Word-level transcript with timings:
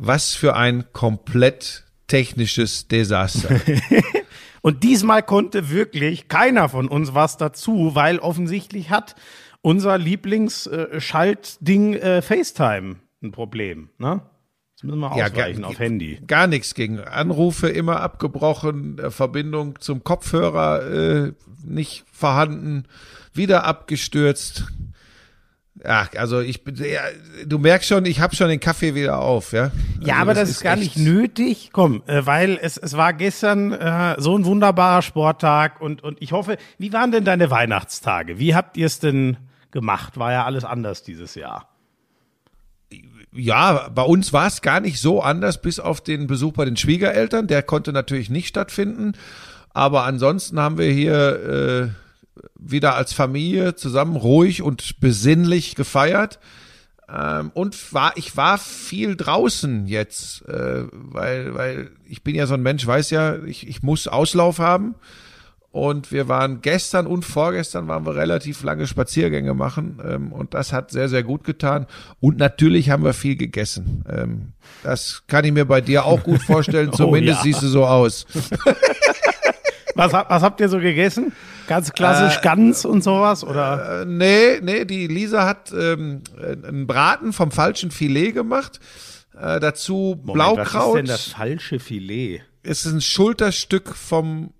Was 0.00 0.34
für 0.34 0.56
ein 0.56 0.84
komplett 0.92 1.84
technisches 2.06 2.88
Desaster. 2.88 3.60
Und 4.62 4.82
diesmal 4.82 5.22
konnte 5.22 5.70
wirklich 5.70 6.28
keiner 6.28 6.68
von 6.68 6.88
uns 6.88 7.14
was 7.14 7.36
dazu, 7.36 7.94
weil 7.94 8.18
offensichtlich 8.18 8.90
hat 8.90 9.14
unser 9.60 9.98
Lieblingsschaltding 9.98 11.94
äh, 11.94 12.22
FaceTime 12.22 12.96
ein 13.22 13.32
Problem. 13.32 13.90
Ne? 13.98 14.22
Das 14.74 14.84
müssen 14.84 15.00
wir 15.00 15.10
ausweichen 15.10 15.62
gar, 15.62 15.70
auf 15.70 15.78
Handy. 15.80 16.20
Gar 16.26 16.46
nichts 16.46 16.74
gegen 16.74 17.00
Anrufe 17.00 17.68
immer 17.68 18.00
abgebrochen, 18.00 18.98
äh, 18.98 19.10
Verbindung 19.10 19.80
zum 19.80 20.04
Kopfhörer 20.04 21.26
äh, 21.26 21.32
nicht 21.64 22.04
vorhanden, 22.12 22.84
wieder 23.32 23.64
abgestürzt. 23.64 24.66
Ja, 25.84 26.08
also 26.16 26.40
ich 26.40 26.64
bin, 26.64 26.76
ja, 26.76 27.00
du 27.46 27.58
merkst 27.58 27.88
schon, 27.88 28.04
ich 28.04 28.20
habe 28.20 28.34
schon 28.34 28.48
den 28.48 28.60
Kaffee 28.60 28.94
wieder 28.94 29.20
auf, 29.20 29.52
ja. 29.52 29.70
Ja, 30.00 30.14
also 30.14 30.22
aber 30.22 30.34
das, 30.34 30.48
das 30.48 30.50
ist 30.50 30.62
gar 30.62 30.76
nicht 30.76 30.96
nötig. 30.96 31.70
Komm, 31.72 32.02
äh, 32.06 32.26
weil 32.26 32.58
es, 32.60 32.76
es 32.76 32.96
war 32.96 33.12
gestern 33.12 33.72
äh, 33.72 34.16
so 34.18 34.36
ein 34.36 34.44
wunderbarer 34.44 35.02
Sporttag 35.02 35.80
und, 35.80 36.02
und 36.02 36.20
ich 36.20 36.32
hoffe, 36.32 36.56
wie 36.78 36.92
waren 36.92 37.12
denn 37.12 37.24
deine 37.24 37.50
Weihnachtstage? 37.50 38.38
Wie 38.38 38.54
habt 38.54 38.76
ihr 38.76 38.86
es 38.86 38.98
denn 38.98 39.36
gemacht? 39.70 40.18
War 40.18 40.32
ja 40.32 40.44
alles 40.44 40.64
anders 40.64 41.02
dieses 41.02 41.34
Jahr. 41.34 41.68
Ja, 43.32 43.88
bei 43.94 44.02
uns 44.02 44.32
war 44.32 44.46
es 44.46 44.62
gar 44.62 44.80
nicht 44.80 45.00
so 45.00 45.22
anders, 45.22 45.60
bis 45.60 45.78
auf 45.78 46.00
den 46.00 46.26
Besuch 46.26 46.54
bei 46.54 46.64
den 46.64 46.76
Schwiegereltern. 46.76 47.46
Der 47.46 47.62
konnte 47.62 47.92
natürlich 47.92 48.30
nicht 48.30 48.48
stattfinden. 48.48 49.12
Aber 49.74 50.04
ansonsten 50.04 50.58
haben 50.58 50.78
wir 50.78 50.90
hier 50.90 51.92
äh, 51.92 52.07
wieder 52.58 52.94
als 52.94 53.12
Familie 53.12 53.74
zusammen 53.74 54.16
ruhig 54.16 54.62
und 54.62 55.00
besinnlich 55.00 55.74
gefeiert. 55.74 56.38
Ähm, 57.10 57.50
und 57.54 57.94
war, 57.94 58.12
ich 58.16 58.36
war 58.36 58.58
viel 58.58 59.16
draußen 59.16 59.86
jetzt, 59.86 60.46
äh, 60.48 60.84
weil, 60.92 61.54
weil 61.54 61.90
ich 62.06 62.22
bin 62.22 62.34
ja 62.34 62.46
so 62.46 62.54
ein 62.54 62.62
Mensch, 62.62 62.86
weiß 62.86 63.10
ja, 63.10 63.36
ich, 63.44 63.66
ich 63.66 63.82
muss 63.82 64.08
Auslauf 64.08 64.58
haben. 64.58 64.94
Und 65.70 66.12
wir 66.12 66.28
waren 66.28 66.62
gestern 66.62 67.06
und 67.06 67.24
vorgestern 67.24 67.88
waren 67.88 68.06
wir 68.06 68.16
relativ 68.16 68.62
lange 68.62 68.86
Spaziergänge 68.86 69.52
machen. 69.52 70.00
Ähm, 70.04 70.32
und 70.32 70.54
das 70.54 70.72
hat 70.72 70.90
sehr, 70.90 71.08
sehr 71.08 71.22
gut 71.22 71.44
getan. 71.44 71.86
Und 72.20 72.38
natürlich 72.38 72.90
haben 72.90 73.04
wir 73.04 73.12
viel 73.12 73.36
gegessen. 73.36 74.04
Ähm, 74.10 74.52
das 74.82 75.24
kann 75.26 75.44
ich 75.44 75.52
mir 75.52 75.66
bei 75.66 75.80
dir 75.80 76.04
auch 76.04 76.22
gut 76.22 76.42
vorstellen. 76.46 76.92
Zumindest 76.92 77.40
oh, 77.42 77.46
ja. 77.46 77.52
siehst 77.52 77.62
du 77.62 77.68
so 77.68 77.86
aus. 77.86 78.26
was, 79.98 80.12
was 80.12 80.42
habt 80.42 80.60
ihr 80.60 80.68
so 80.68 80.78
gegessen? 80.78 81.32
Ganz 81.66 81.92
klassisch 81.92 82.38
äh, 82.38 82.42
Gans 82.42 82.84
und 82.84 83.02
sowas, 83.02 83.44
oder? 83.44 84.02
Äh, 84.02 84.04
nee, 84.06 84.60
nee, 84.62 84.84
die 84.84 85.06
Lisa 85.06 85.44
hat 85.44 85.72
ähm, 85.72 86.22
einen 86.38 86.86
Braten 86.86 87.32
vom 87.32 87.50
falschen 87.50 87.90
Filet 87.90 88.32
gemacht. 88.32 88.80
Äh, 89.38 89.60
dazu 89.60 90.16
Moment, 90.22 90.32
Blaukraut. 90.32 90.66
Was 90.66 90.86
ist 90.86 90.94
denn 90.94 91.06
das 91.06 91.22
falsche 91.24 91.78
Filet? 91.78 92.42
Es 92.62 92.86
ist 92.86 92.92
ein 92.92 93.00
Schulterstück 93.00 93.94
vom 93.94 94.52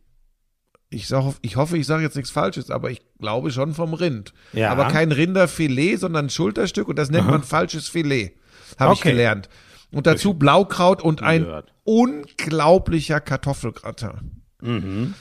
ich, 0.91 1.07
sag, 1.07 1.35
ich 1.43 1.57
hoffe, 1.57 1.77
ich 1.77 1.87
sage 1.87 2.03
jetzt 2.03 2.17
nichts 2.17 2.31
Falsches, 2.31 2.71
aber 2.71 2.91
ich 2.91 3.03
glaube 3.19 3.51
schon 3.51 3.75
vom 3.75 3.93
Rind. 3.93 4.33
Ja. 4.53 4.71
Aber 4.71 4.89
kein 4.89 5.13
Rinderfilet, 5.13 5.99
sondern 5.99 6.27
ein 6.27 6.31
Schulterstück 6.31 6.89
und 6.89 6.99
das 6.99 7.11
nennt 7.11 7.25
Aha. 7.25 7.33
man 7.33 7.43
falsches 7.43 7.89
Filet. 7.89 8.33
Habe 8.79 8.93
okay. 8.93 8.99
ich 8.99 9.03
gelernt. 9.03 9.49
Und 9.91 10.07
dazu 10.07 10.35
Blaukraut 10.35 11.03
und 11.03 11.23
ein 11.23 11.47
unglaublicher 11.85 13.21
Kartoffelgratin. 13.21 14.43
Mhm. 14.61 15.15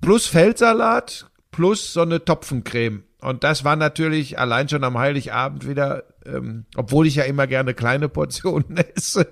Plus 0.00 0.26
Feldsalat, 0.26 1.30
plus 1.50 1.92
so 1.92 2.02
eine 2.02 2.24
Topfencreme. 2.24 3.04
Und 3.20 3.44
das 3.44 3.64
war 3.64 3.76
natürlich 3.76 4.38
allein 4.38 4.68
schon 4.68 4.82
am 4.82 4.98
Heiligabend 4.98 5.68
wieder, 5.68 6.04
ähm, 6.24 6.64
obwohl 6.74 7.06
ich 7.06 7.16
ja 7.16 7.24
immer 7.24 7.46
gerne 7.46 7.74
kleine 7.74 8.08
Portionen 8.08 8.76
esse. 8.94 9.26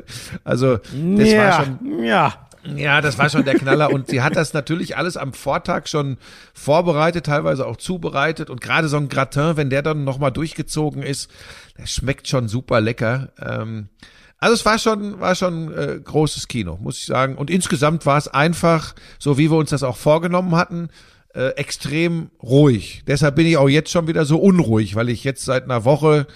Also 0.45 0.77
das 0.77 1.31
ja, 1.31 1.39
war 1.39 1.65
schon. 1.65 2.05
Ja. 2.05 2.49
Ja, 2.77 3.01
das 3.01 3.17
war 3.17 3.31
schon 3.31 3.45
der 3.45 3.55
Knaller 3.55 3.91
und 3.93 4.09
sie 4.09 4.21
hat 4.21 4.37
das 4.37 4.53
natürlich 4.53 4.97
alles 4.97 5.17
am 5.17 5.33
Vortag 5.33 5.87
schon 5.87 6.19
vorbereitet, 6.53 7.25
teilweise 7.25 7.65
auch 7.65 7.77
zubereitet 7.77 8.51
und 8.51 8.61
gerade 8.61 8.89
so 8.89 8.97
ein 8.97 9.09
Gratin, 9.09 9.57
wenn 9.57 9.71
der 9.71 9.81
dann 9.81 10.05
nochmal 10.05 10.33
durchgezogen 10.33 11.03
ist, 11.03 11.31
der 11.79 11.87
schmeckt 11.87 12.29
schon 12.29 12.49
super 12.49 12.81
lecker. 12.81 13.29
Ähm, 13.41 13.89
also 14.39 14.55
es 14.55 14.65
war 14.65 14.79
schon, 14.79 15.21
war 15.21 15.35
schon 15.35 15.73
äh, 15.77 15.99
großes 16.03 16.49
Kino, 16.49 16.79
muss 16.81 16.99
ich 16.99 17.07
sagen. 17.07 17.37
Und 17.37 17.51
insgesamt 17.51 18.07
war 18.07 18.19
es 18.19 18.29
einfach, 18.29 18.95
so 19.19 19.37
wie 19.37 19.51
wir 19.51 19.57
uns 19.57 19.71
das 19.71 19.83
auch 19.83 19.97
vorgenommen 19.97 20.55
hatten, 20.55 20.91
äh, 21.35 21.49
extrem 21.57 22.31
ruhig. 22.43 23.03
Deshalb 23.07 23.35
bin 23.35 23.47
ich 23.47 23.57
auch 23.57 23.69
jetzt 23.69 23.91
schon 23.91 24.07
wieder 24.07 24.25
so 24.25 24.39
unruhig, 24.39 24.95
weil 24.95 25.09
ich 25.09 25.25
jetzt 25.25 25.45
seit 25.45 25.65
einer 25.65 25.85
Woche 25.85 26.27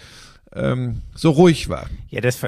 ähm, 0.55 1.03
so 1.15 1.31
ruhig 1.31 1.69
war. 1.69 1.87
Ja, 2.09 2.21
das 2.21 2.41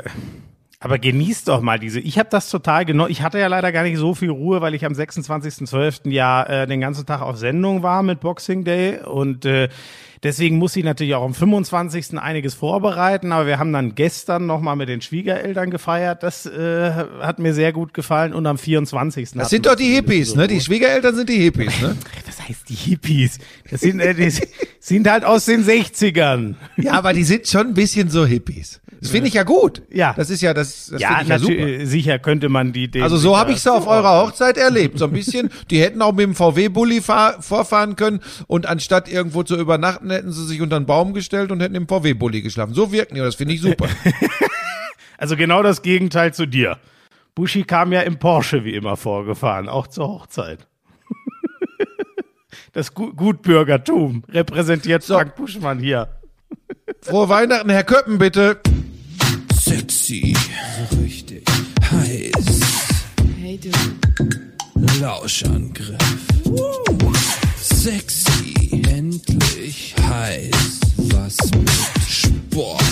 aber 0.84 0.98
genießt 0.98 1.48
doch 1.48 1.62
mal 1.62 1.78
diese. 1.78 1.98
Ich 1.98 2.18
habe 2.18 2.28
das 2.30 2.50
total 2.50 2.84
genossen. 2.84 3.10
Ich 3.10 3.22
hatte 3.22 3.38
ja 3.38 3.46
leider 3.46 3.72
gar 3.72 3.84
nicht 3.84 3.96
so 3.96 4.14
viel 4.14 4.28
Ruhe, 4.28 4.60
weil 4.60 4.74
ich 4.74 4.84
am 4.84 4.92
26.12. 4.92 6.10
ja 6.10 6.42
äh, 6.42 6.66
den 6.66 6.82
ganzen 6.82 7.06
Tag 7.06 7.22
auf 7.22 7.38
Sendung 7.38 7.82
war 7.82 8.02
mit 8.02 8.20
Boxing 8.20 8.64
Day 8.64 8.98
und 8.98 9.46
äh, 9.46 9.70
Deswegen 10.24 10.56
muss 10.56 10.74
ich 10.74 10.84
natürlich 10.84 11.14
auch 11.14 11.22
am 11.22 11.34
25. 11.34 12.18
einiges 12.18 12.54
vorbereiten, 12.54 13.30
aber 13.30 13.46
wir 13.46 13.58
haben 13.58 13.74
dann 13.74 13.94
gestern 13.94 14.46
nochmal 14.46 14.74
mit 14.74 14.88
den 14.88 15.02
Schwiegereltern 15.02 15.70
gefeiert. 15.70 16.22
Das 16.22 16.46
äh, 16.46 16.92
hat 17.20 17.38
mir 17.38 17.52
sehr 17.52 17.74
gut 17.74 17.92
gefallen 17.92 18.32
und 18.32 18.46
am 18.46 18.56
24. 18.56 19.32
Das 19.32 19.50
sind 19.50 19.66
doch 19.66 19.74
die 19.74 19.92
Hippies, 19.92 20.30
so 20.30 20.36
ne? 20.36 20.48
Die 20.48 20.62
Schwiegereltern 20.62 21.14
sind 21.14 21.28
die 21.28 21.40
Hippies, 21.40 21.78
ne? 21.82 21.94
Was 22.26 22.48
heißt 22.48 22.70
die 22.70 22.74
Hippies? 22.74 23.38
Das 23.70 23.82
sind, 23.82 24.00
äh, 24.00 24.14
die 24.14 24.32
sind 24.80 25.10
halt 25.10 25.26
aus 25.26 25.44
den 25.44 25.62
60ern. 25.62 26.54
Ja, 26.78 26.92
aber 26.92 27.12
die 27.12 27.24
sind 27.24 27.46
schon 27.46 27.68
ein 27.68 27.74
bisschen 27.74 28.08
so 28.08 28.24
Hippies. 28.24 28.80
Das 29.04 29.10
finde 29.10 29.28
ich 29.28 29.34
ja 29.34 29.42
gut. 29.42 29.82
Ja. 29.90 30.14
Das 30.16 30.30
ist 30.30 30.40
ja 30.40 30.54
das, 30.54 30.88
das 30.90 30.98
ja, 30.98 31.20
ich 31.20 31.28
ja 31.28 31.38
super. 31.38 31.84
sicher 31.84 32.18
könnte 32.18 32.48
man 32.48 32.72
die 32.72 32.90
Also 33.02 33.18
so 33.18 33.36
habe 33.36 33.52
ich 33.52 33.58
es 33.58 33.66
auf 33.66 33.86
eurer 33.86 34.22
Hochzeit 34.22 34.56
erlebt, 34.56 34.98
so 34.98 35.04
ein 35.04 35.12
bisschen. 35.12 35.50
Die 35.70 35.78
hätten 35.78 36.00
auch 36.00 36.12
mit 36.12 36.22
dem 36.22 36.34
VW 36.34 36.68
Bulli 36.70 37.02
vorfahren 37.02 37.96
können 37.96 38.20
und 38.46 38.64
anstatt 38.64 39.10
irgendwo 39.10 39.42
zu 39.42 39.58
übernachten, 39.58 40.10
hätten 40.14 40.32
sie 40.32 40.46
sich 40.46 40.60
unter 40.60 40.76
einen 40.76 40.86
Baum 40.86 41.14
gestellt 41.14 41.50
und 41.50 41.60
hätten 41.60 41.74
im 41.74 41.88
VW 41.88 42.14
Bulli 42.14 42.42
geschlafen. 42.42 42.74
So 42.74 42.92
wirken 42.92 43.14
die, 43.14 43.20
das 43.20 43.34
finde 43.34 43.54
ich 43.54 43.60
super. 43.60 43.88
also 45.18 45.36
genau 45.36 45.62
das 45.62 45.82
Gegenteil 45.82 46.32
zu 46.32 46.46
dir. 46.46 46.78
Bushi 47.34 47.64
kam 47.64 47.92
ja 47.92 48.00
im 48.02 48.18
Porsche 48.18 48.64
wie 48.64 48.74
immer 48.74 48.96
vorgefahren, 48.96 49.68
auch 49.68 49.86
zur 49.86 50.08
Hochzeit. 50.08 50.66
Das 52.72 52.92
Gutbürgertum 52.92 54.24
repräsentiert 54.28 55.04
so. 55.04 55.14
Frank 55.14 55.36
Buschmann 55.36 55.78
hier. 55.78 56.08
Frohe 57.02 57.28
Weihnachten, 57.28 57.70
Herr 57.70 57.84
Köppen, 57.84 58.18
bitte 58.18 58.60
sexy, 59.64 60.36
so 60.90 60.96
richtig 60.96 61.44
heiß. 61.90 62.60
Hey 63.40 63.58
du. 63.58 63.70
Lauschangriff. 65.00 65.98
Uh. 66.44 67.12
Sexy, 67.56 68.82
endlich 68.88 69.93
heiß. 70.14 70.80
Was 71.12 71.36
mit 71.56 71.70
Sport. 72.08 72.82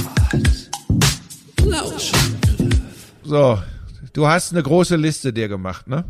Lauschangriff. 1.65 3.13
So, 3.23 3.63
du 4.13 4.27
hast 4.27 4.53
eine 4.53 4.63
große 4.63 4.97
Liste 4.97 5.33
dir 5.33 5.49
gemacht, 5.49 5.87
ne? 5.87 6.05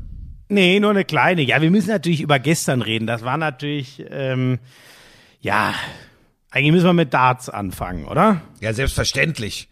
Nee, 0.49 0.81
nur 0.81 0.91
eine 0.91 1.05
kleine. 1.05 1.43
Ja, 1.43 1.61
wir 1.62 1.71
müssen 1.71 1.89
natürlich 1.89 2.21
über 2.21 2.39
gestern 2.39 2.83
reden. 2.83 3.06
Das 3.06 3.25
war 3.25 3.37
natürlich, 3.37 4.05
ähm, 4.11 4.59
ja, 5.41 5.75
eigentlich 6.50 6.73
müssen 6.73 6.87
wir 6.87 6.93
mit 6.93 7.15
Darts 7.15 7.49
anfangen, 7.49 8.06
oder? 8.06 8.43
Ja, 8.61 8.73
selbstverständlich. 8.73 9.69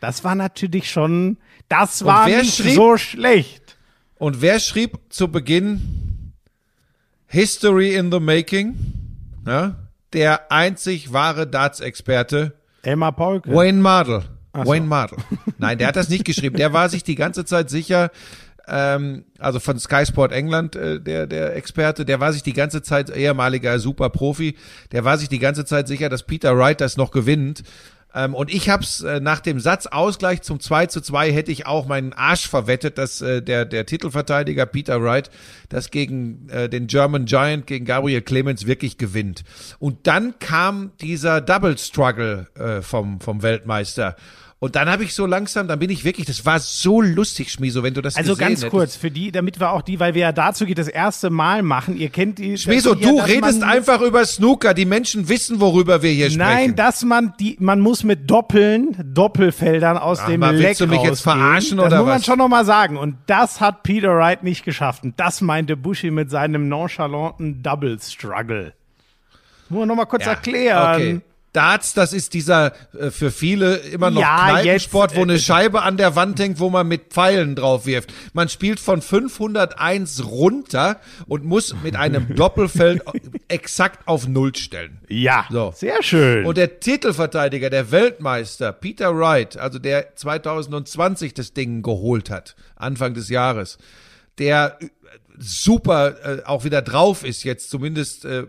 Das 0.00 0.24
war 0.24 0.34
natürlich 0.34 0.90
schon, 0.90 1.38
das 1.68 2.04
war 2.04 2.26
nicht 2.26 2.56
schrieb, 2.56 2.74
so 2.74 2.96
schlecht. 2.96 3.76
Und 4.16 4.40
wer 4.40 4.60
schrieb 4.60 4.98
zu 5.08 5.28
Beginn 5.28 6.32
History 7.26 7.94
in 7.94 8.10
the 8.10 8.20
Making? 8.20 8.76
Ja, 9.46 9.76
der 10.12 10.50
einzig 10.52 11.12
wahre 11.12 11.46
Darts-Experte. 11.46 12.52
Emma 12.82 13.10
Polke. 13.10 13.54
Wayne 13.54 13.80
Mardell. 13.80 14.22
So. 14.54 14.66
Wayne 14.66 14.86
Mardell. 14.86 15.18
Nein, 15.58 15.78
der 15.78 15.88
hat 15.88 15.96
das 15.96 16.08
nicht 16.08 16.24
geschrieben. 16.24 16.56
Der 16.56 16.72
war 16.72 16.88
sich 16.88 17.04
die 17.04 17.14
ganze 17.14 17.44
Zeit 17.44 17.70
sicher, 17.70 18.10
ähm, 18.66 19.24
also 19.38 19.60
von 19.60 19.78
Sky 19.78 20.06
Sport 20.06 20.32
England, 20.32 20.76
äh, 20.76 21.00
der, 21.00 21.26
der 21.26 21.56
Experte, 21.56 22.04
der 22.04 22.20
war 22.20 22.32
sich 22.32 22.42
die 22.42 22.52
ganze 22.52 22.82
Zeit, 22.82 23.14
ehemaliger 23.14 23.78
Superprofi, 23.78 24.56
der 24.92 25.04
war 25.04 25.18
sich 25.18 25.28
die 25.28 25.38
ganze 25.38 25.64
Zeit 25.64 25.88
sicher, 25.88 26.08
dass 26.08 26.24
Peter 26.24 26.56
Wright 26.56 26.80
das 26.80 26.96
noch 26.96 27.10
gewinnt. 27.10 27.62
Ähm, 28.14 28.34
und 28.34 28.52
ich 28.52 28.68
hab's 28.68 29.02
äh, 29.02 29.20
nach 29.20 29.40
dem 29.40 29.60
Satzausgleich 29.60 30.42
zum 30.42 30.60
2 30.60 30.86
zu 30.86 31.00
2 31.00 31.32
hätte 31.32 31.52
ich 31.52 31.66
auch 31.66 31.86
meinen 31.86 32.12
Arsch 32.12 32.48
verwettet, 32.48 32.98
dass 32.98 33.20
äh, 33.20 33.42
der, 33.42 33.64
der 33.64 33.86
Titelverteidiger 33.86 34.66
Peter 34.66 35.02
Wright 35.02 35.30
das 35.68 35.90
gegen 35.90 36.48
äh, 36.48 36.68
den 36.68 36.86
German 36.86 37.24
Giant, 37.24 37.66
gegen 37.66 37.84
Gabriel 37.84 38.22
Clemens 38.22 38.66
wirklich 38.66 38.98
gewinnt. 38.98 39.44
Und 39.78 40.06
dann 40.06 40.38
kam 40.38 40.92
dieser 41.00 41.40
Double 41.40 41.78
Struggle 41.78 42.48
äh, 42.54 42.82
vom, 42.82 43.20
vom 43.20 43.42
Weltmeister. 43.42 44.16
Und 44.62 44.76
dann 44.76 44.90
habe 44.90 45.04
ich 45.04 45.14
so 45.14 45.24
langsam, 45.24 45.68
dann 45.68 45.78
bin 45.78 45.88
ich 45.88 46.04
wirklich, 46.04 46.26
das 46.26 46.44
war 46.44 46.60
so 46.60 47.00
lustig, 47.00 47.50
Schmieso, 47.50 47.82
wenn 47.82 47.94
du 47.94 48.02
das 48.02 48.16
Also 48.16 48.32
gesehen 48.34 48.40
ganz 48.48 48.58
hättest. 48.60 48.70
kurz, 48.70 48.94
für 48.94 49.10
die, 49.10 49.32
damit 49.32 49.58
wir 49.58 49.72
auch 49.72 49.80
die, 49.80 49.98
weil 50.00 50.12
wir 50.12 50.20
ja 50.20 50.32
dazu 50.32 50.66
geht, 50.66 50.76
das 50.76 50.86
erste 50.86 51.30
Mal 51.30 51.62
machen. 51.62 51.96
Ihr 51.96 52.10
kennt 52.10 52.38
die. 52.38 52.58
Schmieso, 52.58 52.94
ja, 52.94 53.08
du 53.08 53.16
dass 53.16 53.26
redest 53.28 53.60
man- 53.60 53.70
einfach 53.70 54.02
über 54.02 54.22
Snooker. 54.26 54.74
Die 54.74 54.84
Menschen 54.84 55.30
wissen, 55.30 55.60
worüber 55.60 56.02
wir 56.02 56.10
hier 56.10 56.26
sprechen. 56.30 56.38
Nein, 56.40 56.76
dass 56.76 57.02
man 57.04 57.32
die, 57.40 57.56
man 57.58 57.80
muss 57.80 58.04
mit 58.04 58.30
Doppeln, 58.30 58.94
Doppelfeldern 59.02 59.96
aus 59.96 60.18
Ach, 60.20 60.26
dem 60.26 60.40
mal, 60.40 60.54
Leck 60.54 60.66
willst 60.68 60.80
du 60.82 60.86
mich 60.88 61.02
jetzt 61.04 61.22
verarschen 61.22 61.78
das 61.78 61.86
oder 61.86 61.96
muss 62.00 62.06
man 62.08 62.22
schon 62.22 62.36
noch 62.38 62.48
mal 62.48 62.66
sagen. 62.66 62.98
Und 62.98 63.16
das 63.28 63.62
hat 63.62 63.82
Peter 63.82 64.14
Wright 64.14 64.42
nicht 64.42 64.66
geschafft. 64.66 65.04
Und 65.04 65.18
das 65.18 65.40
meinte 65.40 65.74
Bushy 65.74 66.10
mit 66.10 66.30
seinem 66.30 66.68
nonchalanten 66.68 67.62
Double 67.62 67.98
Struggle. 67.98 68.74
Muss 69.70 69.78
man 69.78 69.88
noch 69.88 69.96
mal 69.96 70.04
kurz 70.04 70.26
Ja, 70.26 70.32
erklären. 70.32 70.94
Okay. 70.94 71.20
Darts, 71.52 71.94
das 71.94 72.12
ist 72.12 72.34
dieser 72.34 72.72
äh, 72.98 73.10
für 73.10 73.30
viele 73.30 73.76
immer 73.76 74.10
noch 74.10 74.20
Ja, 74.20 74.50
Kneipensport, 74.60 75.10
jetzt, 75.10 75.16
wo 75.18 75.22
äh, 75.22 75.24
eine 75.30 75.38
Scheibe 75.38 75.82
an 75.82 75.96
der 75.96 76.14
Wand 76.14 76.38
hängt, 76.38 76.60
wo 76.60 76.70
man 76.70 76.86
mit 76.86 77.08
Pfeilen 77.12 77.56
drauf 77.56 77.86
wirft. 77.86 78.12
Man 78.32 78.48
spielt 78.48 78.78
von 78.78 79.02
501 79.02 80.24
runter 80.24 81.00
und 81.26 81.44
muss 81.44 81.74
mit 81.82 81.96
einem 81.96 82.34
Doppelfeld 82.36 83.02
exakt 83.48 84.06
auf 84.06 84.28
Null 84.28 84.54
stellen. 84.54 84.98
Ja, 85.08 85.46
So. 85.50 85.72
sehr 85.74 86.02
schön. 86.02 86.46
Und 86.46 86.56
der 86.56 86.78
Titelverteidiger, 86.80 87.68
der 87.70 87.90
Weltmeister, 87.90 88.72
Peter 88.72 89.16
Wright, 89.16 89.56
also 89.56 89.78
der 89.78 90.14
2020 90.16 91.34
das 91.34 91.52
Ding 91.52 91.82
geholt 91.82 92.30
hat, 92.30 92.54
Anfang 92.76 93.14
des 93.14 93.28
Jahres, 93.28 93.78
der 94.38 94.78
äh, 94.80 94.86
super 95.38 96.14
äh, 96.38 96.44
auch 96.44 96.64
wieder 96.64 96.82
drauf 96.82 97.24
ist 97.24 97.44
jetzt, 97.44 97.70
zumindest 97.70 98.24
äh, 98.24 98.40
äh, 98.40 98.46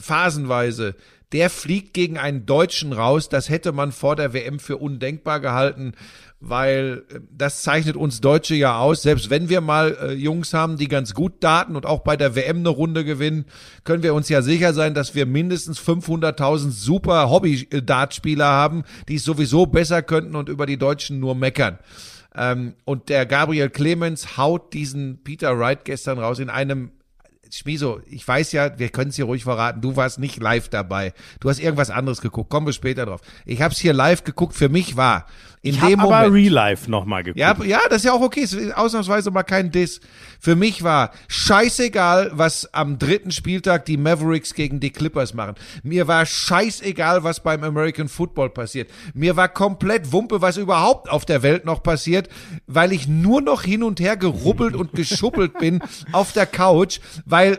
phasenweise, 0.00 0.94
der 1.32 1.50
fliegt 1.50 1.92
gegen 1.92 2.18
einen 2.18 2.46
Deutschen 2.46 2.92
raus. 2.92 3.28
Das 3.28 3.48
hätte 3.48 3.72
man 3.72 3.90
vor 3.90 4.14
der 4.14 4.32
WM 4.32 4.60
für 4.60 4.76
undenkbar 4.76 5.40
gehalten, 5.40 5.92
weil 6.40 7.04
äh, 7.10 7.20
das 7.30 7.62
zeichnet 7.62 7.96
uns 7.96 8.20
Deutsche 8.20 8.54
ja 8.54 8.78
aus. 8.78 9.02
Selbst 9.02 9.28
wenn 9.28 9.48
wir 9.48 9.60
mal 9.60 9.96
äh, 10.00 10.12
Jungs 10.12 10.54
haben, 10.54 10.76
die 10.76 10.88
ganz 10.88 11.14
gut 11.14 11.42
daten 11.42 11.74
und 11.74 11.84
auch 11.84 12.00
bei 12.00 12.16
der 12.16 12.36
WM 12.36 12.58
eine 12.58 12.68
Runde 12.68 13.04
gewinnen, 13.04 13.46
können 13.84 14.02
wir 14.02 14.14
uns 14.14 14.28
ja 14.28 14.42
sicher 14.42 14.72
sein, 14.72 14.94
dass 14.94 15.14
wir 15.14 15.26
mindestens 15.26 15.80
500.000 15.80 16.70
super 16.70 17.28
Hobby-Dartspieler 17.28 18.46
haben, 18.46 18.84
die 19.08 19.16
es 19.16 19.24
sowieso 19.24 19.66
besser 19.66 20.02
könnten 20.02 20.36
und 20.36 20.48
über 20.48 20.66
die 20.66 20.78
Deutschen 20.78 21.18
nur 21.18 21.34
meckern. 21.34 21.78
Ähm, 22.36 22.74
und 22.84 23.08
der 23.08 23.26
Gabriel 23.26 23.70
Clemens 23.70 24.36
haut 24.36 24.74
diesen 24.74 25.24
Peter 25.24 25.58
Wright 25.58 25.84
gestern 25.84 26.18
raus 26.18 26.38
in 26.38 26.50
einem 26.50 26.90
Schmiso, 27.50 28.00
ich 28.06 28.26
weiß 28.26 28.52
ja, 28.52 28.78
wir 28.78 28.88
können 28.88 29.10
es 29.10 29.16
hier 29.16 29.26
ruhig 29.26 29.44
verraten, 29.44 29.80
du 29.80 29.96
warst 29.96 30.18
nicht 30.18 30.40
live 30.40 30.68
dabei. 30.68 31.12
Du 31.40 31.48
hast 31.48 31.58
irgendwas 31.58 31.90
anderes 31.90 32.20
geguckt, 32.20 32.50
kommen 32.50 32.66
wir 32.66 32.72
später 32.72 33.06
drauf. 33.06 33.20
Ich 33.44 33.62
habe 33.62 33.72
es 33.72 33.78
hier 33.78 33.92
live 33.92 34.24
geguckt, 34.24 34.54
für 34.54 34.68
mich 34.68 34.96
war 34.96 35.26
in 35.66 35.74
ich 35.74 35.80
dem 35.80 36.00
habe 36.00 36.14
aber 36.14 36.28
Moment. 36.28 36.34
Real 36.34 36.52
Life 36.52 36.90
noch 36.90 37.04
mal 37.04 37.22
geguckt. 37.22 37.40
Ja, 37.40 37.56
ja, 37.64 37.80
das 37.88 37.98
ist 37.98 38.04
ja 38.04 38.12
auch 38.12 38.20
okay. 38.20 38.40
Ist 38.40 38.74
ausnahmsweise 38.76 39.30
mal 39.30 39.42
kein 39.42 39.70
Diss. 39.70 40.00
Für 40.40 40.54
mich 40.54 40.82
war 40.84 41.10
scheißegal, 41.28 42.30
was 42.34 42.72
am 42.72 42.98
dritten 42.98 43.32
Spieltag 43.32 43.84
die 43.84 43.96
Mavericks 43.96 44.54
gegen 44.54 44.78
die 44.78 44.90
Clippers 44.90 45.34
machen. 45.34 45.56
Mir 45.82 46.06
war 46.06 46.24
scheißegal, 46.24 47.24
was 47.24 47.42
beim 47.42 47.64
American 47.64 48.08
Football 48.08 48.50
passiert. 48.50 48.90
Mir 49.12 49.36
war 49.36 49.48
komplett 49.48 50.12
Wumpe, 50.12 50.40
was 50.40 50.56
überhaupt 50.56 51.10
auf 51.10 51.24
der 51.24 51.42
Welt 51.42 51.64
noch 51.64 51.82
passiert, 51.82 52.28
weil 52.66 52.92
ich 52.92 53.08
nur 53.08 53.40
noch 53.42 53.62
hin 53.62 53.82
und 53.82 53.98
her 53.98 54.16
gerubbelt 54.16 54.76
und 54.76 54.92
geschubbelt 54.92 55.58
bin 55.58 55.82
auf 56.12 56.32
der 56.32 56.46
Couch, 56.46 57.00
weil 57.24 57.58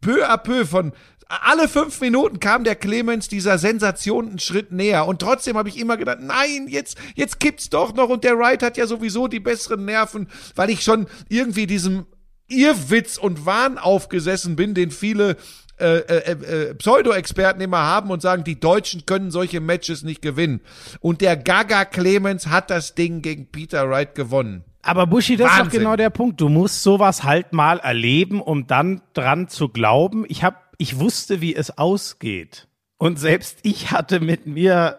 peu 0.00 0.28
à 0.28 0.36
peu 0.36 0.66
von 0.66 0.92
alle 1.30 1.68
fünf 1.68 2.00
Minuten 2.00 2.40
kam 2.40 2.64
der 2.64 2.74
Clemens 2.74 3.28
dieser 3.28 3.58
Sensation 3.58 4.28
einen 4.28 4.38
Schritt 4.38 4.72
näher 4.72 5.06
und 5.06 5.20
trotzdem 5.20 5.56
habe 5.56 5.68
ich 5.68 5.78
immer 5.78 5.96
gedacht, 5.96 6.18
nein, 6.20 6.66
jetzt 6.68 6.98
jetzt 7.14 7.38
kippt's 7.40 7.70
doch 7.70 7.94
noch 7.94 8.08
und 8.08 8.24
der 8.24 8.38
Wright 8.38 8.62
hat 8.62 8.76
ja 8.76 8.86
sowieso 8.86 9.28
die 9.28 9.40
besseren 9.40 9.84
Nerven, 9.84 10.28
weil 10.56 10.70
ich 10.70 10.82
schon 10.82 11.06
irgendwie 11.28 11.66
diesem 11.66 12.06
Irrwitz 12.48 13.16
und 13.16 13.46
Wahn 13.46 13.78
aufgesessen 13.78 14.56
bin, 14.56 14.74
den 14.74 14.90
viele 14.90 15.36
äh, 15.80 15.98
äh, 16.00 16.32
äh, 16.32 16.74
Pseudo-Experten 16.74 17.60
immer 17.62 17.78
haben 17.78 18.10
und 18.10 18.20
sagen, 18.20 18.44
die 18.44 18.60
Deutschen 18.60 19.06
können 19.06 19.30
solche 19.30 19.60
Matches 19.60 20.02
nicht 20.02 20.20
gewinnen. 20.20 20.60
Und 21.00 21.22
der 21.22 21.38
Gaga 21.38 21.86
Clemens 21.86 22.48
hat 22.48 22.68
das 22.68 22.94
Ding 22.94 23.22
gegen 23.22 23.50
Peter 23.50 23.88
Wright 23.88 24.14
gewonnen. 24.14 24.64
Aber 24.82 25.06
Buschi, 25.06 25.36
das 25.36 25.46
ist 25.46 25.58
doch 25.58 25.64
Wahnsinn. 25.64 25.80
genau 25.80 25.96
der 25.96 26.10
Punkt. 26.10 26.40
Du 26.40 26.50
musst 26.50 26.82
sowas 26.82 27.22
halt 27.24 27.54
mal 27.54 27.78
erleben, 27.78 28.42
um 28.42 28.66
dann 28.66 29.00
dran 29.14 29.48
zu 29.48 29.70
glauben. 29.70 30.26
Ich 30.28 30.44
hab, 30.44 30.69
ich 30.80 30.98
wusste, 30.98 31.40
wie 31.40 31.54
es 31.54 31.76
ausgeht. 31.78 32.66
Und 33.02 33.18
selbst 33.18 33.60
ich 33.62 33.92
hatte 33.92 34.20
mit 34.20 34.46
mir, 34.46 34.98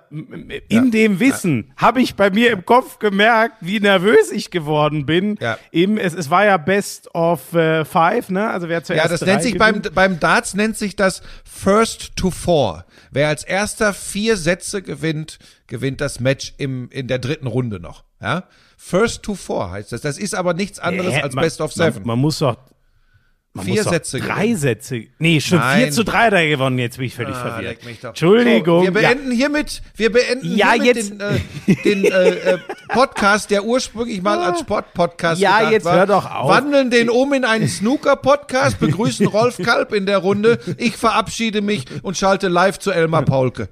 in 0.69 0.89
dem 0.89 1.19
Wissen, 1.19 1.71
habe 1.77 2.01
ich 2.01 2.15
bei 2.15 2.31
mir 2.31 2.49
im 2.51 2.65
Kopf 2.65 2.97
gemerkt, 2.97 3.57
wie 3.61 3.79
nervös 3.79 4.31
ich 4.31 4.49
geworden 4.49 5.05
bin. 5.05 5.37
Ja. 5.39 5.59
Eben, 5.71 5.99
es, 5.99 6.15
es 6.15 6.31
war 6.31 6.43
ja 6.43 6.57
Best 6.57 7.13
of 7.13 7.53
äh, 7.53 7.85
Five, 7.85 8.29
ne? 8.29 8.49
Also 8.49 8.69
wer 8.69 8.83
zuerst 8.83 9.03
Ja, 9.03 9.07
das 9.07 9.21
nennt 9.21 9.43
sich 9.43 9.55
beim, 9.55 9.75
gewinnt. 9.75 9.93
beim 9.93 10.19
Darts 10.19 10.55
nennt 10.55 10.77
sich 10.77 10.95
das 10.95 11.21
First 11.43 12.15
to 12.15 12.31
Four. 12.31 12.85
Wer 13.11 13.27
als 13.27 13.43
erster 13.43 13.93
vier 13.93 14.35
Sätze 14.35 14.81
gewinnt, 14.81 15.37
gewinnt 15.67 16.01
das 16.01 16.19
Match 16.19 16.55
im, 16.57 16.89
in 16.89 17.07
der 17.07 17.19
dritten 17.19 17.45
Runde 17.45 17.79
noch. 17.79 18.03
Ja? 18.19 18.45
First 18.77 19.21
to 19.21 19.35
Four 19.35 19.69
heißt 19.69 19.91
das. 19.91 20.01
Das 20.01 20.17
ist 20.17 20.33
aber 20.33 20.55
nichts 20.55 20.79
anderes 20.79 21.13
Hä? 21.13 21.21
als 21.21 21.35
Man- 21.35 21.43
Best 21.43 21.61
of 21.61 21.71
Seven. 21.71 21.99
Man, 22.01 22.07
man 22.07 22.19
muss 22.19 22.39
doch 22.39 22.57
man 23.53 23.65
Vier 23.65 23.83
Sätze 23.83 24.19
Drei 24.19 24.43
gewinnen. 24.43 24.57
Sätze. 24.57 25.01
Nee, 25.19 25.41
stimmt. 25.41 25.61
Nein. 25.61 25.83
4 25.83 25.91
zu 25.91 26.03
3 26.05 26.17
hat 26.27 26.33
er 26.33 26.47
gewonnen. 26.47 26.79
Jetzt 26.79 26.97
bin 26.97 27.07
ich 27.07 27.15
völlig 27.15 27.35
Ah, 27.35 27.51
verwirrt. 27.55 27.79
Entschuldigung. 28.01 28.79
So, 28.79 28.83
wir 28.85 28.91
beenden 29.01 29.31
hiermit, 29.31 29.81
wir 29.97 30.11
beenden 30.11 30.55
Ja, 30.55 30.71
hiermit 30.71 30.95
jetzt- 30.95 31.11
den, 31.11 31.19
äh, 31.19 31.75
den 31.83 32.05
äh, 32.05 32.29
äh, 32.29 32.57
Podcast, 32.87 33.51
der 33.51 33.65
ursprünglich 33.65 34.21
mal 34.21 34.39
als 34.39 34.61
Sportpodcast 34.61 35.41
Ja, 35.41 35.69
jetzt 35.69 35.83
war. 35.83 35.95
hör 35.97 36.07
doch 36.07 36.31
auf. 36.33 36.49
Wandeln 36.49 36.89
den 36.91 37.09
um 37.09 37.33
in 37.33 37.43
einen 37.43 37.67
Snooker-Podcast, 37.67 38.79
begrüßen 38.79 39.25
Rolf 39.27 39.57
Kalb 39.57 39.91
in 39.93 40.05
der 40.05 40.19
Runde. 40.19 40.57
Ich 40.77 40.95
verabschiede 40.95 41.61
mich 41.61 41.85
und 42.03 42.17
schalte 42.17 42.47
live 42.47 42.79
zu 42.79 42.91
Elmar 42.91 43.23
Paulke. 43.23 43.67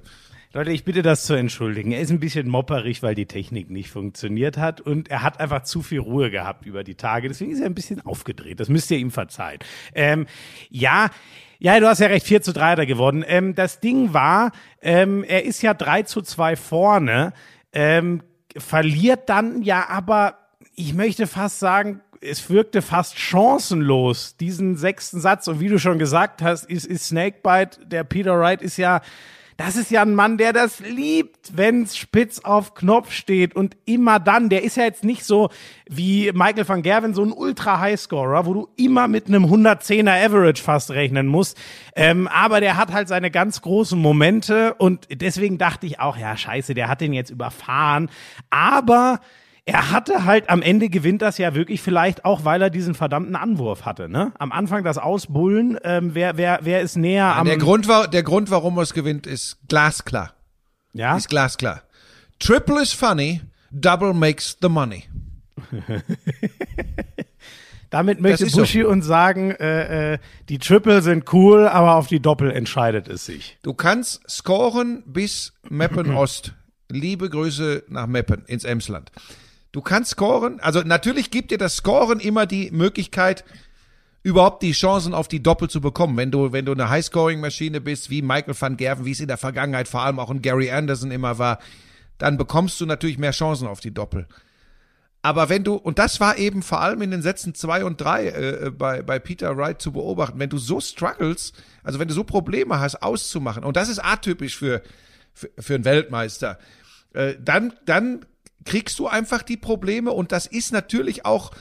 Leute, 0.52 0.72
ich 0.72 0.82
bitte 0.82 1.02
das 1.02 1.26
zu 1.26 1.34
entschuldigen. 1.34 1.92
Er 1.92 2.00
ist 2.00 2.10
ein 2.10 2.18
bisschen 2.18 2.48
mopperig, 2.48 3.04
weil 3.04 3.14
die 3.14 3.26
Technik 3.26 3.70
nicht 3.70 3.88
funktioniert 3.88 4.58
hat 4.58 4.80
und 4.80 5.08
er 5.08 5.22
hat 5.22 5.38
einfach 5.38 5.62
zu 5.62 5.80
viel 5.80 6.00
Ruhe 6.00 6.28
gehabt 6.32 6.66
über 6.66 6.82
die 6.82 6.96
Tage. 6.96 7.28
Deswegen 7.28 7.52
ist 7.52 7.60
er 7.60 7.66
ein 7.66 7.74
bisschen 7.76 8.04
aufgedreht. 8.04 8.58
Das 8.58 8.68
müsst 8.68 8.90
ihr 8.90 8.98
ihm 8.98 9.12
verzeihen. 9.12 9.60
Ähm, 9.94 10.26
ja, 10.68 11.10
ja, 11.60 11.78
du 11.78 11.86
hast 11.86 12.00
ja 12.00 12.08
recht, 12.08 12.26
4 12.26 12.42
zu 12.42 12.52
3 12.52 12.72
hat 12.72 12.78
er 12.80 12.86
geworden. 12.86 13.24
Ähm, 13.28 13.54
das 13.54 13.78
Ding 13.78 14.12
war, 14.12 14.50
ähm, 14.82 15.22
er 15.22 15.44
ist 15.44 15.62
ja 15.62 15.72
3 15.72 16.02
zu 16.02 16.20
2 16.20 16.56
vorne, 16.56 17.32
ähm, 17.72 18.20
verliert 18.56 19.28
dann 19.28 19.62
ja 19.62 19.88
aber, 19.88 20.36
ich 20.74 20.94
möchte 20.94 21.28
fast 21.28 21.60
sagen, 21.60 22.00
es 22.20 22.50
wirkte 22.50 22.82
fast 22.82 23.16
chancenlos, 23.16 24.36
diesen 24.36 24.76
sechsten 24.76 25.20
Satz. 25.20 25.46
Und 25.46 25.60
wie 25.60 25.68
du 25.68 25.78
schon 25.78 26.00
gesagt 26.00 26.42
hast, 26.42 26.64
ist, 26.64 26.86
ist 26.86 27.06
Snakebite, 27.06 27.86
der 27.86 28.02
Peter 28.02 28.36
Wright 28.36 28.62
ist 28.62 28.78
ja, 28.78 29.00
das 29.60 29.76
ist 29.76 29.90
ja 29.90 30.00
ein 30.00 30.14
Mann, 30.14 30.38
der 30.38 30.54
das 30.54 30.80
liebt, 30.80 31.54
wenn's 31.54 31.94
spitz 31.94 32.38
auf 32.38 32.72
Knopf 32.72 33.12
steht 33.12 33.54
und 33.54 33.76
immer 33.84 34.18
dann. 34.18 34.48
Der 34.48 34.64
ist 34.64 34.78
ja 34.78 34.84
jetzt 34.84 35.04
nicht 35.04 35.22
so 35.22 35.50
wie 35.86 36.32
Michael 36.32 36.66
van 36.66 36.80
Gerwen, 36.80 37.12
so 37.12 37.22
ein 37.22 37.30
Ultra-Highscorer, 37.30 38.46
wo 38.46 38.54
du 38.54 38.68
immer 38.76 39.06
mit 39.06 39.26
einem 39.26 39.44
110er 39.44 40.24
Average 40.24 40.62
fast 40.62 40.92
rechnen 40.92 41.26
musst. 41.26 41.58
Ähm, 41.94 42.26
aber 42.28 42.60
der 42.60 42.78
hat 42.78 42.90
halt 42.90 43.08
seine 43.08 43.30
ganz 43.30 43.60
großen 43.60 43.98
Momente 43.98 44.72
und 44.78 45.06
deswegen 45.12 45.58
dachte 45.58 45.84
ich 45.84 46.00
auch, 46.00 46.16
ja, 46.16 46.38
scheiße, 46.38 46.72
der 46.72 46.88
hat 46.88 47.02
den 47.02 47.12
jetzt 47.12 47.28
überfahren. 47.28 48.08
Aber 48.48 49.20
er 49.64 49.90
hatte 49.90 50.24
halt 50.24 50.48
am 50.50 50.62
Ende 50.62 50.88
gewinnt 50.88 51.22
das 51.22 51.38
ja 51.38 51.54
wirklich 51.54 51.80
vielleicht 51.80 52.24
auch, 52.24 52.44
weil 52.44 52.62
er 52.62 52.70
diesen 52.70 52.94
verdammten 52.94 53.36
Anwurf 53.36 53.84
hatte. 53.84 54.08
Ne? 54.08 54.32
Am 54.38 54.52
Anfang 54.52 54.84
das 54.84 54.98
Ausbullen, 54.98 55.78
ähm, 55.84 56.14
wer, 56.14 56.36
wer, 56.36 56.60
wer 56.62 56.80
ist 56.80 56.96
näher 56.96 57.36
am. 57.36 57.46
Der 57.46 57.58
Grund, 57.58 57.86
war, 57.88 58.08
der 58.08 58.22
Grund, 58.22 58.50
warum 58.50 58.78
er 58.78 58.82
es 58.82 58.94
gewinnt, 58.94 59.26
ist 59.26 59.58
glasklar. 59.68 60.34
ja? 60.92 61.16
Ist 61.16 61.28
glasklar. 61.28 61.82
Triple 62.38 62.82
is 62.82 62.92
funny, 62.92 63.42
double 63.70 64.14
makes 64.14 64.56
the 64.60 64.68
money. 64.68 65.04
Damit 67.90 68.20
möchte 68.20 68.46
ist 68.46 68.52
so. 68.52 68.60
Buschi 68.60 68.84
uns 68.84 69.04
sagen, 69.04 69.50
äh, 69.50 70.14
äh, 70.14 70.18
die 70.48 70.58
Triple 70.58 71.02
sind 71.02 71.32
cool, 71.32 71.66
aber 71.66 71.96
auf 71.96 72.06
die 72.06 72.20
Doppel 72.20 72.50
entscheidet 72.52 73.08
es 73.08 73.26
sich. 73.26 73.58
Du 73.62 73.74
kannst 73.74 74.22
scoren 74.30 75.02
bis 75.06 75.52
Meppen 75.68 76.14
Ost. 76.14 76.54
Liebe 76.88 77.28
Grüße 77.28 77.84
nach 77.88 78.06
Meppen 78.06 78.44
ins 78.46 78.64
Emsland. 78.64 79.10
Du 79.72 79.80
kannst 79.80 80.12
scoren, 80.12 80.58
also 80.60 80.80
natürlich 80.80 81.30
gibt 81.30 81.52
dir 81.52 81.58
das 81.58 81.76
Scoren 81.76 82.18
immer 82.18 82.46
die 82.46 82.70
Möglichkeit, 82.72 83.44
überhaupt 84.22 84.62
die 84.62 84.72
Chancen 84.72 85.14
auf 85.14 85.28
die 85.28 85.42
Doppel 85.42 85.70
zu 85.70 85.80
bekommen. 85.80 86.16
Wenn 86.16 86.30
du, 86.30 86.52
wenn 86.52 86.66
du 86.66 86.72
eine 86.72 86.90
High-Scoring-Maschine 86.90 87.80
bist, 87.80 88.10
wie 88.10 88.22
Michael 88.22 88.54
van 88.58 88.76
Gerven, 88.76 89.04
wie 89.04 89.12
es 89.12 89.20
in 89.20 89.28
der 89.28 89.38
Vergangenheit 89.38 89.88
vor 89.88 90.02
allem 90.02 90.18
auch 90.18 90.30
in 90.30 90.42
Gary 90.42 90.70
Anderson 90.70 91.10
immer 91.10 91.38
war, 91.38 91.58
dann 92.18 92.36
bekommst 92.36 92.80
du 92.80 92.86
natürlich 92.86 93.16
mehr 93.16 93.30
Chancen 93.30 93.66
auf 93.66 93.80
die 93.80 93.94
Doppel. 93.94 94.26
Aber 95.22 95.48
wenn 95.48 95.64
du, 95.64 95.74
und 95.74 95.98
das 95.98 96.18
war 96.18 96.38
eben 96.38 96.62
vor 96.62 96.80
allem 96.80 97.02
in 97.02 97.10
den 97.10 97.22
Sätzen 97.22 97.54
zwei 97.54 97.84
und 97.84 98.00
drei 98.00 98.28
äh, 98.28 98.70
bei, 98.70 99.02
bei 99.02 99.18
Peter 99.18 99.56
Wright 99.56 99.80
zu 99.80 99.92
beobachten, 99.92 100.38
wenn 100.38 100.48
du 100.48 100.58
so 100.58 100.80
struggles, 100.80 101.52
also 101.82 101.98
wenn 101.98 102.08
du 102.08 102.14
so 102.14 102.24
Probleme 102.24 102.80
hast, 102.80 103.02
auszumachen, 103.02 103.64
und 103.64 103.76
das 103.76 103.88
ist 103.88 103.98
atypisch 103.98 104.56
für, 104.56 104.82
für, 105.34 105.50
für 105.58 105.74
einen 105.74 105.84
Weltmeister, 105.84 106.58
äh, 107.12 107.34
dann, 107.38 107.74
dann 107.84 108.24
kriegst 108.64 108.98
du 108.98 109.06
einfach 109.06 109.42
die 109.42 109.56
Probleme 109.56 110.12
und 110.12 110.32
das 110.32 110.46
ist 110.46 110.72
natürlich 110.72 111.24
auch 111.24 111.52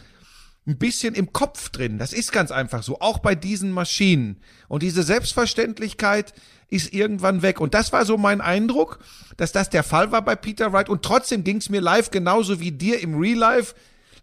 ein 0.67 0.77
bisschen 0.77 1.15
im 1.15 1.33
Kopf 1.33 1.69
drin. 1.69 1.97
Das 1.97 2.13
ist 2.13 2.31
ganz 2.31 2.51
einfach 2.51 2.83
so, 2.83 2.99
auch 2.99 3.19
bei 3.19 3.35
diesen 3.35 3.71
Maschinen. 3.71 4.37
Und 4.67 4.83
diese 4.83 5.03
Selbstverständlichkeit 5.03 6.33
ist 6.69 6.93
irgendwann 6.93 7.41
weg. 7.41 7.59
Und 7.59 7.73
das 7.73 7.91
war 7.91 8.05
so 8.05 8.17
mein 8.17 8.41
Eindruck, 8.41 8.99
dass 9.37 9.51
das 9.51 9.69
der 9.69 9.83
Fall 9.83 10.11
war 10.11 10.21
bei 10.21 10.35
Peter 10.35 10.71
Wright. 10.71 10.89
Und 10.89 11.03
trotzdem 11.03 11.43
ging 11.43 11.57
es 11.57 11.69
mir 11.69 11.81
live 11.81 12.11
genauso 12.11 12.59
wie 12.59 12.71
dir 12.71 13.01
im 13.01 13.17
Real 13.17 13.37
Life. 13.37 13.73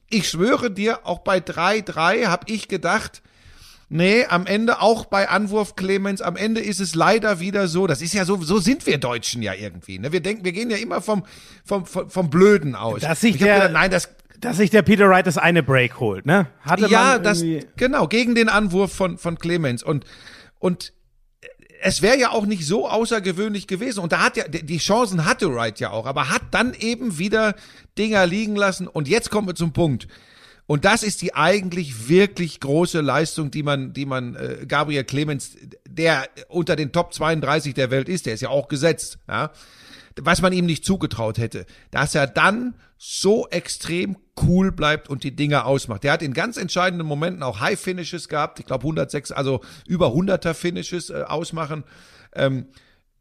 Ich 0.08 0.28
schwöre 0.28 0.70
dir, 0.70 1.04
auch 1.04 1.20
bei 1.20 1.38
3-3 1.38 2.26
habe 2.26 2.52
ich 2.52 2.68
gedacht, 2.68 3.22
Nee, 3.88 4.24
am 4.24 4.46
Ende 4.46 4.80
auch 4.80 5.04
bei 5.04 5.28
Anwurf 5.28 5.76
Clemens, 5.76 6.20
am 6.20 6.34
Ende 6.36 6.60
ist 6.60 6.80
es 6.80 6.96
leider 6.96 7.38
wieder 7.38 7.68
so, 7.68 7.86
das 7.86 8.02
ist 8.02 8.14
ja 8.14 8.24
so, 8.24 8.42
so 8.42 8.58
sind 8.58 8.84
wir 8.84 8.98
Deutschen 8.98 9.42
ja 9.42 9.54
irgendwie. 9.54 10.00
Ne? 10.00 10.10
Wir 10.10 10.20
denken, 10.20 10.44
wir 10.44 10.50
gehen 10.52 10.70
ja 10.70 10.76
immer 10.76 11.00
vom, 11.00 11.24
vom, 11.64 11.86
vom, 11.86 12.10
vom 12.10 12.28
Blöden 12.28 12.74
aus. 12.74 13.02
Dass 13.02 13.20
sich 13.20 13.38
der- 13.38 13.54
gedacht, 13.54 13.72
nein, 13.72 13.90
das, 13.92 14.08
Dass 14.40 14.56
sich 14.56 14.70
der 14.70 14.82
Peter 14.82 15.08
Wright 15.08 15.26
das 15.26 15.38
eine 15.38 15.62
Break 15.62 16.00
holt, 16.00 16.26
ne? 16.26 16.48
Hatte 16.62 16.88
ja, 16.88 17.12
man 17.14 17.22
das, 17.22 17.44
genau, 17.76 18.08
gegen 18.08 18.34
den 18.34 18.48
Anwurf 18.48 18.92
von, 18.92 19.18
von 19.18 19.38
Clemens. 19.38 19.84
Und, 19.84 20.04
und 20.58 20.92
es 21.80 22.02
wäre 22.02 22.18
ja 22.18 22.30
auch 22.30 22.44
nicht 22.46 22.66
so 22.66 22.88
außergewöhnlich 22.88 23.68
gewesen. 23.68 24.00
Und 24.00 24.10
da 24.10 24.20
hat 24.20 24.36
ja, 24.36 24.48
die 24.48 24.78
Chancen 24.78 25.24
hatte 25.26 25.54
Wright 25.54 25.78
ja 25.78 25.90
auch, 25.90 26.06
aber 26.06 26.28
hat 26.28 26.42
dann 26.50 26.74
eben 26.74 27.18
wieder 27.18 27.54
Dinger 27.98 28.26
liegen 28.26 28.56
lassen. 28.56 28.88
Und 28.88 29.06
jetzt 29.06 29.30
kommen 29.30 29.46
wir 29.46 29.54
zum 29.54 29.72
Punkt. 29.72 30.08
Und 30.66 30.84
das 30.84 31.02
ist 31.02 31.22
die 31.22 31.34
eigentlich 31.34 32.08
wirklich 32.08 32.58
große 32.60 33.00
Leistung, 33.00 33.50
die 33.50 33.62
man, 33.62 33.92
die 33.92 34.06
man 34.06 34.34
äh, 34.34 34.66
Gabriel 34.66 35.04
Clemens, 35.04 35.56
der 35.88 36.28
unter 36.48 36.74
den 36.74 36.92
Top 36.92 37.14
32 37.14 37.74
der 37.74 37.90
Welt 37.90 38.08
ist, 38.08 38.26
der 38.26 38.34
ist 38.34 38.40
ja 38.40 38.48
auch 38.48 38.66
gesetzt, 38.66 39.18
ja, 39.28 39.52
was 40.20 40.42
man 40.42 40.52
ihm 40.52 40.66
nicht 40.66 40.84
zugetraut 40.84 41.38
hätte, 41.38 41.66
dass 41.90 42.14
er 42.14 42.26
dann 42.26 42.74
so 42.98 43.46
extrem 43.48 44.16
cool 44.42 44.72
bleibt 44.72 45.08
und 45.08 45.22
die 45.22 45.36
Dinger 45.36 45.66
ausmacht. 45.66 46.04
Der 46.04 46.12
hat 46.12 46.22
in 46.22 46.32
ganz 46.32 46.56
entscheidenden 46.56 47.06
Momenten 47.06 47.42
auch 47.42 47.60
High 47.60 47.78
Finishes 47.78 48.28
gehabt, 48.28 48.58
ich 48.58 48.66
glaube 48.66 48.82
106, 48.82 49.32
also 49.32 49.60
über 49.86 50.08
100er 50.08 50.54
Finishes 50.54 51.10
äh, 51.10 51.22
ausmachen. 51.26 51.84
Ähm, 52.34 52.66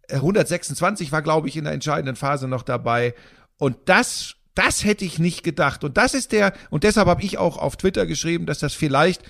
126 0.10 1.12
war, 1.12 1.22
glaube 1.22 1.48
ich, 1.48 1.58
in 1.58 1.66
der 1.66 1.74
entscheidenden 1.74 2.16
Phase 2.16 2.48
noch 2.48 2.64
dabei. 2.64 3.14
Und 3.58 3.78
das, 3.86 4.36
das 4.56 4.84
hätte 4.84 5.06
ich 5.06 5.20
nicht 5.20 5.44
gedacht. 5.44 5.84
Und 5.84 5.98
das 5.98 6.14
ist 6.14 6.32
der, 6.32 6.54
und 6.70 6.84
deshalb 6.84 7.08
habe 7.08 7.22
ich 7.24 7.38
auch 7.38 7.58
auf 7.58 7.76
Twitter 7.76 8.06
geschrieben, 8.06 8.46
dass 8.46 8.60
das 8.60 8.74
vielleicht 8.74 9.22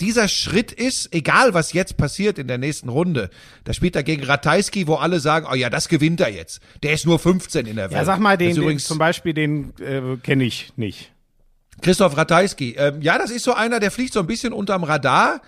dieser 0.00 0.28
Schritt 0.28 0.72
ist, 0.72 1.14
egal 1.14 1.54
was 1.54 1.72
jetzt 1.72 1.96
passiert 1.96 2.38
in 2.38 2.48
der 2.48 2.58
nächsten 2.58 2.88
Runde, 2.88 3.30
da 3.64 3.72
spielt 3.72 3.96
er 3.96 4.02
gegen 4.02 4.24
Ratajski, 4.24 4.86
wo 4.86 4.96
alle 4.96 5.20
sagen, 5.20 5.46
oh 5.50 5.54
ja, 5.54 5.70
das 5.70 5.88
gewinnt 5.88 6.20
er 6.20 6.30
jetzt. 6.30 6.60
Der 6.82 6.92
ist 6.92 7.06
nur 7.06 7.18
15 7.18 7.66
in 7.66 7.76
der 7.76 7.90
Welt. 7.90 7.98
Ja, 7.98 8.04
sag 8.04 8.18
mal, 8.18 8.36
den, 8.36 8.54
den 8.54 8.62
übrigens 8.62 8.84
zum 8.84 8.98
Beispiel, 8.98 9.32
den 9.32 9.72
äh, 9.80 10.16
kenne 10.22 10.44
ich 10.44 10.72
nicht. 10.76 11.12
Christoph 11.80 12.16
Ratajski. 12.16 12.74
Ähm, 12.78 13.02
ja, 13.02 13.18
das 13.18 13.30
ist 13.30 13.44
so 13.44 13.54
einer, 13.54 13.80
der 13.80 13.90
fliegt 13.90 14.12
so 14.12 14.20
ein 14.20 14.26
bisschen 14.26 14.52
unterm 14.52 14.84
Radar, 14.84 15.40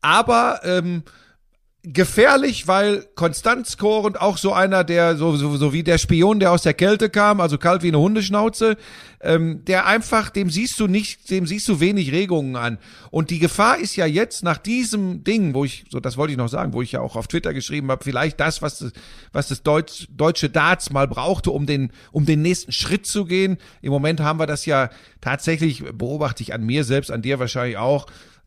aber 0.00 0.60
ähm, 0.64 1.02
gefährlich, 1.92 2.66
weil 2.66 3.06
konstant 3.14 3.64
scorend 3.68 4.20
auch 4.20 4.38
so 4.38 4.52
einer, 4.52 4.82
der 4.82 5.16
so, 5.16 5.36
so, 5.36 5.56
so 5.56 5.72
wie 5.72 5.84
der 5.84 5.98
Spion, 5.98 6.40
der 6.40 6.50
aus 6.50 6.62
der 6.62 6.74
Kälte 6.74 7.08
kam, 7.08 7.40
also 7.40 7.58
kalt 7.58 7.84
wie 7.84 7.88
eine 7.88 8.00
Hundeschnauze, 8.00 8.76
ähm, 9.20 9.64
der 9.66 9.86
einfach, 9.86 10.30
dem 10.30 10.50
siehst 10.50 10.80
du 10.80 10.88
nicht, 10.88 11.30
dem 11.30 11.46
siehst 11.46 11.68
du 11.68 11.78
wenig 11.78 12.10
Regungen 12.10 12.56
an. 12.56 12.78
Und 13.12 13.30
die 13.30 13.38
Gefahr 13.38 13.78
ist 13.78 13.94
ja 13.94 14.04
jetzt 14.04 14.42
nach 14.42 14.58
diesem 14.58 15.22
Ding, 15.22 15.54
wo 15.54 15.64
ich, 15.64 15.84
so 15.88 16.00
das 16.00 16.16
wollte 16.16 16.32
ich 16.32 16.38
noch 16.38 16.48
sagen, 16.48 16.72
wo 16.72 16.82
ich 16.82 16.90
ja 16.90 17.00
auch 17.00 17.14
auf 17.14 17.28
Twitter 17.28 17.54
geschrieben 17.54 17.88
habe, 17.92 18.02
vielleicht 18.02 18.40
das, 18.40 18.62
was 18.62 18.80
das, 18.80 18.92
was 19.32 19.46
das 19.46 19.62
Deutsch, 19.62 20.08
deutsche 20.10 20.50
Darts 20.50 20.90
mal 20.90 21.06
brauchte, 21.06 21.52
um 21.52 21.66
den, 21.66 21.92
um 22.10 22.26
den 22.26 22.42
nächsten 22.42 22.72
Schritt 22.72 23.06
zu 23.06 23.26
gehen. 23.26 23.58
Im 23.80 23.92
Moment 23.92 24.18
haben 24.18 24.40
wir 24.40 24.46
das 24.46 24.66
ja 24.66 24.90
tatsächlich, 25.20 25.84
beobachte 25.84 26.42
ich 26.42 26.52
an 26.52 26.66
mir 26.66 26.82
selbst, 26.82 27.12
an 27.12 27.22
dir 27.22 27.38
wahrscheinlich 27.38 27.76
auch, 27.76 28.06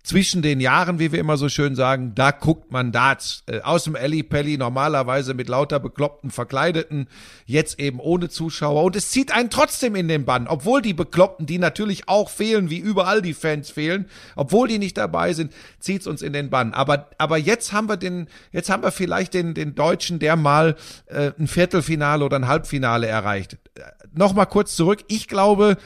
zwischen 0.10 0.42
den 0.42 0.60
Jahren, 0.60 0.98
wie 0.98 1.12
wir 1.12 1.20
immer 1.20 1.38
so 1.38 1.50
schön 1.50 1.76
sagen, 1.76 2.14
da 2.16 2.32
guckt 2.32 2.72
man 2.72 2.92
Darts 2.92 3.44
äh, 3.46 3.62
aus 3.62 3.84
dem 3.84 3.96
Alley 3.96 4.24
Pelli 4.24 4.58
normalerweise 4.58 5.36
mit 5.36 5.48
lauter 5.48 5.80
bekloppten 5.80 6.32
Verkleideten, 6.32 7.08
jetzt 7.46 7.80
eben 7.80 8.00
ohne 8.00 8.28
Zuschauer 8.28 8.86
und 8.86 8.96
es 8.96 9.12
zieht 9.12 9.32
einen 9.32 9.52
trotzdem 9.52 9.94
in 9.94 10.08
den 10.08 10.26
Bann, 10.26 10.48
obwohl 10.48 10.82
die 10.82 10.96
Bekloppten, 10.96 11.46
die 11.46 11.60
natürlich 11.60 12.10
auch 12.10 12.32
fehlen, 12.32 12.72
wie 12.72 12.80
überall 12.80 13.22
die 13.22 13.36
Fans 13.36 13.70
fehlen, 13.70 14.08
obwohl 14.36 14.68
die 14.68 14.80
nicht 14.80 14.98
dabei 14.98 15.34
sind, 15.34 15.54
zieht's 15.78 16.08
uns 16.08 16.24
in 16.24 16.34
den 16.34 16.50
Bann. 16.50 16.74
Aber 16.74 17.12
aber 17.20 17.38
jetzt 17.38 17.72
haben 17.72 17.88
wir 17.88 17.98
den, 17.98 18.30
jetzt 18.52 18.72
haben 18.72 18.82
wir 18.82 18.92
vielleicht 18.92 19.36
den 19.36 19.54
den 19.54 19.76
Deutschen, 19.76 20.18
der 20.18 20.36
mal 20.36 20.76
äh, 21.06 21.34
ein 21.38 21.48
Viertelfinale 21.48 22.26
oder 22.26 22.38
ein 22.38 22.48
Halbfinale 22.48 23.06
erreicht. 23.06 23.60
Äh, 23.76 23.82
Nochmal 24.16 24.48
kurz 24.48 24.76
zurück. 24.76 25.04
Ich 25.08 25.28
glaube, 25.28 25.78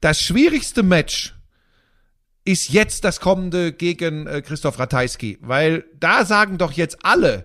das 0.00 0.20
schwierigste 0.20 0.82
Match 0.82 1.37
ist 2.48 2.70
jetzt 2.70 3.04
das 3.04 3.20
kommende 3.20 3.72
gegen 3.72 4.26
äh, 4.26 4.40
Christoph 4.42 4.78
Ratajski, 4.78 5.38
weil 5.42 5.84
da 6.00 6.24
sagen 6.24 6.56
doch 6.58 6.72
jetzt 6.72 6.98
alle, 7.02 7.44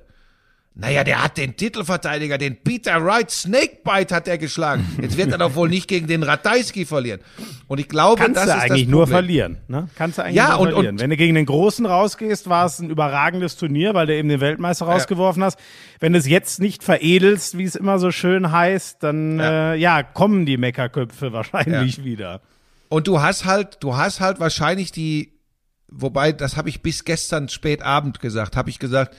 naja, 0.75 1.03
der 1.03 1.23
hat 1.23 1.37
den 1.37 1.55
Titelverteidiger, 1.55 2.39
den 2.39 2.55
Peter 2.63 3.05
Wright 3.05 3.29
Snakebite 3.29 4.15
hat 4.15 4.27
er 4.27 4.39
geschlagen. 4.39 4.83
Jetzt 4.99 5.17
wird 5.17 5.31
er 5.31 5.37
doch 5.37 5.53
wohl 5.53 5.69
nicht 5.69 5.87
gegen 5.87 6.07
den 6.07 6.23
Ratajski 6.23 6.85
verlieren. 6.85 7.19
Und 7.67 7.79
ich 7.79 7.87
glaube, 7.87 8.19
Kannst 8.23 8.37
das 8.37 8.45
du 8.45 8.51
ist 8.51 8.57
eigentlich 8.63 8.83
das 8.85 8.91
nur 8.91 9.05
verlieren, 9.05 9.57
ne? 9.67 9.87
Kannst 9.95 10.17
du 10.17 10.23
eigentlich 10.23 10.35
Ja, 10.37 10.49
nur 10.53 10.61
und- 10.61 10.71
verlieren. 10.71 10.95
und- 10.95 11.01
Wenn 11.01 11.09
du 11.11 11.17
gegen 11.17 11.35
den 11.35 11.45
Großen 11.45 11.85
rausgehst, 11.85 12.49
war 12.49 12.65
es 12.65 12.79
ein 12.79 12.89
überragendes 12.89 13.55
Turnier, 13.55 13.93
weil 13.93 14.07
du 14.07 14.15
eben 14.15 14.29
den 14.29 14.39
Weltmeister 14.41 14.85
rausgeworfen 14.87 15.43
hast. 15.43 15.59
Wenn 15.99 16.13
du 16.13 16.17
es 16.19 16.27
jetzt 16.27 16.59
nicht 16.59 16.83
veredelst, 16.83 17.55
wie 17.57 17.65
es 17.65 17.75
immer 17.75 17.99
so 17.99 18.09
schön 18.09 18.51
heißt, 18.51 19.03
dann 19.03 19.37
Ja. 19.39 19.73
Äh, 19.73 19.77
ja 19.77 20.01
kommen 20.01 20.47
die 20.47 20.57
Meckerköpfe 20.57 21.33
wahrscheinlich 21.33 22.03
wieder. 22.03 22.41
Und 22.93 23.07
du 23.07 23.23
hast 23.23 23.45
halt, 23.45 23.77
du 23.79 23.97
hast 23.97 24.19
halt 24.19 24.39
wahrscheinlich 24.39 24.91
die, 24.91 25.33
wobei, 25.87 26.31
das 26.31 26.57
habe 26.57 26.69
ich 26.69 26.83
bis 26.83 27.05
gestern 27.05 27.49
spät 27.49 27.81
Abend 27.81 28.19
gesagt, 28.19 28.55
habe 28.55 28.69
ich 28.69 28.77
gesagt, 28.77 29.17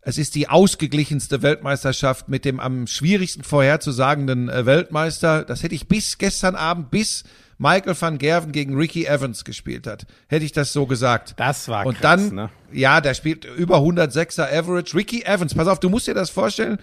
es 0.00 0.18
ist 0.18 0.34
die 0.34 0.48
ausgeglichenste 0.48 1.40
Weltmeisterschaft 1.40 2.28
mit 2.28 2.44
dem 2.44 2.58
am 2.58 2.88
schwierigsten 2.88 3.44
vorherzusagenden 3.44 4.48
äh, 4.48 4.66
Weltmeister. 4.66 5.44
Das 5.44 5.62
hätte 5.62 5.76
ich 5.76 5.86
bis 5.86 6.18
gestern 6.18 6.56
Abend, 6.56 6.90
bis 6.90 7.22
Michael 7.56 7.94
van 7.96 8.18
Gerven 8.18 8.50
gegen 8.50 8.76
Ricky 8.76 9.04
Evans 9.04 9.44
gespielt 9.44 9.86
hat, 9.86 10.06
hätte 10.26 10.44
ich 10.44 10.50
das 10.50 10.72
so 10.72 10.86
gesagt. 10.86 11.34
Das 11.36 11.68
war 11.68 11.86
Und 11.86 12.00
krass, 12.00 12.20
dann, 12.20 12.34
ne? 12.34 12.50
ja, 12.72 13.00
der 13.00 13.14
spielt 13.14 13.44
über 13.44 13.76
106er 13.76 14.52
Average. 14.52 14.96
Ricky 14.96 15.22
Evans, 15.22 15.54
pass 15.54 15.68
auf, 15.68 15.78
du 15.78 15.88
musst 15.88 16.08
dir 16.08 16.14
das 16.14 16.30
vorstellen. 16.30 16.78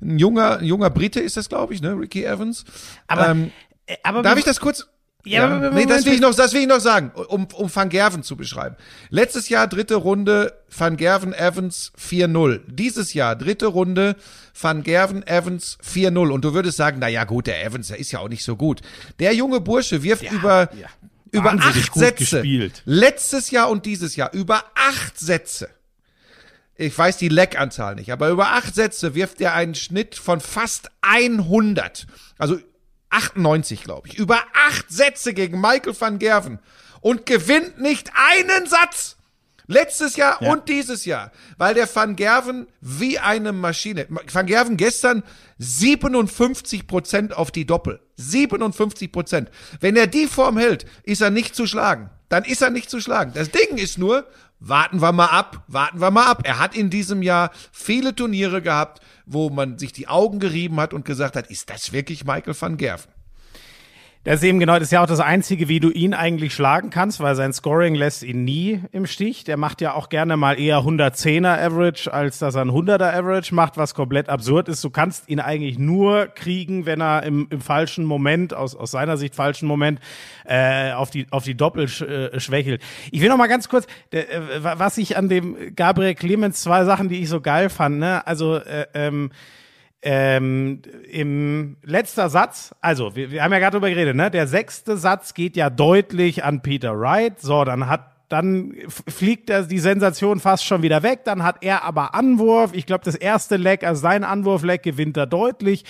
Ein 0.00 0.20
junger, 0.20 0.58
ein 0.58 0.66
junger 0.66 0.90
Brite 0.90 1.18
ist 1.18 1.36
das, 1.36 1.48
glaube 1.48 1.74
ich, 1.74 1.82
ne? 1.82 1.98
Ricky 1.98 2.22
Evans. 2.22 2.64
Aber, 3.08 3.28
ähm, 3.28 3.50
äh, 3.86 3.96
aber 4.04 4.22
Darf 4.22 4.38
ich 4.38 4.44
das 4.44 4.60
kurz? 4.60 4.86
Ja, 5.24 5.46
aber- 5.46 5.70
nee, 5.70 5.86
das 5.86 6.04
will 6.04 6.14
ich 6.14 6.20
noch, 6.20 6.34
das 6.34 6.52
will 6.52 6.60
ich 6.60 6.66
noch 6.66 6.80
sagen, 6.80 7.10
um, 7.28 7.46
um 7.54 7.74
Van 7.74 7.88
Gerven 7.88 8.22
zu 8.22 8.36
beschreiben. 8.36 8.76
Letztes 9.10 9.48
Jahr 9.48 9.66
dritte 9.66 9.94
Runde 9.94 10.52
Van 10.76 10.96
Gerven 10.96 11.32
Evans 11.32 11.92
4-0. 11.96 12.60
Dieses 12.66 13.14
Jahr 13.14 13.34
dritte 13.36 13.66
Runde 13.66 14.16
Van 14.60 14.82
Gerven 14.82 15.26
Evans 15.26 15.78
4-0. 15.82 16.30
Und 16.30 16.44
du 16.44 16.52
würdest 16.52 16.76
sagen, 16.76 16.98
na 17.00 17.08
ja, 17.08 17.24
gut, 17.24 17.46
der 17.46 17.64
Evans, 17.64 17.88
der 17.88 17.98
ist 17.98 18.12
ja 18.12 18.18
auch 18.18 18.28
nicht 18.28 18.44
so 18.44 18.56
gut. 18.56 18.80
Der 19.18 19.34
junge 19.34 19.60
Bursche 19.60 20.02
wirft 20.02 20.30
über, 20.30 20.68
ja. 20.74 20.88
über 21.30 21.52
acht 21.52 21.94
Sätze. 21.94 22.40
gespielt. 22.42 22.82
Letztes 22.84 23.50
Jahr 23.50 23.70
und 23.70 23.86
dieses 23.86 24.16
Jahr 24.16 24.32
über 24.34 24.62
acht 24.74 25.18
Sätze. 25.18 25.70
Ich 26.76 26.96
weiß 26.96 27.18
die 27.18 27.28
Leckanzahl 27.28 27.94
nicht, 27.94 28.12
aber 28.12 28.28
über 28.30 28.48
acht 28.52 28.74
Sätze 28.74 29.14
wirft 29.14 29.40
er 29.40 29.54
einen 29.54 29.76
Schnitt 29.76 30.16
von 30.16 30.40
fast 30.40 30.90
100. 31.02 32.06
Also 32.36 32.58
98, 33.14 33.84
glaube 33.84 34.08
ich. 34.08 34.18
Über 34.18 34.42
acht 34.68 34.90
Sätze 34.90 35.34
gegen 35.34 35.60
Michael 35.60 35.98
van 35.98 36.18
Gerven 36.18 36.58
und 37.00 37.26
gewinnt 37.26 37.80
nicht 37.80 38.10
einen 38.14 38.66
Satz. 38.66 39.13
Letztes 39.66 40.16
Jahr 40.16 40.42
Ja. 40.42 40.52
und 40.52 40.68
dieses 40.68 41.04
Jahr, 41.04 41.32
weil 41.56 41.74
der 41.74 41.88
Van 41.94 42.16
Gerven 42.16 42.66
wie 42.80 43.18
eine 43.18 43.52
Maschine. 43.52 44.06
Van 44.30 44.46
Gerven 44.46 44.76
gestern 44.76 45.22
57 45.58 46.86
Prozent 46.86 47.36
auf 47.36 47.50
die 47.50 47.64
Doppel. 47.66 48.00
57 48.16 49.10
Prozent. 49.10 49.50
Wenn 49.80 49.96
er 49.96 50.06
die 50.06 50.26
Form 50.26 50.58
hält, 50.58 50.84
ist 51.02 51.22
er 51.22 51.30
nicht 51.30 51.54
zu 51.54 51.66
schlagen. 51.66 52.10
Dann 52.28 52.44
ist 52.44 52.62
er 52.62 52.70
nicht 52.70 52.90
zu 52.90 53.00
schlagen. 53.00 53.32
Das 53.34 53.50
Ding 53.50 53.76
ist 53.76 53.98
nur, 53.98 54.26
warten 54.60 55.00
wir 55.00 55.12
mal 55.12 55.26
ab, 55.26 55.64
warten 55.68 56.00
wir 56.00 56.10
mal 56.10 56.26
ab. 56.26 56.42
Er 56.44 56.58
hat 56.58 56.74
in 56.76 56.90
diesem 56.90 57.22
Jahr 57.22 57.50
viele 57.72 58.14
Turniere 58.14 58.62
gehabt, 58.62 59.00
wo 59.26 59.50
man 59.50 59.78
sich 59.78 59.92
die 59.92 60.08
Augen 60.08 60.40
gerieben 60.40 60.80
hat 60.80 60.92
und 60.94 61.04
gesagt 61.04 61.36
hat, 61.36 61.48
ist 61.50 61.70
das 61.70 61.92
wirklich 61.92 62.24
Michael 62.24 62.54
van 62.58 62.76
Gerven? 62.76 63.10
Das 64.24 64.36
ist 64.36 64.44
eben 64.44 64.58
genau, 64.58 64.72
das 64.72 64.84
ist 64.84 64.90
ja 64.90 65.02
auch 65.02 65.06
das 65.06 65.20
Einzige, 65.20 65.68
wie 65.68 65.80
du 65.80 65.90
ihn 65.90 66.14
eigentlich 66.14 66.54
schlagen 66.54 66.88
kannst, 66.88 67.20
weil 67.20 67.34
sein 67.34 67.52
Scoring 67.52 67.94
lässt 67.94 68.22
ihn 68.22 68.42
nie 68.42 68.80
im 68.90 69.04
Stich. 69.04 69.44
Der 69.44 69.58
macht 69.58 69.82
ja 69.82 69.92
auch 69.92 70.08
gerne 70.08 70.38
mal 70.38 70.58
eher 70.58 70.78
110er 70.78 71.62
Average, 71.62 72.10
als 72.10 72.38
dass 72.38 72.54
er 72.54 72.62
ein 72.62 72.70
100er 72.70 73.12
Average 73.12 73.54
macht, 73.54 73.76
was 73.76 73.92
komplett 73.92 74.30
absurd 74.30 74.68
ist. 74.68 74.82
Du 74.82 74.88
kannst 74.88 75.28
ihn 75.28 75.40
eigentlich 75.40 75.78
nur 75.78 76.28
kriegen, 76.28 76.86
wenn 76.86 77.02
er 77.02 77.22
im, 77.24 77.48
im 77.50 77.60
falschen 77.60 78.06
Moment, 78.06 78.54
aus, 78.54 78.74
aus 78.74 78.92
seiner 78.92 79.18
Sicht 79.18 79.34
falschen 79.34 79.68
Moment, 79.68 80.00
äh, 80.46 80.92
auf 80.92 81.10
die, 81.10 81.26
auf 81.30 81.44
die 81.44 81.54
Doppel 81.54 81.84
äh, 81.84 82.40
schwächelt. 82.40 82.80
Ich 83.10 83.20
will 83.20 83.28
noch 83.28 83.36
mal 83.36 83.46
ganz 83.46 83.68
kurz, 83.68 83.86
äh, 84.10 84.24
was 84.62 84.96
ich 84.96 85.18
an 85.18 85.28
dem 85.28 85.76
Gabriel 85.76 86.14
Clemens, 86.14 86.62
zwei 86.62 86.86
Sachen, 86.86 87.10
die 87.10 87.20
ich 87.20 87.28
so 87.28 87.42
geil 87.42 87.68
fand, 87.68 87.98
ne, 87.98 88.26
also, 88.26 88.56
äh, 88.56 88.86
ähm, 88.94 89.32
ähm, 90.06 90.82
im 91.10 91.76
letzter 91.82 92.28
Satz, 92.28 92.74
also 92.82 93.16
wir, 93.16 93.30
wir 93.30 93.42
haben 93.42 93.52
ja 93.52 93.58
gerade 93.58 93.76
drüber 93.76 93.88
geredet, 93.88 94.14
ne? 94.14 94.30
Der 94.30 94.46
sechste 94.46 94.98
Satz 94.98 95.32
geht 95.32 95.56
ja 95.56 95.70
deutlich 95.70 96.44
an 96.44 96.60
Peter 96.60 96.98
Wright. 97.00 97.40
So, 97.40 97.64
dann 97.64 97.88
hat 97.88 98.10
dann 98.28 98.74
fliegt 98.88 99.48
er 99.48 99.62
die 99.62 99.78
Sensation 99.78 100.40
fast 100.40 100.64
schon 100.64 100.82
wieder 100.82 101.02
weg. 101.02 101.20
Dann 101.24 101.42
hat 101.42 101.56
er 101.62 101.84
aber 101.84 102.14
Anwurf. 102.14 102.72
Ich 102.74 102.84
glaube, 102.84 103.04
das 103.04 103.14
erste 103.14 103.56
Leck, 103.56 103.84
also 103.84 104.00
sein 104.00 104.24
Anwurfleck 104.24 104.82
gewinnt 104.82 105.16
er 105.16 105.26
deutlich. 105.26 105.84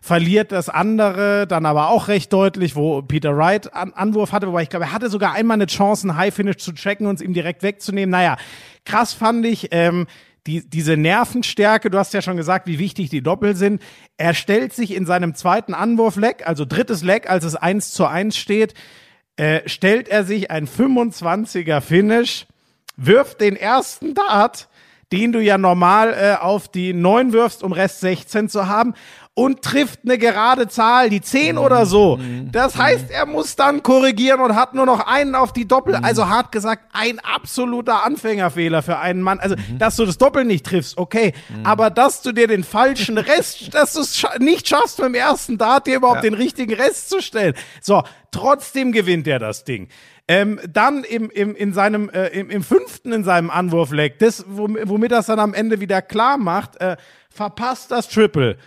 Verliert 0.00 0.52
das 0.52 0.68
andere 0.68 1.46
dann 1.46 1.66
aber 1.66 1.90
auch 1.90 2.08
recht 2.08 2.32
deutlich, 2.32 2.76
wo 2.76 3.02
Peter 3.02 3.36
Wright 3.36 3.74
an 3.74 3.92
Anwurf 3.92 4.32
hatte. 4.32 4.46
Wobei 4.46 4.62
ich 4.62 4.68
glaube, 4.68 4.86
er 4.86 4.92
hatte 4.92 5.10
sogar 5.10 5.32
einmal 5.32 5.56
eine 5.56 5.66
Chance, 5.66 6.08
einen 6.08 6.16
High 6.16 6.34
Finish 6.34 6.58
zu 6.58 6.72
checken 6.72 7.06
und 7.06 7.16
es 7.16 7.20
ihm 7.20 7.34
direkt 7.34 7.62
wegzunehmen. 7.62 8.10
Naja, 8.10 8.36
krass 8.84 9.12
fand 9.12 9.44
ich. 9.44 9.68
Ähm, 9.72 10.06
die, 10.46 10.68
diese 10.68 10.96
Nervenstärke, 10.96 11.90
du 11.90 11.98
hast 11.98 12.14
ja 12.14 12.22
schon 12.22 12.36
gesagt, 12.36 12.66
wie 12.66 12.78
wichtig 12.78 13.10
die 13.10 13.22
Doppel 13.22 13.56
sind. 13.56 13.82
Er 14.16 14.34
stellt 14.34 14.72
sich 14.72 14.94
in 14.94 15.06
seinem 15.06 15.34
zweiten 15.34 15.74
Anwurfleck, 15.74 16.46
also 16.46 16.64
drittes 16.64 17.02
Leck, 17.02 17.28
als 17.28 17.44
es 17.44 17.56
eins 17.56 17.92
zu 17.92 18.06
eins 18.06 18.36
steht, 18.36 18.74
äh, 19.36 19.68
stellt 19.68 20.08
er 20.08 20.24
sich 20.24 20.50
ein 20.50 20.66
25er 20.66 21.80
Finish, 21.80 22.46
wirft 22.96 23.40
den 23.40 23.56
ersten 23.56 24.14
Dart, 24.14 24.68
den 25.12 25.32
du 25.32 25.40
ja 25.40 25.58
normal 25.58 26.14
äh, 26.14 26.34
auf 26.42 26.68
die 26.68 26.92
9 26.92 27.32
wirfst, 27.32 27.62
um 27.62 27.72
Rest 27.72 28.00
16 28.00 28.48
zu 28.48 28.68
haben 28.68 28.94
und 29.38 29.62
trifft 29.62 30.00
eine 30.04 30.18
gerade 30.18 30.66
Zahl, 30.66 31.10
die 31.10 31.20
10 31.20 31.54
mhm. 31.54 31.62
oder 31.62 31.86
so. 31.86 32.16
Mhm. 32.16 32.50
Das 32.50 32.76
heißt, 32.76 33.08
er 33.08 33.24
muss 33.24 33.54
dann 33.54 33.84
korrigieren 33.84 34.40
und 34.40 34.56
hat 34.56 34.74
nur 34.74 34.84
noch 34.84 35.06
einen 35.06 35.36
auf 35.36 35.52
die 35.52 35.68
Doppel. 35.68 35.96
Mhm. 35.96 36.04
Also 36.04 36.28
hart 36.28 36.50
gesagt, 36.50 36.82
ein 36.92 37.20
absoluter 37.20 38.04
Anfängerfehler 38.04 38.82
für 38.82 38.98
einen 38.98 39.22
Mann. 39.22 39.38
Also, 39.38 39.54
mhm. 39.54 39.78
dass 39.78 39.94
du 39.94 40.06
das 40.06 40.18
Doppel 40.18 40.44
nicht 40.44 40.66
triffst, 40.66 40.98
okay. 40.98 41.34
Mhm. 41.50 41.64
Aber 41.64 41.90
dass 41.90 42.20
du 42.20 42.32
dir 42.32 42.48
den 42.48 42.64
falschen 42.64 43.16
Rest, 43.16 43.72
dass 43.74 43.92
du 43.92 44.00
es 44.00 44.26
nicht 44.40 44.68
schaffst, 44.68 44.96
beim 44.96 45.14
ersten 45.14 45.56
Dart 45.56 45.86
dir 45.86 45.98
überhaupt 45.98 46.24
ja. 46.24 46.30
den 46.30 46.34
richtigen 46.34 46.74
Rest 46.74 47.08
zu 47.08 47.22
stellen. 47.22 47.54
So, 47.80 48.02
trotzdem 48.32 48.90
gewinnt 48.90 49.28
er 49.28 49.38
das 49.38 49.62
Ding. 49.62 49.86
Ähm, 50.26 50.58
dann 50.68 51.04
im, 51.04 51.30
im, 51.30 51.54
in 51.54 51.72
seinem, 51.72 52.10
äh, 52.10 52.26
im, 52.30 52.50
im 52.50 52.64
fünften 52.64 53.12
in 53.12 53.22
seinem 53.22 53.50
Anwurfleck, 53.50 54.18
das, 54.18 54.44
womit 54.48 55.12
er 55.12 55.20
es 55.20 55.26
dann 55.26 55.38
am 55.38 55.54
Ende 55.54 55.78
wieder 55.78 56.02
klar 56.02 56.38
macht, 56.38 56.80
äh, 56.80 56.96
verpasst 57.30 57.92
das 57.92 58.08
Triple 58.08 58.58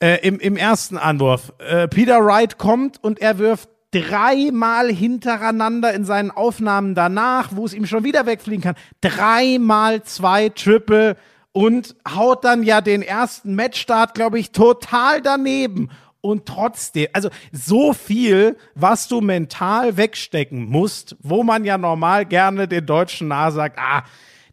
äh, 0.00 0.26
im, 0.26 0.40
im 0.40 0.56
ersten 0.56 0.98
Anwurf. 0.98 1.52
Äh, 1.58 1.88
Peter 1.88 2.24
Wright 2.24 2.58
kommt 2.58 3.02
und 3.02 3.20
er 3.20 3.38
wirft 3.38 3.68
dreimal 3.92 4.90
hintereinander 4.90 5.92
in 5.94 6.04
seinen 6.04 6.30
Aufnahmen 6.30 6.94
danach, 6.94 7.50
wo 7.52 7.66
es 7.66 7.74
ihm 7.74 7.86
schon 7.86 8.04
wieder 8.04 8.26
wegfliegen 8.26 8.62
kann. 8.62 8.76
Dreimal 9.00 10.02
zwei 10.04 10.48
Triple 10.48 11.16
und 11.52 11.96
haut 12.08 12.44
dann 12.44 12.62
ja 12.62 12.80
den 12.80 13.02
ersten 13.02 13.54
Matchstart, 13.54 14.14
glaube 14.14 14.38
ich, 14.38 14.52
total 14.52 15.20
daneben. 15.20 15.90
Und 16.20 16.46
trotzdem, 16.46 17.08
also 17.12 17.30
so 17.50 17.92
viel, 17.92 18.56
was 18.74 19.08
du 19.08 19.20
mental 19.20 19.96
wegstecken 19.96 20.66
musst, 20.66 21.16
wo 21.20 21.42
man 21.42 21.64
ja 21.64 21.78
normal 21.78 22.26
gerne 22.26 22.68
den 22.68 22.84
Deutschen 22.84 23.28
nahe 23.28 23.52
sagt, 23.52 23.78
ah, 23.78 24.04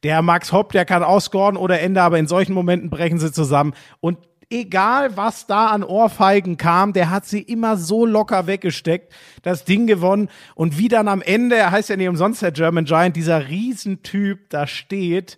der 0.03 0.21
Max 0.21 0.51
Hopp, 0.51 0.71
der 0.71 0.85
kann 0.85 1.03
ausscoren 1.03 1.57
oder 1.57 1.79
Ende, 1.81 2.01
aber 2.01 2.19
in 2.19 2.27
solchen 2.27 2.53
Momenten 2.53 2.89
brechen 2.89 3.19
sie 3.19 3.31
zusammen. 3.31 3.73
Und 3.99 4.17
egal 4.49 5.17
was 5.17 5.47
da 5.47 5.67
an 5.67 5.83
Ohrfeigen 5.83 6.57
kam, 6.57 6.93
der 6.93 7.09
hat 7.09 7.25
sie 7.25 7.41
immer 7.41 7.77
so 7.77 8.05
locker 8.05 8.47
weggesteckt, 8.47 9.13
das 9.41 9.65
Ding 9.65 9.87
gewonnen 9.87 10.29
und 10.55 10.77
wie 10.77 10.87
dann 10.87 11.07
am 11.07 11.21
Ende, 11.21 11.55
er 11.55 11.71
heißt 11.71 11.89
ja 11.89 11.97
nicht 11.97 12.09
umsonst 12.09 12.41
der 12.41 12.51
German 12.51 12.85
Giant, 12.85 13.15
dieser 13.15 13.47
Riesentyp 13.49 14.49
da 14.49 14.67
steht, 14.67 15.37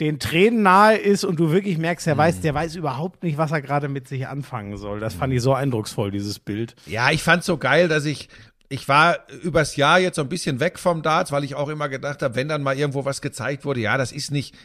den 0.00 0.18
Tränen 0.18 0.62
nahe 0.62 0.96
ist 0.96 1.24
und 1.24 1.40
du 1.40 1.50
wirklich 1.50 1.78
merkst, 1.78 2.06
er 2.06 2.18
weiß, 2.18 2.36
mhm. 2.38 2.42
der 2.42 2.54
weiß 2.54 2.76
überhaupt 2.76 3.22
nicht, 3.22 3.38
was 3.38 3.50
er 3.50 3.62
gerade 3.62 3.88
mit 3.88 4.08
sich 4.08 4.28
anfangen 4.28 4.76
soll. 4.76 5.00
Das 5.00 5.14
fand 5.14 5.32
ich 5.32 5.40
so 5.40 5.54
eindrucksvoll, 5.54 6.10
dieses 6.10 6.38
Bild. 6.38 6.76
Ja, 6.84 7.10
ich 7.10 7.22
fand's 7.22 7.46
so 7.46 7.56
geil, 7.56 7.88
dass 7.88 8.04
ich 8.04 8.28
ich 8.68 8.88
war 8.88 9.18
übers 9.42 9.76
Jahr 9.76 9.98
jetzt 10.00 10.16
so 10.16 10.22
ein 10.22 10.28
bisschen 10.28 10.60
weg 10.60 10.78
vom 10.78 11.02
Darts, 11.02 11.32
weil 11.32 11.44
ich 11.44 11.54
auch 11.54 11.68
immer 11.68 11.88
gedacht 11.88 12.22
habe, 12.22 12.34
wenn 12.34 12.48
dann 12.48 12.62
mal 12.62 12.76
irgendwo 12.76 13.04
was 13.04 13.20
gezeigt 13.20 13.64
wurde, 13.64 13.80
ja, 13.80 13.96
das 13.96 14.12
ist 14.12 14.32
nicht, 14.32 14.56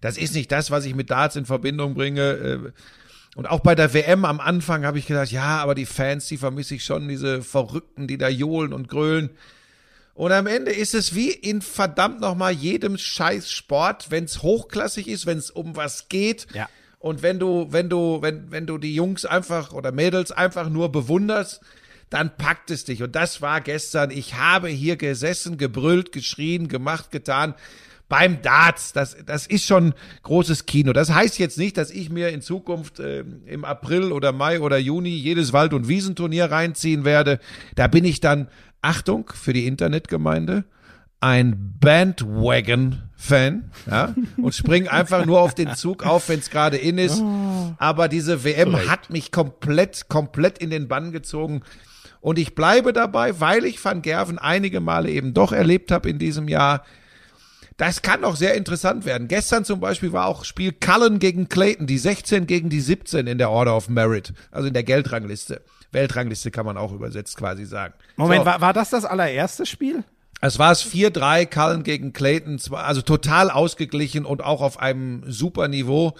das 0.00 0.18
ist 0.18 0.34
nicht 0.34 0.50
das, 0.50 0.70
was 0.70 0.84
ich 0.84 0.94
mit 0.94 1.10
Darts 1.10 1.36
in 1.36 1.46
Verbindung 1.46 1.94
bringe. 1.94 2.22
Äh, 2.22 2.58
und 3.34 3.46
auch 3.46 3.60
bei 3.60 3.74
der 3.74 3.92
WM 3.92 4.24
am 4.24 4.40
Anfang 4.40 4.84
habe 4.84 4.98
ich 4.98 5.06
gedacht, 5.06 5.30
ja, 5.30 5.58
aber 5.58 5.74
die 5.74 5.86
Fans, 5.86 6.28
die 6.28 6.36
vermisse 6.36 6.76
ich 6.76 6.84
schon, 6.84 7.08
diese 7.08 7.42
Verrückten, 7.42 8.06
die 8.06 8.18
da 8.18 8.28
johlen 8.28 8.72
und 8.72 8.88
grölen. 8.88 9.30
Und 10.14 10.30
am 10.30 10.46
Ende 10.46 10.70
ist 10.70 10.94
es 10.94 11.16
wie 11.16 11.30
in 11.30 11.60
verdammt 11.60 12.20
nochmal 12.20 12.52
jedem 12.52 12.96
scheiß 12.96 13.50
Sport, 13.50 14.10
wenn 14.10 14.24
es 14.24 14.42
hochklassig 14.42 15.08
ist, 15.08 15.26
wenn 15.26 15.38
es 15.38 15.50
um 15.50 15.74
was 15.74 16.08
geht. 16.08 16.46
Ja. 16.54 16.68
Und 17.00 17.22
wenn 17.22 17.40
du, 17.40 17.66
wenn 17.70 17.90
du, 17.90 18.22
wenn, 18.22 18.50
wenn 18.52 18.66
du 18.66 18.78
die 18.78 18.94
Jungs 18.94 19.24
einfach 19.24 19.72
oder 19.72 19.90
Mädels 19.90 20.30
einfach 20.30 20.68
nur 20.68 20.92
bewunderst, 20.92 21.60
dann 22.10 22.36
packt 22.36 22.70
es 22.70 22.84
dich. 22.84 23.02
Und 23.02 23.16
das 23.16 23.42
war 23.42 23.60
gestern. 23.60 24.12
Ich 24.12 24.34
habe 24.34 24.68
hier 24.68 24.96
gesessen, 24.96 25.58
gebrüllt, 25.58 26.12
geschrien, 26.12 26.68
gemacht, 26.68 27.10
getan 27.10 27.54
beim 28.08 28.42
Darts. 28.42 28.92
Das, 28.92 29.16
das 29.24 29.46
ist 29.46 29.64
schon 29.64 29.94
großes 30.22 30.66
Kino. 30.66 30.92
Das 30.92 31.12
heißt 31.12 31.38
jetzt 31.38 31.58
nicht, 31.58 31.76
dass 31.76 31.90
ich 31.90 32.10
mir 32.10 32.28
in 32.28 32.42
Zukunft 32.42 33.00
äh, 33.00 33.24
im 33.46 33.64
April 33.64 34.12
oder 34.12 34.32
Mai 34.32 34.60
oder 34.60 34.78
Juni 34.78 35.10
jedes 35.10 35.52
Wald- 35.52 35.74
und 35.74 35.88
Wiesenturnier 35.88 36.50
reinziehen 36.50 37.04
werde. 37.04 37.38
Da 37.74 37.86
bin 37.88 38.04
ich 38.04 38.20
dann, 38.20 38.48
Achtung 38.82 39.30
für 39.34 39.52
die 39.52 39.66
Internetgemeinde, 39.66 40.64
ein 41.20 41.78
Bandwagon-Fan 41.80 43.70
ja, 43.90 44.14
und 44.36 44.54
spring 44.54 44.88
einfach 44.88 45.24
nur 45.24 45.40
auf 45.40 45.54
den 45.54 45.74
Zug 45.74 46.04
auf, 46.04 46.28
wenn 46.28 46.40
es 46.40 46.50
gerade 46.50 46.76
in 46.76 46.98
ist. 46.98 47.22
Aber 47.78 48.08
diese 48.08 48.44
WM 48.44 48.90
hat 48.90 49.08
mich 49.08 49.32
komplett, 49.32 50.10
komplett 50.10 50.58
in 50.58 50.68
den 50.68 50.86
Bann 50.86 51.12
gezogen. 51.12 51.62
Und 52.20 52.38
ich 52.38 52.54
bleibe 52.54 52.92
dabei, 52.92 53.40
weil 53.40 53.64
ich 53.64 53.82
Van 53.82 54.02
Gerven 54.02 54.38
einige 54.38 54.80
Male 54.80 55.10
eben 55.10 55.32
doch 55.32 55.52
erlebt 55.52 55.90
habe 55.90 56.10
in 56.10 56.18
diesem 56.18 56.46
Jahr 56.46 56.84
das 57.76 58.02
kann 58.02 58.24
auch 58.24 58.36
sehr 58.36 58.54
interessant 58.54 59.04
werden. 59.04 59.28
Gestern 59.28 59.64
zum 59.64 59.80
Beispiel 59.80 60.12
war 60.12 60.26
auch 60.26 60.44
Spiel 60.44 60.72
Cullen 60.72 61.18
gegen 61.18 61.48
Clayton, 61.48 61.86
die 61.86 61.98
16 61.98 62.46
gegen 62.46 62.70
die 62.70 62.80
17 62.80 63.26
in 63.26 63.38
der 63.38 63.50
Order 63.50 63.76
of 63.76 63.88
Merit, 63.88 64.32
also 64.50 64.68
in 64.68 64.74
der 64.74 64.84
Geldrangliste. 64.84 65.62
Weltrangliste 65.90 66.50
kann 66.50 66.66
man 66.66 66.76
auch 66.76 66.92
übersetzt 66.92 67.36
quasi 67.36 67.64
sagen. 67.64 67.94
Moment, 68.16 68.42
so. 68.42 68.46
war, 68.46 68.60
war 68.60 68.72
das 68.72 68.90
das 68.90 69.04
allererste 69.04 69.66
Spiel? 69.66 70.04
Es 70.40 70.58
war 70.58 70.72
es 70.72 70.84
4-3, 70.84 71.46
Cullen 71.46 71.82
gegen 71.84 72.12
Clayton, 72.12 72.60
also 72.72 73.00
total 73.00 73.50
ausgeglichen 73.50 74.24
und 74.24 74.42
auch 74.42 74.60
auf 74.60 74.78
einem 74.78 75.22
super 75.26 75.68
Niveau. 75.68 76.14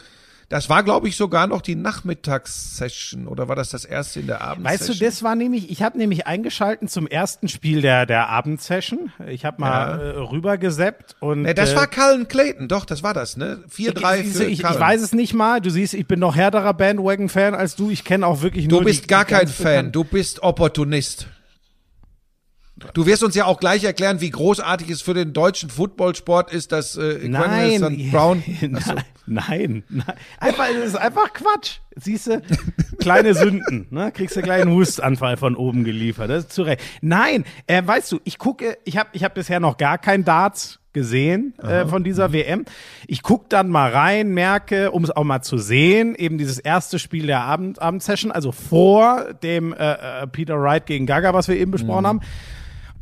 Das 0.49 0.69
war, 0.69 0.83
glaube 0.83 1.09
ich, 1.09 1.17
sogar 1.17 1.47
noch 1.47 1.63
die 1.63 1.75
Nachmittagssession 1.75 3.27
oder 3.29 3.49
war 3.49 3.57
das 3.57 3.71
das 3.71 3.85
erste 3.85 4.21
in 4.21 4.27
der 4.27 4.41
Abendsession? 4.41 4.89
Weißt 4.89 5.01
du, 5.01 5.05
das 5.05 5.23
war 5.23 5.35
nämlich, 5.35 5.71
ich 5.71 5.83
habe 5.83 5.99
nämlich 5.99 6.27
eingeschalten 6.27 6.89
zum 6.89 7.07
ersten 7.07 7.49
Spiel 7.49 7.81
der, 7.81 8.07
der 8.07 8.29
Abendsession. 8.29 9.13
Ich 9.27 9.45
habe 9.45 9.61
mal 9.61 9.99
ja. 9.99 10.05
äh, 10.05 10.19
rübergeseppt 10.19 11.17
und. 11.21 11.43
Nee, 11.43 11.55
das 11.55 11.73
äh, 11.73 11.77
war 11.77 11.87
Cullen 11.87 12.29
Clayton, 12.29 12.69
doch, 12.69 12.85
das 12.85 13.03
war 13.03 13.15
das, 13.15 13.37
ne? 13.37 13.65
4-3 13.75 14.21
ich, 14.21 14.33
für 14.33 14.45
ich, 14.45 14.61
ich, 14.61 14.65
weiß 14.65 15.01
es 15.01 15.13
nicht 15.13 15.35
mal. 15.35 15.61
Du 15.61 15.71
siehst, 15.71 15.95
ich 15.95 16.07
bin 16.07 16.21
noch 16.21 16.37
härterer 16.37 16.75
Bandwagon-Fan 16.75 17.55
als 17.55 17.77
du. 17.77 17.91
Ich 17.91 18.05
kenne 18.05 18.27
auch 18.27 18.43
wirklich 18.43 18.69
nur. 18.69 18.81
Du 18.81 18.85
bist 18.85 19.05
die, 19.05 19.09
gar 19.09 19.25
die 19.25 19.35
kein 19.35 19.49
Fan, 19.49 19.93
du 19.93 20.05
bist 20.05 20.43
Opportunist. 20.43 21.29
Du 22.93 23.07
wirst 23.07 23.23
uns 23.23 23.37
ja 23.37 23.45
auch 23.45 23.61
gleich 23.61 23.85
erklären, 23.85 24.21
wie 24.21 24.31
großartig 24.31 24.91
es 24.91 25.01
für 25.01 25.15
den 25.15 25.33
deutschen 25.33 25.71
Footballsport 25.71 26.53
ist, 26.53 26.73
dass 26.73 26.97
äh, 26.97 27.21
nein, 27.29 27.79
St. 27.79 28.11
Brown. 28.11 28.43
Achso. 28.75 28.95
Nein, 29.27 29.85
nein. 29.89 30.17
Einfach, 30.39 30.67
es 30.69 30.87
ist 30.87 30.97
einfach 30.97 31.33
Quatsch. 31.33 31.79
Siehst 31.97 32.27
du? 32.27 32.43
Kleine 32.99 33.35
Sünden, 33.35 33.87
ne? 33.91 34.11
Kriegst 34.13 34.37
du 34.37 34.43
gleich 34.43 34.63
einen 34.63 34.75
Hustanfall 34.75 35.37
von 35.37 35.55
oben 35.55 35.85
geliefert. 35.85 36.29
Das 36.29 36.45
ist 36.45 36.53
zu 36.53 36.63
Recht. 36.63 36.83
Nein, 37.01 37.45
äh, 37.69 37.81
weißt 37.85 38.11
du, 38.11 38.21
ich 38.25 38.39
gucke, 38.39 38.77
ich 38.85 38.99
habe 38.99 39.11
ich 39.13 39.23
hab 39.23 39.35
bisher 39.35 39.61
noch 39.61 39.77
gar 39.77 39.97
kein 39.97 40.25
Darts 40.25 40.81
gesehen 40.93 41.55
äh, 41.59 41.87
von 41.87 42.05
dieser 42.05 42.33
WM. 42.33 42.65
Ich 43.07 43.23
guck 43.23 43.49
dann 43.49 43.69
mal 43.69 43.91
rein, 43.93 44.29
merke, 44.29 44.91
um 44.91 45.05
es 45.05 45.11
auch 45.11 45.25
mal 45.25 45.43
zu 45.43 45.59
sehen, 45.59 46.15
eben 46.17 46.39
dieses 46.39 46.59
erste 46.59 46.99
Spiel 46.99 47.27
der 47.27 47.41
Abend 47.41 47.81
Abendsession, 47.81 48.31
also 48.33 48.53
vor 48.53 49.33
dem 49.43 49.73
äh, 49.73 50.23
äh, 50.23 50.27
Peter 50.27 50.61
Wright 50.61 50.87
gegen 50.87 51.07
Gaga, 51.07 51.35
was 51.35 51.49
wir 51.49 51.57
eben 51.57 51.71
besprochen 51.71 52.03
mhm. 52.03 52.09
haben 52.09 52.21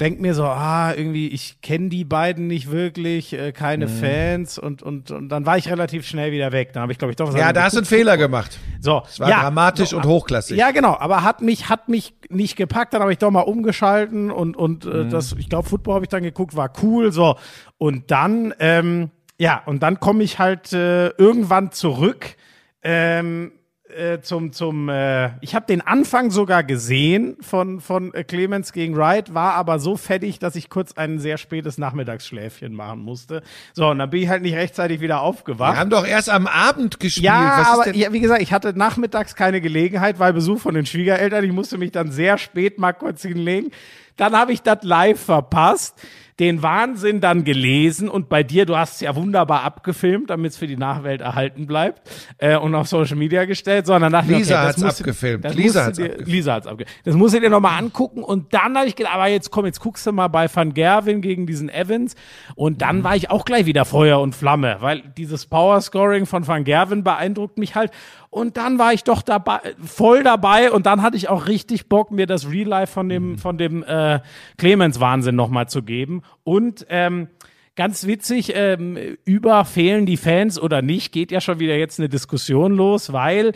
denk 0.01 0.21
mir 0.21 0.35
so, 0.35 0.45
ah, 0.45 0.93
irgendwie, 0.95 1.29
ich 1.29 1.61
kenne 1.61 1.89
die 1.89 2.05
beiden 2.05 2.47
nicht 2.47 2.71
wirklich, 2.71 3.33
äh, 3.33 3.53
keine 3.53 3.87
mhm. 3.87 3.91
Fans 3.91 4.59
und, 4.59 4.83
und, 4.83 5.11
und 5.11 5.29
dann 5.29 5.47
war 5.47 5.59
ich 5.59 5.69
relativ 5.69 6.07
schnell 6.07 6.33
wieder 6.33 6.53
weg. 6.53 6.73
Dann 6.73 6.83
habe 6.83 6.93
ich, 6.93 6.99
glaube 6.99 7.13
ich, 7.13 7.17
doch 7.17 7.29
was 7.29 7.39
Ja, 7.39 7.53
da 7.53 7.65
hast 7.65 7.75
du 7.75 7.79
einen 7.79 7.87
Fehler 7.87 8.17
gemacht. 8.17 8.59
So, 8.81 9.03
es 9.09 9.21
war 9.21 9.29
ja, 9.29 9.41
dramatisch 9.43 9.91
so, 9.91 9.99
und 9.99 10.07
hochklassig. 10.07 10.57
Ja, 10.57 10.71
genau, 10.71 10.97
aber 10.99 11.23
hat 11.23 11.43
mich, 11.43 11.69
hat 11.69 11.89
mich 11.89 12.15
nicht 12.29 12.57
gepackt, 12.57 12.95
dann 12.95 13.03
habe 13.03 13.13
ich 13.13 13.19
doch 13.19 13.31
mal 13.31 13.41
umgeschalten 13.41 14.31
und, 14.31 14.57
und 14.57 14.85
äh, 14.87 14.89
mhm. 14.89 15.11
das, 15.11 15.35
ich 15.39 15.49
glaube, 15.49 15.69
Football 15.69 15.97
habe 15.97 16.05
ich 16.05 16.11
dann 16.11 16.23
geguckt, 16.23 16.57
war 16.57 16.73
cool, 16.83 17.13
so. 17.13 17.37
Und 17.79 18.11
dann, 18.11 18.55
ähm, 18.59 19.11
ja, 19.39 19.63
und 19.67 19.83
dann 19.83 20.01
komme 20.01 20.25
ich 20.25 20.39
halt 20.39 20.73
äh, 20.73 21.09
irgendwann 21.09 21.73
zurück. 21.73 22.37
Ähm, 22.83 23.53
äh, 23.93 24.21
zum 24.21 24.53
zum 24.53 24.89
äh, 24.89 25.31
ich 25.41 25.55
habe 25.55 25.67
den 25.67 25.81
Anfang 25.81 26.31
sogar 26.31 26.65
gesehen 26.65 27.37
von 27.41 27.81
von 27.81 28.13
äh, 28.15 28.25
Clemens 28.25 28.73
gegen 28.73 28.97
Wright, 28.97 29.35
war 29.35 29.55
aber 29.55 29.79
so 29.79 29.97
fettig, 29.97 30.39
dass 30.39 30.57
ich 30.57 30.71
kurz 30.71 30.93
ein 30.95 31.19
sehr 31.19 31.39
spätes 31.39 31.79
Nachmittagsschläfchen 31.79 32.75
machen 32.75 33.01
musste. 33.01 33.43
So, 33.73 33.89
und 33.89 33.99
dann 33.99 34.11
bin 34.11 34.23
ich 34.23 34.29
halt 34.29 34.43
nicht 34.43 34.55
rechtzeitig 34.55 35.01
wieder 35.01 35.21
aufgewacht. 35.21 35.75
Wir 35.75 35.81
haben 35.81 35.91
doch 35.91 36.07
erst 36.07 36.31
am 36.31 36.47
Abend 36.47 37.01
gespielt. 37.01 37.27
Ja, 37.27 37.57
Was 37.59 37.69
aber 37.69 37.87
ist 37.87 37.95
denn? 37.95 38.01
ja, 38.01 38.13
wie 38.13 38.21
gesagt, 38.21 38.43
ich 38.43 38.53
hatte 38.53 38.77
nachmittags 38.77 39.35
keine 39.35 39.61
Gelegenheit, 39.61 40.19
weil 40.19 40.33
Besuch 40.33 40.61
von 40.61 40.75
den 40.75 40.87
Schwiegereltern. 40.87 41.45
Ich 41.45 41.53
musste 41.53 41.79
mich 41.79 41.93
dann 41.93 42.11
sehr 42.11 42.39
spät 42.39 42.79
mal 42.79 42.93
kurz 42.93 43.23
hinlegen. 43.23 43.71
Dann 44.17 44.37
habe 44.37 44.53
ich 44.53 44.63
das 44.63 44.83
live 44.83 45.21
verpasst, 45.21 46.01
den 46.39 46.63
Wahnsinn 46.63 47.21
dann 47.21 47.45
gelesen 47.45 48.09
und 48.09 48.29
bei 48.29 48.43
dir, 48.43 48.65
du 48.67 48.77
hast 48.77 48.95
es 48.95 49.01
ja 49.01 49.15
wunderbar 49.15 49.63
abgefilmt, 49.65 50.31
damit 50.31 50.53
es 50.53 50.57
für 50.57 50.67
die 50.67 50.77
Nachwelt 50.77 51.21
erhalten 51.21 51.67
bleibt 51.67 52.09
äh, 52.39 52.57
und 52.57 52.75
auf 52.75 52.89
Social 52.89 53.17
Media 53.17 53.45
gestellt, 53.45 53.87
sondern 53.87 54.13
dachte 54.13 54.33
Lisa 54.33 54.69
okay, 54.71 54.81
musst 54.83 54.99
du- 55.01 55.03
abgefilmt. 55.05 55.45
das 55.45 55.55
Lisa 55.55 55.65
musst 55.65 55.77
du 55.77 55.81
hat's 55.81 55.97
dir- 55.99 56.05
abgefilmt. 56.05 56.29
Lisa 56.29 56.55
hat's 56.55 56.67
abgefilmt. 56.67 57.01
Das 57.07 57.15
muss 57.15 57.35
ich 57.35 57.41
dir 57.41 57.51
nochmal 57.51 57.79
angucken 57.79 58.23
und 58.23 58.55
dann 58.55 58.77
habe 58.77 58.87
ich 58.89 58.97
gedacht, 58.97 59.15
aber 59.15 59.27
jetzt 59.29 59.51
komm, 59.51 59.67
jetzt 59.67 59.81
guckst 59.81 60.07
du 60.07 60.13
mal 60.13 60.29
bei 60.29 60.47
Van 60.53 60.73
Gerwen 60.75 61.21
gegen 61.21 61.47
diesen 61.47 61.69
Evans 61.69 62.15
und 62.55 62.81
dann 62.83 62.99
Mhm. 62.99 63.05
war 63.05 63.17
ich 63.17 63.31
auch 63.31 63.45
gleich 63.45 63.67
wieder 63.67 63.85
Feuer 63.85 64.21
und 64.21 64.35
Flamme, 64.35 64.79
weil 64.81 65.03
dieses 65.19 65.47
Power-Scoring 65.47 66.27
von 66.27 66.47
Van 66.47 66.65
Gerwen 66.65 67.05
beeindruckt 67.05 67.59
mich 67.59 67.75
halt 67.75 67.91
und 68.33 68.57
dann 68.57 68.79
war 68.79 68.95
ich 68.95 69.05
doch 69.05 69.21
dabei, 69.21 69.61
voll 69.85 70.23
dabei 70.25 70.73
und 70.73 70.87
dann 70.87 71.03
hatte 71.03 71.19
ich 71.19 71.29
auch 71.29 71.47
richtig 71.49 71.91
Bock, 71.91 72.11
mir 72.11 72.27
das 72.27 72.51
Real 72.51 72.67
Life 72.67 72.93
von 72.95 73.07
Mhm. 73.07 73.11
dem, 73.11 73.39
von 73.39 73.59
dem 73.59 73.83
äh, 73.85 74.21
Clemens-Wahnsinn 74.57 75.37
nochmal 75.37 75.69
zu 75.69 75.83
geben. 75.83 76.23
Und 76.43 76.87
ähm, 76.89 77.29
ganz 77.77 78.07
witzig, 78.07 78.53
ähm, 78.55 78.97
über 79.27 79.67
fehlen 79.67 80.07
die 80.07 80.17
Fans 80.17 80.59
oder 80.59 80.81
nicht, 80.81 81.13
geht 81.13 81.31
ja 81.31 81.43
schon 81.43 81.61
wieder 81.61 81.77
jetzt 81.77 82.01
eine 82.01 82.09
Diskussion 82.09 82.73
los, 82.73 83.13
weil 83.13 83.53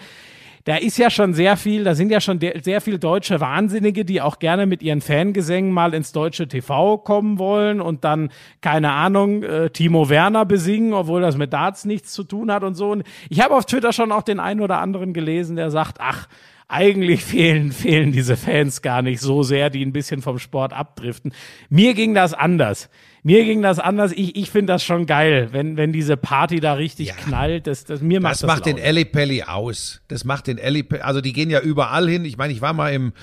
da 0.66 0.74
ist 0.74 0.98
ja 0.98 1.10
schon 1.10 1.32
sehr 1.32 1.56
viel, 1.56 1.84
da 1.84 1.94
sind 1.94 2.10
ja 2.10 2.20
schon 2.20 2.40
sehr 2.40 2.80
viel 2.80 2.98
deutsche 2.98 3.40
Wahnsinnige, 3.40 4.04
die 4.04 4.20
auch 4.20 4.40
gerne 4.40 4.66
mit 4.66 4.82
ihren 4.82 5.00
Fangesängen 5.00 5.70
mal 5.70 5.94
ins 5.94 6.10
deutsche 6.10 6.48
TV 6.48 6.98
kommen 6.98 7.38
wollen 7.38 7.80
und 7.80 8.02
dann, 8.02 8.30
keine 8.60 8.90
Ahnung, 8.90 9.44
äh, 9.44 9.70
Timo 9.70 10.08
Werner 10.08 10.44
besingen, 10.44 10.92
obwohl 10.92 11.20
das 11.20 11.36
mit 11.36 11.52
Darts 11.52 11.84
nichts 11.84 12.12
zu 12.12 12.24
tun 12.24 12.50
hat 12.50 12.64
und 12.64 12.74
so. 12.74 12.90
Und 12.90 13.04
ich 13.30 13.40
habe 13.40 13.54
auf 13.54 13.64
Twitter 13.64 13.92
schon 13.92 14.10
auch 14.10 14.22
den 14.22 14.40
einen 14.40 14.60
oder 14.60 14.80
anderen 14.80 15.12
gelesen, 15.12 15.54
der 15.54 15.70
sagt, 15.70 15.98
ach, 16.00 16.26
eigentlich 16.66 17.24
fehlen, 17.24 17.70
fehlen 17.70 18.10
diese 18.10 18.36
Fans 18.36 18.82
gar 18.82 19.02
nicht 19.02 19.20
so 19.20 19.44
sehr, 19.44 19.70
die 19.70 19.86
ein 19.86 19.92
bisschen 19.92 20.20
vom 20.20 20.40
Sport 20.40 20.72
abdriften. 20.72 21.32
Mir 21.68 21.94
ging 21.94 22.12
das 22.12 22.34
anders. 22.34 22.90
Mir 23.26 23.44
ging 23.44 23.60
das 23.60 23.80
anders. 23.80 24.12
Ich, 24.12 24.36
ich 24.36 24.52
finde 24.52 24.72
das 24.72 24.84
schon 24.84 25.04
geil, 25.04 25.48
wenn, 25.50 25.76
wenn 25.76 25.92
diese 25.92 26.16
Party 26.16 26.60
da 26.60 26.74
richtig 26.74 27.08
knallt. 27.16 27.66
Das, 27.66 27.84
das, 27.84 28.00
mir 28.00 28.20
macht 28.20 28.34
Das 28.34 28.38
das, 28.42 28.46
macht 28.46 28.66
den. 28.66 28.78
Ellie 28.78 29.04
Pelli 29.04 29.42
aus. 29.42 30.00
Das 30.06 30.24
macht 30.24 30.46
den 30.46 30.58
Ellie 30.58 30.84
Pelli, 30.84 31.02
also 31.02 31.20
die 31.20 31.32
gehen 31.32 31.50
ja 31.50 31.58
überall 31.58 32.08
hin. 32.08 32.24
Ich 32.24 32.36
meine, 32.36 32.52
ich 32.52 32.60
war 32.60 32.72
mal 32.72 32.92
im, 32.92 33.14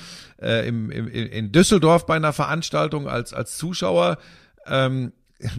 äh, 0.41 0.67
im, 0.67 0.91
im, 0.91 1.07
in 1.07 1.53
Düsseldorf 1.53 2.05
bei 2.05 2.17
einer 2.17 2.33
Veranstaltung 2.33 3.07
als, 3.07 3.33
als 3.33 3.57
Zuschauer. 3.57 4.17
Ähm, 4.67 5.13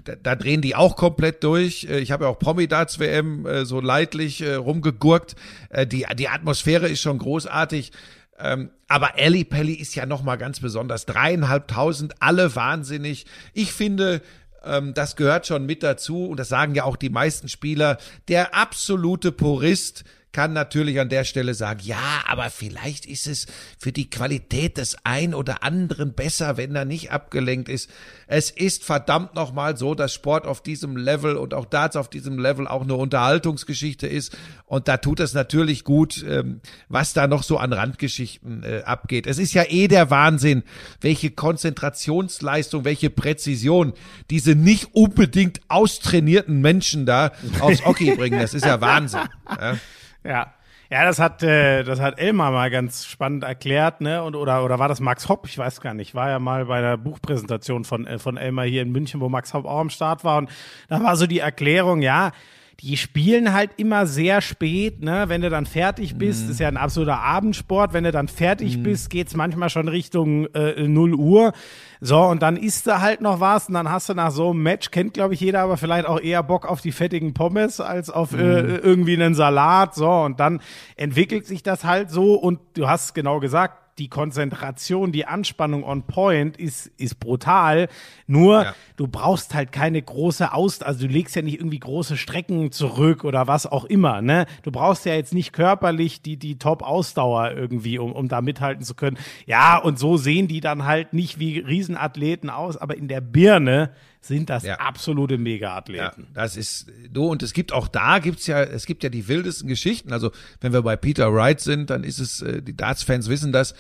da, 0.04 0.14
da 0.22 0.36
drehen 0.36 0.60
die 0.60 0.76
auch 0.76 0.96
komplett 0.96 1.42
durch. 1.42 1.84
Äh, 1.88 2.00
Ich 2.00 2.12
habe 2.12 2.24
ja 2.24 2.30
auch 2.30 2.38
Promi-Darts 2.38 2.98
WM 2.98 3.46
äh, 3.46 3.64
so 3.64 3.80
leidlich 3.80 4.42
äh, 4.42 4.56
rumgegurkt. 4.56 5.36
Äh, 5.70 5.86
die, 5.86 6.04
die 6.18 6.28
Atmosphäre 6.28 6.88
ist 6.88 7.00
schon 7.00 7.16
großartig. 7.16 7.92
Ähm, 8.38 8.70
aber 8.88 9.18
Ellie 9.18 9.44
Pelli 9.44 9.74
ist 9.74 9.94
ja 9.94 10.06
noch 10.06 10.22
mal 10.22 10.36
ganz 10.36 10.60
besonders. 10.60 11.06
Dreieinhalbtausend, 11.06 12.14
alle 12.20 12.54
wahnsinnig. 12.56 13.26
Ich 13.52 13.72
finde, 13.72 14.22
ähm, 14.64 14.94
das 14.94 15.16
gehört 15.16 15.46
schon 15.46 15.66
mit 15.66 15.82
dazu 15.82 16.26
und 16.26 16.38
das 16.38 16.48
sagen 16.48 16.74
ja 16.74 16.84
auch 16.84 16.96
die 16.96 17.10
meisten 17.10 17.48
Spieler. 17.48 17.98
Der 18.28 18.54
absolute 18.54 19.32
Purist 19.32 20.04
kann 20.34 20.52
natürlich 20.52 21.00
an 21.00 21.08
der 21.08 21.24
Stelle 21.24 21.54
sagen, 21.54 21.80
ja, 21.84 22.22
aber 22.26 22.50
vielleicht 22.50 23.06
ist 23.06 23.26
es 23.26 23.46
für 23.78 23.92
die 23.92 24.10
Qualität 24.10 24.76
des 24.76 24.96
ein 25.04 25.32
oder 25.32 25.62
anderen 25.62 26.12
besser, 26.12 26.58
wenn 26.58 26.74
er 26.74 26.84
nicht 26.84 27.12
abgelenkt 27.12 27.68
ist. 27.68 27.88
Es 28.26 28.50
ist 28.50 28.84
verdammt 28.84 29.34
nochmal 29.34 29.76
so, 29.76 29.94
dass 29.94 30.12
Sport 30.12 30.46
auf 30.46 30.60
diesem 30.60 30.96
Level 30.96 31.36
und 31.36 31.54
auch 31.54 31.64
Darts 31.64 31.94
auf 31.94 32.10
diesem 32.10 32.38
Level 32.38 32.66
auch 32.66 32.82
eine 32.82 32.94
Unterhaltungsgeschichte 32.94 34.08
ist. 34.08 34.36
Und 34.66 34.88
da 34.88 34.96
tut 34.96 35.20
es 35.20 35.34
natürlich 35.34 35.84
gut, 35.84 36.24
ähm, 36.28 36.60
was 36.88 37.12
da 37.12 37.28
noch 37.28 37.44
so 37.44 37.58
an 37.58 37.72
Randgeschichten 37.72 38.64
äh, 38.64 38.82
abgeht. 38.84 39.28
Es 39.28 39.38
ist 39.38 39.54
ja 39.54 39.62
eh 39.68 39.86
der 39.86 40.10
Wahnsinn, 40.10 40.64
welche 41.00 41.30
Konzentrationsleistung, 41.30 42.84
welche 42.84 43.08
Präzision 43.08 43.92
diese 44.30 44.56
nicht 44.56 44.94
unbedingt 44.94 45.60
austrainierten 45.68 46.60
Menschen 46.60 47.06
da 47.06 47.30
aufs 47.60 47.84
Hockey 47.84 48.16
bringen. 48.16 48.40
Das 48.40 48.52
ist 48.52 48.64
ja 48.64 48.80
Wahnsinn. 48.80 49.28
Ja. 49.48 49.78
Ja. 50.24 50.54
Ja, 50.90 51.04
das 51.04 51.18
hat, 51.18 51.42
äh, 51.42 51.82
das 51.82 51.98
hat 51.98 52.18
Elmar 52.18 52.50
mal 52.52 52.70
ganz 52.70 53.06
spannend 53.06 53.42
erklärt, 53.42 54.00
ne? 54.00 54.22
Und, 54.22 54.36
oder, 54.36 54.64
oder 54.64 54.78
war 54.78 54.86
das 54.86 55.00
Max 55.00 55.28
Hopp? 55.28 55.46
Ich 55.48 55.56
weiß 55.56 55.80
gar 55.80 55.94
nicht. 55.94 56.14
War 56.14 56.28
ja 56.28 56.38
mal 56.38 56.66
bei 56.66 56.82
der 56.82 56.98
Buchpräsentation 56.98 57.84
von, 57.84 58.06
äh, 58.06 58.18
von 58.18 58.36
Elmar 58.36 58.66
hier 58.66 58.82
in 58.82 58.92
München, 58.92 59.20
wo 59.20 59.28
Max 59.28 59.54
Hopp 59.54 59.64
auch 59.64 59.80
am 59.80 59.90
Start 59.90 60.24
war. 60.24 60.38
Und 60.38 60.50
da 60.88 61.02
war 61.02 61.16
so 61.16 61.26
die 61.26 61.38
Erklärung, 61.38 62.02
ja, 62.02 62.32
die 62.80 62.96
spielen 62.96 63.52
halt 63.52 63.70
immer 63.76 64.06
sehr 64.06 64.40
spät, 64.40 65.02
ne? 65.02 65.24
Wenn 65.28 65.40
du 65.40 65.50
dann 65.50 65.66
fertig 65.66 66.16
bist, 66.16 66.50
ist 66.50 66.60
ja 66.60 66.68
ein 66.68 66.76
absoluter 66.76 67.20
Abendsport. 67.20 67.92
Wenn 67.92 68.04
du 68.04 68.10
dann 68.10 68.28
fertig 68.28 68.82
bist, 68.82 69.10
geht's 69.10 69.34
manchmal 69.34 69.70
schon 69.70 69.88
Richtung 69.88 70.46
äh, 70.54 70.86
0 70.86 71.14
Uhr. 71.14 71.52
So, 72.00 72.20
und 72.20 72.42
dann 72.42 72.56
isst 72.56 72.86
du 72.86 73.00
halt 73.00 73.20
noch 73.20 73.40
was 73.40 73.68
und 73.68 73.74
dann 73.74 73.90
hast 73.90 74.08
du 74.08 74.14
nach 74.14 74.30
so 74.30 74.50
einem 74.50 74.62
Match, 74.62 74.90
kennt 74.90 75.14
glaube 75.14 75.34
ich 75.34 75.40
jeder, 75.40 75.60
aber 75.60 75.76
vielleicht 75.76 76.06
auch 76.06 76.20
eher 76.20 76.42
Bock 76.42 76.66
auf 76.66 76.80
die 76.80 76.92
fettigen 76.92 77.32
Pommes 77.32 77.80
als 77.80 78.10
auf 78.10 78.34
äh, 78.34 78.60
irgendwie 78.76 79.14
einen 79.14 79.34
Salat. 79.34 79.94
So, 79.94 80.10
und 80.10 80.40
dann 80.40 80.60
entwickelt 80.96 81.46
sich 81.46 81.62
das 81.62 81.84
halt 81.84 82.10
so 82.10 82.34
und 82.34 82.60
du 82.74 82.88
hast 82.88 83.14
genau 83.14 83.40
gesagt, 83.40 83.83
die 83.98 84.08
Konzentration, 84.08 85.12
die 85.12 85.26
Anspannung 85.26 85.84
on 85.84 86.02
point 86.02 86.56
ist, 86.56 86.86
ist 86.96 87.20
brutal. 87.20 87.88
Nur, 88.26 88.62
Ja. 88.64 88.74
du 88.96 89.06
brauchst 89.06 89.54
halt 89.54 89.70
keine 89.72 90.02
große 90.02 90.52
Aus, 90.52 90.82
also 90.82 91.06
du 91.06 91.12
legst 91.12 91.36
ja 91.36 91.42
nicht 91.42 91.58
irgendwie 91.58 91.78
große 91.78 92.16
Strecken 92.16 92.72
zurück 92.72 93.24
oder 93.24 93.46
was 93.46 93.66
auch 93.66 93.84
immer, 93.84 94.20
ne? 94.22 94.46
Du 94.62 94.70
brauchst 94.72 95.06
ja 95.06 95.14
jetzt 95.14 95.32
nicht 95.34 95.52
körperlich 95.52 96.22
die, 96.22 96.36
die 96.36 96.58
Top-Ausdauer 96.58 97.52
irgendwie, 97.52 97.98
um, 97.98 98.12
um 98.12 98.28
da 98.28 98.40
mithalten 98.40 98.84
zu 98.84 98.94
können. 98.94 99.18
Ja, 99.46 99.78
und 99.78 99.98
so 99.98 100.16
sehen 100.16 100.48
die 100.48 100.60
dann 100.60 100.84
halt 100.84 101.12
nicht 101.12 101.38
wie 101.38 101.58
Riesenathleten 101.58 102.50
aus, 102.50 102.76
aber 102.76 102.96
in 102.96 103.08
der 103.08 103.20
Birne 103.20 103.90
sind 104.26 104.50
das 104.50 104.62
Ja. 104.64 104.76
absolute 104.76 105.34
Ja, 105.34 105.40
Mega-Athleten. 105.40 106.26
das 106.34 106.56
ist 106.56 106.86
du 107.10 107.26
und 107.26 107.42
es 107.42 107.52
gibt 107.52 107.72
auch 107.72 107.88
da 107.88 108.18
gibt's 108.18 108.46
ja 108.46 108.62
es 108.62 108.86
gibt 108.86 109.02
ja 109.02 109.10
die 109.10 109.28
wildesten 109.28 109.68
Geschichten. 109.68 110.12
Also 110.12 110.30
wenn 110.60 110.72
wir 110.72 110.82
bei 110.82 110.96
Peter 110.96 111.32
Wright 111.32 111.60
sind, 111.60 111.90
dann 111.90 112.04
ist 112.04 112.18
es 112.18 112.40
äh, 112.42 112.62
die 112.62 112.76
Darts-Fans 112.76 113.28
wissen 113.28 113.52
das. 113.52 113.74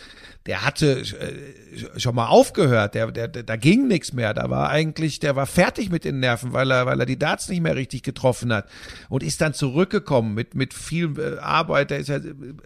Der 0.46 0.62
hatte 0.62 1.00
äh, 1.00 1.98
schon 1.98 2.14
mal 2.14 2.26
aufgehört. 2.26 2.94
Der, 2.94 3.10
der, 3.10 3.28
der 3.28 3.42
da 3.44 3.56
ging 3.56 3.88
nichts 3.88 4.12
mehr. 4.12 4.34
Da 4.34 4.50
war 4.50 4.68
eigentlich 4.68 5.18
der 5.18 5.36
war 5.36 5.46
fertig 5.46 5.90
mit 5.90 6.04
den 6.04 6.20
Nerven, 6.20 6.52
weil 6.52 6.70
er 6.70 6.84
weil 6.84 7.00
er 7.00 7.06
die 7.06 7.18
Darts 7.18 7.48
nicht 7.48 7.62
mehr 7.62 7.76
richtig 7.76 8.02
getroffen 8.02 8.52
hat 8.52 8.68
und 9.08 9.22
ist 9.22 9.40
dann 9.40 9.54
zurückgekommen 9.54 10.34
mit 10.34 10.54
mit 10.54 10.74
viel 10.74 11.18
äh, 11.18 11.38
Arbeit. 11.38 11.90
Der 11.90 11.98
ist 11.98 12.08
ja 12.08 12.18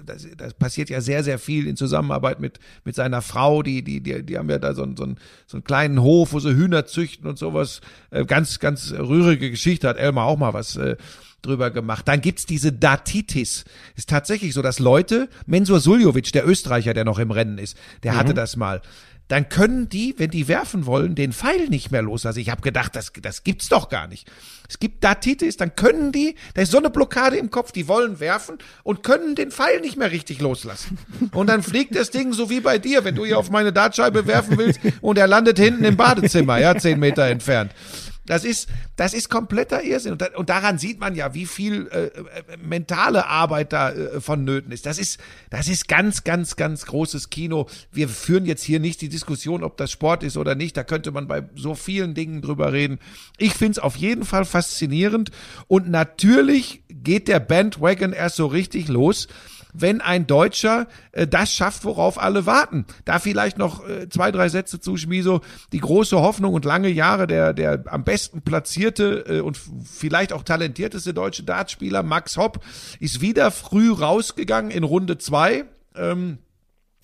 das, 0.05 0.27
das 0.37 0.55
passiert 0.55 0.91
ja 0.91 1.01
sehr 1.01 1.23
sehr 1.23 1.39
viel 1.39 1.69
in 1.69 1.77
Zusammenarbeit 1.77 2.41
mit 2.41 2.59
mit 2.85 2.97
seiner 2.97 3.23
Frau. 3.23 3.63
Die 3.63 3.85
die 3.85 4.01
die, 4.01 4.25
die 4.25 4.39
haben 4.39 4.51
ja 4.51 4.59
da 4.59 4.75
so 4.75 4.83
einen 4.83 4.97
so 4.97 5.05
einen, 5.05 5.19
so 5.47 5.59
einen 5.59 5.65
kleinen 5.65 6.03
Hof, 6.03 6.33
wo 6.33 6.41
sie 6.41 6.57
Hühner 6.57 6.87
züchten 6.87 7.29
und 7.29 7.39
sowas. 7.39 7.81
Äh, 8.11 8.25
ganz 8.25 8.59
ganz 8.59 8.93
rührige 8.93 9.53
Geschichte 9.53 9.87
hat 9.87 9.99
Elmar 9.99 10.27
auch 10.27 10.37
mal 10.37 10.53
was 10.53 10.75
äh, 10.75 10.97
drüber 11.43 11.71
gemacht. 11.71 12.09
Dann 12.09 12.21
gibt's 12.21 12.47
diese 12.47 12.73
Datitis. 12.73 13.65
Ist 13.97 14.09
tatsächlich 14.09 14.55
so, 14.55 14.63
dass 14.63 14.79
Leute, 14.79 15.29
Mensur 15.47 15.81
Suljovic, 15.81 16.33
der 16.33 16.47
Österreicher, 16.47 16.95
der 16.95 17.05
noch 17.05 17.19
im 17.19 17.31
Rennen 17.31 17.59
ist, 17.59 17.77
der 18.03 18.17
hatte 18.17 18.35
das 18.35 18.57
mal. 18.57 18.83
Dann 19.29 19.51
können 19.51 19.91
die, 19.91 20.15
wenn 20.17 20.31
die 20.31 20.49
werfen 20.49 20.87
wollen, 20.87 21.15
den 21.15 21.35
Pfeil 21.35 21.69
nicht 21.69 21.91
mehr 21.91 22.01
loslassen. 22.01 22.39
Ich 22.39 22.49
habe 22.49 22.63
gedacht, 22.63 22.97
das, 22.97 23.13
das 23.21 23.45
gibt's 23.45 23.69
doch 23.69 23.91
gar 23.91 24.07
nicht. 24.07 24.27
Es 24.71 24.79
gibt 24.79 25.05
Datitis, 25.05 25.59
dann 25.59 25.77
können 25.77 26.13
die, 26.13 26.35
da 26.55 26.63
ist 26.63 26.73
so 26.73 26.79
eine 26.79 26.89
Blockade 26.89 27.37
im 27.37 27.51
Kopf, 27.51 27.71
die 27.71 27.89
wollen 27.89 28.21
werfen 28.21 28.57
und 28.85 29.03
können 29.03 29.35
den 29.35 29.51
Pfeil 29.51 29.81
nicht 29.81 29.99
mehr 29.99 30.11
richtig 30.11 30.41
loslassen. 30.41 30.99
Und 31.33 31.49
dann 31.49 31.63
fliegt 31.63 31.95
das 31.95 32.11
Ding 32.11 32.33
so 32.33 32.49
wie 32.49 32.61
bei 32.61 32.79
dir, 32.79 33.05
wenn 33.05 33.15
du 33.15 33.27
hier 33.27 33.39
auf 33.39 33.51
meine 33.51 33.73
Dartscheibe 33.73 34.27
werfen 34.27 34.57
willst 34.57 34.81
und 35.03 35.19
er 35.19 35.27
landet 35.27 35.59
hinten 35.59 35.85
im 35.85 35.97
Badezimmer, 35.97 36.59
ja, 36.59 36.77
zehn 36.77 36.99
Meter 36.99 37.27
entfernt. 37.27 37.73
Das 38.29 38.45
ist, 38.45 38.69
das 38.97 39.15
ist 39.15 39.31
kompletter 39.31 39.83
Irrsinn. 39.83 40.13
Und, 40.13 40.21
da, 40.21 40.27
und 40.37 40.51
daran 40.51 40.77
sieht 40.77 41.01
man 41.01 41.15
ja, 41.15 41.33
wie 41.33 41.47
viel 41.47 41.89
äh, 41.89 42.09
äh, 42.09 42.13
mentale 42.63 43.27
Arbeit 43.27 43.73
da 43.73 43.91
äh, 43.91 44.21
vonnöten 44.21 44.71
ist. 44.71 44.85
Das 44.85 44.99
ist, 44.99 45.19
das 45.49 45.67
ist 45.67 45.89
ganz, 45.89 46.25
ganz, 46.25 46.57
ganz 46.57 46.85
großes 46.85 47.31
Kino. 47.31 47.69
Wir 47.91 48.07
führen 48.07 48.45
jetzt 48.45 48.63
hier 48.63 48.81
nicht 48.81 49.01
die 49.01 49.09
Diskussion, 49.09 49.65
ob 49.65 49.79
das 49.79 49.91
Sport 49.91 50.23
ist 50.23 50.37
oder 50.37 50.55
nicht. 50.55 50.77
Da 50.77 50.85
könnte 50.85 51.11
man 51.11 51.27
bei 51.27 51.49
so 51.55 51.75
vielen 51.75 52.13
Dingen 52.13 52.43
drüber 52.43 52.71
reden. 52.75 52.99
Ich 53.39 53.55
find's 53.55 53.79
auf 53.79 53.97
jeden 53.97 54.27
Fall 54.27 54.45
faszinierend. 54.45 55.31
Und 55.67 55.89
natürlich 55.89 56.83
geht 56.91 57.29
der 57.29 57.41
Bandwagon 57.41 58.13
erst 58.13 58.37
so 58.37 58.47
richtig 58.47 58.89
los, 58.89 59.27
wenn 59.81 60.01
ein 60.01 60.27
Deutscher 60.27 60.87
äh, 61.13 61.27
das 61.27 61.53
schafft, 61.53 61.85
worauf 61.85 62.21
alle 62.21 62.47
warten. 62.47 62.87
Da 63.05 63.19
vielleicht 63.19 63.59
noch 63.59 63.87
äh, 63.89 64.09
zwei, 64.09 64.31
drei 64.31 64.49
Sätze 64.49 64.81
zu 64.81 64.97
Schmiso. 64.97 65.41
Die 65.73 65.81
große 65.81 66.21
Hoffnung 66.21 66.55
und 66.55 66.65
lange 66.65 66.89
Jahre 66.89 67.27
der, 67.27 67.53
der 67.53 67.85
am 67.87 68.05
besten 68.05 68.43
platzierte 68.43 69.25
äh, 69.29 69.41
und 69.41 69.59
vielleicht 69.85 70.33
auch 70.33 70.43
talentierteste 70.43 71.15
deutsche 71.15 71.43
Dartspieler, 71.43 72.03
Max 72.03 72.37
Hopp, 72.37 72.65
ist 73.01 73.21
wieder 73.21 73.51
früh 73.51 73.93
rausgegangen 73.93 74.71
in 74.71 74.85
Runde 74.85 75.19
zwei. 75.19 75.65
Ähm, 75.97 76.39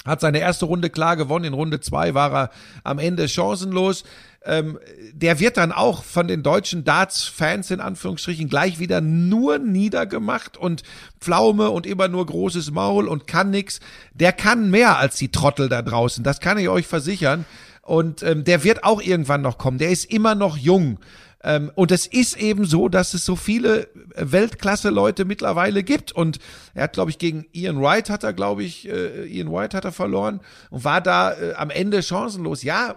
hat 0.05 0.21
seine 0.21 0.39
erste 0.39 0.67
Runde 0.67 0.91
klar 0.91 1.17
gewonnen. 1.17 1.47
In 1.47 1.55
Runde 1.55 1.81
zwei 1.81 2.15
war 2.15 2.33
er 2.33 2.51
am 2.83 2.99
Ende 2.99 3.27
chancenlos. 3.29 4.05
Ähm, 4.47 4.79
der 5.13 5.41
wird 5.41 5.57
dann 5.57 5.73
auch 5.73 6.05
von 6.05 6.29
den 6.29 6.43
deutschen 6.43 6.85
Darts-Fans 6.85 7.71
in 7.71 7.81
Anführungsstrichen 7.81 8.49
gleich 8.49 8.79
wieder 8.79 9.01
nur 9.01 9.59
niedergemacht 9.59 10.57
und 10.57 10.83
Pflaume 11.21 11.71
und 11.71 11.87
immer 11.87 12.09
nur 12.09 12.27
großes 12.27 12.71
Maul 12.71 13.09
und 13.09 13.27
kann 13.27 13.51
nix. 13.51 13.81
Der 14.13 14.33
kann 14.33 14.71
mehr 14.71 14.99
als 14.99 15.17
die 15.17 15.31
Trottel 15.31 15.69
da 15.69 15.83
draußen. 15.83 16.25
Das 16.25 16.41
kann 16.41 16.59
ich 16.59 16.69
euch 16.69 16.87
versichern. 16.87 17.47
Und 17.83 18.23
ähm, 18.23 18.45
der 18.45 18.65
wird 18.65 18.85
auch 18.85 19.03
irgendwann 19.03 19.43
noch 19.43 19.59
kommen. 19.59 19.79
Der 19.79 19.91
ist 19.91 20.07
immer 20.07 20.35
noch 20.35 20.57
jung. 20.57 20.99
Ähm, 21.45 21.71
und 21.75 21.93
es 21.93 22.07
ist 22.07 22.39
eben 22.39 22.65
so, 22.65 22.89
dass 22.89 23.13
es 23.13 23.25
so 23.25 23.37
viele 23.37 23.89
Weltklasse-Leute 24.17 25.27
mittlerweile 25.27 25.83
gibt. 25.83 26.11
Und 26.11 26.39
er 26.73 26.85
hat, 26.85 26.95
glaube 26.95 27.11
ich, 27.11 27.19
gegen 27.19 27.45
Ian 27.53 27.81
Wright 27.81 28.09
hat 28.09 28.25
er, 28.25 28.33
glaube 28.33 28.65
ich, 28.65 28.89
äh, 28.89 29.27
Ian 29.27 29.53
Wright 29.53 29.75
hat 29.75 29.85
er 29.85 29.93
verloren 29.93 30.41
und 30.71 30.85
war 30.85 31.03
da 31.03 31.33
äh, 31.33 31.53
am 31.55 31.69
Ende 31.69 32.03
chancenlos. 32.03 32.63
Ja, 32.63 32.97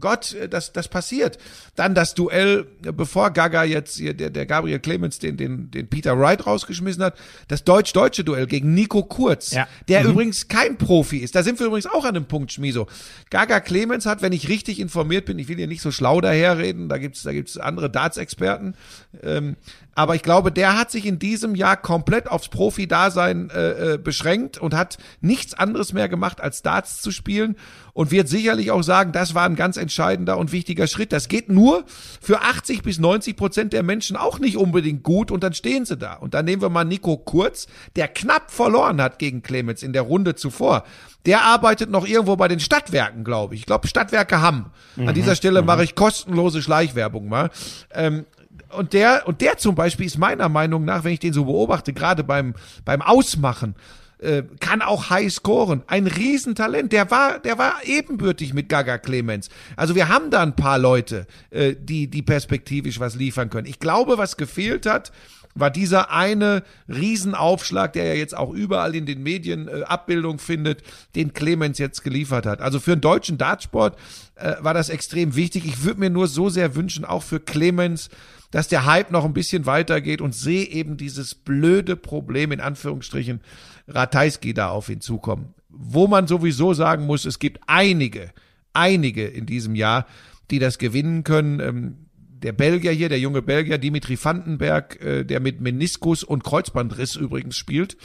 Gott, 0.00 0.34
äh, 0.34 0.48
das, 0.48 0.72
das 0.72 0.88
passiert. 0.88 1.38
Dann 1.74 1.94
das 1.94 2.14
Duell, 2.14 2.66
äh, 2.84 2.92
bevor 2.92 3.30
Gaga 3.30 3.64
jetzt, 3.64 3.96
hier, 3.96 4.14
der, 4.14 4.30
der 4.30 4.46
Gabriel 4.46 4.78
Clemens 4.78 5.18
den, 5.18 5.36
den, 5.36 5.70
den 5.70 5.88
Peter 5.88 6.18
Wright 6.18 6.46
rausgeschmissen 6.46 7.02
hat, 7.02 7.16
das 7.48 7.64
deutsch-deutsche 7.64 8.24
Duell 8.24 8.46
gegen 8.46 8.74
Nico 8.74 9.02
Kurz, 9.02 9.52
ja. 9.52 9.68
der 9.88 10.04
mhm. 10.04 10.10
übrigens 10.10 10.48
kein 10.48 10.78
Profi 10.78 11.18
ist. 11.18 11.34
Da 11.34 11.42
sind 11.42 11.58
wir 11.58 11.66
übrigens 11.66 11.86
auch 11.86 12.04
an 12.04 12.14
dem 12.14 12.26
Punkt, 12.26 12.52
Schmiso. 12.52 12.86
Gaga 13.30 13.60
Clemens 13.60 14.06
hat, 14.06 14.22
wenn 14.22 14.32
ich 14.32 14.48
richtig 14.48 14.80
informiert 14.80 15.24
bin, 15.26 15.38
ich 15.38 15.48
will 15.48 15.56
hier 15.56 15.66
nicht 15.66 15.82
so 15.82 15.90
schlau 15.90 16.20
daherreden, 16.20 16.88
da 16.88 16.98
gibt's 16.98 17.22
da 17.22 17.32
gibt's 17.32 17.58
andere 17.58 17.90
Darts-Experten, 17.90 18.74
ähm, 19.22 19.56
aber 19.96 20.14
ich 20.14 20.22
glaube, 20.22 20.52
der 20.52 20.78
hat 20.78 20.90
sich 20.90 21.06
in 21.06 21.18
diesem 21.18 21.54
Jahr 21.54 21.76
komplett 21.78 22.30
aufs 22.30 22.48
Profi-Dasein 22.48 23.48
äh, 23.48 23.94
äh, 23.94 23.98
beschränkt 23.98 24.58
und 24.58 24.74
hat 24.74 24.98
nichts 25.22 25.54
anderes 25.54 25.94
mehr 25.94 26.10
gemacht, 26.10 26.42
als 26.42 26.60
Darts 26.60 27.00
zu 27.00 27.10
spielen 27.10 27.56
und 27.94 28.10
wird 28.10 28.28
sicherlich 28.28 28.70
auch 28.70 28.82
sagen, 28.82 29.12
das 29.12 29.34
war 29.34 29.46
ein 29.46 29.56
ganz 29.56 29.78
entscheidender 29.78 30.36
und 30.36 30.52
wichtiger 30.52 30.86
Schritt. 30.86 31.12
Das 31.12 31.28
geht 31.28 31.48
nur 31.48 31.84
für 32.20 32.42
80 32.42 32.82
bis 32.82 32.98
90 32.98 33.36
Prozent 33.36 33.72
der 33.72 33.82
Menschen 33.82 34.18
auch 34.18 34.38
nicht 34.38 34.58
unbedingt 34.58 35.02
gut 35.02 35.30
und 35.30 35.42
dann 35.42 35.54
stehen 35.54 35.86
sie 35.86 35.96
da. 35.96 36.12
Und 36.12 36.34
dann 36.34 36.44
nehmen 36.44 36.60
wir 36.60 36.68
mal 36.68 36.84
Nico 36.84 37.16
Kurz, 37.16 37.66
der 37.96 38.08
knapp 38.08 38.50
verloren 38.50 39.00
hat 39.00 39.18
gegen 39.18 39.42
Clemens 39.42 39.82
in 39.82 39.94
der 39.94 40.02
Runde 40.02 40.34
zuvor. 40.34 40.84
Der 41.24 41.42
arbeitet 41.44 41.88
noch 41.90 42.06
irgendwo 42.06 42.36
bei 42.36 42.48
den 42.48 42.60
Stadtwerken, 42.60 43.24
glaube 43.24 43.54
ich. 43.54 43.62
Ich 43.62 43.66
glaube, 43.66 43.88
Stadtwerke 43.88 44.42
Hamm. 44.42 44.66
An 44.98 45.14
dieser 45.14 45.32
mhm. 45.32 45.36
Stelle 45.36 45.60
mhm. 45.62 45.66
mache 45.66 45.84
ich 45.84 45.94
kostenlose 45.94 46.60
Schleichwerbung 46.60 47.28
mal. 47.30 47.50
Ähm, 47.94 48.26
und 48.70 48.92
der, 48.92 49.26
und 49.26 49.40
der 49.40 49.58
zum 49.58 49.74
Beispiel 49.74 50.06
ist 50.06 50.18
meiner 50.18 50.48
Meinung 50.48 50.84
nach, 50.84 51.04
wenn 51.04 51.12
ich 51.12 51.20
den 51.20 51.32
so 51.32 51.44
beobachte, 51.44 51.92
gerade 51.92 52.24
beim, 52.24 52.54
beim 52.84 53.02
Ausmachen, 53.02 53.74
äh, 54.18 54.42
kann 54.60 54.82
auch 54.82 55.10
high 55.10 55.30
scoren. 55.30 55.82
Ein 55.86 56.06
Riesentalent. 56.06 56.92
Der 56.92 57.10
war, 57.10 57.38
der 57.38 57.58
war 57.58 57.80
ebenbürtig 57.84 58.54
mit 58.54 58.68
Gaga 58.68 58.98
Clemens. 58.98 59.50
Also 59.76 59.94
wir 59.94 60.08
haben 60.08 60.30
da 60.30 60.42
ein 60.42 60.56
paar 60.56 60.78
Leute, 60.78 61.26
äh, 61.50 61.74
die, 61.78 62.08
die 62.08 62.22
perspektivisch 62.22 62.98
was 62.98 63.14
liefern 63.14 63.50
können. 63.50 63.66
Ich 63.66 63.78
glaube, 63.78 64.16
was 64.16 64.36
gefehlt 64.36 64.86
hat, 64.86 65.12
war 65.56 65.70
dieser 65.70 66.12
eine 66.12 66.62
Riesenaufschlag, 66.88 67.92
der 67.94 68.04
ja 68.04 68.14
jetzt 68.14 68.36
auch 68.36 68.52
überall 68.52 68.94
in 68.94 69.06
den 69.06 69.22
Medien 69.22 69.66
äh, 69.66 69.82
Abbildung 69.82 70.38
findet, 70.38 70.82
den 71.14 71.32
Clemens 71.32 71.78
jetzt 71.78 72.04
geliefert 72.04 72.46
hat. 72.46 72.60
Also 72.60 72.78
für 72.78 72.92
einen 72.92 73.00
deutschen 73.00 73.38
Dartsport 73.38 73.98
äh, 74.36 74.54
war 74.60 74.74
das 74.74 74.90
extrem 74.90 75.34
wichtig. 75.34 75.64
Ich 75.64 75.82
würde 75.82 76.00
mir 76.00 76.10
nur 76.10 76.28
so 76.28 76.48
sehr 76.50 76.76
wünschen, 76.76 77.04
auch 77.04 77.22
für 77.22 77.40
Clemens, 77.40 78.10
dass 78.50 78.68
der 78.68 78.86
Hype 78.86 79.10
noch 79.10 79.24
ein 79.24 79.34
bisschen 79.34 79.66
weitergeht 79.66 80.20
und 80.20 80.34
sehe 80.34 80.66
eben 80.66 80.96
dieses 80.96 81.34
blöde 81.34 81.96
Problem 81.96 82.52
in 82.52 82.60
Anführungsstrichen 82.60 83.40
Ratajski 83.88 84.54
da 84.54 84.68
auf 84.68 84.88
ihn 84.88 85.00
zukommen. 85.00 85.54
Wo 85.68 86.06
man 86.06 86.26
sowieso 86.26 86.74
sagen 86.74 87.06
muss, 87.06 87.24
es 87.24 87.38
gibt 87.38 87.60
einige, 87.66 88.30
einige 88.72 89.26
in 89.26 89.46
diesem 89.46 89.74
Jahr, 89.74 90.06
die 90.50 90.58
das 90.58 90.78
gewinnen 90.78 91.24
können. 91.24 92.05
Der 92.42 92.52
Belgier 92.52 92.92
hier, 92.92 93.08
der 93.08 93.18
junge 93.18 93.42
Belgier, 93.42 93.78
Dimitri 93.78 94.18
Vandenberg, 94.22 95.00
äh, 95.02 95.24
der 95.24 95.40
mit 95.40 95.60
Meniskus 95.60 96.22
und 96.22 96.44
Kreuzbandriss 96.44 97.16
übrigens 97.16 97.56
spielt, 97.56 97.96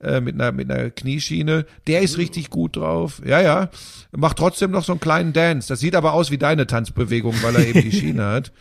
äh, 0.00 0.20
mit 0.20 0.34
einer, 0.34 0.52
mit 0.52 0.70
einer 0.70 0.90
Knieschiene, 0.90 1.66
der 1.86 2.02
ist 2.02 2.18
richtig 2.18 2.50
gut 2.50 2.76
drauf. 2.76 3.20
Ja, 3.24 3.40
ja. 3.40 3.70
Macht 4.12 4.38
trotzdem 4.38 4.70
noch 4.70 4.84
so 4.84 4.92
einen 4.92 5.00
kleinen 5.00 5.32
Dance. 5.32 5.68
Das 5.68 5.80
sieht 5.80 5.94
aber 5.94 6.14
aus 6.14 6.30
wie 6.30 6.38
deine 6.38 6.66
Tanzbewegung, 6.66 7.34
weil 7.42 7.56
er 7.56 7.66
eben 7.66 7.82
die 7.82 7.92
Schiene 7.92 8.24
hat. 8.26 8.52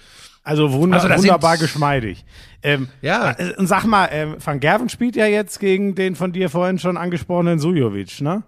Also, 0.43 0.73
wunder 0.73 1.01
also 1.01 1.21
wunderbar 1.21 1.57
geschmeidig. 1.57 2.25
Ähm, 2.61 2.89
ja. 3.01 3.31
Äh, 3.31 3.55
und 3.57 3.67
sag 3.67 3.85
mal, 3.85 4.09
ähm, 4.11 4.35
Van 4.43 4.59
Gerven 4.59 4.89
spielt 4.89 5.15
ja 5.15 5.25
jetzt 5.25 5.59
gegen 5.59 5.95
den 5.95 6.15
von 6.15 6.33
dir 6.33 6.49
vorhin 6.49 6.79
schon 6.79 6.97
angesprochenen 6.97 7.59
Sujovic, 7.59 8.19
ne? 8.19 8.43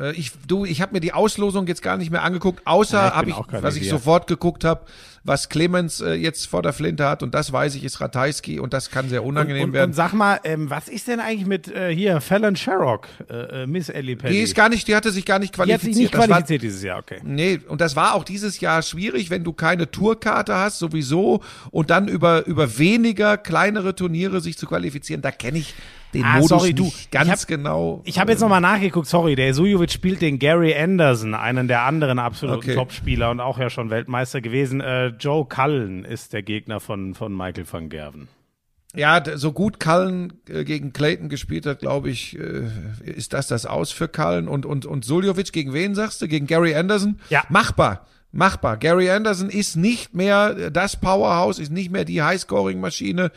Äh, 0.00 0.12
ich, 0.12 0.32
du, 0.46 0.64
ich 0.64 0.80
habe 0.80 0.94
mir 0.94 1.00
die 1.00 1.12
Auslosung 1.12 1.66
jetzt 1.66 1.82
gar 1.82 1.96
nicht 1.96 2.10
mehr 2.10 2.22
angeguckt, 2.22 2.66
außer 2.66 2.96
ja, 2.96 3.14
habe 3.14 3.30
ich, 3.30 3.36
hab 3.36 3.52
ich 3.52 3.62
was 3.62 3.76
ich 3.76 3.88
sofort 3.88 4.26
geguckt 4.26 4.64
habe, 4.64 4.82
was 5.22 5.50
Clemens 5.50 6.00
äh, 6.00 6.14
jetzt 6.14 6.46
vor 6.46 6.62
der 6.62 6.72
Flinte 6.72 7.06
hat 7.06 7.22
und 7.22 7.34
das 7.34 7.52
weiß 7.52 7.74
ich, 7.74 7.84
ist 7.84 8.00
Ratajski 8.00 8.58
und 8.58 8.72
das 8.72 8.90
kann 8.90 9.08
sehr 9.08 9.22
unangenehm 9.22 9.64
und, 9.64 9.68
und, 9.68 9.74
werden. 9.74 9.90
Und 9.90 9.94
sag 9.94 10.14
mal, 10.14 10.40
ähm, 10.44 10.70
was 10.70 10.88
ist 10.88 11.08
denn 11.08 11.20
eigentlich 11.20 11.46
mit 11.46 11.68
äh, 11.68 11.94
hier 11.94 12.20
Fallon 12.20 12.56
Sherrock, 12.56 13.08
äh, 13.28 13.62
äh 13.62 13.66
Miss 13.66 13.90
Ellie 13.90 14.16
Pelli? 14.16 14.34
Die 14.34 14.40
ist 14.40 14.54
gar 14.54 14.70
nicht, 14.70 14.88
die 14.88 14.96
hatte 14.96 15.12
sich 15.12 15.26
gar 15.26 15.38
nicht 15.38 15.54
qualifiziert. 15.54 15.82
Die 15.82 15.88
hat 15.88 15.94
sich 15.94 16.02
nicht 16.02 16.12
qualifiziert 16.12 16.62
war, 16.62 16.68
dieses 16.68 16.82
Jahr, 16.82 16.98
okay. 16.98 17.20
Nee, 17.22 17.60
und 17.68 17.80
das 17.80 17.96
war 17.96 18.14
auch 18.14 18.24
dieses 18.24 18.60
Jahr 18.60 18.82
schwierig, 18.82 19.28
wenn 19.28 19.44
du 19.44 19.52
keine 19.52 19.90
Tourkarte 19.90 20.54
hast 20.54 20.78
sowieso 20.78 21.42
und 21.70 21.90
dann 21.90 22.08
über 22.08 22.46
über 22.46 22.78
weniger 22.78 23.36
kleinere 23.36 23.94
Turniere 23.94 24.40
sich 24.40 24.56
zu 24.56 24.66
qualifizieren, 24.66 25.20
da 25.20 25.30
kenne 25.30 25.58
ich 25.58 25.74
den 26.14 26.24
ah, 26.24 26.34
Modus 26.34 26.48
sorry, 26.48 26.74
du, 26.74 26.92
ganz 27.10 27.26
ich 27.26 27.32
hab, 27.32 27.46
genau. 27.46 28.02
Ich 28.04 28.18
habe 28.18 28.32
jetzt 28.32 28.40
nochmal 28.40 28.60
nachgeguckt, 28.60 29.06
sorry, 29.06 29.36
der 29.36 29.54
Sujovic 29.54 29.90
spielt 29.90 30.20
den 30.22 30.38
Gary 30.38 30.74
Anderson, 30.74 31.34
einen 31.34 31.68
der 31.68 31.82
anderen 31.82 32.18
absoluten 32.18 32.58
okay. 32.58 32.74
Topspieler 32.74 33.30
und 33.30 33.40
auch 33.40 33.58
ja 33.58 33.70
schon 33.70 33.90
Weltmeister 33.90 34.40
gewesen. 34.40 34.80
Äh, 34.80 35.08
Joe 35.08 35.46
Cullen 35.46 36.04
ist 36.04 36.32
der 36.32 36.42
Gegner 36.42 36.80
von, 36.80 37.14
von 37.14 37.36
Michael 37.36 37.64
van 37.70 37.88
Gerven. 37.88 38.28
Ja, 38.94 39.22
so 39.36 39.52
gut 39.52 39.78
Cullen 39.78 40.32
äh, 40.48 40.64
gegen 40.64 40.92
Clayton 40.92 41.28
gespielt 41.28 41.64
hat, 41.64 41.78
glaube 41.78 42.10
ich, 42.10 42.36
äh, 42.36 42.68
ist 43.04 43.32
das 43.32 43.46
das 43.46 43.64
Aus 43.66 43.92
für 43.92 44.08
Cullen. 44.08 44.48
Und, 44.48 44.66
und, 44.66 44.84
und 44.86 45.04
Suljovic 45.04 45.52
gegen 45.52 45.72
wen 45.72 45.94
sagst 45.94 46.20
du? 46.20 46.26
Gegen 46.26 46.46
Gary 46.46 46.74
Anderson? 46.74 47.20
Ja. 47.28 47.44
Machbar 47.48 48.06
machbar. 48.32 48.76
Gary 48.76 49.10
Anderson 49.10 49.50
ist 49.50 49.76
nicht 49.76 50.14
mehr 50.14 50.70
das 50.70 50.96
Powerhouse, 50.96 51.58
ist 51.58 51.72
nicht 51.72 51.90
mehr 51.90 52.04
die 52.04 52.22
Highscoring-Maschine. 52.22 53.32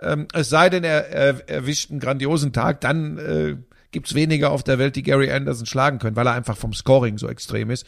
Ähm, 0.00 0.28
es 0.32 0.48
sei 0.48 0.68
denn, 0.70 0.84
er, 0.84 1.08
er 1.08 1.48
erwischt 1.48 1.90
einen 1.90 2.00
grandiosen 2.00 2.52
Tag, 2.52 2.80
dann 2.80 3.18
äh, 3.18 3.56
gibt 3.92 4.08
es 4.08 4.14
weniger 4.14 4.50
auf 4.50 4.62
der 4.62 4.78
Welt, 4.78 4.96
die 4.96 5.02
Gary 5.02 5.30
Anderson 5.30 5.66
schlagen 5.66 5.98
können, 5.98 6.16
weil 6.16 6.26
er 6.26 6.34
einfach 6.34 6.56
vom 6.56 6.72
Scoring 6.72 7.18
so 7.18 7.28
extrem 7.28 7.70
ist. 7.70 7.86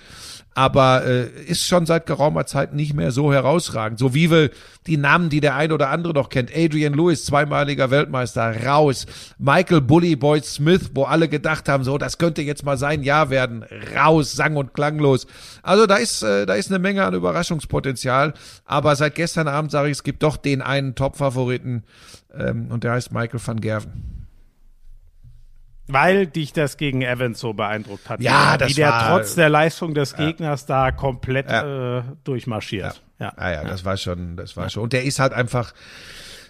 Aber 0.54 1.04
äh, 1.04 1.28
ist 1.46 1.66
schon 1.66 1.86
seit 1.86 2.06
geraumer 2.06 2.46
Zeit 2.46 2.74
nicht 2.74 2.94
mehr 2.94 3.12
so 3.12 3.32
herausragend. 3.32 3.98
So 3.98 4.14
wie 4.14 4.30
wir 4.30 4.50
die 4.86 4.96
Namen, 4.96 5.28
die 5.28 5.40
der 5.40 5.54
ein 5.54 5.70
oder 5.72 5.90
andere 5.90 6.14
noch 6.14 6.28
kennt. 6.30 6.50
Adrian 6.54 6.94
Lewis, 6.94 7.24
zweimaliger 7.24 7.90
Weltmeister, 7.90 8.64
raus. 8.66 9.06
Michael 9.38 9.80
Bully 9.80 10.16
Boyd 10.16 10.44
Smith, 10.44 10.90
wo 10.94 11.04
alle 11.04 11.28
gedacht 11.28 11.68
haben, 11.68 11.84
so, 11.84 11.98
das 11.98 12.18
könnte 12.18 12.42
jetzt 12.42 12.64
mal 12.64 12.78
sein 12.78 13.02
Jahr 13.02 13.30
werden, 13.30 13.64
raus, 13.94 14.32
sang- 14.32 14.56
und 14.56 14.74
klanglos. 14.74 15.26
Also 15.62 15.86
da 15.86 15.96
ist, 15.96 16.22
äh, 16.22 16.46
da 16.46 16.54
ist 16.54 16.70
eine 16.70 16.78
Menge 16.78 17.04
an 17.04 17.14
Überraschungspotenzial. 17.14 18.34
Aber 18.64 18.96
seit 18.96 19.14
gestern 19.14 19.48
Abend 19.48 19.70
sage 19.70 19.88
ich, 19.88 19.98
es 19.98 20.02
gibt 20.02 20.22
doch 20.22 20.36
den 20.36 20.62
einen 20.62 20.94
Top-Favoriten 20.94 21.84
ähm, 22.34 22.68
und 22.70 22.84
der 22.84 22.92
heißt 22.92 23.12
Michael 23.12 23.40
van 23.44 23.60
Gerven. 23.60 24.17
Weil 25.88 26.26
dich 26.26 26.52
das 26.52 26.76
gegen 26.76 27.02
Evans 27.02 27.40
so 27.40 27.54
beeindruckt 27.54 28.08
hat. 28.08 28.20
Ja, 28.20 28.54
wie 28.54 28.58
das 28.58 28.74
der 28.74 28.88
war, 28.90 29.08
trotz 29.08 29.34
der 29.34 29.48
Leistung 29.48 29.94
des 29.94 30.14
Gegners 30.14 30.66
ja. 30.68 30.90
da 30.90 30.92
komplett 30.92 31.50
ja. 31.50 31.98
äh, 31.98 32.02
durchmarschiert. 32.24 32.94
Ja. 32.94 33.00
Ja. 33.20 33.32
Ah, 33.36 33.50
ja, 33.50 33.64
das 33.64 33.84
war 33.84 33.96
schon, 33.96 34.36
das 34.36 34.56
war 34.56 34.70
schon. 34.70 34.84
Und 34.84 34.92
der 34.92 35.04
ist 35.04 35.18
halt 35.18 35.32
einfach, 35.32 35.74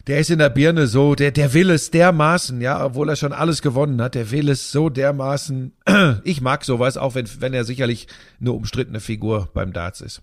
der 0.07 0.19
ist 0.19 0.31
in 0.31 0.39
der 0.39 0.51
Birne 0.51 0.87
so, 0.87 1.15
der, 1.15 1.31
der 1.31 1.55
will 1.55 1.71
es 1.71 1.91
dermaßen, 1.91 2.61
ja, 2.61 2.85
obwohl 2.85 3.09
er 3.09 3.17
schon 3.17 3.33
alles 3.33 3.63
gewonnen 3.63 4.01
hat, 4.03 4.15
der 4.15 4.31
will 4.31 4.49
es 4.49 4.71
so 4.71 4.89
dermaßen. 4.89 5.73
Ich 6.25 6.41
mag 6.41 6.65
sowas, 6.65 6.97
auch 6.97 7.15
wenn, 7.15 7.29
wenn 7.41 7.55
er 7.55 7.65
sicherlich 7.65 8.09
eine 8.41 8.53
umstrittene 8.53 9.01
Figur 9.01 9.49
beim 9.55 9.73
Darts 9.73 10.01
ist. 10.01 10.23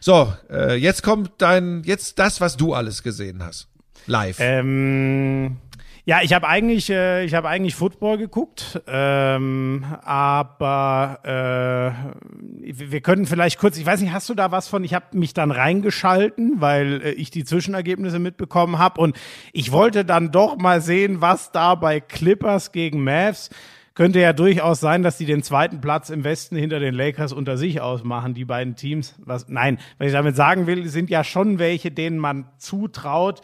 So, 0.00 0.32
äh, 0.50 0.74
jetzt 0.74 1.02
kommt 1.02 1.30
dein, 1.38 1.82
jetzt 1.84 2.18
das, 2.18 2.40
was 2.40 2.56
du 2.56 2.74
alles 2.74 3.02
gesehen 3.02 3.44
hast. 3.44 3.68
Live. 4.06 4.38
Ähm, 4.40 5.58
Ja, 6.04 6.18
ich 6.20 6.32
habe 6.32 6.48
eigentlich, 6.48 6.90
äh, 6.90 7.24
ich 7.24 7.32
habe 7.32 7.48
eigentlich 7.48 7.76
Football 7.76 8.18
geguckt, 8.18 8.82
ähm, 8.88 9.84
aber 10.02 11.20
äh, 11.22 12.72
wir 12.72 13.00
können 13.02 13.24
vielleicht 13.24 13.60
kurz, 13.60 13.76
ich 13.78 13.86
weiß 13.86 14.00
nicht, 14.00 14.12
hast 14.12 14.28
du 14.28 14.34
da 14.34 14.50
was 14.50 14.66
von? 14.66 14.82
Ich 14.82 14.94
habe 14.94 15.16
mich 15.16 15.32
dann 15.32 15.52
reingeschalten, 15.52 16.60
weil 16.60 17.02
äh, 17.02 17.10
ich 17.12 17.30
die 17.30 17.44
Zwischenergebnisse 17.44 18.18
mitbekommen 18.18 18.78
habe 18.78 19.00
und 19.00 19.16
ich 19.52 19.70
wollte 19.70 20.04
dann 20.04 20.32
doch 20.32 20.56
mal 20.56 20.80
sehen, 20.80 21.20
was 21.20 21.52
da 21.52 21.76
bei 21.76 22.00
Clippers 22.00 22.72
gegen 22.72 23.04
Mavs 23.04 23.50
könnte 23.94 24.18
ja 24.18 24.32
durchaus 24.32 24.80
sein, 24.80 25.04
dass 25.04 25.18
die 25.18 25.26
den 25.26 25.44
zweiten 25.44 25.80
Platz 25.80 26.10
im 26.10 26.24
Westen 26.24 26.56
hinter 26.56 26.80
den 26.80 26.94
Lakers 26.94 27.32
unter 27.32 27.56
sich 27.56 27.80
ausmachen, 27.80 28.34
die 28.34 28.44
beiden 28.44 28.74
Teams. 28.74 29.14
Was, 29.18 29.48
nein, 29.48 29.78
was 29.98 30.08
ich 30.08 30.12
damit 30.14 30.34
sagen 30.34 30.66
will, 30.66 30.88
sind 30.88 31.10
ja 31.10 31.22
schon 31.22 31.60
welche, 31.60 31.92
denen 31.92 32.18
man 32.18 32.46
zutraut, 32.58 33.42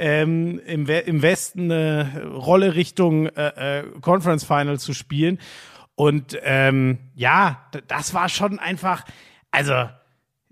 ähm, 0.00 0.60
im, 0.66 0.88
We 0.88 0.98
im 0.98 1.22
Westen 1.22 1.70
eine 1.70 2.26
Rolle 2.34 2.74
Richtung 2.74 3.26
äh, 3.26 3.80
äh, 3.80 3.84
Conference 4.00 4.44
Final 4.44 4.78
zu 4.78 4.94
spielen. 4.94 5.38
Und 5.94 6.38
ähm, 6.42 6.98
ja, 7.14 7.68
das 7.86 8.14
war 8.14 8.28
schon 8.28 8.58
einfach, 8.58 9.04
also 9.50 9.74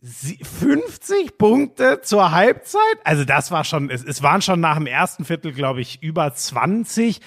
50 0.02 1.38
Punkte 1.38 2.00
zur 2.02 2.30
Halbzeit. 2.30 2.82
Also 3.04 3.24
das 3.24 3.50
war 3.50 3.64
schon, 3.64 3.90
es, 3.90 4.04
es 4.04 4.22
waren 4.22 4.42
schon 4.42 4.60
nach 4.60 4.76
dem 4.76 4.86
ersten 4.86 5.24
Viertel, 5.24 5.52
glaube 5.52 5.80
ich, 5.80 6.02
über 6.02 6.32
20. 6.32 7.20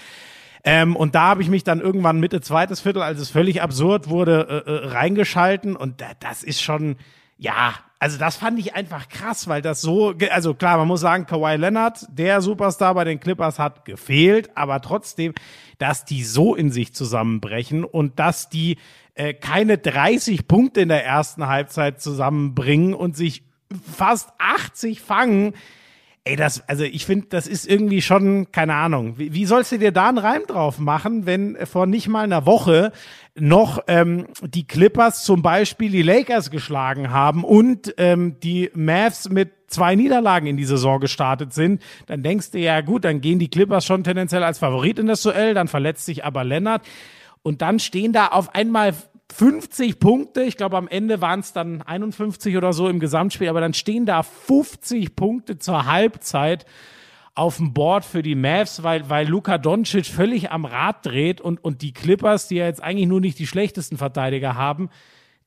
Ähm, 0.63 0.95
und 0.95 1.15
da 1.15 1.21
habe 1.21 1.41
ich 1.41 1.49
mich 1.49 1.63
dann 1.63 1.81
irgendwann 1.81 2.19
Mitte 2.19 2.39
zweites 2.41 2.81
Viertel, 2.81 3.01
als 3.01 3.19
es 3.19 3.31
völlig 3.31 3.61
absurd 3.61 4.09
wurde, 4.09 4.63
äh, 4.65 4.69
äh, 4.69 4.87
reingeschalten. 4.89 5.75
Und 5.75 6.01
da, 6.01 6.11
das 6.19 6.43
ist 6.43 6.61
schon, 6.61 6.97
ja, 7.41 7.73
also 7.97 8.19
das 8.19 8.35
fand 8.35 8.59
ich 8.59 8.75
einfach 8.75 9.09
krass, 9.09 9.47
weil 9.47 9.63
das 9.63 9.81
so, 9.81 10.13
also 10.29 10.53
klar, 10.53 10.77
man 10.77 10.87
muss 10.87 11.01
sagen, 11.01 11.25
Kawhi 11.25 11.55
Leonard, 11.55 12.05
der 12.11 12.39
Superstar 12.39 12.93
bei 12.93 13.03
den 13.03 13.19
Clippers 13.19 13.57
hat 13.57 13.83
gefehlt, 13.83 14.51
aber 14.55 14.79
trotzdem, 14.79 15.33
dass 15.79 16.05
die 16.05 16.23
so 16.23 16.53
in 16.53 16.71
sich 16.71 16.93
zusammenbrechen 16.93 17.83
und 17.83 18.19
dass 18.19 18.49
die 18.49 18.77
äh, 19.15 19.33
keine 19.33 19.79
30 19.79 20.47
Punkte 20.47 20.81
in 20.81 20.89
der 20.89 21.03
ersten 21.03 21.47
Halbzeit 21.47 21.99
zusammenbringen 21.99 22.93
und 22.93 23.17
sich 23.17 23.41
fast 23.91 24.29
80 24.37 25.01
fangen, 25.01 25.55
Ey, 26.23 26.35
das, 26.35 26.69
also 26.69 26.83
ich 26.83 27.07
finde, 27.07 27.27
das 27.29 27.47
ist 27.47 27.67
irgendwie 27.67 28.03
schon, 28.03 28.51
keine 28.51 28.75
Ahnung. 28.75 29.17
Wie, 29.17 29.33
wie 29.33 29.45
sollst 29.47 29.71
du 29.71 29.79
dir 29.79 29.91
da 29.91 30.07
einen 30.07 30.19
Reim 30.19 30.43
drauf 30.47 30.77
machen, 30.77 31.25
wenn 31.25 31.57
vor 31.65 31.87
nicht 31.87 32.07
mal 32.07 32.23
einer 32.23 32.45
Woche 32.45 32.91
noch 33.35 33.79
ähm, 33.87 34.27
die 34.41 34.67
Clippers 34.67 35.23
zum 35.23 35.41
Beispiel 35.41 35.89
die 35.89 36.01
Lakers 36.01 36.51
geschlagen 36.51 37.11
haben 37.11 37.43
und 37.43 37.93
ähm, 37.97 38.39
die 38.41 38.69
Mavs 38.73 39.29
mit 39.29 39.51
zwei 39.67 39.95
Niederlagen 39.95 40.47
in 40.47 40.57
die 40.57 40.65
Saison 40.65 40.99
gestartet 40.99 41.53
sind, 41.53 41.81
dann 42.07 42.23
denkst 42.23 42.51
du 42.51 42.59
ja 42.59 42.81
gut, 42.81 43.05
dann 43.05 43.21
gehen 43.21 43.39
die 43.39 43.49
Clippers 43.49 43.85
schon 43.85 44.03
tendenziell 44.03 44.43
als 44.43 44.59
Favorit 44.59 44.99
in 44.99 45.07
das 45.07 45.21
Duell, 45.21 45.53
dann 45.53 45.69
verletzt 45.69 46.05
sich 46.05 46.25
aber 46.25 46.43
Lennart 46.43 46.85
und 47.41 47.61
dann 47.61 47.79
stehen 47.79 48.11
da 48.11 48.27
auf 48.27 48.53
einmal 48.53 48.93
50 49.33 49.99
Punkte, 49.99 50.43
ich 50.43 50.57
glaube 50.57 50.75
am 50.75 50.89
Ende 50.89 51.21
waren 51.21 51.39
es 51.39 51.53
dann 51.53 51.81
51 51.81 52.57
oder 52.57 52.73
so 52.73 52.89
im 52.89 52.99
Gesamtspiel, 52.99 53.47
aber 53.47 53.61
dann 53.61 53.73
stehen 53.73 54.05
da 54.05 54.23
50 54.23 55.15
Punkte 55.15 55.57
zur 55.57 55.85
Halbzeit 55.85 56.65
auf 57.33 57.57
dem 57.57 57.73
Board 57.73 58.03
für 58.03 58.21
die 58.21 58.35
Mavs, 58.35 58.83
weil, 58.83 59.09
weil 59.09 59.27
Luka 59.27 59.57
Doncic 59.57 60.05
völlig 60.07 60.51
am 60.51 60.65
Rad 60.65 61.05
dreht 61.05 61.39
und, 61.41 61.63
und 61.63 61.81
die 61.81 61.93
Clippers, 61.93 62.47
die 62.47 62.55
ja 62.55 62.65
jetzt 62.65 62.83
eigentlich 62.83 63.07
nur 63.07 63.21
nicht 63.21 63.39
die 63.39 63.47
schlechtesten 63.47 63.97
Verteidiger 63.97 64.55
haben, 64.55 64.89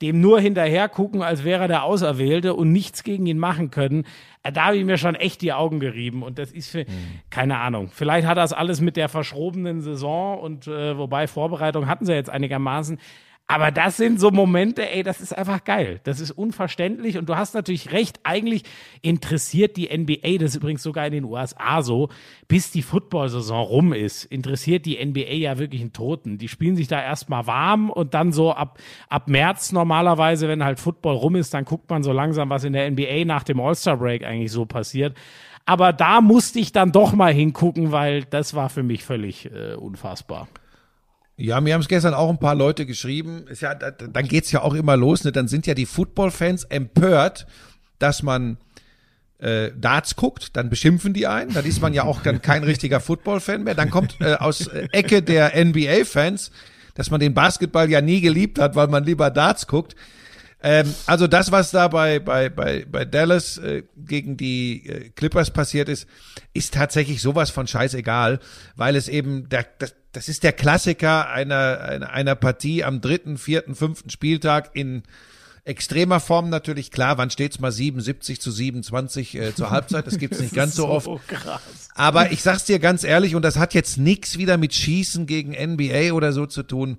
dem 0.02 0.20
nur 0.20 0.40
hinterher 0.40 0.88
gucken, 0.88 1.22
als 1.22 1.44
wäre 1.44 1.62
er 1.62 1.68
der 1.68 1.84
Auserwählte 1.84 2.54
und 2.54 2.72
nichts 2.72 3.04
gegen 3.04 3.26
ihn 3.26 3.38
machen 3.38 3.70
können. 3.70 4.04
Äh, 4.42 4.52
da 4.52 4.66
habe 4.66 4.76
ich 4.76 4.84
mir 4.84 4.98
schon 4.98 5.14
echt 5.14 5.40
die 5.42 5.52
Augen 5.52 5.78
gerieben. 5.78 6.22
Und 6.22 6.38
das 6.38 6.52
ist 6.52 6.70
für, 6.70 6.80
mhm. 6.80 7.20
keine 7.30 7.58
Ahnung. 7.58 7.90
Vielleicht 7.92 8.26
hat 8.26 8.36
das 8.36 8.52
alles 8.52 8.80
mit 8.80 8.96
der 8.96 9.08
verschrobenen 9.08 9.80
Saison 9.80 10.40
und 10.40 10.66
äh, 10.66 10.98
wobei 10.98 11.26
Vorbereitung 11.26 11.86
hatten 11.86 12.06
sie 12.06 12.12
jetzt 12.12 12.30
einigermaßen. 12.30 12.98
Aber 13.46 13.70
das 13.70 13.98
sind 13.98 14.18
so 14.18 14.30
Momente, 14.30 14.90
ey, 14.90 15.02
das 15.02 15.20
ist 15.20 15.36
einfach 15.36 15.64
geil. 15.64 16.00
Das 16.04 16.18
ist 16.18 16.30
unverständlich 16.30 17.18
und 17.18 17.28
du 17.28 17.36
hast 17.36 17.54
natürlich 17.54 17.92
recht. 17.92 18.20
Eigentlich 18.22 18.62
interessiert 19.02 19.76
die 19.76 19.94
NBA, 19.94 20.38
das 20.38 20.50
ist 20.50 20.56
übrigens 20.56 20.82
sogar 20.82 21.06
in 21.06 21.12
den 21.12 21.24
USA 21.24 21.82
so, 21.82 22.08
bis 22.48 22.70
die 22.70 22.80
Football-Saison 22.80 23.62
rum 23.62 23.92
ist, 23.92 24.24
interessiert 24.24 24.86
die 24.86 25.04
NBA 25.04 25.34
ja 25.34 25.58
wirklich 25.58 25.82
einen 25.82 25.92
Toten. 25.92 26.38
Die 26.38 26.48
spielen 26.48 26.74
sich 26.74 26.88
da 26.88 27.02
erstmal 27.02 27.46
warm 27.46 27.90
und 27.90 28.14
dann 28.14 28.32
so 28.32 28.50
ab, 28.50 28.78
ab 29.10 29.28
März 29.28 29.72
normalerweise, 29.72 30.48
wenn 30.48 30.64
halt 30.64 30.80
Football 30.80 31.16
rum 31.16 31.36
ist, 31.36 31.52
dann 31.52 31.66
guckt 31.66 31.90
man 31.90 32.02
so 32.02 32.12
langsam, 32.12 32.48
was 32.48 32.64
in 32.64 32.72
der 32.72 32.90
NBA 32.90 33.26
nach 33.26 33.42
dem 33.42 33.60
All-Star-Break 33.60 34.24
eigentlich 34.24 34.52
so 34.52 34.64
passiert. 34.64 35.14
Aber 35.66 35.92
da 35.92 36.22
musste 36.22 36.60
ich 36.60 36.72
dann 36.72 36.92
doch 36.92 37.12
mal 37.12 37.32
hingucken, 37.32 37.92
weil 37.92 38.24
das 38.24 38.54
war 38.54 38.70
für 38.70 38.82
mich 38.82 39.04
völlig 39.04 39.50
äh, 39.52 39.74
unfassbar. 39.74 40.48
Ja, 41.36 41.60
mir 41.60 41.74
haben 41.74 41.80
es 41.80 41.88
gestern 41.88 42.14
auch 42.14 42.30
ein 42.30 42.38
paar 42.38 42.54
Leute 42.54 42.86
geschrieben. 42.86 43.46
Ist 43.48 43.62
ja, 43.62 43.74
dann 43.74 44.28
geht's 44.28 44.52
ja 44.52 44.62
auch 44.62 44.74
immer 44.74 44.96
los. 44.96 45.24
Ne? 45.24 45.32
Dann 45.32 45.48
sind 45.48 45.66
ja 45.66 45.74
die 45.74 45.86
Football-Fans 45.86 46.64
empört, 46.64 47.46
dass 47.98 48.22
man 48.22 48.56
äh, 49.38 49.72
Darts 49.76 50.16
guckt, 50.16 50.56
dann 50.56 50.70
beschimpfen 50.70 51.12
die 51.12 51.26
einen, 51.26 51.52
dann 51.52 51.64
ist 51.66 51.82
man 51.82 51.92
ja 51.92 52.04
auch 52.04 52.22
dann 52.22 52.40
kein 52.40 52.62
richtiger 52.62 53.00
Football-Fan 53.00 53.64
mehr. 53.64 53.74
Dann 53.74 53.90
kommt 53.90 54.16
äh, 54.20 54.34
aus 54.34 54.68
äh, 54.68 54.88
Ecke 54.92 55.22
der 55.22 55.52
NBA-Fans, 55.62 56.50
dass 56.94 57.10
man 57.10 57.20
den 57.20 57.34
Basketball 57.34 57.90
ja 57.90 58.00
nie 58.00 58.20
geliebt 58.20 58.58
hat, 58.58 58.76
weil 58.76 58.88
man 58.88 59.04
lieber 59.04 59.30
Darts 59.30 59.66
guckt. 59.66 59.96
Ähm, 60.62 60.94
also 61.06 61.26
das, 61.26 61.52
was 61.52 61.72
da 61.72 61.88
bei, 61.88 62.20
bei, 62.20 62.48
bei, 62.48 62.86
bei 62.90 63.04
Dallas 63.04 63.58
äh, 63.58 63.82
gegen 63.96 64.36
die 64.36 64.88
äh, 64.88 65.10
Clippers 65.10 65.50
passiert 65.50 65.88
ist, 65.90 66.06
ist 66.54 66.72
tatsächlich 66.72 67.20
sowas 67.20 67.50
von 67.50 67.66
scheißegal, 67.66 68.40
weil 68.76 68.96
es 68.96 69.08
eben, 69.08 69.48
der, 69.50 69.66
das, 69.78 69.94
das 70.14 70.28
ist 70.28 70.42
der 70.42 70.52
Klassiker 70.52 71.28
einer, 71.28 71.80
einer, 71.80 72.10
einer 72.10 72.34
Partie 72.34 72.84
am 72.84 73.00
dritten, 73.00 73.36
vierten, 73.36 73.74
fünften 73.74 74.10
Spieltag 74.10 74.70
in 74.74 75.02
extremer 75.64 76.20
Form 76.20 76.50
natürlich. 76.50 76.90
Klar, 76.90 77.18
wann 77.18 77.30
steht's 77.30 77.58
mal 77.58 77.72
77 77.72 78.40
zu 78.40 78.50
27 78.50 79.34
äh, 79.34 79.54
zur 79.54 79.70
Halbzeit? 79.70 80.06
Das 80.06 80.18
gibt's 80.18 80.38
nicht 80.40 80.54
ganz 80.54 80.74
so, 80.74 81.00
so 81.00 81.10
oft. 81.10 81.28
Krass. 81.28 81.88
Aber 81.94 82.32
ich 82.32 82.42
sag's 82.42 82.64
dir 82.64 82.78
ganz 82.78 83.02
ehrlich, 83.04 83.34
und 83.34 83.42
das 83.42 83.58
hat 83.58 83.74
jetzt 83.74 83.98
nichts 83.98 84.38
wieder 84.38 84.56
mit 84.56 84.74
Schießen 84.74 85.26
gegen 85.26 85.52
NBA 85.52 86.12
oder 86.12 86.32
so 86.32 86.46
zu 86.46 86.62
tun 86.62 86.98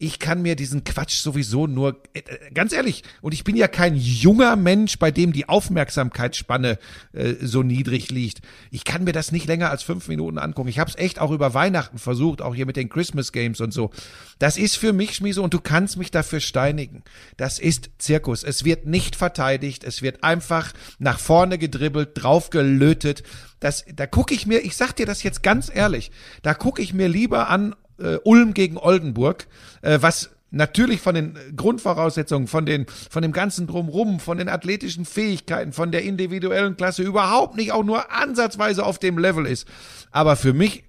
ich 0.00 0.20
kann 0.20 0.42
mir 0.42 0.54
diesen 0.54 0.84
Quatsch 0.84 1.20
sowieso 1.20 1.66
nur, 1.66 2.00
äh, 2.14 2.22
ganz 2.54 2.72
ehrlich, 2.72 3.02
und 3.20 3.34
ich 3.34 3.42
bin 3.42 3.56
ja 3.56 3.66
kein 3.66 3.96
junger 3.96 4.54
Mensch, 4.54 4.98
bei 4.98 5.10
dem 5.10 5.32
die 5.32 5.48
Aufmerksamkeitsspanne 5.48 6.78
äh, 7.12 7.34
so 7.42 7.64
niedrig 7.64 8.10
liegt. 8.10 8.40
Ich 8.70 8.84
kann 8.84 9.02
mir 9.02 9.12
das 9.12 9.32
nicht 9.32 9.48
länger 9.48 9.70
als 9.70 9.82
fünf 9.82 10.06
Minuten 10.06 10.38
angucken. 10.38 10.68
Ich 10.68 10.78
habe 10.78 10.88
es 10.88 10.96
echt 10.96 11.18
auch 11.18 11.32
über 11.32 11.52
Weihnachten 11.52 11.98
versucht, 11.98 12.42
auch 12.42 12.54
hier 12.54 12.64
mit 12.64 12.76
den 12.76 12.88
Christmas 12.88 13.32
Games 13.32 13.60
und 13.60 13.72
so. 13.72 13.90
Das 14.38 14.56
ist 14.56 14.76
für 14.76 14.92
mich, 14.92 15.16
Schmiese, 15.16 15.42
und 15.42 15.52
du 15.52 15.60
kannst 15.60 15.96
mich 15.96 16.12
dafür 16.12 16.38
steinigen. 16.38 17.02
Das 17.36 17.58
ist 17.58 17.90
Zirkus. 17.98 18.44
Es 18.44 18.64
wird 18.64 18.86
nicht 18.86 19.16
verteidigt, 19.16 19.82
es 19.82 20.00
wird 20.00 20.22
einfach 20.22 20.72
nach 21.00 21.18
vorne 21.18 21.58
gedribbelt, 21.58 22.10
draufgelötet. 22.14 23.24
Das, 23.58 23.84
da 23.92 24.06
gucke 24.06 24.32
ich 24.32 24.46
mir, 24.46 24.60
ich 24.60 24.76
sag 24.76 24.92
dir 24.92 25.06
das 25.06 25.24
jetzt 25.24 25.42
ganz 25.42 25.68
ehrlich, 25.74 26.12
da 26.42 26.54
gucke 26.54 26.80
ich 26.80 26.94
mir 26.94 27.08
lieber 27.08 27.48
an, 27.48 27.74
äh, 27.98 28.18
Ulm 28.24 28.54
gegen 28.54 28.76
Oldenburg, 28.76 29.46
äh, 29.82 29.98
was 30.00 30.30
natürlich 30.50 31.00
von 31.00 31.14
den 31.14 31.38
Grundvoraussetzungen, 31.56 32.46
von 32.46 32.64
den, 32.64 32.86
von 33.10 33.22
dem 33.22 33.32
ganzen 33.32 33.66
Drumrum, 33.66 34.18
von 34.20 34.38
den 34.38 34.48
athletischen 34.48 35.04
Fähigkeiten, 35.04 35.72
von 35.72 35.92
der 35.92 36.02
individuellen 36.02 36.76
Klasse 36.76 37.02
überhaupt 37.02 37.56
nicht 37.56 37.72
auch 37.72 37.84
nur 37.84 38.10
ansatzweise 38.10 38.84
auf 38.84 38.98
dem 38.98 39.18
Level 39.18 39.46
ist. 39.46 39.68
Aber 40.10 40.36
für 40.36 40.54
mich, 40.54 40.84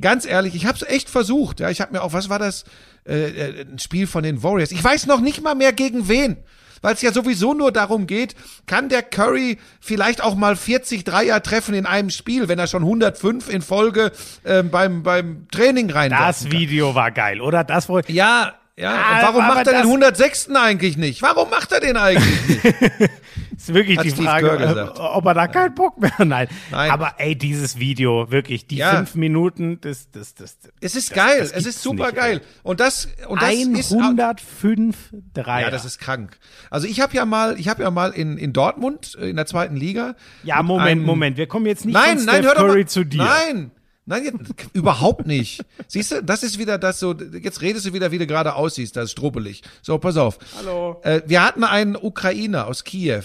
ganz 0.00 0.24
ehrlich, 0.24 0.54
ich 0.54 0.66
habe 0.66 0.76
es 0.76 0.82
echt 0.82 1.10
versucht. 1.10 1.60
Ja, 1.60 1.68
ich 1.68 1.80
habe 1.80 1.92
mir 1.92 2.02
auch, 2.02 2.12
was 2.12 2.30
war 2.30 2.38
das, 2.38 2.64
äh, 3.06 3.28
äh, 3.28 3.66
ein 3.70 3.78
Spiel 3.78 4.06
von 4.06 4.22
den 4.22 4.42
Warriors. 4.42 4.72
Ich 4.72 4.82
weiß 4.82 5.06
noch 5.06 5.20
nicht 5.20 5.42
mal 5.42 5.54
mehr 5.54 5.72
gegen 5.72 6.08
wen 6.08 6.38
weil 6.82 6.94
es 6.94 7.02
ja 7.02 7.12
sowieso 7.12 7.54
nur 7.54 7.72
darum 7.72 8.06
geht, 8.06 8.34
kann 8.66 8.88
der 8.88 9.02
Curry 9.02 9.58
vielleicht 9.80 10.22
auch 10.22 10.34
mal 10.34 10.56
40 10.56 11.04
Dreier 11.04 11.42
treffen 11.42 11.74
in 11.74 11.86
einem 11.86 12.10
Spiel, 12.10 12.48
wenn 12.48 12.58
er 12.58 12.66
schon 12.66 12.82
105 12.82 13.48
in 13.48 13.62
Folge 13.62 14.12
ähm, 14.44 14.70
beim, 14.70 15.02
beim 15.02 15.46
Training 15.50 15.90
rein 15.90 16.10
Das 16.10 16.50
Video 16.50 16.94
war 16.94 17.10
geil, 17.10 17.40
oder? 17.40 17.64
Das 17.64 17.88
wohl. 17.88 18.02
Ja, 18.08 18.54
ja, 18.76 18.94
ah, 18.94 19.22
warum 19.22 19.46
macht 19.46 19.66
er 19.66 19.74
den 19.74 19.82
106. 19.82 20.50
eigentlich 20.54 20.96
nicht? 20.96 21.20
Warum 21.22 21.50
macht 21.50 21.72
er 21.72 21.80
den 21.80 21.96
eigentlich 21.96 22.48
nicht? 22.48 23.10
ist 23.56 23.74
wirklich 23.74 23.98
Hat 23.98 24.04
die 24.04 24.10
Steve 24.10 24.24
Frage, 24.24 24.92
ob 24.96 25.24
er 25.24 25.34
da 25.34 25.46
keinen 25.48 25.74
Bock 25.74 26.00
mehr 26.00 26.16
hat. 26.18 26.26
Nein. 26.26 26.48
Nein. 26.70 26.90
Aber 26.90 27.14
ey, 27.18 27.36
dieses 27.36 27.78
Video, 27.78 28.30
wirklich, 28.30 28.66
die 28.66 28.76
ja. 28.76 28.96
fünf 28.96 29.14
Minuten, 29.14 29.80
das, 29.80 30.10
das, 30.10 30.34
das. 30.34 30.58
Es 30.80 30.96
ist 30.96 31.10
das, 31.10 31.16
geil, 31.16 31.40
das 31.40 31.52
es 31.52 31.66
ist 31.66 31.82
super 31.82 32.06
nicht, 32.06 32.16
geil. 32.16 32.40
Und 32.62 32.80
das, 32.80 33.08
und 33.28 33.42
das 33.42 33.92
105 33.92 35.12
ist, 35.12 35.22
Dreier. 35.34 35.66
Ja, 35.66 35.70
das 35.70 35.84
ist 35.84 35.98
krank. 35.98 36.38
Also 36.70 36.86
ich 36.86 37.00
habe 37.00 37.14
ja 37.14 37.24
mal, 37.24 37.58
ich 37.58 37.68
habe 37.68 37.82
ja 37.82 37.90
mal 37.90 38.10
in, 38.10 38.38
in 38.38 38.52
Dortmund, 38.52 39.16
äh, 39.20 39.30
in 39.30 39.36
der 39.36 39.46
zweiten 39.46 39.76
Liga. 39.76 40.14
Ja, 40.42 40.62
Moment, 40.62 41.04
Moment, 41.04 41.36
wir 41.36 41.46
kommen 41.46 41.66
jetzt 41.66 41.84
nicht 41.84 41.94
nein, 41.94 42.18
von 42.18 42.26
nein, 42.26 42.42
Steph 42.42 42.56
hör 42.56 42.66
Curry 42.66 42.80
mal, 42.80 42.88
zu 42.88 43.04
dir. 43.04 43.24
Nein, 43.24 43.70
Nein, 44.04 44.24
jetzt, 44.24 44.66
überhaupt 44.72 45.26
nicht. 45.26 45.64
Siehst 45.86 46.12
du, 46.12 46.22
das 46.22 46.42
ist 46.42 46.58
wieder 46.58 46.78
das 46.78 46.98
so, 46.98 47.14
jetzt 47.14 47.60
redest 47.60 47.86
du 47.86 47.92
wieder, 47.92 48.10
wie 48.10 48.18
du 48.18 48.26
gerade 48.26 48.54
aussiehst, 48.54 48.96
das 48.96 49.04
ist 49.04 49.12
strubbelig. 49.12 49.62
So, 49.80 49.98
pass 49.98 50.16
auf. 50.16 50.38
Hallo. 50.56 51.00
Äh, 51.04 51.22
wir 51.26 51.44
hatten 51.44 51.62
einen 51.64 51.96
Ukrainer 51.96 52.66
aus 52.66 52.84
Kiew, 52.84 53.22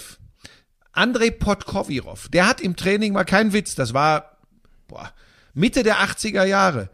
Andrei 0.92 1.30
Podkovirov, 1.30 2.28
der 2.28 2.46
hat 2.48 2.60
im 2.60 2.76
Training 2.76 3.12
mal 3.12 3.24
keinen 3.24 3.52
Witz, 3.52 3.74
das 3.74 3.92
war, 3.92 4.38
boah, 4.86 5.12
Mitte 5.52 5.82
der 5.82 5.96
80er 5.96 6.44
Jahre 6.44 6.90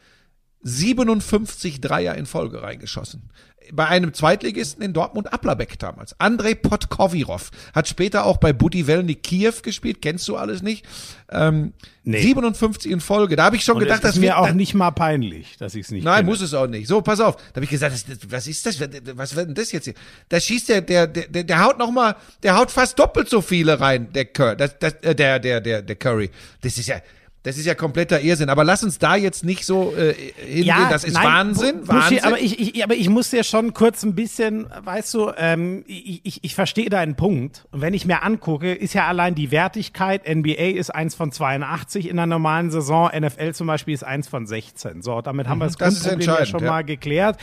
57 0.63 1.83
Dreier 1.83 2.15
in 2.15 2.25
Folge 2.25 2.63
reingeschossen. 2.63 3.31
Bei 3.73 3.87
einem 3.87 4.13
Zweitligisten 4.15 4.83
in 4.83 4.93
Dortmund 4.93 5.33
Applerbeck 5.33 5.79
damals. 5.79 6.19
Andrei 6.21 6.55
Podkovirov 6.55 7.51
hat 7.75 7.89
später 7.89 8.25
auch 8.27 8.37
bei 8.37 8.53
Budivelny 8.53 9.15
Kiew 9.15 9.55
gespielt, 9.63 10.03
kennst 10.03 10.29
du 10.29 10.37
alles 10.37 10.63
nicht. 10.63 10.85
Ähm, 11.31 11.73
Nee. 12.07 12.21
57 12.21 12.93
in 12.93 13.01
Folge. 13.01 13.35
Da 13.35 13.45
habe 13.45 13.57
ich 13.57 13.65
schon 13.65 13.77
Und 13.77 13.81
gedacht, 13.81 14.01
es 14.05 14.11
ist 14.11 14.17
das 14.17 14.21
mir 14.21 14.37
auch 14.37 14.53
nicht 14.53 14.75
mal 14.75 14.91
peinlich, 14.91 15.57
dass 15.57 15.75
ich 15.75 15.87
es 15.87 15.91
nicht 15.91 16.05
Nein, 16.05 16.17
kenne. 16.17 16.29
muss 16.29 16.43
es 16.43 16.53
auch 16.53 16.67
nicht. 16.67 16.87
So, 16.87 17.01
pass 17.01 17.19
auf. 17.19 17.37
Da 17.37 17.43
habe 17.57 17.65
ich 17.65 17.71
gesagt, 17.71 17.95
das, 17.95 18.05
das- 18.05 18.19
was 18.31 18.47
ist 18.47 18.67
das? 18.67 18.79
Was 19.17 19.35
wird 19.35 19.49
denn 19.49 19.55
das 19.55 19.73
jetzt 19.73 19.85
hier? 19.85 19.95
Da 20.29 20.39
schießt 20.39 20.69
der, 20.69 20.83
der, 20.83 21.07
der, 21.07 21.29
der, 21.29 21.45
der 21.45 21.65
haut 21.65 21.79
noch 21.79 21.91
mal, 21.91 22.15
der 22.43 22.59
haut 22.59 22.71
fast 22.71 22.99
doppelt 22.99 23.31
so 23.31 23.41
viele 23.41 23.81
rein, 23.81 24.13
der 24.13 24.27
Curry, 24.27 24.57
das, 24.59 24.79
das, 24.79 24.93
äh, 25.01 25.15
der, 25.15 25.39
der, 25.39 25.63
der, 25.63 25.81
der 25.81 25.97
Curry. 25.97 26.31
Das 26.61 26.77
ist 26.77 26.89
ja, 26.89 26.97
das 27.45 27.57
ist 27.57 27.67
ja 27.67 27.75
kompletter 27.77 28.21
Irrsinn. 28.21 28.49
Aber 28.49 28.65
lass 28.65 28.83
uns 28.83 28.99
da 28.99 29.15
jetzt 29.15 29.45
nicht 29.45 29.65
so 29.65 29.95
äh, 29.97 30.15
hingehen. 30.45 30.75
das 30.91 31.05
ist 31.05 31.15
nein, 31.15 31.25
Wahnsinn, 31.25 31.81
Bu- 31.83 31.87
Buschi, 31.93 31.97
Wahnsinn. 32.17 32.25
Aber 32.25 32.41
ich, 32.41 32.59
ich, 32.59 32.83
aber 32.83 32.95
ich 32.95 33.09
muss 33.09 33.31
dir 33.31 33.45
schon 33.45 33.73
kurz 33.75 34.03
ein 34.03 34.15
bisschen, 34.17 34.67
weißt 34.85 35.15
du, 35.15 35.31
ähm, 35.37 35.85
ich, 35.87 36.21
ich, 36.25 36.39
ich 36.43 36.55
verstehe 36.57 36.89
deinen 36.91 37.15
Punkt. 37.15 37.67
Und 37.71 37.81
wenn 37.81 37.95
ich 37.95 38.05
mir 38.07 38.23
angucke, 38.25 38.73
ist 38.75 38.93
ja 38.95 39.07
allein 39.07 39.35
die 39.37 39.51
Wertigkeit, 39.53 40.29
NBA 40.29 40.71
ist 40.79 40.93
eins 40.93 41.15
von 41.15 41.31
82 41.31 42.09
in 42.09 42.17
der 42.17 42.27
normalen 42.27 42.71
Saison, 42.71 43.11
NFL 43.15 43.53
zum 43.53 43.67
Beispiel 43.69 43.95
ist 43.95 44.03
eins 44.05 44.27
von 44.27 44.47
16. 44.47 45.03
So, 45.03 45.21
damit 45.21 45.47
haben 45.47 45.59
wir 45.59 45.67
das, 45.67 45.75
Mhm. 45.75 45.79
das 45.79 46.01
Grundproblem 46.03 46.29
ja 46.39 46.47
schon 46.47 46.61
ja. 46.65 46.71
mal 46.71 46.83
geklärt. 46.85 47.39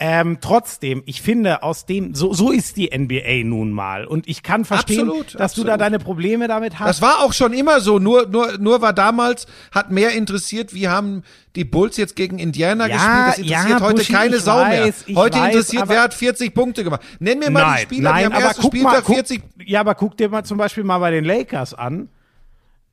Ähm, 0.00 0.38
trotzdem, 0.40 1.02
ich 1.06 1.22
finde, 1.22 1.62
aus 1.62 1.84
dem, 1.86 2.14
so, 2.14 2.32
so 2.32 2.50
ist 2.52 2.76
die 2.76 2.90
NBA 2.96 3.44
nun 3.44 3.72
mal. 3.72 4.04
Und 4.04 4.28
ich 4.28 4.42
kann 4.42 4.64
verstehen, 4.64 5.00
Absolut, 5.08 5.34
dass 5.40 5.54
du 5.54 5.64
da 5.64 5.74
absolut. 5.74 5.80
deine 5.80 5.98
Probleme 5.98 6.46
damit 6.48 6.78
hast. 6.78 6.88
Das 6.88 7.02
war 7.02 7.20
auch 7.24 7.32
schon 7.32 7.52
immer 7.52 7.80
so, 7.80 7.98
nur, 7.98 8.26
nur, 8.28 8.58
nur 8.58 8.80
war 8.80 8.92
damals, 8.92 9.27
hat 9.72 9.90
mehr 9.90 10.10
interessiert, 10.12 10.74
wie 10.74 10.88
haben 10.88 11.22
die 11.56 11.64
Bulls 11.64 11.96
jetzt 11.96 12.16
gegen 12.16 12.38
Indiana 12.38 12.86
Ja, 12.86 12.94
gespielt. 12.96 13.28
Das 13.28 13.38
interessiert 13.38 13.80
ja, 13.80 13.80
heute 13.80 13.94
Buschi, 13.96 14.12
keine 14.12 14.38
Sau 14.38 14.64
mehr. 14.64 14.84
weiß, 14.84 15.04
ich 15.06 15.16
Heute 15.16 15.38
weiß, 15.38 15.46
interessiert, 15.46 15.88
wer 15.88 16.02
hat 16.02 16.14
40 16.14 16.54
Punkte 16.54 16.84
gemacht. 16.84 17.02
Nenn 17.18 17.38
mir 17.38 17.50
mal 17.50 17.76
die 17.76 17.82
Spieler, 17.82 18.14
die 18.18 18.26
am 18.26 18.32
aber 18.32 18.42
ersten 18.44 18.62
mal, 18.62 18.68
Spieltag 18.68 19.04
guck, 19.04 19.14
40 19.14 19.42
Ja, 19.64 19.80
aber 19.80 19.94
guck 19.94 20.16
dir 20.16 20.28
mal 20.28 20.44
zum 20.44 20.58
Beispiel 20.58 20.84
mal 20.84 20.98
bei 20.98 21.10
den 21.10 21.24
Lakers 21.24 21.74
an. 21.74 22.08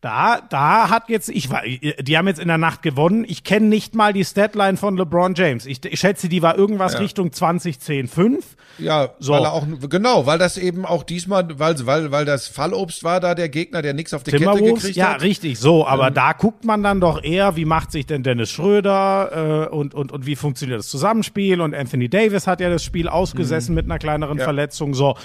Da, 0.05 0.39
da 0.49 0.91
hat 0.91 1.09
jetzt, 1.09 1.29
ich 1.29 1.49
war, 1.49 1.63
die 1.63 2.15
haben 2.15 2.27
jetzt 2.27 2.39
in 2.39 2.47
der 2.47 2.59
Nacht 2.59 2.83
gewonnen. 2.83 3.25
Ich 3.27 3.43
kenne 3.43 3.65
nicht 3.65 3.95
mal 3.95 4.13
die 4.13 4.23
Statline 4.23 4.77
von 4.77 4.97
LeBron 4.97 5.33
James. 5.33 5.65
Ich, 5.65 5.83
ich 5.83 5.99
schätze, 5.99 6.29
die 6.29 6.43
war 6.43 6.55
irgendwas 6.55 6.99
Richtung 6.99 7.31
20, 7.31 7.79
10, 7.79 8.07
5. 8.07 8.45
Ja, 8.77 9.09
So. 9.17 9.33
weil 9.33 9.45
er 9.45 9.53
auch 9.53 9.65
genau, 9.89 10.27
weil 10.27 10.37
das 10.37 10.59
eben 10.59 10.85
auch 10.85 11.01
diesmal, 11.01 11.47
weil 11.57 11.83
weil 11.87 12.11
weil 12.11 12.23
das 12.23 12.47
Fallobst 12.47 13.03
war 13.03 13.19
da 13.19 13.33
der 13.33 13.49
Gegner, 13.49 13.81
der 13.81 13.95
nichts 13.95 14.13
auf 14.13 14.21
die 14.21 14.29
Kette 14.29 14.45
gekriegt 14.45 14.95
ja, 14.95 15.13
hat. 15.13 15.23
richtig, 15.23 15.57
so, 15.57 15.87
aber 15.87 16.11
da 16.11 16.33
guckt 16.33 16.65
man 16.65 16.83
dann 16.83 17.01
doch 17.01 17.23
eher, 17.23 17.55
wie 17.55 17.65
macht 17.65 17.91
sich 17.91 18.05
denn 18.05 18.21
Dennis 18.21 18.51
Schröder 18.51 19.69
äh, 19.71 19.75
und, 19.75 19.95
und, 19.95 20.11
und 20.11 20.27
wie 20.27 20.35
funktioniert 20.35 20.77
das 20.77 20.89
Zusammenspiel 20.89 21.61
und 21.61 21.73
Anthony 21.73 22.09
Davis 22.09 22.45
hat 22.45 22.61
ja 22.61 22.69
das 22.69 22.83
Spiel 22.83 23.09
ausgesessen 23.09 23.73
mit 23.73 23.85
einer 23.85 23.97
kleineren 23.97 24.37
Verletzung, 24.37 24.93
so. 24.93 25.15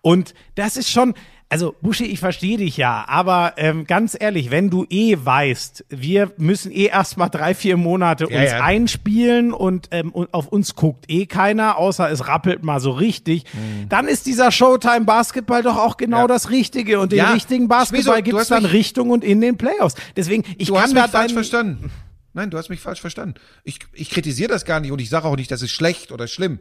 Und 0.00 0.34
das 0.54 0.76
ist 0.76 0.90
schon, 0.90 1.14
also 1.50 1.74
Buschi, 1.80 2.04
ich 2.04 2.20
verstehe 2.20 2.58
dich 2.58 2.76
ja, 2.76 3.06
aber 3.08 3.54
ähm, 3.56 3.86
ganz 3.86 4.14
ehrlich, 4.18 4.50
wenn 4.50 4.68
du 4.68 4.84
eh 4.90 5.16
weißt, 5.18 5.86
wir 5.88 6.30
müssen 6.36 6.70
eh 6.70 6.84
erstmal 6.86 7.30
drei, 7.30 7.54
vier 7.54 7.78
Monate 7.78 8.26
uns 8.26 8.34
ja. 8.34 8.62
einspielen 8.62 9.54
und, 9.54 9.88
ähm, 9.90 10.10
und 10.12 10.34
auf 10.34 10.48
uns 10.48 10.74
guckt 10.74 11.06
eh 11.08 11.24
keiner, 11.24 11.78
außer 11.78 12.10
es 12.10 12.28
rappelt 12.28 12.62
mal 12.64 12.80
so 12.80 12.90
richtig, 12.90 13.44
dann 13.88 14.08
ist 14.08 14.26
dieser 14.26 14.52
Showtime 14.52 15.06
Basketball 15.06 15.62
doch 15.62 15.78
auch 15.78 15.96
genau 15.96 16.18
Mhm. 16.18 16.22
Ja. 16.22 16.26
das 16.28 16.50
Richtige 16.50 17.00
und 17.00 17.12
den 17.12 17.24
richtigen 17.24 17.68
Basketball 17.68 18.22
gibt's 18.22 18.40
hast 18.40 18.50
dann 18.50 18.64
Richtung 18.66 19.10
und 19.10 19.24
in 19.24 19.40
den 19.40 19.56
Playoffs. 19.56 19.94
Deswegen, 20.16 20.44
ich 20.58 20.68
Du 20.68 20.74
kann 20.74 20.82
hast 20.82 20.94
mich 20.94 21.02
falsch 21.04 21.32
verstanden. 21.32 21.90
Nein, 22.34 22.50
du 22.50 22.58
hast 22.58 22.68
mich 22.68 22.80
falsch 22.80 23.00
verstanden. 23.00 23.34
Ich, 23.64 23.78
ich 23.94 24.10
kritisiere 24.10 24.50
das 24.50 24.64
gar 24.64 24.80
nicht 24.80 24.92
und 24.92 25.00
ich 25.00 25.08
sage 25.08 25.26
auch 25.26 25.36
nicht, 25.36 25.50
das 25.50 25.62
ist 25.62 25.70
schlecht 25.70 26.12
oder 26.12 26.28
schlimm. 26.28 26.58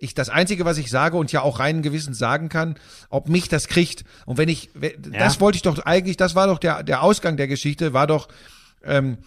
Ich, 0.00 0.14
das 0.14 0.28
Einzige, 0.28 0.64
was 0.64 0.78
ich 0.78 0.90
sage 0.90 1.16
und 1.16 1.32
ja 1.32 1.42
auch 1.42 1.58
reinen 1.58 1.82
Gewissens 1.82 2.18
sagen 2.18 2.48
kann, 2.48 2.76
ob 3.10 3.28
mich 3.28 3.48
das 3.48 3.66
kriegt. 3.66 4.04
Und 4.26 4.38
wenn 4.38 4.48
ich, 4.48 4.70
wenn- 4.74 4.92
das 5.18 5.40
wollte 5.40 5.56
ich 5.56 5.62
doch 5.62 5.78
eigentlich, 5.84 6.16
das 6.16 6.34
war 6.34 6.46
doch 6.46 6.58
der, 6.58 6.82
der 6.84 7.02
Ausgang 7.02 7.36
der 7.36 7.48
Geschichte, 7.48 7.92
war 7.92 8.06
doch, 8.06 8.28
ähm, 8.84 9.18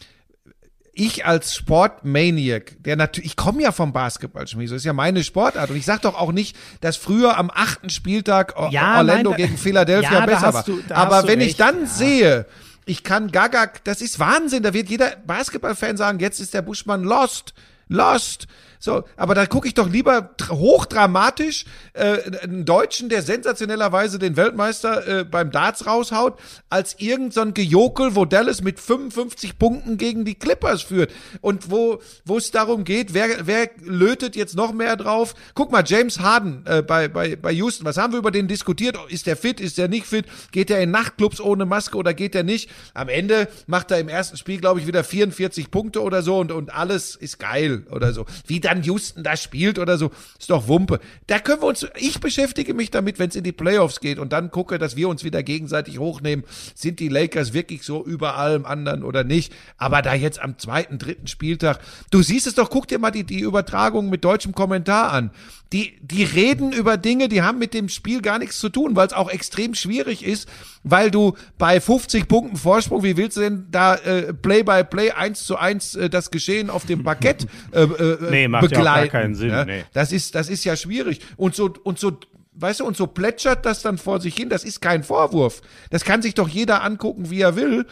ich 0.94 1.26
als 1.26 1.56
Sportmaniac, 1.56 2.76
der 2.84 2.96
natürlich, 2.98 3.32
ich 3.32 3.36
komme 3.38 3.62
ja 3.62 3.72
vom 3.72 3.94
Basketball, 3.94 4.46
Schmieso, 4.48 4.76
ist 4.76 4.84
ja 4.86 4.94
meine 4.94 5.24
Sportart. 5.24 5.70
Und 5.70 5.78
ich 5.78 5.86
sag 5.86 6.02
doch 6.02 6.16
auch 6.16 6.32
nicht, 6.32 6.56
dass 6.82 6.98
früher 6.98 7.38
am 7.38 7.50
achten 7.54 7.90
Spieltag 7.90 8.58
O- 8.58 8.70
Ja, 8.72 8.98
Orlando 8.98 9.32
nein, 9.32 9.40
da- 9.40 9.46
gegen 9.46 9.58
Philadelphia 9.58 10.20
Ja, 10.20 10.26
besser 10.26 10.54
war. 10.54 10.64
du- 10.64 10.82
Aber 10.90 11.28
wenn 11.28 11.40
ich 11.40 11.48
recht, 11.50 11.60
dann 11.62 11.82
ja. 11.82 11.86
sehe, 11.88 12.46
ich 12.86 13.04
kann 13.04 13.32
Gagak, 13.32 13.84
das 13.86 14.02
ist 14.02 14.20
Wahnsinn, 14.20 14.64
da 14.64 14.74
wird 14.74 14.90
jeder 14.90 15.16
Basketballfan 15.26 15.96
sagen, 15.98 16.20
jetzt 16.20 16.40
ist 16.42 16.54
der 16.54 16.62
Buschmann 16.62 17.04
lost, 17.04 17.54
lost. 17.88 18.48
So, 18.84 19.04
aber 19.16 19.36
da 19.36 19.46
gucke 19.46 19.68
ich 19.68 19.76
doch 19.76 19.88
lieber 19.88 20.32
dr- 20.38 20.58
hochdramatisch 20.58 21.66
äh, 21.94 22.18
einen 22.42 22.66
Deutschen, 22.66 23.10
der 23.10 23.22
sensationellerweise 23.22 24.18
den 24.18 24.36
Weltmeister 24.38 25.20
äh, 25.20 25.24
beim 25.24 25.52
Darts 25.52 25.86
raushaut, 25.86 26.40
als 26.70 26.96
irgend 26.98 27.32
so 27.34 27.42
Gejokel, 27.54 28.16
wo 28.16 28.26
Dallas 28.26 28.62
mit 28.64 28.80
55 28.80 29.60
Punkten 29.60 29.98
gegen 29.98 30.26
die 30.26 30.34
Clippers 30.36 30.82
führt 30.82 31.12
und 31.42 31.70
wo 31.70 32.02
wo 32.26 32.38
es 32.38 32.50
darum 32.50 32.84
geht, 32.84 33.14
wer 33.14 33.46
wer 33.46 33.70
lötet 33.84 34.36
jetzt 34.36 34.56
noch 34.56 34.74
mehr 34.74 34.96
drauf? 34.98 35.36
Guck 35.54 35.72
mal, 35.72 35.84
James 35.86 36.20
Harden 36.20 36.64
äh, 36.66 36.82
bei 36.82 37.08
bei 37.08 37.36
bei 37.36 37.52
Houston, 37.52 37.86
was 37.86 37.98
haben 37.98 38.14
wir 38.14 38.18
über 38.20 38.32
den 38.32 38.48
diskutiert? 38.48 38.98
Ist 39.10 39.28
der 39.28 39.38
fit? 39.38 39.60
Ist 39.60 39.78
der 39.78 39.90
nicht 39.90 40.08
fit? 40.08 40.26
Geht 40.52 40.72
er 40.72 40.82
in 40.82 40.90
Nachtclubs 40.90 41.40
ohne 41.40 41.66
Maske 41.68 41.98
oder 41.98 42.16
geht 42.16 42.34
er 42.34 42.44
nicht? 42.44 42.70
Am 42.96 43.10
Ende 43.10 43.48
macht 43.68 43.92
er 43.92 44.00
im 44.00 44.10
ersten 44.10 44.38
Spiel, 44.38 44.60
glaube 44.60 44.80
ich, 44.80 44.88
wieder 44.88 45.04
44 45.04 45.70
Punkte 45.70 46.02
oder 46.02 46.24
so 46.24 46.40
und 46.40 46.52
und 46.52 46.74
alles 46.74 47.16
ist 47.16 47.38
geil 47.38 47.86
oder 47.92 48.12
so. 48.14 48.26
Wie 48.48 48.60
dann 48.72 48.84
Houston 48.84 49.24
da 49.24 49.36
spielt 49.36 49.80
oder 49.80 49.98
so, 49.98 50.12
ist 50.40 50.50
doch 50.50 50.68
Wumpe. 50.68 51.00
Da 51.28 51.40
können 51.40 51.62
wir 51.62 51.68
uns, 51.68 51.86
ich 51.96 52.20
beschäftige 52.20 52.74
mich 52.74 52.90
damit, 52.90 53.20
wenn 53.20 53.30
es 53.30 53.36
in 53.36 53.44
die 53.44 53.52
Playoffs 53.52 54.00
geht 54.00 54.18
und 54.18 54.32
dann 54.34 54.50
gucke, 54.50 54.78
dass 54.78 54.96
wir 54.96 55.10
uns 55.10 55.24
wieder 55.24 55.44
gegenseitig 55.44 56.00
hochnehmen. 56.00 56.46
Sind 56.74 57.00
die 57.00 57.10
Lakers 57.10 57.54
wirklich 57.54 57.84
so 57.84 58.04
über 58.06 58.38
allem 58.38 58.66
anderen 58.66 59.04
oder 59.04 59.24
nicht? 59.24 59.54
Aber 59.78 60.02
da 60.02 60.14
jetzt 60.14 60.42
am 60.42 60.58
zweiten, 60.58 60.98
dritten 60.98 61.28
Spieltag, 61.28 61.80
du 62.12 62.22
siehst 62.22 62.48
es 62.48 62.56
doch, 62.56 62.70
guck 62.70 62.88
dir 62.88 63.00
mal 63.00 63.12
die, 63.12 63.26
die 63.26 63.42
Übertragung 63.42 64.10
mit 64.10 64.24
deutschem 64.24 64.56
Kommentar 64.56 65.12
an. 65.12 65.32
Die, 65.74 65.98
die 66.02 66.24
reden 66.24 66.74
über 66.74 66.98
Dinge, 66.98 67.30
die 67.30 67.42
haben 67.42 67.58
mit 67.58 67.74
dem 67.74 67.88
Spiel 67.88 68.22
gar 68.22 68.40
nichts 68.40 68.60
zu 68.60 68.68
tun, 68.70 68.96
weil 68.96 69.08
es 69.08 69.14
auch 69.14 69.30
extrem 69.30 69.74
schwierig 69.74 70.24
ist, 70.24 70.50
weil 70.84 71.12
du 71.12 71.36
bei 71.58 71.80
50 71.80 72.28
Punkten 72.28 72.58
Vorsprung, 72.58 73.04
wie 73.04 73.18
willst 73.18 73.38
du 73.38 73.42
denn 73.42 73.68
da 73.72 73.96
äh, 73.96 74.34
Play 74.34 74.64
by 74.64 74.84
Play 74.84 75.12
eins 75.12 75.44
zu 75.46 75.58
eins 75.58 75.96
äh, 75.96 76.10
das 76.10 76.32
Geschehen 76.32 76.70
auf 76.70 76.86
dem 76.86 77.04
Parkett 77.04 77.46
äh, 77.72 77.84
äh, 77.84 78.18
Nee, 78.30 78.48
macht 78.48 78.64
ja 78.64 78.68
auch 78.68 78.72
gar 78.72 78.96
begleiten? 78.96 79.12
keinen 79.12 79.36
Sinn, 79.36 79.50
ja? 79.50 79.66
nee. 79.66 79.84
Das 79.94 80.12
ist, 80.12 80.36
das 80.36 80.50
ist 80.50 80.64
ja 80.64 80.76
schwierig. 80.76 81.22
Und 81.38 81.56
so, 81.56 81.74
und 81.84 82.00
so, 82.00 82.18
weißt 82.54 82.80
du, 82.80 82.86
und 82.86 82.98
so 82.98 83.08
plätschert 83.08 83.66
das 83.66 83.82
dann 83.82 83.98
vor 83.98 84.20
sich 84.20 84.36
hin. 84.36 84.50
Das 84.50 84.64
ist 84.64 84.82
kein 84.82 85.04
Vorwurf. 85.04 85.62
Das 85.90 86.04
kann 86.04 86.22
sich 86.22 86.34
doch 86.34 86.48
jeder 86.48 86.84
angucken, 86.84 87.30
wie 87.30 87.42
er 87.42 87.56
will. 87.56 87.86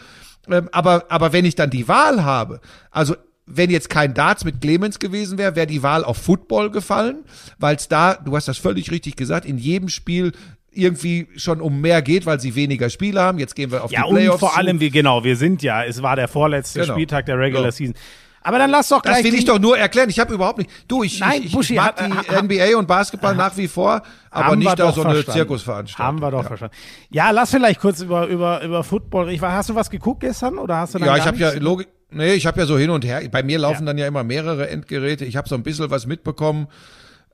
Ähm, 0.48 0.68
aber, 0.72 1.06
aber 1.10 1.32
wenn 1.32 1.44
ich 1.44 1.54
dann 1.54 1.70
die 1.70 1.86
Wahl 1.88 2.24
habe, 2.24 2.60
also 2.90 3.14
wenn 3.52 3.70
jetzt 3.70 3.90
kein 3.90 4.14
Darts 4.14 4.44
mit 4.44 4.60
Clemens 4.60 4.98
gewesen 4.98 5.36
wäre, 5.36 5.56
wäre 5.56 5.66
die 5.66 5.82
Wahl 5.82 6.04
auf 6.04 6.18
Football 6.18 6.70
gefallen, 6.70 7.24
weil 7.58 7.76
es 7.76 7.88
da, 7.88 8.14
du 8.14 8.36
hast 8.36 8.46
das 8.46 8.58
völlig 8.58 8.90
richtig 8.90 9.16
gesagt, 9.16 9.44
in 9.44 9.58
jedem 9.58 9.88
Spiel 9.88 10.32
irgendwie 10.72 11.28
schon 11.36 11.60
um 11.60 11.80
mehr 11.80 12.00
geht, 12.02 12.26
weil 12.26 12.38
sie 12.40 12.54
weniger 12.54 12.90
Spiele 12.90 13.20
haben. 13.20 13.38
Jetzt 13.38 13.54
gehen 13.56 13.70
wir 13.72 13.82
auf 13.84 13.90
Ja, 13.90 14.02
die 14.02 14.08
und 14.10 14.14
Playoffs. 14.16 14.40
vor 14.40 14.50
zu. 14.52 14.56
allem, 14.56 14.80
wir, 14.80 14.90
genau, 14.90 15.24
wir 15.24 15.36
sind 15.36 15.62
ja, 15.62 15.84
es 15.84 16.02
war 16.02 16.16
der 16.16 16.28
vorletzte 16.28 16.80
Genau. 16.80 16.94
Spieltag 16.94 17.26
der 17.26 17.38
Regular 17.38 17.66
Ja. 17.66 17.72
Season. 17.72 17.94
Aber 18.42 18.56
dann 18.58 18.70
lass 18.70 18.88
doch 18.88 19.02
Das 19.02 19.12
gleich 19.18 19.24
will 19.24 19.34
ich 19.34 19.44
doch 19.44 19.58
nur 19.58 19.76
erklären. 19.76 20.08
Ich 20.08 20.18
habe 20.18 20.32
überhaupt 20.32 20.56
nicht. 20.58 20.70
Du, 20.88 21.02
ich, 21.02 21.20
Nein, 21.20 21.40
ich, 21.40 21.46
ich 21.46 21.52
Buschi, 21.52 21.74
mag 21.74 22.00
hat- 22.00 22.00
die 22.06 22.10
ha- 22.10 22.36
ha- 22.36 22.42
NBA 22.42 22.78
und 22.78 22.88
Basketball 22.88 23.34
nach 23.34 23.54
wie 23.58 23.68
vor, 23.68 24.00
aber 24.30 24.56
nicht 24.56 24.78
da 24.78 24.92
so 24.92 25.02
eine 25.02 25.12
verstanden. 25.14 25.38
Zirkusveranstaltung. 25.40 26.06
Haben 26.06 26.22
wir 26.22 26.30
doch 26.30 26.42
ja. 26.42 26.48
verstanden. 26.48 26.74
Ja, 27.10 27.30
lass 27.32 27.50
vielleicht 27.50 27.80
kurz 27.80 28.00
über, 28.00 28.26
über, 28.28 28.62
über 28.62 28.82
Football 28.82 29.26
reden. 29.26 29.42
Hast 29.42 29.68
du 29.68 29.74
was 29.74 29.90
geguckt 29.90 30.20
gestern 30.20 30.56
oder 30.56 30.76
hast 30.78 30.94
du 30.94 30.98
dann 30.98 31.08
Ja, 31.08 31.16
ich 31.18 31.26
habe 31.26 31.36
ja? 31.36 31.52
Logik. 31.52 31.88
Nee, 32.12 32.32
ich 32.32 32.46
habe 32.46 32.58
ja 32.60 32.66
so 32.66 32.78
hin 32.78 32.88
und 32.90 33.04
her. 33.04 33.20
Bei 33.30 33.42
mir 33.42 33.58
laufen 33.58 33.82
Ja. 33.82 33.86
dann 33.86 33.98
ja 33.98 34.06
immer 34.06 34.24
mehrere 34.24 34.70
Endgeräte. 34.70 35.26
Ich 35.26 35.36
habe 35.36 35.46
so 35.48 35.54
ein 35.54 35.62
bisschen 35.62 35.90
was 35.90 36.06
mitbekommen. 36.06 36.66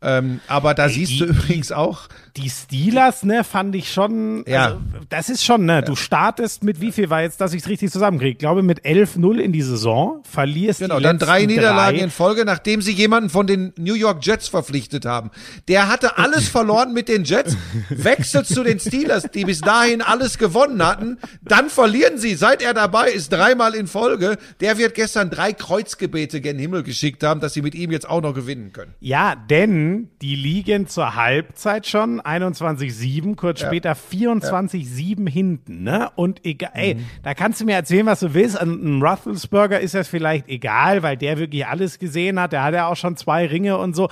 Ähm, 0.02 0.40
aber 0.48 0.74
da 0.74 0.88
siehst 0.88 1.12
die- 1.12 1.18
du 1.20 1.24
übrigens 1.26 1.72
auch, 1.72 2.08
Die 2.36 2.50
Steelers, 2.50 3.22
ne, 3.22 3.44
fand 3.44 3.74
ich 3.74 3.90
schon, 3.90 4.44
Ja. 4.46 4.64
also, 4.66 4.78
das 5.08 5.30
ist 5.30 5.42
schon, 5.42 5.64
ne, 5.64 5.82
du 5.82 5.96
startest 5.96 6.62
mit 6.64 6.80
wie 6.82 6.92
viel 6.92 7.08
war 7.08 7.22
jetzt, 7.22 7.40
dass 7.40 7.54
ich 7.54 7.62
es 7.62 7.68
richtig 7.68 7.90
zusammenkriege? 7.90 8.32
Ich 8.32 8.38
glaube 8.38 8.62
mit 8.62 8.84
11-0 8.84 9.38
in 9.38 9.52
die 9.52 9.62
Saison, 9.62 10.20
verlierst 10.30 10.80
genau, 10.80 10.98
die 10.98 11.02
dann 11.04 11.18
drei 11.18 11.46
Niederlagen 11.46 11.96
drei. 11.96 12.04
in 12.04 12.10
Folge, 12.10 12.44
nachdem 12.44 12.82
sie 12.82 12.92
jemanden 12.92 13.30
von 13.30 13.46
den 13.46 13.72
New 13.78 13.94
York 13.94 14.18
Jets 14.24 14.48
verpflichtet 14.48 15.06
haben. 15.06 15.30
Der 15.68 15.88
hatte 15.88 16.18
alles 16.18 16.48
verloren 16.48 16.92
mit 16.92 17.08
den 17.08 17.24
Jets, 17.24 17.56
wechselt 17.88 18.46
zu 18.46 18.62
den 18.62 18.80
Steelers, 18.80 19.24
die 19.32 19.44
bis 19.44 19.62
dahin 19.62 20.02
alles 20.02 20.36
gewonnen 20.36 20.84
hatten. 20.84 21.16
Dann 21.42 21.70
verlieren 21.70 22.18
sie, 22.18 22.34
seit 22.34 22.60
er 22.60 22.74
dabei 22.74 23.10
ist, 23.12 23.32
dreimal 23.32 23.74
in 23.74 23.86
Folge. 23.86 24.36
Der 24.60 24.76
wird 24.76 24.94
gestern 24.94 25.30
drei 25.30 25.54
Kreuzgebete 25.54 26.42
gen 26.42 26.58
Himmel 26.58 26.82
geschickt 26.82 27.22
haben, 27.22 27.40
dass 27.40 27.54
sie 27.54 27.62
mit 27.62 27.74
ihm 27.74 27.90
jetzt 27.92 28.06
auch 28.08 28.20
noch 28.20 28.34
gewinnen 28.34 28.72
können. 28.74 28.92
Ja, 29.00 29.34
denn 29.48 30.10
die 30.20 30.34
liegen 30.36 30.86
zur 30.86 31.14
Halbzeit 31.14 31.86
schon 31.86 32.20
21-7, 32.26 33.36
kurz 33.36 33.60
Ja. 33.60 33.68
später 33.68 33.94
24-7 33.94 35.26
hinten, 35.26 35.82
ne? 35.84 36.10
Und 36.16 36.44
egal, 36.44 36.70
ey, 36.74 36.94
Mhm. 36.96 37.04
da 37.22 37.34
kannst 37.34 37.60
du 37.60 37.64
mir 37.64 37.74
erzählen, 37.74 38.06
was 38.06 38.20
du 38.20 38.34
willst. 38.34 38.60
An 38.60 38.70
einem 38.72 39.02
Rufflesburger 39.02 39.80
ist 39.80 39.94
das 39.94 40.08
vielleicht 40.08 40.48
egal, 40.48 41.02
weil 41.02 41.16
der 41.16 41.38
wirklich 41.38 41.66
alles 41.66 41.98
gesehen 41.98 42.38
hat. 42.40 42.52
Der 42.52 42.62
hat 42.64 42.74
ja 42.74 42.86
auch 42.86 42.96
schon 42.96 43.16
zwei 43.16 43.46
Ringe 43.46 43.78
und 43.78 43.94
so. 43.96 44.08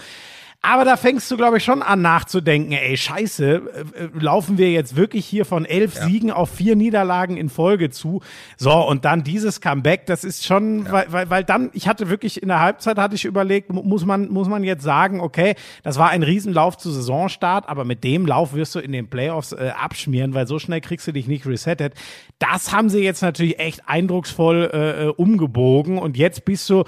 Aber 0.67 0.87
da 0.87 0.97
fängst 0.97 1.31
du, 1.31 1.37
glaube 1.37 1.59
ich, 1.59 1.65
schon 1.65 1.83
an 1.83 2.01
nachzudenken, 2.01 2.73
ey, 2.73 2.97
scheiße, 2.97 3.45
äh, 3.45 4.05
äh, 4.05 4.09
laufen 4.19 4.57
wir 4.57 4.71
jetzt 4.73 4.97
wirklich 4.97 5.27
hier 5.27 5.45
von 5.45 5.67
elf 5.67 5.95
Siegen 6.07 6.31
auf 6.31 6.49
vier 6.49 6.75
Niederlagen 6.75 7.37
in 7.37 7.51
Folge 7.51 7.91
zu. 7.91 8.23
So, 8.57 8.73
und 8.73 9.05
dann 9.05 9.25
dieses 9.25 9.61
Comeback, 9.61 10.07
das 10.07 10.25
ist 10.25 10.47
schon, 10.47 10.91
weil, 10.91 11.05
weil, 11.11 11.29
weil 11.29 11.45
dann, 11.45 11.69
ich 11.75 11.87
hatte 11.87 12.09
wirklich 12.09 12.41
in 12.43 12.49
der 12.49 12.61
Halbzeit, 12.61 12.97
hatte 12.97 13.15
ich 13.15 13.27
überlegt, 13.27 13.71
mu- 13.75 13.83
muss 13.83 14.07
man, 14.07 14.29
muss 14.31 14.49
man 14.49 14.65
jetzt 14.65 14.83
sagen, 14.83 15.21
okay, 15.21 15.55
das 15.83 15.99
war 15.99 16.09
ein 16.09 16.23
Riesenlauf 16.23 16.79
zu 16.79 16.91
Saisonstart, 16.91 17.69
aber 17.69 17.85
mit 17.85 18.03
dem 18.03 18.25
Lauf 18.25 18.55
wirst 18.55 18.75
du 18.75 18.79
in 18.79 18.93
den 18.93 19.11
Playoffs 19.11 19.53
äh, 19.53 19.71
abschmieren, 19.79 20.33
weil 20.33 20.47
so 20.47 20.59
schnell 20.59 20.81
kriegst 20.81 21.07
du 21.07 21.13
dich 21.13 21.27
nicht 21.29 21.45
resettet. 21.47 21.93
Das 22.39 22.73
haben 22.73 22.89
sie 22.89 23.01
jetzt 23.01 23.21
natürlich 23.21 23.59
echt 23.59 23.87
eindrucksvoll 23.87 24.71
äh, 24.73 25.05
äh, 25.05 25.09
umgebogen 25.09 25.99
und 25.99 26.17
jetzt 26.17 26.47
bist 26.47 26.71
du, 26.71 26.85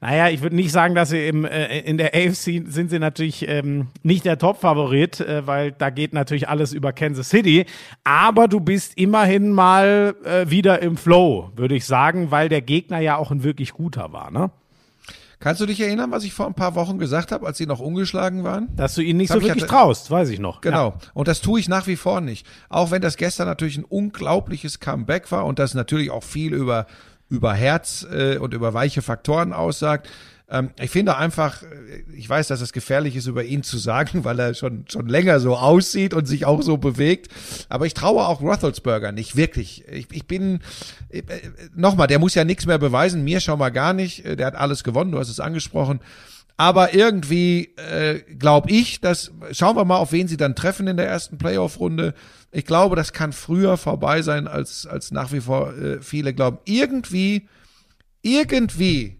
naja, 0.00 0.30
ich 0.30 0.42
würde 0.42 0.56
nicht 0.56 0.72
sagen, 0.72 0.96
dass 0.96 1.10
sie 1.10 1.28
im, 1.28 1.44
äh, 1.44 1.78
in 1.80 1.96
der 1.96 2.08
AFC 2.14 2.62
sind 2.66 2.90
sie 2.90 2.98
natürlich 2.98 3.19
ähm, 3.48 3.88
nicht 4.02 4.24
der 4.24 4.38
Top-Favorit, 4.38 5.20
äh, 5.20 5.46
weil 5.46 5.72
da 5.72 5.90
geht 5.90 6.12
natürlich 6.12 6.48
alles 6.48 6.72
über 6.72 6.92
Kansas 6.92 7.28
City. 7.30 7.66
Aber 8.04 8.48
du 8.48 8.60
bist 8.60 8.96
immerhin 8.96 9.52
mal 9.52 10.14
äh, 10.24 10.48
wieder 10.50 10.80
im 10.82 10.96
Flow, 10.96 11.50
würde 11.56 11.74
ich 11.74 11.84
sagen, 11.86 12.30
weil 12.30 12.48
der 12.48 12.62
Gegner 12.62 13.00
ja 13.00 13.16
auch 13.16 13.30
ein 13.30 13.42
wirklich 13.42 13.72
guter 13.72 14.12
war, 14.12 14.30
ne? 14.30 14.50
Kannst 15.42 15.62
du 15.62 15.64
dich 15.64 15.80
erinnern, 15.80 16.10
was 16.10 16.24
ich 16.24 16.34
vor 16.34 16.46
ein 16.46 16.52
paar 16.52 16.74
Wochen 16.74 16.98
gesagt 16.98 17.32
habe, 17.32 17.46
als 17.46 17.56
sie 17.56 17.64
noch 17.64 17.80
ungeschlagen 17.80 18.44
waren? 18.44 18.68
Dass 18.76 18.94
du 18.94 19.00
ihnen 19.00 19.16
nicht 19.16 19.30
Das 19.30 19.36
so 19.36 19.42
wirklich 19.42 19.62
hatte- 19.62 19.72
traust, 19.72 20.10
weiß 20.10 20.28
ich 20.28 20.38
noch. 20.38 20.60
Genau. 20.60 20.92
Und 21.14 21.28
das 21.28 21.40
tue 21.40 21.58
ich 21.58 21.66
nach 21.66 21.86
wie 21.86 21.96
vor 21.96 22.20
nicht. 22.20 22.46
Auch 22.68 22.90
wenn 22.90 23.00
das 23.00 23.16
gestern 23.16 23.46
natürlich 23.48 23.78
ein 23.78 23.84
unglaubliches 23.84 24.80
Comeback 24.80 25.32
war 25.32 25.46
und 25.46 25.58
das 25.58 25.72
natürlich 25.72 26.10
auch 26.10 26.24
viel 26.24 26.52
über, 26.52 26.84
über 27.30 27.54
Herz 27.54 28.06
äh, 28.12 28.36
und 28.36 28.52
über 28.52 28.74
weiche 28.74 29.00
Faktoren 29.00 29.54
aussagt. 29.54 30.10
Ähm, 30.50 30.70
ich 30.80 30.90
finde 30.90 31.16
einfach, 31.16 31.62
ich 32.14 32.28
weiß, 32.28 32.48
dass 32.48 32.60
es 32.60 32.72
gefährlich 32.72 33.14
ist, 33.16 33.26
über 33.26 33.44
ihn 33.44 33.62
zu 33.62 33.78
sagen, 33.78 34.24
weil 34.24 34.38
er 34.38 34.54
schon, 34.54 34.84
schon 34.88 35.08
länger 35.08 35.40
so 35.40 35.56
aussieht 35.56 36.12
und 36.12 36.26
sich 36.26 36.44
auch 36.44 36.62
so 36.62 36.76
bewegt. 36.76 37.28
Aber 37.68 37.86
ich 37.86 37.94
traue 37.94 38.26
auch 38.26 38.40
Roethlisberger 38.40 39.12
nicht, 39.12 39.36
wirklich. 39.36 39.84
Ich, 39.88 40.08
ich 40.10 40.26
bin, 40.26 40.60
äh, 41.08 41.22
nochmal, 41.74 42.08
der 42.08 42.18
muss 42.18 42.34
ja 42.34 42.44
nichts 42.44 42.66
mehr 42.66 42.78
beweisen, 42.78 43.24
mir 43.24 43.40
schon 43.40 43.58
mal 43.58 43.70
gar 43.70 43.92
nicht. 43.92 44.24
Der 44.24 44.46
hat 44.46 44.56
alles 44.56 44.84
gewonnen, 44.84 45.12
du 45.12 45.18
hast 45.18 45.30
es 45.30 45.40
angesprochen. 45.40 46.00
Aber 46.56 46.92
irgendwie 46.92 47.74
äh, 47.76 48.20
glaube 48.38 48.70
ich, 48.70 49.00
dass 49.00 49.32
schauen 49.52 49.76
wir 49.76 49.86
mal, 49.86 49.96
auf 49.96 50.12
wen 50.12 50.28
sie 50.28 50.36
dann 50.36 50.54
treffen 50.54 50.88
in 50.88 50.98
der 50.98 51.08
ersten 51.08 51.38
Playoff-Runde. 51.38 52.12
Ich 52.52 52.66
glaube, 52.66 52.96
das 52.96 53.14
kann 53.14 53.32
früher 53.32 53.78
vorbei 53.78 54.20
sein, 54.20 54.46
als 54.46 54.84
als 54.84 55.10
nach 55.10 55.32
wie 55.32 55.40
vor 55.40 55.74
äh, 55.74 56.02
viele 56.02 56.34
glauben. 56.34 56.58
Irgendwie, 56.66 57.48
irgendwie, 58.20 59.19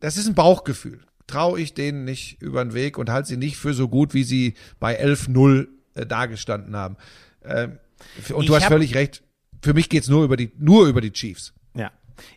das 0.00 0.16
ist 0.16 0.26
ein 0.26 0.34
Bauchgefühl. 0.34 1.00
Traue 1.26 1.60
ich 1.60 1.74
denen 1.74 2.04
nicht 2.04 2.40
über 2.40 2.64
den 2.64 2.72
Weg 2.74 2.98
und 2.98 3.10
halte 3.10 3.28
sie 3.28 3.36
nicht 3.36 3.56
für 3.56 3.74
so 3.74 3.88
gut, 3.88 4.14
wie 4.14 4.22
sie 4.24 4.54
bei 4.78 5.02
11-0 5.02 5.66
äh, 5.94 6.06
dagestanden 6.06 6.76
haben. 6.76 6.96
Ähm, 7.44 7.78
und 8.32 8.42
Ich 8.42 8.46
du 8.48 8.54
hast 8.54 8.64
hab- 8.64 8.72
völlig 8.72 8.94
recht. 8.94 9.22
Für 9.62 9.74
mich 9.74 9.88
geht's 9.88 10.08
nur 10.08 10.22
über 10.24 10.36
die 10.36 10.52
nur 10.58 10.86
über 10.86 11.00
die 11.00 11.10
Chiefs. 11.12 11.52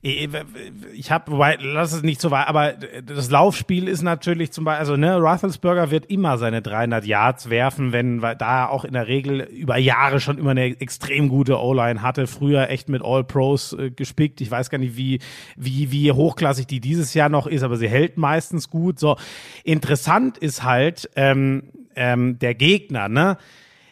Ich, 0.02 1.12
habe, 1.12 1.32
wobei, 1.32 1.58
lass 1.60 1.94
es 1.94 2.04
nicht 2.04 2.22
so 2.22 2.32
weit, 2.32 2.48
aber 2.48 2.74
das 2.74 3.30
Laufspiel 3.30 3.88
ist 3.88 4.02
natürlich 4.02 4.52
zum 4.52 4.66
Beispiel, 4.66 4.80
also 4.80 4.98
ne, 4.98 5.18
Roethlisberger 5.18 5.92
wird 5.92 6.06
immer 6.08 6.38
seine 6.38 6.62
300 6.62 7.06
Yards 7.06 7.50
werfen, 7.50 7.92
wenn, 7.92 8.22
weil 8.22 8.36
da 8.36 8.64
er 8.64 8.70
auch 8.72 8.86
in 8.86 8.94
der 8.94 9.08
Regel 9.08 9.42
über 9.42 9.78
Jahre 9.78 10.20
schon 10.20 10.38
immer 10.38 10.52
eine 10.52 10.80
extrem 10.80 11.30
gute 11.30 11.60
O-Line 11.60 12.02
hatte, 12.02 12.28
früher 12.28 12.70
echt 12.70 12.90
mit 12.90 13.02
All-Pros 13.04 13.74
äh, 13.74 13.92
gespickt. 13.92 14.42
Ich 14.42 14.52
weiß 14.52 14.70
gar 14.70 14.78
nicht, 14.78 14.98
wie, 14.98 15.20
wie, 15.56 15.92
wie 15.92 16.12
hochklassig 16.12 16.68
die 16.68 16.80
dieses 16.80 17.14
Jahr 17.14 17.30
noch 17.30 17.48
ist, 17.48 17.64
aber 17.64 17.78
sie 17.78 17.90
hält 17.90 18.18
meistens 18.18 18.70
gut. 18.70 19.00
So, 19.00 19.18
interessant 19.64 20.38
ist 20.38 20.64
halt 20.64 21.10
ähm, 21.16 21.64
ähm, 21.96 22.40
der 22.40 22.56
Gegner, 22.56 23.10
ne? 23.10 23.38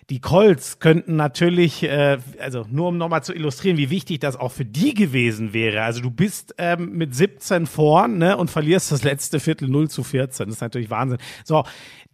Die 0.10 0.22
Colts 0.22 0.80
könnten 0.80 1.18
natürlich, 1.18 1.84
äh, 1.84 2.18
also 2.40 2.66
nur 2.70 2.88
um 2.88 2.98
nochmal 2.98 3.24
zu 3.24 3.34
illustrieren, 3.34 3.76
wie 3.76 3.90
wichtig 3.90 4.20
das 4.20 4.38
auch 4.38 4.54
für 4.54 4.64
die 4.64 4.94
gewesen 4.94 5.52
wäre. 5.52 5.82
Also 5.82 6.02
du 6.02 6.10
bist 6.10 6.56
ähm, 6.58 6.94
mit 6.94 7.14
17 7.14 7.66
vorn 7.66 8.18
ne, 8.18 8.38
und 8.38 8.50
verlierst 8.50 8.90
das 8.94 9.04
letzte 9.04 9.42
Viertel 9.42 9.68
0 9.68 9.90
zu 9.90 10.04
14. 10.04 10.46
Das 10.46 10.56
ist 10.56 10.62
natürlich 10.62 10.90
Wahnsinn. 10.90 11.18
So, 11.44 11.66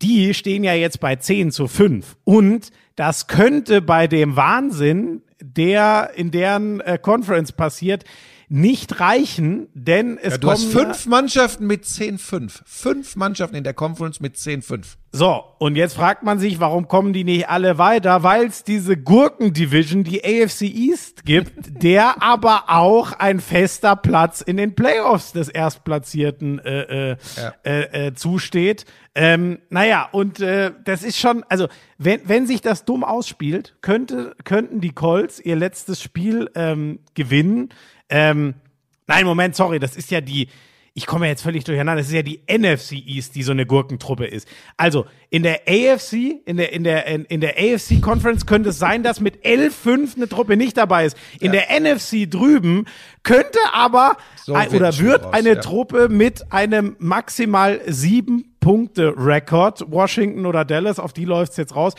die 0.02 0.34
stehen 0.34 0.64
ja 0.64 0.74
jetzt 0.74 1.00
bei 1.00 1.18
10 1.18 1.52
zu 1.52 1.68
5. 1.68 2.18
Und 2.24 2.72
das 2.96 3.28
könnte 3.28 3.80
bei 3.82 4.08
dem 4.08 4.36
Wahnsinn, 4.36 5.22
der 5.40 6.12
in 6.16 6.32
deren 6.32 6.82
äh, 6.82 6.98
Conference 7.00 7.52
passiert, 7.52 8.06
nicht 8.54 9.00
reichen, 9.00 9.68
denn 9.74 10.20
es 10.20 10.34
Ja, 10.34 10.38
du 10.38 10.48
kommen 10.48 10.60
hast 10.60 10.72
fünf 10.72 11.06
Mannschaften 11.08 11.66
mit 11.66 11.86
10-5. 11.86 12.62
Fünf 12.66 13.16
Mannschaften 13.16 13.56
in 13.56 13.64
der 13.64 13.74
Conference 13.74 14.20
mit 14.20 14.36
10-5. 14.36 14.96
So, 15.12 15.44
und 15.58 15.76
jetzt 15.76 15.96
fragt 15.96 16.22
man 16.22 16.38
sich, 16.38 16.60
warum 16.60 16.88
kommen 16.88 17.14
die 17.14 17.24
nicht 17.24 17.50
alle 17.50 17.80
weiter? 17.80 18.22
Weil 18.22 18.46
es 18.46 18.64
diese 18.64 18.96
Gurken-Division, 18.96 20.04
die 20.04 20.24
AFC 20.24 20.62
East 20.64 21.26
gibt, 21.26 21.52
der 21.84 22.22
aber 22.22 22.66
auch 22.68 23.14
ein 23.14 23.40
fester 23.40 23.96
Platz 23.96 24.42
in 24.42 24.58
den 24.58 24.76
Playoffs 24.76 25.32
des 25.32 25.50
Erstplatzierten 25.50 26.60
äh, 26.60 27.12
äh, 27.12 27.18
Ja. 27.38 27.54
äh, 27.64 28.08
äh, 28.08 28.14
zusteht. 28.14 28.86
Ähm, 29.16 29.60
naja, 29.70 30.10
und 30.12 30.40
äh, 30.40 30.72
das 30.86 31.04
ist 31.04 31.18
schon, 31.20 31.44
also 31.50 31.68
wenn, 31.98 32.22
wenn 32.26 32.48
sich 32.48 32.62
das 32.62 32.86
dumm 32.86 33.04
ausspielt, 33.04 33.76
könnte, 33.82 34.36
könnten 34.44 34.80
die 34.82 34.92
Colts 34.94 35.40
ihr 35.40 35.56
letztes 35.56 36.02
Spiel 36.02 36.50
ähm, 36.56 37.00
gewinnen. 37.14 37.70
Ähm, 38.10 38.56
nein, 39.08 39.26
Moment, 39.26 39.56
sorry, 39.56 39.80
das 39.80 39.96
ist 39.96 40.12
ja 40.12 40.22
die, 40.22 40.48
ich 40.96 41.08
komme 41.08 41.26
ja 41.26 41.32
jetzt 41.32 41.42
völlig 41.42 41.64
durcheinander, 41.64 42.02
das 42.02 42.08
ist 42.08 42.14
ja 42.14 42.22
die 42.22 42.42
NFC 42.48 42.94
East, 42.94 43.34
die 43.34 43.42
so 43.42 43.52
eine 43.52 43.66
Gurkentruppe 43.66 44.26
ist. 44.26 44.48
Also 44.78 45.08
in 45.32 45.42
der 45.42 45.62
AFC, 45.68 46.42
in 46.46 46.58
der, 46.58 46.72
in 46.72 46.84
der, 46.84 47.08
in, 47.08 47.26
in 47.26 47.42
der 47.42 47.56
AFC 47.58 48.00
Conference 48.00 48.46
könnte 48.46 48.70
es 48.70 48.78
sein, 48.78 49.02
dass 49.02 49.20
mit 49.20 49.44
11-5 49.44 50.18
eine 50.18 50.30
Truppe 50.30 50.56
nicht 50.56 50.78
dabei 50.78 51.06
ist. 51.06 51.18
In 51.40 51.52
der 51.52 51.68
NFC 51.80 52.30
drüben 52.30 52.86
könnte 53.24 53.58
aber 53.74 54.18
So 54.36 54.54
ein, 54.54 54.70
oder 54.70 54.96
wird 55.00 55.24
draus, 55.24 55.34
eine 55.34 55.56
ja. 55.56 55.62
Truppe 55.62 56.10
mit 56.10 56.52
einem 56.52 56.96
maximal 57.00 57.82
sieben 57.88 58.56
Punkte 58.60 59.16
Rekord, 59.18 59.92
Washington 59.92 60.46
oder 60.46 60.64
Dallas, 60.64 61.00
auf 61.00 61.12
die 61.12 61.26
läuft's 61.26 61.58
jetzt 61.58 61.76
raus, 61.76 61.96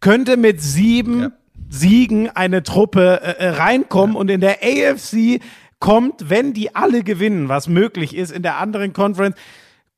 könnte 0.00 0.36
mit 0.36 0.62
sieben 0.62 1.22
Ja. 1.22 1.30
Siegen 1.68 2.30
eine 2.30 2.62
Truppe 2.62 3.20
äh, 3.22 3.44
äh, 3.44 3.48
reinkommen 3.50 4.16
und 4.16 4.30
in 4.30 4.40
der 4.40 4.58
AFC 4.62 5.40
kommt, 5.80 6.30
wenn 6.30 6.52
die 6.52 6.74
alle 6.74 7.02
gewinnen, 7.02 7.48
was 7.48 7.68
möglich 7.68 8.16
ist, 8.16 8.32
in 8.32 8.42
der 8.42 8.56
anderen 8.56 8.92
Conference, 8.92 9.36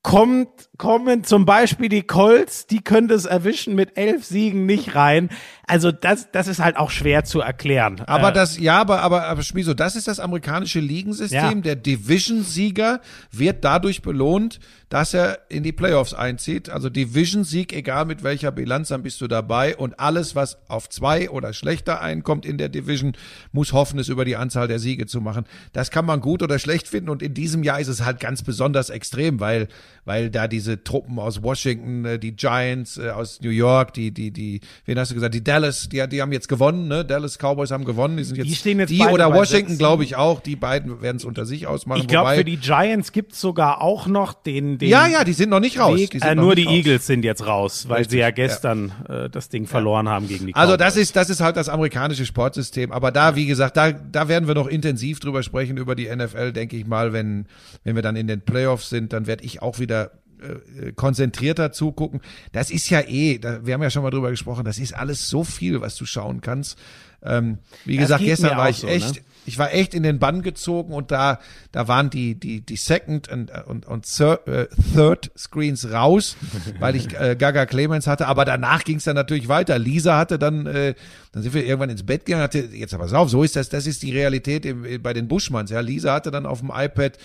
kommt, 0.03 0.69
kommen 0.81 1.23
zum 1.23 1.45
Beispiel 1.45 1.89
die 1.89 2.01
Colts, 2.01 2.65
die 2.65 2.81
könnte 2.81 3.13
es 3.13 3.25
erwischen 3.25 3.75
mit 3.75 3.99
elf 3.99 4.25
Siegen 4.25 4.65
nicht 4.65 4.95
rein. 4.95 5.29
Also 5.67 5.91
das, 5.91 6.31
das 6.31 6.47
ist 6.47 6.59
halt 6.59 6.75
auch 6.75 6.89
schwer 6.89 7.23
zu 7.23 7.39
erklären. 7.39 8.01
Aber 8.07 8.29
Äh, 8.29 8.33
das, 8.33 8.57
ja, 8.57 8.81
aber, 8.81 9.01
aber, 9.01 9.25
aber 9.25 9.43
Schmiso, 9.43 9.75
das 9.75 9.95
ist 9.95 10.07
das 10.07 10.19
amerikanische 10.19 10.79
Ligensystem. 10.79 11.39
Ja. 11.39 11.53
Der 11.53 11.75
Division-Sieger 11.75 12.99
wird 13.31 13.63
dadurch 13.63 14.01
belohnt, 14.01 14.59
dass 14.89 15.13
er 15.13 15.39
in 15.47 15.63
die 15.63 15.71
Playoffs 15.71 16.13
einzieht. 16.13 16.69
Also 16.69 16.89
Division-Sieg, 16.89 17.71
egal 17.73 18.05
mit 18.05 18.23
welcher 18.23 18.51
Bilanz, 18.51 18.89
dann 18.89 19.03
bist 19.03 19.21
du 19.21 19.27
dabei. 19.27 19.77
Und 19.77 19.99
alles, 19.99 20.35
was 20.35 20.57
auf 20.67 20.89
zwei 20.89 21.29
oder 21.29 21.53
schlechter 21.53 22.01
einkommt 22.01 22.45
in 22.45 22.57
der 22.57 22.67
Division, 22.67 23.13
muss 23.53 23.71
hoffen, 23.71 23.99
es 23.99 24.09
über 24.09 24.25
die 24.25 24.35
Anzahl 24.35 24.67
der 24.67 24.79
Siege 24.79 25.05
zu 25.05 25.21
machen. 25.21 25.45
Das 25.71 25.91
kann 25.91 26.05
man 26.05 26.19
gut 26.19 26.43
oder 26.43 26.59
schlecht 26.59 26.89
finden. 26.89 27.09
Und 27.09 27.21
in 27.21 27.33
diesem 27.33 27.63
Jahr 27.63 27.79
ist 27.79 27.87
es 27.87 28.03
halt 28.03 28.19
ganz 28.19 28.43
besonders 28.43 28.89
extrem, 28.89 29.39
weil, 29.39 29.69
weil 30.03 30.29
da 30.29 30.49
diese 30.49 30.70
Truppen 30.77 31.19
aus 31.19 31.41
Washington, 31.43 32.05
äh, 32.05 32.19
die 32.19 32.35
Giants 32.35 32.97
äh, 32.97 33.09
aus 33.09 33.39
New 33.41 33.49
York, 33.49 33.93
die, 33.93 34.11
die, 34.11 34.31
die, 34.31 34.61
wen 34.85 34.99
hast 34.99 35.11
du 35.11 35.15
gesagt, 35.15 35.33
die 35.33 35.43
Dallas, 35.43 35.89
die, 35.89 36.05
die 36.07 36.21
haben 36.21 36.31
jetzt 36.31 36.47
gewonnen, 36.47 36.87
ne? 36.87 37.05
Dallas 37.05 37.37
Cowboys 37.37 37.71
haben 37.71 37.85
gewonnen, 37.85 38.17
die 38.17 38.23
sind 38.23 38.37
jetzt, 38.37 38.47
Die 38.49 38.55
stehen 38.55 38.79
jetzt 38.79 38.89
die 38.89 39.01
oder 39.01 39.33
Washington, 39.33 39.77
glaube 39.77 40.03
ich 40.03 40.15
auch, 40.15 40.39
die 40.39 40.55
beiden 40.55 41.01
werden 41.01 41.17
es 41.17 41.25
unter 41.25 41.45
sich 41.45 41.67
ausmachen. 41.67 42.01
ich 42.01 42.07
glaube, 42.07 42.35
für 42.35 42.43
die 42.45 42.57
Giants 42.57 43.11
gibt's 43.11 43.41
sogar 43.41 43.81
auch 43.81 44.07
noch 44.07 44.33
den, 44.33 44.77
den 44.77 44.89
ja, 44.89 45.07
ja, 45.07 45.23
die 45.23 45.33
sind 45.33 45.49
noch 45.49 45.59
nicht 45.59 45.79
raus. 45.79 45.97
Weg. 45.97 46.11
Die 46.11 46.19
Äh, 46.21 46.35
nur 46.35 46.55
die 46.55 46.63
raus. 46.65 46.73
Eagles 46.73 47.07
sind 47.07 47.23
jetzt 47.25 47.45
raus, 47.45 47.85
weil 47.87 47.97
Richtig, 47.99 48.11
sie 48.11 48.17
ja 48.19 48.25
ja. 48.27 48.31
gestern 48.31 48.91
Äh, 49.09 49.29
das 49.29 49.49
Ding 49.49 49.67
verloren 49.67 50.07
haben 50.09 50.27
gegen 50.27 50.47
die 50.47 50.55
Also 50.55 50.73
Cowboys. 50.73 50.85
das 50.87 50.97
ist, 50.97 51.15
das 51.15 51.29
ist 51.29 51.41
halt 51.41 51.57
das 51.57 51.69
amerikanische 51.69 52.25
Sportsystem. 52.25 52.91
Aber 52.91 53.11
da, 53.11 53.35
wie 53.35 53.45
gesagt, 53.45 53.77
da, 53.77 53.91
da 53.91 54.27
werden 54.27 54.47
wir 54.47 54.55
noch 54.55 54.67
intensiv 54.67 55.19
drüber 55.19 55.43
sprechen, 55.43 55.77
über 55.77 55.95
die 55.95 56.13
NFL, 56.13 56.51
denke 56.53 56.77
ich 56.77 56.85
mal, 56.85 57.13
wenn, 57.13 57.45
wenn 57.83 57.95
wir 57.95 58.01
dann 58.01 58.15
in 58.15 58.27
den 58.27 58.41
Playoffs 58.41 58.89
sind, 58.89 59.13
dann 59.13 59.27
werde 59.27 59.43
ich 59.43 59.61
auch 59.61 59.79
wieder 59.79 60.11
äh, 60.41 60.91
konzentrierter 60.93 61.71
zugucken. 61.71 62.21
Das 62.51 62.71
ist 62.71 62.89
ja 62.89 63.01
eh, 63.01 63.37
da, 63.37 63.65
wir 63.65 63.73
haben 63.73 63.83
ja 63.83 63.89
schon 63.89 64.03
mal 64.03 64.11
drüber 64.11 64.29
gesprochen, 64.29 64.65
das 64.65 64.79
ist 64.79 64.93
alles 64.93 65.29
so 65.29 65.43
viel, 65.43 65.81
was 65.81 65.95
du 65.95 66.05
schauen 66.05 66.41
kannst. 66.41 66.77
Ähm, 67.23 67.59
wie 67.85 67.97
Das 67.97 68.05
gesagt, 68.05 68.23
gestern 68.23 68.57
war 68.57 68.69
ich 68.69 68.77
so, 68.77 68.87
echt, 68.87 69.15
ne? 69.15 69.21
ich 69.45 69.59
war 69.59 69.73
echt 69.73 69.93
in 69.93 70.01
den 70.03 70.17
Bann 70.19 70.41
gezogen 70.41 70.93
und 70.93 71.11
da, 71.11 71.39
da 71.71 71.87
waren 71.87 72.09
die, 72.09 72.35
die, 72.35 72.61
die 72.61 72.75
Second 72.75 73.29
und, 73.29 73.51
und, 73.67 73.85
und 73.85 74.05
Third, 74.05 74.47
äh, 74.47 74.67
Third 74.95 75.31
Screens 75.37 75.91
raus, 75.91 76.35
weil 76.79 76.95
ich 76.95 77.13
äh, 77.19 77.35
Gaga 77.37 77.65
Clemens 77.67 78.07
hatte. 78.07 78.27
Aber 78.27 78.43
danach 78.43 78.83
ging 78.83 78.97
es 78.97 79.03
dann 79.03 79.15
natürlich 79.15 79.47
weiter. 79.47 79.77
Lisa 79.77 80.17
hatte 80.17 80.39
dann, 80.39 80.65
äh, 80.65 80.95
dann 81.31 81.43
sind 81.43 81.53
wir 81.53 81.63
irgendwann 81.63 81.91
ins 81.91 82.03
Bett 82.03 82.25
gegangen, 82.25 82.43
hatte, 82.43 82.69
jetzt 82.73 82.93
aber 82.93 83.11
auf, 83.11 83.29
so 83.29 83.43
ist 83.43 83.55
das, 83.55 83.69
das 83.69 83.85
ist 83.85 84.01
die 84.01 84.11
Realität 84.11 84.65
im, 84.65 85.01
bei 85.01 85.13
den 85.13 85.27
Buschmanns. 85.27 85.69
Ja, 85.69 85.79
Lisa 85.79 86.13
hatte 86.13 86.31
dann 86.31 86.47
auf 86.47 86.61
dem 86.61 86.71
iPad 86.73 87.17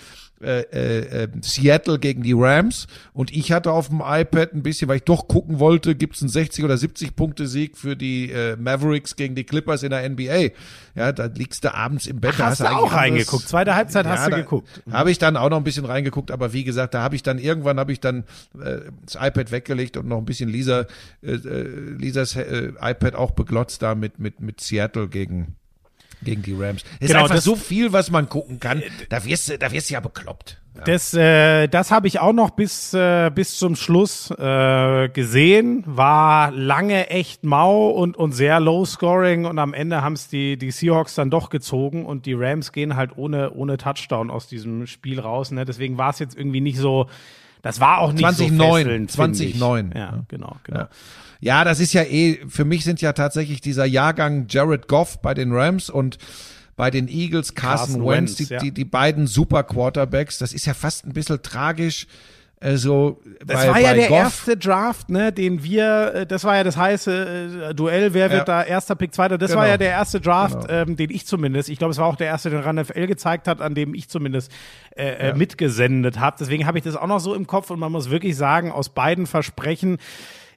äh, 0.43 0.61
äh, 0.61 1.25
äh, 1.25 1.29
Seattle 1.41 1.99
gegen 1.99 2.23
die 2.23 2.35
Rams 2.35 2.87
und 3.15 3.35
ich 3.35 3.53
hatte 3.53 3.73
auf 3.73 3.89
dem 3.89 4.03
iPad 4.05 4.53
ein 4.53 4.63
bisschen, 4.63 4.87
weil 4.89 4.97
ich 4.97 5.05
doch 5.05 5.29
gucken 5.29 5.61
wollte, 5.61 5.95
gibt 5.95 6.17
es 6.17 6.23
einen 6.23 6.29
60 6.29 6.63
oder 6.63 6.77
70 6.77 7.17
Punkte 7.17 7.47
Sieg 7.47 7.79
für 7.79 7.97
die 7.97 8.31
äh, 8.31 8.55
Mavericks 8.57 9.17
gegen 9.17 9.35
die 9.35 9.45
Clippers 9.45 9.83
in 9.83 9.91
der 9.91 10.07
NBA. 10.09 10.51
Ja, 10.95 11.13
da 11.13 11.27
liegst 11.27 11.65
du 11.65 11.75
abends 11.75 12.07
im 12.07 12.21
Bett. 12.21 12.35
da 12.39 12.47
Hast 12.47 12.61
du 12.61 12.65
eigentlich 12.65 12.79
auch 12.79 12.93
reingeguckt? 12.93 13.49
Zweite 13.49 13.75
Halbzeit 13.75 14.07
hast 14.07 14.27
du 14.27 14.37
geguckt. 14.37 14.83
Habe 14.91 15.11
ich 15.11 15.19
dann 15.19 15.39
auch 15.39 15.49
noch 15.49 15.57
ein 15.57 15.65
bisschen 15.65 15.87
reingeguckt, 15.87 16.31
aber 16.31 16.53
wie 16.53 16.65
gesagt, 16.65 16.93
da 16.93 17.03
habe 17.03 17.17
ich 17.17 17.23
dann 17.23 17.39
irgendwann 17.39 17.79
habe 17.79 17.93
ich 17.93 18.01
dann 18.01 18.25
äh, 18.61 18.81
das 19.05 19.15
iPad 19.15 19.51
weggelegt 19.53 19.97
und 19.97 20.07
noch 20.07 20.19
ein 20.19 20.27
bisschen 20.27 20.51
Lisa 20.51 20.87
äh, 21.23 21.33
äh, 21.33 21.63
Lisas 21.97 22.37
äh, 22.37 22.73
iPad 22.81 23.15
auch 23.15 23.31
beglotzt 23.31 23.81
da 23.81 23.95
mit 23.95 24.19
mit 24.19 24.41
mit 24.41 24.61
Seattle 24.61 25.09
gegen 25.09 25.57
gegen 26.23 26.43
die 26.43 26.55
Rams. 26.55 26.83
Es 27.01 27.09
Genau, 27.09 27.21
ist 27.21 27.25
einfach 27.25 27.35
das- 27.37 27.45
so 27.45 27.57
viel, 27.57 27.93
was 27.93 28.11
man 28.11 28.29
gucken 28.29 28.59
kann. 28.61 28.83
Da 29.09 29.25
wirst 29.25 29.49
du 29.51 29.59
da 29.59 29.71
wirst 29.73 29.91
ja 29.91 30.01
bekloppt. 30.01 30.61
Ja. 30.77 30.83
Das, 30.85 31.15
äh, 31.15 31.69
das 31.69 31.91
habe 31.91 32.07
ich 32.07 32.21
auch 32.21 32.35
noch 32.35 32.51
bis, 32.51 32.93
äh, 32.93 33.31
bis 33.35 33.57
zum 33.57 33.77
Schluss 33.77 34.31
äh, 34.31 35.09
gesehen. 35.09 35.85
War 35.87 36.51
lange 36.51 37.09
echt 37.09 37.45
mau 37.45 37.89
und, 37.89 38.15
und 38.17 38.33
sehr 38.33 38.61
low 38.61 38.85
scoring 38.85 39.47
und 39.47 39.59
am 39.59 39.73
Ende 39.73 40.03
haben 40.03 40.13
es 40.13 40.29
die, 40.29 40.59
die 40.59 40.71
Seahawks 40.71 41.15
dann 41.15 41.31
doch 41.31 41.49
gezogen 41.49 42.05
und 42.05 42.27
die 42.27 42.35
Rams 42.35 42.73
gehen 42.73 42.95
halt 42.95 43.17
ohne, 43.17 43.53
ohne 43.53 43.79
Touchdown 43.79 44.31
aus 44.31 44.49
diesem 44.49 44.87
Spiel 44.87 45.19
raus. 45.19 45.51
Ne? 45.51 45.65
Deswegen 45.65 45.97
war 45.97 46.11
es 46.11 46.19
jetzt 46.19 46.37
irgendwie 46.37 46.61
nicht 46.61 46.77
so. 46.79 47.07
Das 47.63 47.81
war 47.81 47.99
auch 47.99 48.13
nicht 48.13 48.21
2009, 48.21 48.59
so 48.59 48.75
fesselnd, 48.77 49.11
finde 49.13 49.45
ich. 49.45 49.57
2009. 49.59 49.93
Ja, 49.97 50.25
genau, 50.29 50.57
genau. 50.63 50.81
Ja. 50.81 50.89
Ja, 51.41 51.65
das 51.65 51.81
ist 51.81 51.93
ja 51.93 52.03
eh, 52.03 52.41
für 52.49 52.65
mich 52.65 52.85
sind 52.85 53.01
ja 53.01 53.13
tatsächlich 53.13 53.61
dieser 53.61 53.85
Jahrgang 53.85 54.47
Jared 54.49 54.89
Goff 54.89 55.21
bei 55.21 55.35
den 55.35 55.53
Rams 55.53 55.91
und 55.91 56.19
bei 56.77 56.91
den 56.91 57.09
Eagles 57.09 57.55
Carson, 57.55 57.87
Carson 58.03 58.07
Wentz, 58.07 58.35
die, 58.37 58.45
ja. 58.45 58.59
die, 58.59 58.71
die 58.71 58.85
beiden 58.85 59.27
Super 59.27 59.63
Quarterbacks. 59.63 60.39
Das 60.39 60.53
ist 60.53 60.67
ja 60.67 60.75
fast 60.75 61.07
ein 61.07 61.13
bisschen 61.13 61.41
tragisch. 61.43 62.07
Also, 62.59 63.21
Das 63.45 63.65
bei, 63.65 63.69
war 63.69 63.81
ja 63.81 63.93
der 63.93 64.09
Goff, 64.09 64.19
erste 64.19 64.57
Draft, 64.57 65.11
ne, 65.11 65.31
den 65.31 65.63
wir, 65.63 66.15
äh, 66.15 66.27
das 66.27 66.43
war 66.45 66.57
ja 66.57 66.65
das 66.65 66.77
heiße 66.79 67.69
äh, 67.71 67.75
Duell, 67.75 68.15
wer 68.15 68.31
wird 68.31 68.49
Ja. 68.49 68.63
da 68.63 68.63
erster 68.65 68.95
Pick, 68.95 69.13
zweiter. 69.15 69.37
Das 69.37 69.51
Genau. 69.51 69.61
war 69.61 69.69
ja 69.69 69.77
der 69.77 69.91
erste 69.91 70.23
Draft, 70.23 70.67
Genau. 70.67 70.73
ähm, 70.83 70.97
den 70.97 71.11
ich 71.11 71.27
zumindest, 71.27 71.69
ich 71.69 71.79
glaube, 71.79 71.93
es 71.93 71.99
war 71.99 72.07
auch 72.07 72.17
der 72.17 72.29
erste, 72.29 72.49
den 72.49 72.61
RAN 72.61 72.77
NFL 72.77 73.07
gezeigt 73.09 73.47
hat, 73.47 73.61
an 73.61 73.75
dem 73.75 73.95
ich 73.95 74.09
zumindest 74.09 74.51
äh, 74.97 75.31
äh, 75.31 75.35
mitgesendet 75.35 76.19
habe. 76.19 76.37
Deswegen 76.41 76.67
habe 76.67 76.79
ich 76.79 76.85
das 76.85 76.97
auch 76.97 77.07
noch 77.07 77.21
so 77.21 77.35
im 77.35 77.47
Kopf 77.47 77.71
und 77.71 77.79
man 77.79 77.93
muss 77.93 78.09
wirklich 78.09 78.37
sagen, 78.37 78.73
aus 78.73 78.89
beiden 78.89 79.27
Versprechen 79.27 79.99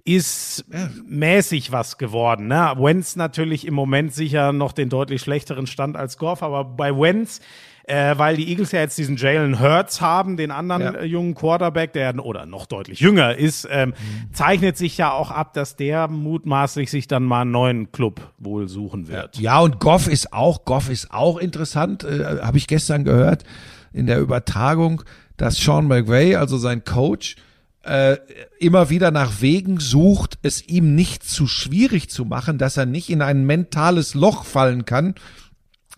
ist 0.06 0.66
mäßig 1.06 1.72
was 1.72 1.98
geworden. 1.98 2.48
Ne? 2.48 2.74
Wentz 2.78 3.16
natürlich 3.16 3.68
im 3.68 3.74
Moment 3.74 4.14
sicher 4.14 4.54
noch 4.54 4.72
den 4.72 4.90
deutlich 4.90 5.22
schlechteren 5.22 5.68
Stand 5.68 5.96
als 5.98 6.18
Goff, 6.18 6.42
aber 6.44 6.64
bei 6.64 6.96
Wentz 6.96 7.42
äh, 7.90 8.18
weil 8.20 8.36
die 8.38 8.48
Eagles 8.50 8.72
ja 8.72 8.82
jetzt 8.82 9.00
diesen 9.00 9.18
Jalen 9.18 9.60
Hurts 9.60 10.00
haben, 10.00 10.38
den 10.38 10.52
anderen 10.52 10.82
Ja. 10.84 10.92
äh, 10.92 11.06
jungen 11.06 11.34
Quarterback, 11.34 11.92
der 11.94 12.24
oder 12.24 12.46
noch 12.46 12.68
deutlich 12.68 13.00
jünger 13.00 13.36
ist, 13.36 13.68
ähm, 13.72 13.96
zeichnet 14.32 14.78
sich 14.78 14.96
ja 15.00 15.12
auch 15.12 15.32
ab, 15.32 15.54
dass 15.54 15.76
der 15.76 16.08
mutmaßlich 16.08 16.92
sich 16.92 17.08
dann 17.08 17.24
mal 17.24 17.42
einen 17.42 17.52
neuen 17.52 17.92
Club 17.92 18.32
wohl 18.38 18.68
suchen 18.68 19.08
wird. 19.08 19.40
Ja, 19.40 19.60
und 19.60 19.80
Goff 19.80 20.08
ist 20.08 20.34
auch, 20.34 20.66
Goff 20.66 20.90
ist 20.92 21.12
auch 21.12 21.40
interessant, 21.40 22.04
äh, 22.04 22.42
habe 22.44 22.60
ich 22.60 22.68
gestern 22.68 23.04
gehört 23.06 23.44
in 23.92 24.06
der 24.06 24.20
Übertragung, 24.20 25.02
dass 25.38 25.58
Sean 25.58 25.88
McVay, 25.88 26.36
also 26.36 26.60
sein 26.60 26.84
Coach, 26.84 27.38
äh, 27.84 28.18
immer 28.60 28.90
wieder 28.90 29.12
nach 29.12 29.42
Wegen 29.42 29.80
sucht, 29.80 30.38
es 30.42 30.68
ihm 30.68 30.96
nicht 30.96 31.24
zu 31.24 31.48
schwierig 31.48 32.10
zu 32.10 32.26
machen, 32.26 32.58
dass 32.58 32.78
er 32.78 32.86
nicht 32.86 33.10
in 33.10 33.22
ein 33.22 33.46
mentales 33.46 34.14
Loch 34.14 34.44
fallen 34.44 34.86
kann, 34.86 35.16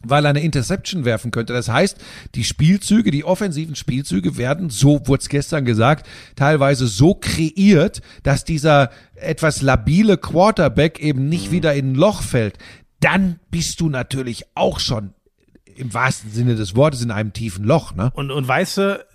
weil 0.03 0.25
er 0.25 0.29
eine 0.29 0.41
Interception 0.41 1.05
werfen 1.05 1.31
könnte. 1.31 1.53
Das 1.53 1.69
heißt, 1.69 1.97
die 2.35 2.43
Spielzüge, 2.43 3.11
die 3.11 3.23
offensiven 3.23 3.75
Spielzüge 3.75 4.37
werden, 4.37 4.69
so 4.69 5.07
wurde 5.07 5.21
es 5.21 5.29
gestern 5.29 5.65
gesagt, 5.65 6.07
teilweise 6.35 6.87
so 6.87 7.15
kreiert, 7.15 8.01
dass 8.23 8.45
dieser 8.45 8.89
etwas 9.15 9.61
labile 9.61 10.17
Quarterback 10.17 10.99
eben 10.99 11.29
nicht 11.29 11.51
wieder 11.51 11.73
in 11.73 11.91
ein 11.91 11.95
Loch 11.95 12.21
fällt. 12.21 12.57
Dann 12.99 13.39
bist 13.49 13.81
du 13.81 13.89
natürlich 13.89 14.45
auch 14.55 14.79
schon 14.79 15.13
im 15.75 15.93
wahrsten 15.93 16.31
Sinne 16.31 16.55
des 16.55 16.75
Wortes 16.75 17.01
in 17.01 17.11
einem 17.11 17.33
tiefen 17.33 17.65
Loch, 17.65 17.95
ne? 17.95 18.11
Und, 18.13 18.29
und 18.29 18.47
weißt 18.47 18.77
du, 18.77 19.05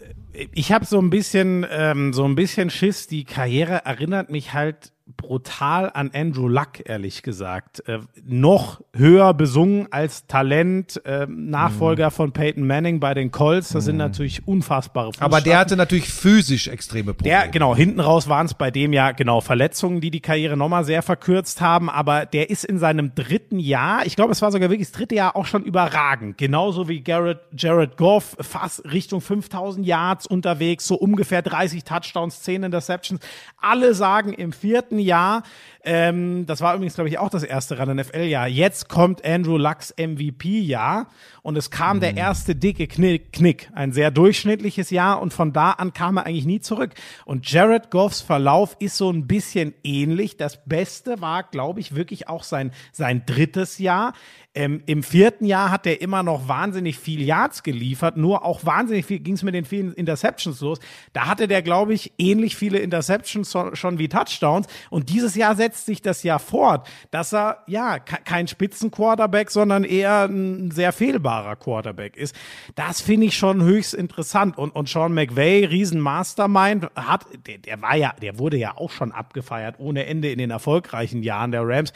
ich 0.53 0.73
habe 0.73 0.85
so 0.85 0.99
ein 0.99 1.11
bisschen, 1.11 1.67
ähm, 1.71 2.13
so 2.13 2.25
ein 2.25 2.35
bisschen 2.35 2.71
Schiss. 2.71 3.07
Die 3.07 3.25
Karriere 3.25 3.85
erinnert 3.85 4.31
mich 4.31 4.53
halt 4.53 4.93
brutal 5.07 5.91
an 5.95 6.11
Andrew 6.13 6.49
Luck, 6.49 6.81
ehrlich 6.85 7.23
gesagt. 7.23 7.87
Äh, 7.89 8.01
noch 8.25 8.81
höher 8.93 9.35
besungen 9.35 9.87
als 9.93 10.27
Talent, 10.27 11.01
äh, 11.05 11.27
Nachfolger 11.29 12.11
von 12.11 12.33
Peyton 12.33 12.67
Manning 12.67 12.99
bei 12.99 13.15
den 13.15 13.31
Colts. 13.31 13.69
Das 13.69 13.85
sind 13.85 13.99
natürlich 13.99 14.47
unfassbare 14.49 15.13
Aber 15.21 15.37
der 15.37 15.37
Fußstapfen. 15.37 15.59
hatte 15.59 15.77
natürlich 15.77 16.09
physisch 16.09 16.67
extreme 16.67 17.15
Probleme. 17.15 17.37
Der, 17.37 17.49
genau, 17.49 17.77
hinten 17.77 18.01
raus 18.01 18.29
waren 18.29 18.47
es 18.47 18.55
bei 18.55 18.73
dem 18.73 18.93
ja 18.93 19.13
genau 19.13 19.41
Verletzungen, 19.41 20.01
die 20.01 20.11
die 20.11 20.21
Karriere 20.21 20.57
nochmal 20.57 20.85
sehr 20.85 21.03
verkürzt 21.03 21.61
haben, 21.61 21.89
aber 21.89 22.27
der 22.27 22.51
ist 22.51 22.65
in 22.65 22.79
seinem 22.79 23.15
dritten 23.15 23.61
Jahr, 23.61 24.05
ich 24.07 24.17
glaube, 24.17 24.33
es 24.33 24.43
war 24.43 24.51
sogar 24.51 24.71
wirklich 24.71 24.89
das 24.89 24.99
dritte 24.99 25.15
Jahr 25.15 25.37
auch 25.37 25.47
schon 25.47 25.63
überragend. 25.63 26.37
Genauso 26.37 26.89
wie 26.89 27.01
Garrett, 27.01 27.41
Jared 27.57 27.97
Goff, 27.97 28.37
fast 28.41 28.85
Richtung 28.91 29.21
5000 29.21 29.87
Yards 29.87 30.27
unterwegs, 30.27 30.87
so 30.87 30.97
ungefähr 30.97 31.43
30 31.43 31.85
Touchdowns, 31.85 32.43
10 32.43 32.65
Interceptions. 32.65 33.21
Alle 33.61 33.95
sagen 33.95 34.33
im 34.33 34.53
vierten 34.53 34.96
Jahr, 34.99 35.43
ähm, 35.87 36.47
das 36.47 36.61
war 36.61 36.75
übrigens, 36.75 36.95
glaube 36.95 37.09
ich, 37.09 37.19
auch 37.19 37.31
das 37.31 37.45
erste 37.45 37.79
Run 37.79 37.97
NFL-Jahr. 37.97 38.49
Jetzt 38.49 38.89
kommt 38.89 39.25
Andrew 39.25 39.57
Lucks 39.57 39.95
MVP-Jahr 39.97 41.07
und 41.43 41.57
es 41.57 41.71
kam 41.71 42.01
der 42.01 42.17
erste 42.17 42.57
dicke 42.57 42.89
Knick, 42.89 43.33
Knick. 43.33 43.71
Ein 43.73 43.93
sehr 43.93 44.11
durchschnittliches 44.11 44.91
Jahr 44.91 45.23
und 45.23 45.33
von 45.33 45.53
da 45.53 45.71
an 45.71 45.93
kam 45.93 46.17
er 46.17 46.27
eigentlich 46.27 46.45
nie 46.45 46.61
zurück. 46.61 46.95
Und 47.25 47.49
Jared 47.49 47.91
Goffs 47.93 48.21
Verlauf 48.21 48.77
ist 48.81 48.97
so 48.97 49.11
ein 49.11 49.29
bisschen 49.29 49.75
ähnlich. 49.85 50.37
Das 50.37 50.65
Beste 50.65 51.21
war, 51.21 51.45
glaube 51.45 51.79
ich, 51.79 51.95
wirklich 51.95 52.29
auch 52.29 52.43
sein, 52.43 52.73
sein 52.91 53.23
drittes 53.25 53.79
Jahr. 53.79 54.13
Ähm, 54.57 54.83
Im 54.87 55.03
vierten 55.03 55.45
Jahr 55.45 55.71
hat 55.71 55.87
er 55.87 56.01
immer 56.01 56.23
noch 56.23 56.49
wahnsinnig 56.49 56.99
viel 56.99 57.21
Yards 57.21 57.63
geliefert, 57.63 58.17
nur 58.17 58.43
auch 58.43 58.65
wahnsinnig 58.65 59.05
viel 59.05 59.19
ging 59.19 59.35
es 59.35 59.43
mit 59.43 59.55
den 59.55 59.67
vielen 59.67 59.93
Interceptions 59.93 60.63
los. 60.63 60.81
Da 61.13 61.27
hatte 61.27 61.47
der, 61.47 61.61
glaube 61.61 61.93
ich, 61.93 62.15
ähnlich 62.17 62.57
viele 62.57 62.79
Interceptions 62.79 63.51
so- 63.51 63.75
schon 63.75 63.99
wie 63.99 64.09
Touchdowns. 64.09 64.67
Und 64.89 65.11
dieses 65.11 65.35
Jahr 65.35 65.57
setzt 65.57 65.85
sich 65.85 66.01
das 66.01 66.23
ja 66.23 66.39
fort, 66.39 66.89
dass 67.11 67.35
er 67.35 67.65
ja 67.67 67.99
ke- 67.99 68.17
kein 68.25 68.49
Spitzenquarterback, 68.49 69.51
sondern 69.51 69.85
eher 69.85 70.25
ein 70.25 70.71
sehr 70.71 70.93
fehlbarer 70.95 71.57
Quarterback 71.57 72.17
ist. 72.17 72.35
Das 72.77 73.03
finde 73.03 73.27
ich 73.27 73.37
schon 73.37 73.63
höchst 73.63 73.93
interessant. 73.93 74.57
Und, 74.57 74.71
und 74.75 74.89
Sean 74.89 75.13
McVay, 75.13 75.67
riesen 75.67 76.01
Mastermind, 76.01 76.89
hat, 76.97 77.27
der, 77.47 77.59
der 77.59 77.83
war 77.83 77.97
ja, 77.97 78.15
der 78.23 78.39
wurde 78.39 78.57
ja 78.57 78.75
auch 78.79 78.91
schon 78.91 79.13
abgefeiert 79.13 79.75
ohne 79.79 80.07
Ende 80.07 80.31
in 80.31 80.39
den 80.39 80.51
erfolgreichen 80.51 81.23
Jahren 81.23 81.51
der 81.53 81.61
Rams. 81.69 81.93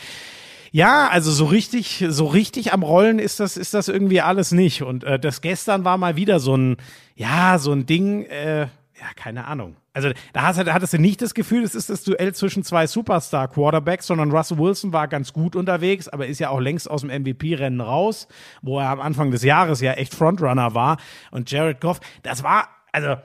Ja, 0.72 1.08
also 1.08 1.32
so 1.32 1.46
richtig, 1.46 2.04
so 2.08 2.26
richtig 2.26 2.72
am 2.72 2.82
Rollen 2.82 3.18
ist 3.18 3.40
das, 3.40 3.56
ist 3.56 3.74
das 3.74 3.88
irgendwie 3.88 4.20
alles 4.20 4.52
nicht. 4.52 4.82
Und 4.82 5.04
äh, 5.04 5.18
das 5.18 5.40
gestern 5.40 5.84
war 5.84 5.98
mal 5.98 6.16
wieder 6.16 6.38
so 6.38 6.56
ein, 6.56 6.76
ja, 7.16 7.58
so 7.58 7.72
ein 7.72 7.86
Ding, 7.86 8.24
äh, 8.26 8.62
ja, 9.00 9.06
keine 9.16 9.46
Ahnung. 9.46 9.76
Also 9.92 10.10
da 10.32 10.42
hast, 10.42 10.64
da 10.64 10.72
hattest 10.72 10.92
du 10.92 10.98
nicht 10.98 11.20
das 11.20 11.34
Gefühl, 11.34 11.64
es 11.64 11.74
ist 11.74 11.90
das 11.90 12.04
Duell 12.04 12.32
zwischen 12.34 12.62
zwei 12.62 12.86
Superstar-Quarterbacks, 12.86 14.06
sondern 14.06 14.30
Russell 14.30 14.58
Wilson 14.58 14.92
war 14.92 15.08
ganz 15.08 15.32
gut 15.32 15.56
unterwegs, 15.56 16.08
aber 16.08 16.26
ist 16.26 16.38
ja 16.38 16.50
auch 16.50 16.60
längst 16.60 16.88
aus 16.88 17.00
dem 17.00 17.10
MVP-Rennen 17.10 17.80
raus, 17.80 18.28
wo 18.62 18.78
er 18.78 18.90
am 18.90 19.00
Anfang 19.00 19.32
des 19.32 19.42
Jahres 19.42 19.80
ja 19.80 19.94
echt 19.94 20.14
Frontrunner 20.14 20.74
war. 20.74 20.98
Und 21.32 21.50
Jared 21.50 21.80
Goff, 21.80 21.98
das 22.22 22.44
war, 22.44 22.68
also 22.92 23.16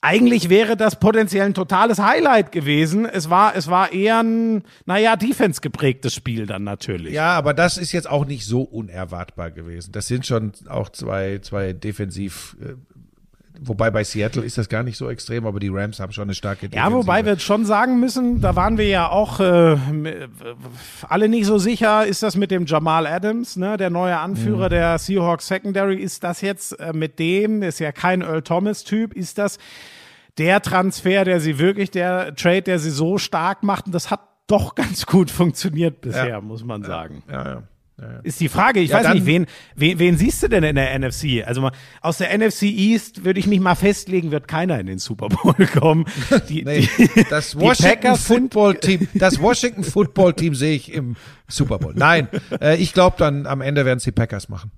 eigentlich 0.00 0.48
wäre 0.48 0.76
das 0.76 1.00
potenziell 1.00 1.46
ein 1.46 1.54
totales 1.54 1.98
Highlight 1.98 2.52
gewesen. 2.52 3.04
Es 3.04 3.30
war, 3.30 3.56
es 3.56 3.68
war 3.68 3.92
eher 3.92 4.22
ein, 4.22 4.62
naja, 4.86 5.16
Defense 5.16 5.60
geprägtes 5.60 6.14
Spiel 6.14 6.46
dann 6.46 6.62
natürlich. 6.62 7.12
Ja, 7.12 7.32
aber 7.32 7.52
das 7.52 7.78
ist 7.78 7.92
jetzt 7.92 8.08
auch 8.08 8.24
nicht 8.24 8.46
so 8.46 8.62
unerwartbar 8.62 9.50
gewesen. 9.50 9.90
Das 9.92 10.06
sind 10.06 10.24
schon 10.24 10.52
auch 10.68 10.90
zwei, 10.90 11.40
zwei 11.40 11.72
defensiv, 11.72 12.56
äh, 12.60 12.74
wobei 13.60 13.90
bei 13.90 14.04
Seattle 14.04 14.42
ist 14.44 14.58
das 14.58 14.68
gar 14.68 14.82
nicht 14.82 14.96
so 14.96 15.08
extrem, 15.10 15.46
aber 15.46 15.60
die 15.60 15.68
Rams 15.68 16.00
haben 16.00 16.12
schon 16.12 16.24
eine 16.24 16.34
starke 16.34 16.66
Ja, 16.66 16.68
Defensive. 16.70 16.94
wobei 16.96 17.24
wir 17.24 17.38
schon 17.38 17.64
sagen 17.64 18.00
müssen, 18.00 18.40
da 18.40 18.56
waren 18.56 18.78
wir 18.78 18.86
ja 18.88 19.08
auch 19.08 19.40
äh, 19.40 19.76
alle 21.08 21.28
nicht 21.28 21.46
so 21.46 21.58
sicher, 21.58 22.06
ist 22.06 22.22
das 22.22 22.36
mit 22.36 22.50
dem 22.50 22.66
Jamal 22.66 23.06
Adams, 23.06 23.56
ne, 23.56 23.76
der 23.76 23.90
neue 23.90 24.18
Anführer 24.18 24.66
Mhm. 24.66 24.70
der 24.70 24.98
Seahawks 24.98 25.46
Secondary, 25.46 25.96
ist 25.96 26.24
das 26.24 26.40
jetzt 26.40 26.78
äh, 26.80 26.92
mit 26.92 27.18
dem, 27.18 27.62
ist 27.62 27.78
ja 27.80 27.92
kein 27.92 28.22
Earl 28.22 28.42
Thomas-Typ, 28.42 29.14
ist 29.14 29.38
das 29.38 29.58
der 30.38 30.60
Transfer, 30.62 31.24
der 31.24 31.40
sie 31.40 31.58
wirklich, 31.58 31.90
der 31.90 32.34
Trade, 32.36 32.62
der 32.62 32.78
sie 32.78 32.90
so 32.90 33.18
stark 33.18 33.62
macht, 33.64 33.86
und 33.86 33.94
das 33.94 34.10
hat 34.10 34.20
doch 34.46 34.74
ganz 34.76 35.04
gut 35.06 35.30
funktioniert 35.30 36.00
bisher, 36.00 36.28
Ja. 36.28 36.40
muss 36.40 36.64
man 36.64 36.82
sagen. 36.84 37.22
Ja, 37.30 37.44
ja. 37.44 37.62
Ist 38.22 38.38
die 38.40 38.48
Frage, 38.48 38.80
ich 38.80 38.90
Ja, 38.90 39.02
weiß 39.02 39.14
nicht, 39.14 39.26
wen, 39.26 39.46
wen, 39.74 39.98
wen 39.98 40.16
siehst 40.16 40.42
du 40.42 40.48
denn 40.48 40.62
in 40.62 40.76
der 40.76 40.96
NFC? 40.96 41.44
Also 41.44 41.60
mal, 41.60 41.72
aus 42.00 42.18
der 42.18 42.36
NFC 42.36 42.62
East 42.62 43.24
würde 43.24 43.40
ich 43.40 43.46
mich 43.46 43.58
mal 43.58 43.74
festlegen, 43.74 44.30
wird 44.30 44.46
keiner 44.46 44.78
in 44.78 44.86
den 44.86 44.98
Super 44.98 45.28
Bowl 45.28 45.54
kommen. 45.78 46.04
Die, 46.48 46.62
Nee, 46.64 46.88
die, 46.98 47.24
das 47.28 47.58
Washington 47.58 48.14
Football 48.16 48.76
Team, 48.76 49.08
das 49.14 49.40
Washington 49.40 49.82
Football 49.82 50.34
Team 50.34 50.54
sehe 50.54 50.76
ich 50.76 50.92
im 50.92 51.16
Super 51.48 51.78
Bowl. 51.78 51.92
Nein, 51.96 52.28
äh, 52.60 52.76
ich 52.76 52.92
glaube 52.92 53.16
dann 53.18 53.46
am 53.46 53.60
Ende 53.60 53.84
werden 53.84 53.98
es 53.98 54.04
die 54.04 54.12
Packers 54.12 54.48
machen. 54.48 54.70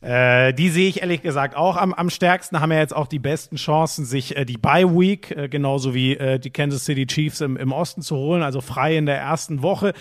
Äh, 0.00 0.52
die 0.54 0.68
sehe 0.68 0.88
ich 0.88 1.00
ehrlich 1.00 1.22
gesagt 1.22 1.56
auch 1.56 1.76
am, 1.76 1.94
am 1.94 2.10
stärksten, 2.10 2.60
haben 2.60 2.72
ja 2.72 2.78
jetzt 2.78 2.94
auch 2.94 3.06
die 3.06 3.20
besten 3.20 3.54
Chancen, 3.56 4.04
sich 4.04 4.36
äh, 4.36 4.44
die 4.44 4.58
Bye 4.58 4.88
Week, 4.98 5.30
äh, 5.30 5.48
genauso 5.48 5.94
wie 5.94 6.16
äh, 6.16 6.40
die 6.40 6.50
Kansas 6.50 6.84
City 6.84 7.06
Chiefs 7.06 7.40
im, 7.40 7.56
im 7.56 7.70
Osten 7.70 8.02
zu 8.02 8.16
holen, 8.16 8.42
also 8.42 8.60
frei 8.60 8.96
in 8.96 9.06
der 9.06 9.18
ersten 9.18 9.62
Woche. 9.62 9.92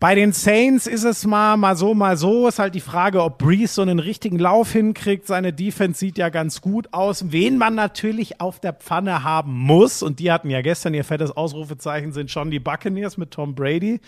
Bei 0.00 0.14
den 0.14 0.30
Saints 0.30 0.86
ist 0.86 1.02
es 1.02 1.26
mal, 1.26 1.56
mal 1.56 1.74
so, 1.74 1.92
mal 1.92 2.16
so. 2.16 2.46
Ist 2.46 2.60
halt 2.60 2.76
die 2.76 2.80
Frage, 2.80 3.20
ob 3.20 3.38
Breeze 3.38 3.74
so 3.74 3.82
einen 3.82 3.98
richtigen 3.98 4.38
Lauf 4.38 4.70
hinkriegt. 4.70 5.26
Seine 5.26 5.52
Defense 5.52 5.98
sieht 5.98 6.18
ja 6.18 6.28
ganz 6.28 6.60
gut 6.60 6.92
aus. 6.92 7.32
Wen 7.32 7.58
man 7.58 7.74
natürlich 7.74 8.40
auf 8.40 8.60
der 8.60 8.74
Pfanne 8.74 9.24
haben 9.24 9.52
muss, 9.58 10.04
und 10.04 10.20
die 10.20 10.30
hatten 10.30 10.50
ja 10.50 10.62
gestern 10.62 10.94
ihr 10.94 11.02
fettes 11.02 11.32
Ausrufezeichen, 11.32 12.12
sind 12.12 12.30
schon 12.30 12.52
die 12.52 12.60
Buccaneers 12.60 13.16
mit 13.16 13.32
Tom 13.32 13.56
Brady. 13.56 14.00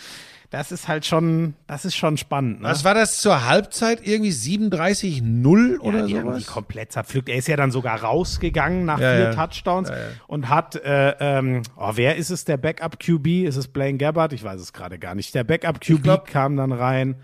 Das 0.50 0.72
ist 0.72 0.88
halt 0.88 1.06
schon, 1.06 1.54
das 1.68 1.84
ist 1.84 1.94
schon 1.94 2.16
spannend. 2.16 2.60
Ne? 2.62 2.68
Was 2.68 2.82
war 2.84 2.92
das 2.94 3.18
zur 3.18 3.46
Halbzeit? 3.46 4.04
Irgendwie 4.04 4.32
37-0 4.32 5.78
oder 5.78 6.00
ja, 6.00 6.06
die 6.06 6.18
haben 6.18 6.26
die 6.34 6.40
sowas? 6.40 6.46
komplett 6.46 6.92
zerpflückt. 6.92 7.28
Er 7.28 7.36
ist 7.36 7.48
ja 7.48 7.56
dann 7.56 7.70
sogar 7.70 8.02
rausgegangen 8.02 8.84
nach 8.84 8.98
Ja, 8.98 9.12
vier 9.14 9.24
ja. 9.26 9.34
Touchdowns 9.34 9.90
und 10.26 10.48
hat, 10.48 10.74
äh, 10.76 11.14
ähm, 11.20 11.62
oh, 11.76 11.92
wer 11.94 12.16
ist 12.16 12.30
es, 12.30 12.44
der 12.44 12.56
Backup 12.56 12.98
QB? 12.98 13.44
Ist 13.46 13.56
es 13.56 13.68
Blaine 13.68 13.98
Gabbard? 13.98 14.32
Ich 14.32 14.42
weiß 14.42 14.60
es 14.60 14.72
gerade 14.72 14.98
gar 14.98 15.14
nicht. 15.14 15.34
Der 15.34 15.44
Backup 15.44 15.80
QB 15.80 16.02
glaub- 16.02 16.26
kam 16.26 16.56
dann 16.56 16.72
rein. 16.72 17.14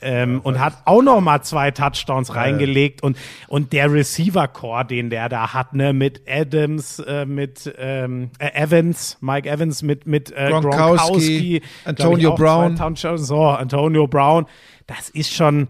Ähm, 0.00 0.40
und 0.42 0.60
hat 0.60 0.74
auch 0.84 1.02
noch 1.02 1.20
mal 1.20 1.42
zwei 1.42 1.72
Touchdowns 1.72 2.34
reingelegt 2.34 3.02
und 3.02 3.16
und 3.48 3.72
der 3.72 3.92
Receiver 3.92 4.46
Core, 4.46 4.84
den 4.84 5.10
der 5.10 5.28
da 5.28 5.52
hat, 5.54 5.74
ne, 5.74 5.92
mit 5.92 6.22
Adams, 6.28 7.00
äh, 7.00 7.26
mit 7.26 7.74
ähm, 7.78 8.30
äh, 8.38 8.50
Evans, 8.54 9.18
Mike 9.20 9.48
Evans, 9.50 9.82
mit 9.82 10.06
mit 10.06 10.30
äh, 10.30 10.50
Gronkowski, 10.50 10.70
Gronkowski, 10.76 11.62
Antonio 11.84 12.34
Brown. 12.36 12.76
So, 13.16 13.42
Antonio 13.46 14.06
Brown, 14.06 14.46
das 14.86 15.10
ist 15.10 15.34
schon, 15.34 15.66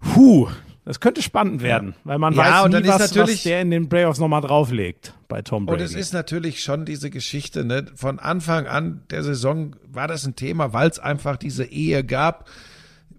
Puh, 0.00 0.48
das 0.84 1.00
könnte 1.00 1.22
spannend 1.22 1.62
werden, 1.62 1.94
weil 2.04 2.18
man 2.18 2.34
Ja, 2.34 2.64
weiß 2.64 2.70
nie, 2.70 2.86
was, 2.86 3.00
was 3.00 3.14
natürlich- 3.16 3.42
der 3.44 3.62
in 3.62 3.70
den 3.70 3.88
Playoffs 3.88 4.18
nochmal 4.20 4.42
drauflegt 4.42 5.14
bei 5.28 5.40
Tom 5.40 5.64
Brady. 5.64 5.80
Und 5.82 5.84
es 5.86 5.94
ist 5.94 6.12
natürlich 6.12 6.62
schon 6.62 6.84
diese 6.84 7.08
Geschichte, 7.08 7.64
ne? 7.64 7.86
Von 7.94 8.18
Anfang 8.18 8.66
an 8.66 9.00
der 9.10 9.22
Saison 9.22 9.74
war 9.90 10.06
das 10.06 10.26
ein 10.26 10.36
Thema, 10.36 10.74
weil 10.74 10.90
es 10.90 10.98
einfach 10.98 11.38
diese 11.38 11.64
Ehe 11.64 12.04
gab. 12.04 12.46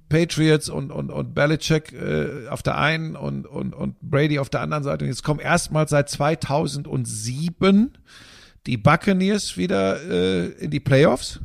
Patriots 0.09 0.69
und, 0.69 0.91
und, 0.91 1.09
und 1.09 1.33
Belichick 1.33 1.93
äh, 1.93 2.47
auf 2.49 2.63
der 2.63 2.77
einen 2.77 3.15
und, 3.15 3.45
und, 3.47 3.73
und 3.73 3.99
Brady 4.01 4.39
auf 4.39 4.49
der 4.49 4.61
anderen 4.61 4.83
Seite. 4.83 5.05
Und 5.05 5.09
jetzt 5.09 5.23
kommen 5.23 5.39
erstmals 5.39 5.91
seit 5.91 6.09
2007 6.09 7.97
die 8.65 8.77
Buccaneers 8.77 9.57
wieder 9.57 10.01
äh, 10.09 10.47
in 10.63 10.71
die 10.71 10.79
Playoffs. 10.79 11.39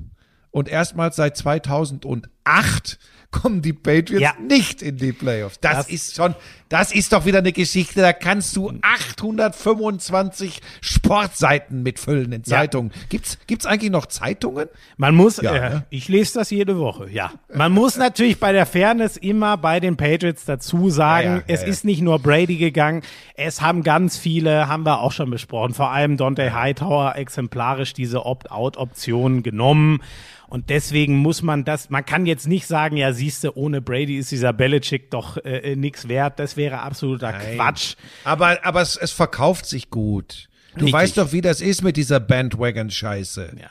Und 0.50 0.68
erstmals 0.68 1.16
seit 1.16 1.36
2008 1.36 2.98
kommen 3.30 3.62
die 3.62 3.72
Patriots 3.72 4.20
Ja. 4.22 4.34
nicht 4.42 4.82
in 4.82 4.96
die 4.96 5.12
Playoffs. 5.12 5.60
Das, 5.60 5.76
Das- 5.78 5.88
ist 5.90 6.16
schon, 6.16 6.34
das 6.68 6.92
ist 6.92 7.12
doch 7.12 7.24
wieder 7.26 7.38
eine 7.38 7.52
Geschichte, 7.52 8.00
da 8.00 8.12
kannst 8.12 8.56
du 8.56 8.72
825 8.82 10.60
Sportseiten 10.80 11.82
mitfüllen 11.82 12.32
in 12.32 12.44
Zeitungen. 12.44 12.92
Gibt's, 13.08 13.38
gibt's 13.46 13.66
eigentlich 13.66 13.90
noch 13.90 14.06
Zeitungen? 14.06 14.68
Man 14.96 15.14
muss, 15.14 15.40
Ja, 15.40 15.54
äh, 15.54 15.70
ne? 15.70 15.86
ich 15.90 16.08
lese 16.08 16.38
das 16.40 16.50
jede 16.50 16.78
Woche, 16.78 17.08
ja. 17.10 17.32
Man 17.54 17.72
muss 17.72 17.96
natürlich 17.96 18.38
bei 18.40 18.52
der 18.52 18.66
Fairness 18.66 19.16
immer 19.16 19.56
bei 19.56 19.80
den 19.80 19.96
Patriots 19.96 20.44
dazu 20.44 20.90
sagen, 20.90 21.26
Ja, 21.26 21.32
ja, 21.34 21.38
ja, 21.38 21.44
es 21.48 21.62
ja. 21.62 21.66
ist 21.68 21.84
nicht 21.84 22.02
nur 22.02 22.18
Brady 22.18 22.56
gegangen, 22.56 23.02
es 23.34 23.60
haben 23.60 23.82
ganz 23.82 24.16
viele, 24.16 24.68
haben 24.68 24.84
wir 24.84 25.00
auch 25.00 25.12
schon 25.12 25.30
besprochen, 25.30 25.74
vor 25.74 25.90
allem 25.90 26.16
Dante 26.16 26.52
Hightower 26.54 27.16
exemplarisch 27.16 27.92
diese 27.94 28.24
Opt-out-Option 28.26 29.42
genommen. 29.42 30.02
Und 30.50 30.68
deswegen 30.68 31.16
muss 31.16 31.42
man 31.42 31.64
das, 31.64 31.90
man 31.90 32.04
kann 32.04 32.26
jetzt 32.26 32.48
nicht 32.48 32.66
sagen, 32.66 32.96
ja, 32.96 33.12
siehste, 33.12 33.56
ohne 33.56 33.80
Brady 33.80 34.16
ist 34.16 34.32
dieser 34.32 34.52
Belichick 34.52 35.10
doch 35.10 35.36
äh, 35.38 35.76
nichts 35.76 36.08
wert. 36.08 36.40
Das 36.40 36.56
wäre 36.56 36.80
absoluter 36.80 37.32
Quatsch. 37.32 37.94
Aber, 38.24 38.58
aber 38.64 38.82
es, 38.82 38.96
es 38.96 39.12
verkauft 39.12 39.64
sich 39.66 39.90
gut. 39.90 40.48
Du 40.74 40.84
Richtig. 40.84 40.92
weißt 40.92 41.18
doch, 41.18 41.32
wie 41.32 41.40
das 41.40 41.60
ist 41.60 41.82
mit 41.82 41.96
dieser 41.96 42.20
Bandwagon-Scheiße. 42.20 43.56
Ja. 43.60 43.70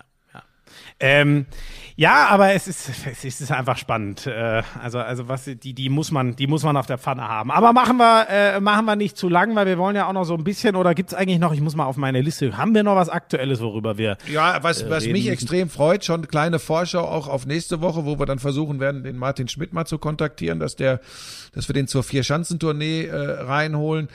Ähm, 1.00 1.46
ja, 2.00 2.28
aber 2.28 2.54
es 2.54 2.66
ist, 2.66 2.90
es 3.06 3.26
ist 3.26 3.52
einfach 3.52 3.78
spannend. 3.78 4.26
Äh, 4.26 4.64
also, 4.82 5.00
also 5.00 5.28
was 5.28 5.44
die, 5.44 5.74
die 5.74 5.90
muss 5.90 6.12
man, 6.12 6.34
die 6.34 6.48
muss 6.48 6.64
man 6.64 6.78
auf 6.78 6.86
der 6.86 6.98
Pfanne 6.98 7.28
haben. 7.28 7.52
Aber 7.52 7.74
machen 7.74 7.98
wir, 7.98 8.28
äh, 8.30 8.62
machen 8.62 8.86
wir 8.86 8.96
nicht 8.96 9.18
zu 9.18 9.28
lang, 9.28 9.54
weil 9.56 9.66
wir 9.66 9.78
wollen 9.78 9.98
ja 9.98 10.08
auch 10.08 10.14
noch 10.14 10.24
so 10.24 10.34
ein 10.34 10.46
bisschen. 10.46 10.78
Oder 10.78 10.96
gibt's 10.96 11.14
eigentlich 11.14 11.40
noch? 11.40 11.52
Ich 11.52 11.60
muss 11.60 11.76
mal 11.76 11.84
auf 11.84 11.98
meine 11.98 12.22
Liste. 12.22 12.56
Haben 12.58 12.74
wir 12.74 12.84
noch 12.84 12.96
was 12.96 13.10
Aktuelles, 13.10 13.60
worüber 13.60 13.98
wir? 13.98 14.18
Ja, 14.32 14.60
was, 14.62 14.90
was 14.90 15.04
reden 15.04 15.12
mich 15.12 15.26
müssen. 15.26 15.34
extrem 15.34 15.70
freut, 15.70 16.06
schon 16.06 16.22
eine 16.22 16.28
kleine 16.28 16.60
Vorschau 16.60 17.02
auch 17.02 17.28
auf 17.28 17.46
nächste 17.46 17.82
Woche, 17.82 18.06
wo 18.06 18.18
wir 18.18 18.26
dann 18.26 18.40
versuchen 18.40 18.80
werden, 18.80 19.04
den 19.04 19.18
Martin 19.18 19.50
Schmidt 19.50 19.74
mal 19.74 19.84
zu 19.84 19.98
kontaktieren, 19.98 20.62
dass 20.62 20.78
der, 20.78 21.02
dass 21.54 21.68
wir 21.68 21.74
den 21.74 21.88
zur 21.88 22.04
Vier-Schanzentournee 22.04 23.08
äh, 23.08 23.42
reinholen. 23.42 24.08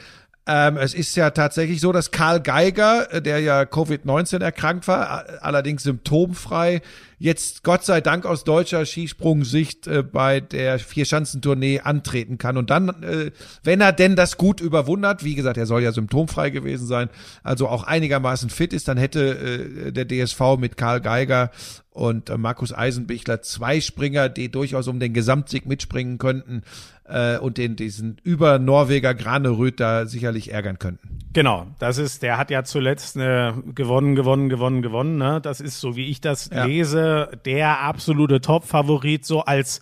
Ähm, 0.47 0.76
es 0.76 0.92
ist 0.92 1.16
ja 1.16 1.30
tatsächlich 1.30 1.80
so, 1.80 1.90
dass 1.92 2.11
Karl 2.11 2.40
Geiger, 2.40 3.12
äh, 3.12 3.22
der 3.22 3.40
ja 3.40 3.62
Covid-19 3.62 4.42
erkrankt 4.42 4.86
war, 4.88 5.24
allerdings 5.40 5.84
symptomfrei, 5.84 6.82
jetzt 7.24 7.62
Gott 7.64 7.84
sei 7.84 8.02
Dank 8.02 8.26
aus 8.26 8.44
deutscher 8.44 8.84
Skisprungsicht 8.84 9.86
äh, 9.86 10.02
bei 10.02 10.40
der 10.40 10.78
Vierschanzentournee 10.78 11.80
antreten 11.80 12.36
kann. 12.36 12.58
Und 12.58 12.68
dann, 12.68 12.90
äh, 13.02 13.30
wenn 13.62 13.80
er 13.80 13.92
denn 13.92 14.14
das 14.14 14.36
gut 14.36 14.60
überwunden 14.60 15.06
hat, 15.06 15.24
wie 15.24 15.34
gesagt, 15.34 15.56
er 15.56 15.64
soll 15.64 15.82
ja 15.82 15.92
symptomfrei 15.92 16.50
gewesen 16.50 16.86
sein, 16.86 17.08
also 17.42 17.66
auch 17.68 17.84
einigermaßen 17.84 18.50
fit 18.50 18.74
ist, 18.74 18.88
dann 18.88 18.98
hätte 18.98 19.86
äh, 19.86 19.92
der 19.92 20.06
DSV 20.06 20.58
mit 20.58 20.76
Karl 20.76 21.00
Geiger 21.00 21.50
und 21.94 22.28
äh, 22.28 22.36
Markus 22.36 22.74
Eisenbichler 22.74 23.40
zwei 23.40 23.80
Springer, 23.80 24.28
die 24.28 24.50
durchaus 24.50 24.86
um 24.86 25.00
den 25.00 25.14
Gesamtsieg 25.14 25.64
mitspringen 25.64 26.18
könnten 26.18 26.62
äh, 27.06 27.38
und 27.38 27.56
den 27.56 27.76
diesen 27.76 28.18
über 28.22 28.58
Norweger 28.58 29.14
Graneröd 29.14 29.80
da 29.80 30.06
sicherlich 30.06 30.52
ärgern 30.52 30.78
könnten. 30.78 31.20
Genau, 31.32 31.66
das 31.78 31.98
ist, 31.98 32.22
der 32.22 32.38
hat 32.38 32.50
ja 32.50 32.64
zuletzt 32.64 33.16
äh, 33.16 33.52
gewonnen, 33.74 34.14
gewonnen, 34.14 34.48
gewonnen, 34.48 34.82
gewonnen. 34.82 35.18
Ne? 35.18 35.40
Das 35.40 35.60
ist, 35.60 35.80
so 35.80 35.96
wie 35.96 36.08
ich 36.08 36.20
das 36.20 36.50
Ja. 36.52 36.64
lese, 36.64 37.00
der 37.44 37.80
absolute 37.80 38.40
Top-Favorit, 38.40 39.24
so 39.24 39.40
als 39.40 39.80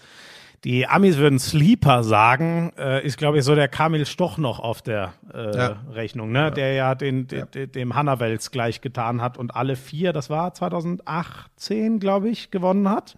die 0.64 0.86
Amis 0.86 1.16
würden 1.16 1.40
Sleeper 1.40 2.04
sagen, 2.04 2.72
äh, 2.78 3.04
ist, 3.04 3.18
glaube 3.18 3.38
ich, 3.38 3.44
so 3.44 3.54
der 3.56 3.66
Kamil 3.66 4.06
Stoch 4.06 4.38
noch 4.38 4.60
auf 4.60 4.80
der 4.80 5.12
äh, 5.34 5.56
Ja. 5.56 5.76
Rechnung, 5.90 6.30
ne? 6.30 6.52
der 6.52 6.72
ja 6.74 6.94
den, 6.94 7.26
de, 7.26 7.46
de, 7.46 7.66
dem 7.66 7.96
Hannawels 7.96 8.52
gleich 8.52 8.80
getan 8.80 9.20
hat 9.20 9.38
und 9.38 9.56
alle 9.56 9.74
vier, 9.74 10.12
das 10.12 10.30
war 10.30 10.54
2018, 10.54 11.98
glaube 11.98 12.28
ich, 12.28 12.52
gewonnen 12.52 12.88
hat. 12.88 13.16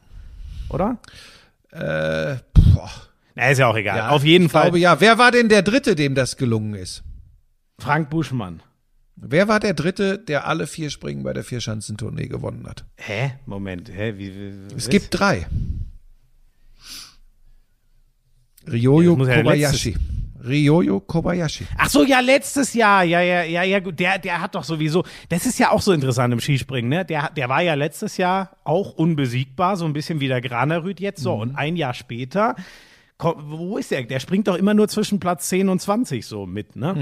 Oder? 0.71 0.97
Äh, 1.71 2.37
boah. 2.55 2.91
Na, 3.35 3.49
ist 3.51 3.59
ja 3.59 3.67
auch 3.67 3.77
egal. 3.77 3.99
Ja, 3.99 4.09
auf 4.11 4.25
jeden 4.25 4.47
ich 4.47 4.53
Fall 4.53 4.63
Glaube, 4.63 4.79
ja. 4.79 5.01
Wer 5.01 5.19
war 5.19 5.31
denn 5.31 5.49
der 5.49 5.63
Dritte, 5.63 5.97
dem 5.97 6.15
das 6.15 6.37
gelungen 6.37 6.75
ist? 6.75 7.03
Frank 7.79 8.09
Buschmann. 8.09 8.63
Wer 9.17 9.49
war 9.49 9.61
der 9.61 9.75
Dritte, 9.75 10.19
der 10.19 10.47
alle 10.47 10.67
vier 10.67 10.91
Springen 10.91 11.23
bei 11.23 11.33
der 11.33 11.45
Vierschanzentournee 11.45 12.27
gewonnen 12.27 12.67
hat? 12.67 12.85
Hä? 12.97 13.35
Moment, 13.47 13.89
hä? 13.89 14.15
Wie, 14.17 14.35
wie, 14.35 14.75
Es 14.77 14.89
gibt 14.89 15.09
drei. 15.11 15.47
Ryoyo 18.67 19.17
ja 19.25 19.37
Kobayashi. 19.37 19.97
Ryoyo 20.43 21.01
Kobayashi. 21.01 21.67
Ach 21.79 21.89
so, 21.89 22.05
ja, 22.05 22.21
letztes 22.21 22.75
Jahr. 22.75 23.05
Ja, 23.05 23.21
ja, 23.21 23.45
ja, 23.45 23.63
ja, 23.63 23.81
gut. 23.81 23.99
Der, 23.99 24.19
der 24.19 24.41
hat 24.41 24.55
doch 24.55 24.65
sowieso, 24.65 25.05
das 25.29 25.47
ist 25.47 25.59
ja 25.59 25.71
auch 25.71 25.81
so 25.81 25.93
interessant 25.93 26.33
im 26.33 26.41
Skispringen, 26.41 26.91
ne? 26.91 27.05
Der, 27.05 27.31
der 27.31 27.49
war 27.49 27.63
ja 27.63 27.75
letztes 27.75 28.17
Jahr 28.17 28.57
auch 28.65 28.93
unbesiegbar, 28.95 29.77
so 29.77 29.85
ein 29.85 29.93
bisschen 29.93 30.21
wie 30.21 30.29
der 30.29 30.41
Granerüt 30.41 31.01
jetzt 31.01 31.23
so. 31.23 31.35
Und 31.35 31.57
ein 31.57 31.77
Jahr 31.77 31.95
später, 31.95 32.57
wo 33.19 33.79
ist 33.79 33.91
der? 33.91 34.03
Der 34.05 34.21
springt 34.21 34.49
doch 34.49 34.57
immer 34.57 34.75
nur 34.75 34.89
zwischen 34.89 35.21
Platz 35.21 35.49
10 35.49 35.69
und 35.69 35.81
20 35.81 36.27
so 36.27 36.47
mit, 36.47 36.77
ne? 36.77 36.95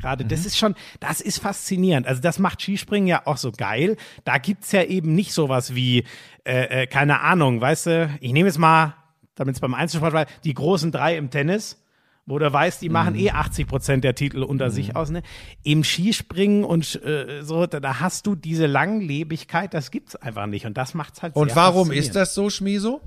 Gerade, 0.00 0.24
das 0.24 0.46
ist 0.46 0.56
schon, 0.56 0.74
das 1.00 1.20
ist 1.20 1.38
faszinierend. 1.38 2.06
Also 2.06 2.22
das 2.22 2.38
macht 2.38 2.62
Skispringen 2.62 3.08
ja 3.08 3.26
auch 3.26 3.36
so 3.36 3.50
geil. 3.50 3.96
Da 4.24 4.38
gibt's 4.38 4.72
ja 4.72 4.84
eben 4.84 5.14
nicht 5.14 5.32
sowas 5.32 5.74
wie, 5.74 6.04
äh, 6.44 6.82
äh, 6.82 6.86
keine 6.86 7.20
Ahnung, 7.20 7.60
weißt 7.60 7.86
du, 7.86 8.10
ich 8.20 8.32
nehme 8.32 8.48
jetzt 8.48 8.58
mal, 8.58 8.94
damit 9.34 9.56
es 9.56 9.60
beim 9.60 9.74
Einzelsport 9.74 10.12
war, 10.12 10.26
die 10.44 10.54
großen 10.54 10.92
drei 10.92 11.16
im 11.16 11.30
Tennis 11.30 11.82
wo 12.28 12.40
du 12.40 12.52
weißt, 12.52 12.82
die 12.82 12.88
machen 12.88 13.14
eh 13.14 13.30
80 13.30 13.68
Prozent 13.68 14.04
der 14.04 14.16
Titel 14.16 14.42
unter 14.42 14.70
sich 14.70 14.96
aus. 14.96 15.10
Ne? 15.10 15.22
Im 15.62 15.84
Skispringen 15.84 16.64
und 16.64 17.00
äh, 17.04 17.42
so, 17.42 17.66
da, 17.66 17.78
da 17.78 18.00
hast 18.00 18.26
du 18.26 18.34
diese 18.34 18.66
Langlebigkeit, 18.66 19.72
das 19.72 19.92
gibt's 19.92 20.16
einfach 20.16 20.46
nicht. 20.46 20.66
Und 20.66 20.76
das 20.76 20.94
macht's 20.94 21.22
halt 21.22 21.36
Und 21.36 21.54
warum 21.54 21.92
ist 21.92 22.16
das 22.16 22.34
so, 22.34 22.50
Schmiso? 22.50 23.00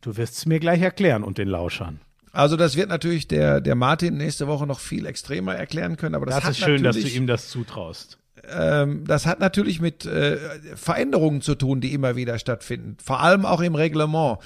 Du 0.00 0.16
wirst 0.16 0.36
es 0.38 0.46
mir 0.46 0.60
gleich 0.60 0.80
erklären 0.82 1.22
und 1.24 1.38
den 1.38 1.48
Lauschern. 1.48 2.00
Also 2.32 2.56
das 2.56 2.76
wird 2.76 2.88
natürlich 2.90 3.28
der, 3.28 3.60
der 3.60 3.74
Martin 3.74 4.16
nächste 4.18 4.46
Woche 4.46 4.66
noch 4.66 4.78
viel 4.80 5.06
extremer 5.06 5.54
erklären 5.54 5.96
können, 5.96 6.14
aber 6.14 6.26
das, 6.26 6.42
Das, 6.42 6.50
ist 6.50 6.58
schön, 6.64 6.82
dass 6.82 6.96
du 6.96 7.08
ihm 7.08 7.26
das 7.26 7.48
zutraust. 7.48 8.18
ähm, 8.50 9.04
das 9.06 9.24
hat 9.24 9.40
natürlich 9.40 9.80
mit 9.80 10.04
äh, 10.04 10.36
Veränderungen 10.76 11.40
zu 11.40 11.54
tun, 11.54 11.80
die 11.80 11.94
immer 11.94 12.14
wieder 12.14 12.38
stattfinden, 12.38 12.98
vor 13.02 13.20
allem 13.20 13.46
auch 13.46 13.62
im 13.62 13.74
Reglement. 13.74 14.38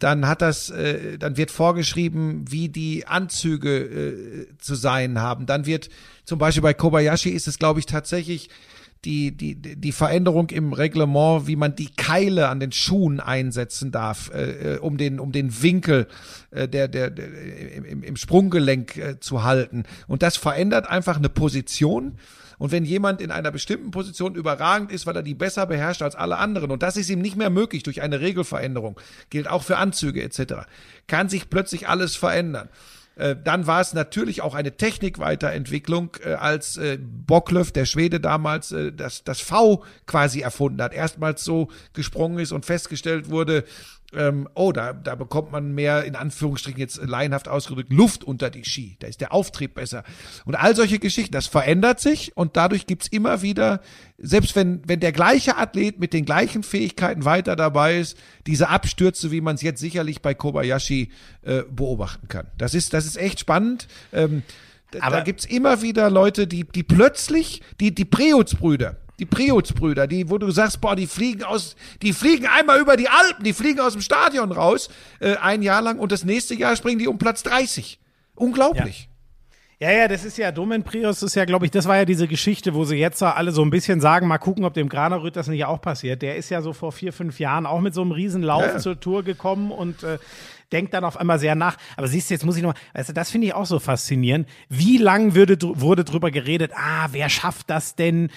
dann 0.00 0.26
hat 0.26 0.42
das, 0.42 0.70
äh, 0.70 1.16
dann 1.18 1.36
wird 1.36 1.50
vorgeschrieben, 1.52 2.44
wie 2.50 2.68
die 2.68 3.06
Anzüge 3.06 3.78
äh, 3.78 4.46
zu 4.58 4.74
sein 4.74 5.20
haben. 5.20 5.46
Dann 5.46 5.64
wird 5.66 5.90
zum 6.24 6.38
Beispiel 6.38 6.62
bei 6.62 6.74
Kobayashi 6.74 7.30
ist 7.30 7.46
es, 7.48 7.58
glaube 7.58 7.78
ich, 7.80 7.86
tatsächlich 7.86 8.48
die, 9.04 9.32
die, 9.32 9.54
die 9.54 9.92
Veränderung 9.92 10.50
im 10.50 10.72
Reglement, 10.72 11.46
wie 11.46 11.56
man 11.56 11.76
die 11.76 11.90
Keile 11.90 12.48
an 12.48 12.60
den 12.60 12.72
Schuhen 12.72 13.20
einsetzen 13.20 13.92
darf, 13.92 14.30
äh, 14.34 14.74
äh, 14.74 14.78
um 14.78 14.98
den, 14.98 15.20
um 15.20 15.32
den 15.32 15.62
Winkel 15.62 16.08
äh, 16.50 16.68
der, 16.68 16.88
der, 16.88 17.10
der 17.10 17.28
im, 17.76 18.02
im 18.02 18.16
Sprunggelenk 18.16 18.96
äh, 18.96 19.20
zu 19.20 19.44
halten. 19.44 19.84
Und 20.06 20.22
das 20.22 20.36
verändert 20.36 20.88
einfach 20.88 21.16
eine 21.16 21.28
Position. 21.28 22.18
Und 22.58 22.72
wenn 22.72 22.84
jemand 22.84 23.20
in 23.20 23.30
einer 23.30 23.52
bestimmten 23.52 23.92
Position 23.92 24.34
überragend 24.34 24.90
ist, 24.90 25.06
weil 25.06 25.14
er 25.14 25.22
die 25.22 25.34
besser 25.34 25.66
beherrscht 25.66 26.02
als 26.02 26.16
alle 26.16 26.38
anderen, 26.38 26.72
und 26.72 26.82
das 26.82 26.96
ist 26.96 27.08
ihm 27.08 27.20
nicht 27.20 27.36
mehr 27.36 27.50
möglich 27.50 27.84
durch 27.84 28.02
eine 28.02 28.20
Regelveränderung, 28.20 28.98
gilt 29.30 29.48
auch 29.48 29.62
für 29.62 29.76
Anzüge 29.76 30.22
etc., 30.22 30.66
kann 31.06 31.28
sich 31.28 31.50
plötzlich 31.50 31.88
alles 31.88 32.16
verändern. 32.16 32.68
Äh, 33.18 33.36
dann 33.42 33.66
war 33.66 33.80
es 33.80 33.92
natürlich 33.92 34.42
auch 34.42 34.54
eine 34.54 34.76
Technikweiterentwicklung, 34.76 36.16
äh, 36.24 36.34
als 36.34 36.76
äh, 36.76 36.98
Bocklöff, 37.00 37.72
der 37.72 37.84
Schwede 37.84 38.20
damals, 38.20 38.70
äh, 38.72 38.92
das, 38.92 39.24
das 39.24 39.40
V 39.40 39.84
quasi 40.06 40.40
erfunden 40.40 40.80
hat. 40.80 40.94
Erstmals 40.94 41.44
so 41.44 41.68
gesprungen 41.92 42.38
ist 42.38 42.52
und 42.52 42.64
festgestellt 42.64 43.28
wurde, 43.28 43.64
ähm, 44.14 44.48
oh, 44.54 44.72
da, 44.72 44.94
da 44.94 45.14
bekommt 45.14 45.52
man 45.52 45.74
mehr, 45.74 46.04
in 46.04 46.16
Anführungsstrichen 46.16 46.80
jetzt 46.80 46.96
laienhaft 47.04 47.46
ausgedrückt, 47.46 47.92
Luft 47.92 48.24
unter 48.24 48.48
die 48.48 48.64
Ski. 48.64 48.96
Da 49.00 49.06
ist 49.06 49.20
der 49.20 49.34
Auftrieb 49.34 49.74
besser. 49.74 50.02
Und 50.46 50.54
all 50.54 50.74
solche 50.74 50.98
Geschichten, 50.98 51.32
das 51.32 51.46
verändert 51.46 52.00
sich 52.00 52.34
und 52.34 52.56
dadurch 52.56 52.86
gibt's 52.86 53.08
immer 53.08 53.42
wieder, 53.42 53.82
selbst 54.16 54.56
wenn, 54.56 54.80
wenn 54.86 55.00
der 55.00 55.12
gleiche 55.12 55.58
Athlet 55.58 55.98
mit 56.00 56.14
den 56.14 56.24
gleichen 56.24 56.62
Fähigkeiten 56.62 57.26
weiter 57.26 57.54
dabei 57.54 57.98
ist, 57.98 58.16
diese 58.46 58.70
Abstürze, 58.70 59.30
wie 59.30 59.42
man 59.42 59.56
es 59.56 59.62
jetzt 59.62 59.80
sicherlich 59.80 60.22
bei 60.22 60.32
Kobayashi 60.32 61.10
äh, 61.42 61.64
beobachten 61.70 62.28
kann. 62.28 62.46
Das 62.56 62.74
ist, 62.74 62.94
das 62.94 63.04
ist 63.04 63.18
echt 63.18 63.40
spannend. 63.40 63.88
Ähm, 64.14 64.42
Aber- 65.00 65.16
da 65.18 65.22
gibt's 65.22 65.44
immer 65.44 65.82
wieder 65.82 66.08
Leute, 66.08 66.46
die, 66.46 66.64
die 66.64 66.82
plötzlich, 66.82 67.60
die, 67.78 67.94
die 67.94 68.06
Preutz-Brüder, 68.06 68.96
die 69.18 69.26
Preutz-Brüder, 69.26 70.06
die, 70.06 70.30
wo 70.30 70.38
du 70.38 70.50
sagst, 70.50 70.80
boah, 70.80 70.94
die 70.94 71.06
fliegen 71.06 71.42
aus, 71.42 71.76
die 72.02 72.12
fliegen 72.12 72.46
einmal 72.46 72.80
über 72.80 72.96
die 72.96 73.08
Alpen, 73.08 73.44
die 73.44 73.52
fliegen 73.52 73.80
aus 73.80 73.92
dem 73.92 74.02
Stadion 74.02 74.52
raus, 74.52 74.88
äh, 75.20 75.36
ein 75.36 75.62
Jahr 75.62 75.82
lang 75.82 75.98
und 75.98 76.12
das 76.12 76.24
nächste 76.24 76.54
Jahr 76.54 76.76
springen 76.76 76.98
die 76.98 77.08
um 77.08 77.18
Platz 77.18 77.42
30. 77.42 77.98
Unglaublich. 78.34 79.08
Ja, 79.80 79.92
ja, 79.92 80.08
das 80.08 80.24
ist 80.24 80.36
ja, 80.38 80.50
Domen 80.50 80.82
Prius 80.82 81.22
ist 81.22 81.36
ja, 81.36 81.44
glaube 81.44 81.64
ich, 81.64 81.70
das 81.70 81.86
war 81.86 81.96
ja 81.96 82.04
diese 82.04 82.26
Geschichte, 82.26 82.74
wo 82.74 82.84
sie 82.84 82.96
jetzt 82.96 83.22
alle 83.22 83.52
so 83.52 83.62
ein 83.62 83.70
bisschen 83.70 84.00
sagen, 84.00 84.26
mal 84.26 84.38
gucken, 84.38 84.64
ob 84.64 84.74
dem 84.74 84.88
Granerüt 84.88 85.36
das 85.36 85.46
nicht 85.46 85.64
auch 85.66 85.80
passiert. 85.80 86.20
Der 86.20 86.34
ist 86.34 86.50
ja 86.50 86.62
so 86.62 86.72
vor 86.72 86.90
vier, 86.90 87.12
fünf 87.12 87.38
Jahren 87.38 87.64
auch 87.64 87.80
mit 87.80 87.94
so 87.94 88.02
einem 88.02 88.10
Riesenlauf 88.10 88.62
Ja, 88.62 88.72
ja. 88.72 88.78
zur 88.78 88.98
Tour 88.98 89.22
gekommen 89.22 89.70
und 89.70 90.02
äh, 90.02 90.18
denkt 90.72 90.94
dann 90.94 91.04
auf 91.04 91.16
einmal 91.16 91.38
sehr 91.38 91.54
nach. 91.54 91.76
Aber 91.96 92.08
siehst 92.08 92.30
du, 92.30 92.34
jetzt 92.34 92.44
muss 92.44 92.56
ich 92.56 92.62
noch 92.62 92.74
mal, 92.74 92.80
weißt 92.94 93.10
du, 93.10 93.12
das 93.12 93.30
finde 93.30 93.46
ich 93.46 93.54
auch 93.54 93.66
so 93.66 93.78
faszinierend. 93.78 94.48
Wie 94.68 94.98
lang 94.98 95.34
würde, 95.34 95.58
wurde 95.60 96.04
drüber 96.04 96.30
geredet, 96.30 96.72
ah, 96.74 97.08
wer 97.12 97.28
schafft 97.28 97.70
das 97.70 97.94
denn 97.94 98.30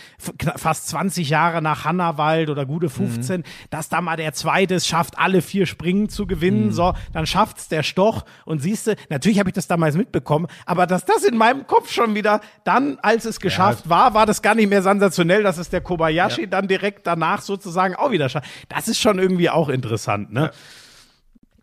fast 0.55 0.89
20 0.89 1.29
Jahre 1.29 1.61
nach 1.61 1.85
Hannawald 1.85 2.49
oder 2.49 2.65
gute 2.65 2.89
15, 2.89 3.43
dass 3.69 3.89
da 3.89 4.01
mal 4.01 4.17
der 4.17 4.33
Zweite 4.33 4.75
es 4.75 4.87
schafft, 4.87 5.17
alle 5.17 5.41
vier 5.41 5.65
Springen 5.65 6.09
zu 6.09 6.25
gewinnen, 6.27 6.71
so, 6.71 6.93
dann 7.13 7.25
schafft's 7.25 7.67
der 7.67 7.83
Stoch 7.83 8.23
und 8.45 8.61
siehst 8.61 8.87
du, 8.87 8.95
natürlich 9.09 9.39
habe 9.39 9.49
ich 9.49 9.53
das 9.53 9.67
damals 9.67 9.95
mitbekommen, 9.95 10.47
aber 10.65 10.87
dass 10.87 11.05
das 11.05 11.23
in 11.23 11.37
meinem 11.37 11.67
Kopf 11.67 11.91
schon 11.91 12.15
wieder 12.15 12.41
dann, 12.63 12.97
als 13.01 13.25
es 13.25 13.39
geschafft 13.39 13.89
war, 13.89 14.13
war 14.13 14.25
das 14.25 14.41
gar 14.41 14.55
nicht 14.55 14.69
mehr 14.69 14.81
sensationell, 14.81 15.43
dass 15.43 15.57
es 15.57 15.69
der 15.69 15.81
Kobayashi 15.81 16.47
dann 16.47 16.67
direkt 16.67 17.07
danach 17.07 17.41
sozusagen 17.41 17.95
auch 17.95 18.11
wieder 18.11 18.29
schafft. 18.29 18.47
Das 18.69 18.87
ist 18.87 18.99
schon 18.99 19.19
irgendwie 19.19 19.49
auch 19.49 19.69
interessant, 19.69 20.31
ne? 20.31 20.51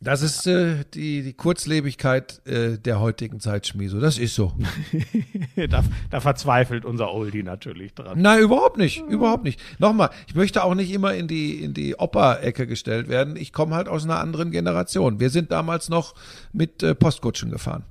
Das 0.00 0.22
ist 0.22 0.46
äh, 0.46 0.84
die, 0.94 1.22
die 1.22 1.32
Kurzlebigkeit 1.32 2.40
äh, 2.46 2.78
der 2.78 3.00
heutigen 3.00 3.40
Zeit, 3.40 3.66
Schmieso. 3.66 3.98
Das 3.98 4.16
ist 4.16 4.36
so. 4.36 4.52
da, 5.68 5.82
da 6.10 6.20
verzweifelt 6.20 6.84
unser 6.84 7.12
Oldie 7.12 7.42
natürlich 7.42 7.94
dran. 7.94 8.20
Nein, 8.22 8.40
überhaupt 8.40 8.78
nicht. 8.78 9.02
Überhaupt 9.08 9.42
nicht. 9.42 9.60
Nochmal, 9.80 10.10
ich 10.28 10.36
möchte 10.36 10.62
auch 10.62 10.76
nicht 10.76 10.92
immer 10.92 11.14
in 11.14 11.26
die, 11.26 11.64
in 11.64 11.74
die 11.74 11.96
Opa-Ecke 11.96 12.68
gestellt 12.68 13.08
werden. 13.08 13.34
Ich 13.34 13.52
komme 13.52 13.74
halt 13.74 13.88
aus 13.88 14.04
einer 14.04 14.20
anderen 14.20 14.52
Generation. 14.52 15.18
Wir 15.18 15.30
sind 15.30 15.50
damals 15.50 15.88
noch 15.88 16.14
mit 16.52 16.84
äh, 16.84 16.94
Postkutschen 16.94 17.50
gefahren. 17.50 17.84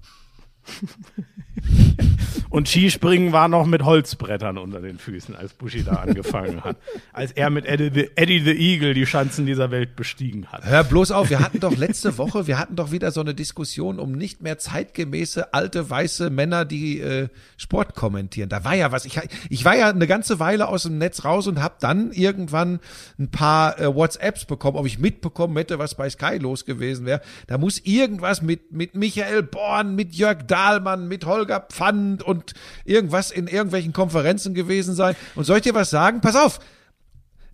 Und 2.49 2.70
Skispringen 2.70 3.34
war 3.34 3.47
noch 3.47 3.65
mit 3.65 3.84
Holzbrettern 3.84 4.57
unter 4.57 4.80
den 4.80 4.99
Füßen, 4.99 5.36
als 5.36 5.53
Buschi 5.53 5.84
da 5.84 5.93
angefangen 5.93 6.63
hat. 6.63 6.78
Als 7.11 7.32
er 7.34 7.49
mit 7.49 7.65
Eddie 7.65 7.91
the, 7.93 8.09
Eddie 8.15 8.39
the 8.39 8.51
Eagle 8.51 8.93
die 8.93 9.05
Schanzen 9.05 9.45
dieser 9.45 9.70
Welt 9.72 9.95
bestiegen 9.95 10.47
hat. 10.47 10.65
Hör 10.65 10.84
bloß 10.84 11.11
auf, 11.11 11.30
wir 11.30 11.39
hatten 11.39 11.59
doch 11.59 11.76
letzte 11.76 12.18
Woche, 12.18 12.47
wir 12.47 12.57
hatten 12.57 12.76
doch 12.76 12.91
wieder 12.91 13.11
so 13.11 13.22
eine 13.22 13.34
Diskussion 13.34 13.99
um 13.99 14.13
nicht 14.13 14.41
mehr 14.41 14.57
zeitgemäße 14.57 15.53
alte 15.53 15.89
weiße 15.89 16.30
Männer, 16.30 16.63
die 16.63 16.99
äh, 16.99 17.28
Sport 17.57 17.95
kommentieren. 17.95 18.49
Da 18.49 18.63
war 18.63 18.76
ja 18.76 18.91
was. 18.91 19.05
Ich, 19.05 19.20
ich 19.49 19.65
war 19.65 19.76
ja 19.76 19.89
eine 19.89 20.07
ganze 20.07 20.39
Weile 20.39 20.68
aus 20.68 20.84
dem 20.84 20.97
Netz 20.97 21.26
raus 21.26 21.47
und 21.47 21.61
habe 21.61 21.76
dann 21.80 22.11
irgendwann 22.11 22.80
ein 23.20 23.30
paar 23.30 23.80
äh, 23.80 23.93
WhatsApps 23.93 24.45
bekommen, 24.45 24.78
ob 24.78 24.86
ich 24.86 24.99
mitbekommen 24.99 25.57
hätte, 25.57 25.80
was 25.80 25.95
bei 25.95 26.09
Sky 26.09 26.38
los 26.38 26.65
gewesen 26.65 27.05
wäre. 27.05 27.22
Da 27.47 27.57
muss 27.57 27.80
irgendwas 27.80 28.41
mit 28.41 28.72
mit 28.72 28.95
Michael 28.95 29.43
Born, 29.43 29.95
mit 29.95 30.13
Jörg 30.13 30.47
Dahlmann, 30.57 31.07
mit 31.07 31.25
Holger 31.25 31.59
Pfand 31.59 32.23
und 32.23 32.53
irgendwas 32.83 33.29
in 33.29 33.47
irgendwelchen 33.47 33.93
Konferenzen 33.93 34.55
gewesen 34.55 34.95
sein. 34.95 35.15
Und 35.35 35.43
soll 35.43 35.57
ich 35.57 35.63
dir 35.63 35.75
was 35.75 35.91
sagen? 35.91 36.19
Pass 36.19 36.35
auf, 36.35 36.59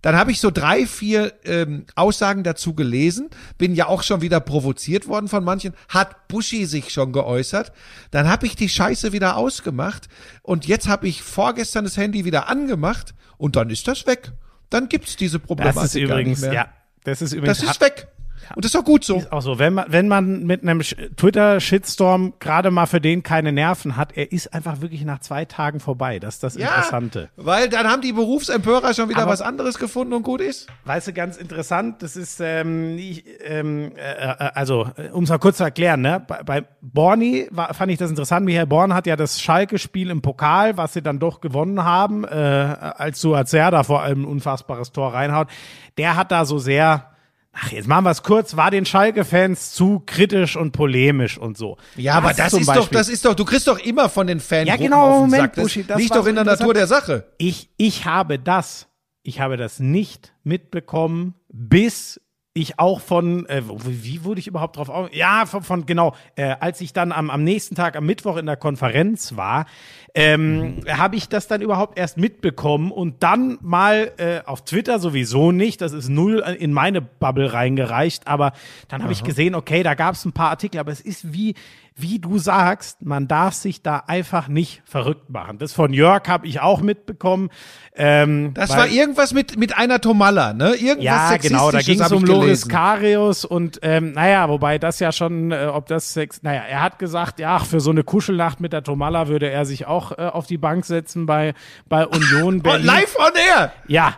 dann 0.00 0.16
habe 0.16 0.30
ich 0.32 0.40
so 0.40 0.50
drei, 0.50 0.86
vier 0.86 1.32
ähm, 1.44 1.84
Aussagen 1.94 2.44
dazu 2.44 2.74
gelesen, 2.74 3.28
bin 3.58 3.74
ja 3.74 3.86
auch 3.88 4.02
schon 4.02 4.20
wieder 4.22 4.40
provoziert 4.40 5.06
worden 5.06 5.28
von 5.28 5.44
manchen, 5.44 5.74
hat 5.88 6.28
Buschi 6.28 6.64
sich 6.66 6.90
schon 6.92 7.12
geäußert, 7.12 7.72
dann 8.10 8.28
habe 8.28 8.46
ich 8.46 8.56
die 8.56 8.68
Scheiße 8.68 9.12
wieder 9.12 9.36
ausgemacht 9.36 10.08
und 10.42 10.66
jetzt 10.66 10.88
habe 10.88 11.06
ich 11.08 11.22
vorgestern 11.22 11.84
das 11.84 11.96
Handy 11.96 12.24
wieder 12.24 12.48
angemacht 12.48 13.14
und 13.36 13.56
dann 13.56 13.70
ist 13.70 13.86
das 13.86 14.06
weg. 14.06 14.32
Dann 14.70 14.88
gibt's 14.88 15.16
diese 15.16 15.38
Problematik 15.38 15.82
Das 15.82 15.94
ist 15.94 16.08
gar 16.08 16.18
übrigens, 16.18 16.40
nicht 16.40 16.50
mehr. 16.50 16.52
ja, 16.54 16.68
das 17.04 17.22
ist 17.22 17.32
übrigens 17.32 17.58
Das 17.58 17.70
ist 17.70 17.80
weg. 17.80 18.08
Und 18.54 18.64
das 18.64 18.74
ist 18.74 18.80
auch 18.80 18.84
gut 18.84 19.04
so. 19.04 19.16
Ist 19.16 19.32
auch 19.32 19.40
so, 19.40 19.58
wenn 19.58 19.74
man, 19.74 19.86
wenn 19.88 20.06
man 20.08 20.44
mit 20.44 20.62
einem 20.62 20.80
Twitter-Shitstorm 20.80 22.34
gerade 22.38 22.70
mal 22.70 22.86
für 22.86 23.00
den 23.00 23.22
keine 23.22 23.52
Nerven 23.52 23.96
hat, 23.96 24.16
er 24.16 24.30
ist 24.32 24.52
einfach 24.52 24.80
wirklich 24.80 25.04
nach 25.04 25.20
zwei 25.20 25.44
Tagen 25.44 25.80
vorbei. 25.80 26.18
Das 26.18 26.34
ist 26.34 26.42
das 26.42 26.56
Interessante. 26.56 27.30
weil 27.36 27.68
dann 27.68 27.86
haben 27.88 28.02
die 28.02 28.12
Berufsempörer 28.12 28.94
schon 28.94 29.08
wieder 29.08 29.22
Aber- 29.22 29.32
was 29.32 29.40
anderes 29.40 29.78
gefunden 29.78 30.12
und 30.12 30.22
gut 30.22 30.40
ist. 30.40 30.66
Weißt 30.84 31.08
du, 31.08 31.12
ganz 31.12 31.36
interessant, 31.36 32.02
das 32.02 32.16
ist, 32.16 32.40
ähm, 32.40 32.96
ich, 32.98 33.24
ähm, 33.44 33.92
äh, 33.96 34.12
äh, 34.12 34.50
also, 34.54 34.88
um 35.12 35.24
es 35.24 35.30
mal 35.30 35.38
kurz 35.38 35.56
zu 35.58 35.64
erklären, 35.64 36.00
ne? 36.02 36.22
bei, 36.26 36.42
bei 36.42 36.64
Borny 36.80 37.48
war, 37.50 37.72
fand 37.74 37.92
ich 37.92 37.98
das 37.98 38.10
interessant. 38.10 38.44
Michael 38.44 38.66
Born 38.66 38.94
hat 38.94 39.06
ja 39.06 39.16
das 39.16 39.40
Schalke-Spiel 39.40 40.10
im 40.10 40.22
Pokal, 40.22 40.76
was 40.76 40.92
sie 40.92 41.02
dann 41.02 41.18
doch 41.18 41.40
gewonnen 41.40 41.82
haben, 41.84 42.24
äh, 42.24 42.28
als 42.28 43.20
Suazer 43.20 43.70
da 43.70 43.82
vor 43.82 44.02
allem 44.02 44.22
ein 44.22 44.26
unfassbares 44.26 44.92
Tor 44.92 45.14
reinhaut. 45.14 45.48
Der 45.96 46.16
hat 46.16 46.30
da 46.32 46.44
so 46.44 46.58
sehr, 46.58 47.10
ach, 47.54 47.72
jetzt 47.72 47.86
machen 47.88 48.04
wir 48.04 48.10
es 48.10 48.22
kurz, 48.22 48.56
war 48.56 48.70
den 48.70 48.84
Schalke-Fans 48.84 49.72
zu 49.72 50.02
kritisch 50.04 50.56
und 50.56 50.72
polemisch 50.72 51.38
und 51.38 51.56
so. 51.56 51.76
Ja, 51.96 52.14
aber 52.14 52.32
das 52.34 52.52
ist 52.52 52.68
doch, 52.68 52.74
Beispiel- 52.74 52.98
das 52.98 53.08
ist 53.08 53.24
doch, 53.24 53.34
du 53.34 53.44
kriegst 53.44 53.66
doch 53.66 53.78
immer 53.78 54.08
von 54.08 54.26
den 54.26 54.40
Fans 54.40 54.68
Ja, 54.68 54.76
genau, 54.76 55.20
Moment. 55.20 55.56
Das 55.56 55.62
Buschi, 55.64 55.84
das 55.84 55.98
liegt 55.98 56.14
doch 56.14 56.26
in 56.26 56.34
der. 56.34 56.44
Natur 56.44 56.74
der 56.74 56.86
Sache. 56.86 57.32
Ich, 57.38 57.70
ich 57.76 58.04
habe 58.04 58.38
das, 58.38 58.88
ich 59.22 59.40
habe 59.40 59.56
das 59.56 59.80
nicht 59.80 60.34
mitbekommen, 60.42 61.34
bis 61.48 62.20
ich 62.56 62.78
auch 62.78 63.00
von, 63.00 63.46
äh, 63.46 63.62
wie 63.66 64.22
wurde 64.22 64.38
ich 64.38 64.46
überhaupt 64.46 64.76
drauf 64.76 64.88
auf? 64.88 65.12
Ja, 65.12 65.44
von, 65.44 65.64
von 65.64 65.86
genau, 65.86 66.14
äh, 66.36 66.54
als 66.60 66.80
ich 66.80 66.92
dann 66.92 67.10
am, 67.10 67.28
am 67.28 67.42
nächsten 67.42 67.74
Tag, 67.74 67.96
am 67.96 68.06
Mittwoch 68.06 68.36
in 68.36 68.46
der 68.46 68.56
Konferenz 68.56 69.36
war, 69.36 69.66
ähm, 70.14 70.76
habe 70.88 71.16
ich 71.16 71.28
das 71.28 71.48
dann 71.48 71.60
überhaupt 71.60 71.98
erst 71.98 72.16
mitbekommen 72.16 72.92
und 72.92 73.24
dann 73.24 73.58
mal 73.60 74.12
äh, 74.18 74.40
auf 74.46 74.64
Twitter 74.64 75.00
sowieso 75.00 75.50
nicht, 75.50 75.80
das 75.80 75.92
ist 75.92 76.08
null 76.08 76.38
in 76.60 76.72
meine 76.72 77.00
Bubble 77.02 77.52
reingereicht, 77.52 78.28
aber 78.28 78.52
dann 78.86 79.02
habe 79.02 79.12
ich 79.12 79.24
gesehen, 79.24 79.56
okay, 79.56 79.82
da 79.82 79.94
gab 79.94 80.14
es 80.14 80.24
ein 80.24 80.32
paar 80.32 80.50
Artikel, 80.50 80.78
aber 80.78 80.92
es 80.92 81.00
ist 81.00 81.32
wie, 81.34 81.56
wie 81.96 82.18
du 82.18 82.38
sagst, 82.38 83.02
man 83.02 83.28
darf 83.28 83.54
sich 83.54 83.80
da 83.80 84.02
einfach 84.08 84.48
nicht 84.48 84.82
verrückt 84.84 85.30
machen. 85.30 85.58
Das 85.58 85.72
von 85.72 85.92
Jörg 85.92 86.26
habe 86.26 86.46
ich 86.48 86.60
auch 86.60 86.80
mitbekommen. 86.80 87.50
Ähm, 87.94 88.52
Das 88.54 88.70
war 88.70 88.88
irgendwas 88.88 89.32
mit, 89.32 89.56
mit 89.56 89.76
einer 89.78 90.00
Tomalla, 90.00 90.54
ne? 90.54 90.74
Irgendwas 90.74 91.04
ja, 91.04 91.36
genau, 91.36 91.70
da 91.70 91.80
ging 91.82 92.00
es 92.00 92.10
um 92.10 92.24
Loris. 92.24 92.68
Karius 92.68 93.44
und 93.44 93.78
ähm, 93.82 94.10
naja, 94.12 94.48
wobei 94.48 94.78
das 94.78 94.98
ja 94.98 95.12
schon, 95.12 95.52
äh, 95.52 95.66
ob 95.72 95.86
das 95.86 96.12
Sex, 96.12 96.42
naja, 96.42 96.62
er 96.68 96.82
hat 96.82 96.98
gesagt, 96.98 97.38
ja, 97.38 97.60
für 97.60 97.78
so 97.78 97.90
eine 97.92 98.02
Kuschelnacht 98.02 98.60
mit 98.60 98.72
der 98.72 98.82
Tomalla 98.82 99.28
würde 99.28 99.48
er 99.48 99.64
sich 99.64 99.86
auch 99.86 100.10
äh, 100.18 100.22
auf 100.22 100.46
die 100.48 100.58
Bank 100.58 100.84
setzen 100.86 101.26
bei, 101.26 101.54
bei 101.88 102.04
Union 102.06 102.56
Oh, 102.58 102.62
Berlin. 102.62 102.86
live 102.86 103.16
on 103.18 103.32
air! 103.56 103.72
Ja. 103.86 104.14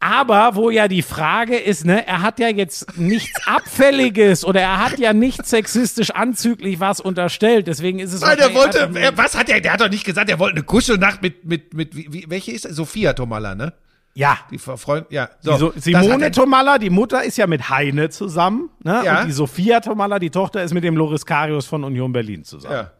Aber 0.00 0.54
wo 0.54 0.70
ja 0.70 0.86
die 0.86 1.02
Frage 1.02 1.56
ist, 1.56 1.84
ne, 1.84 2.06
er 2.06 2.22
hat 2.22 2.38
ja 2.38 2.48
jetzt 2.48 2.96
nichts 2.98 3.40
Abfälliges 3.46 4.44
oder 4.44 4.60
er 4.60 4.78
hat 4.78 4.98
ja 5.00 5.12
nicht 5.12 5.44
sexistisch 5.44 6.10
anzüglich 6.10 6.78
was 6.78 7.00
unterstellt. 7.00 7.66
Deswegen 7.66 7.98
ist 7.98 8.12
es 8.12 8.22
Weil 8.22 8.36
der 8.36 8.54
wahrscheinlich 8.54 8.80
wollte, 8.94 9.00
er, 9.00 9.16
was 9.18 9.36
hat 9.36 9.48
er, 9.48 9.60
der 9.60 9.72
hat 9.72 9.80
doch 9.80 9.90
nicht 9.90 10.04
gesagt, 10.04 10.30
er 10.30 10.38
wollte 10.38 10.56
eine 10.56 10.64
Kuschelnacht 10.64 11.20
mit, 11.20 11.44
mit, 11.44 11.74
mit, 11.74 11.96
wie, 11.96 12.06
wie, 12.12 12.24
welche 12.28 12.52
ist 12.52 12.64
er? 12.64 12.72
Sophia 12.74 13.12
Tomalla, 13.12 13.56
ne? 13.56 13.72
Ja. 14.14 14.38
Die 14.50 14.58
Freund, 14.58 15.06
ja. 15.10 15.30
So, 15.40 15.52
Die 15.52 15.58
so, 15.58 15.70
das 15.70 15.84
Simone 15.84 16.24
er- 16.26 16.32
Tomalla, 16.32 16.78
die 16.78 16.90
Mutter 16.90 17.24
ist 17.24 17.36
ja 17.36 17.46
mit 17.48 17.68
Heine 17.68 18.08
zusammen. 18.10 18.70
Ne? 18.84 19.02
Ja. 19.04 19.20
Und 19.20 19.26
die 19.28 19.32
Sophia 19.32 19.80
Tomalla, 19.80 20.18
die 20.20 20.30
Tochter, 20.30 20.62
ist 20.62 20.74
mit 20.74 20.84
dem 20.84 20.96
Loris 20.96 21.26
Karius 21.26 21.66
von 21.66 21.82
Union 21.84 22.12
Berlin 22.12 22.44
zusammen. 22.44 22.74
Ja. 22.74 22.90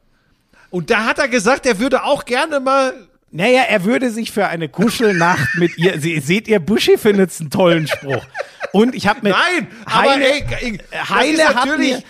Und 0.71 0.91
da 0.91 1.07
hat 1.07 1.19
er 1.19 1.29
gesagt, 1.29 1.65
er 1.67 1.79
würde 1.79 2.03
auch 2.05 2.25
gerne 2.25 2.61
mal. 2.61 2.93
Naja, 3.31 3.63
er 3.69 3.85
würde 3.85 4.11
sich 4.11 4.33
für 4.33 4.47
eine 4.47 4.69
Kuschelnacht 4.69 5.55
mit 5.57 5.77
ihr. 5.77 6.01
Sie, 6.01 6.19
seht 6.21 6.49
ihr, 6.49 6.61
Buschi 6.61 6.97
findet 6.97 7.31
einen 7.39 7.51
tollen 7.51 7.87
Spruch. 7.87 8.25
Und 8.73 8.95
ich 8.95 9.07
habe 9.07 9.21
mit 9.23 9.33
Nein, 9.33 9.69
aber 9.85 10.13
Heine, 10.13 10.25
ey, 10.25 10.45
ey, 10.61 10.81
das 10.91 11.11
Heine 11.11 11.45
hat 11.55 11.79
mir. 11.79 12.03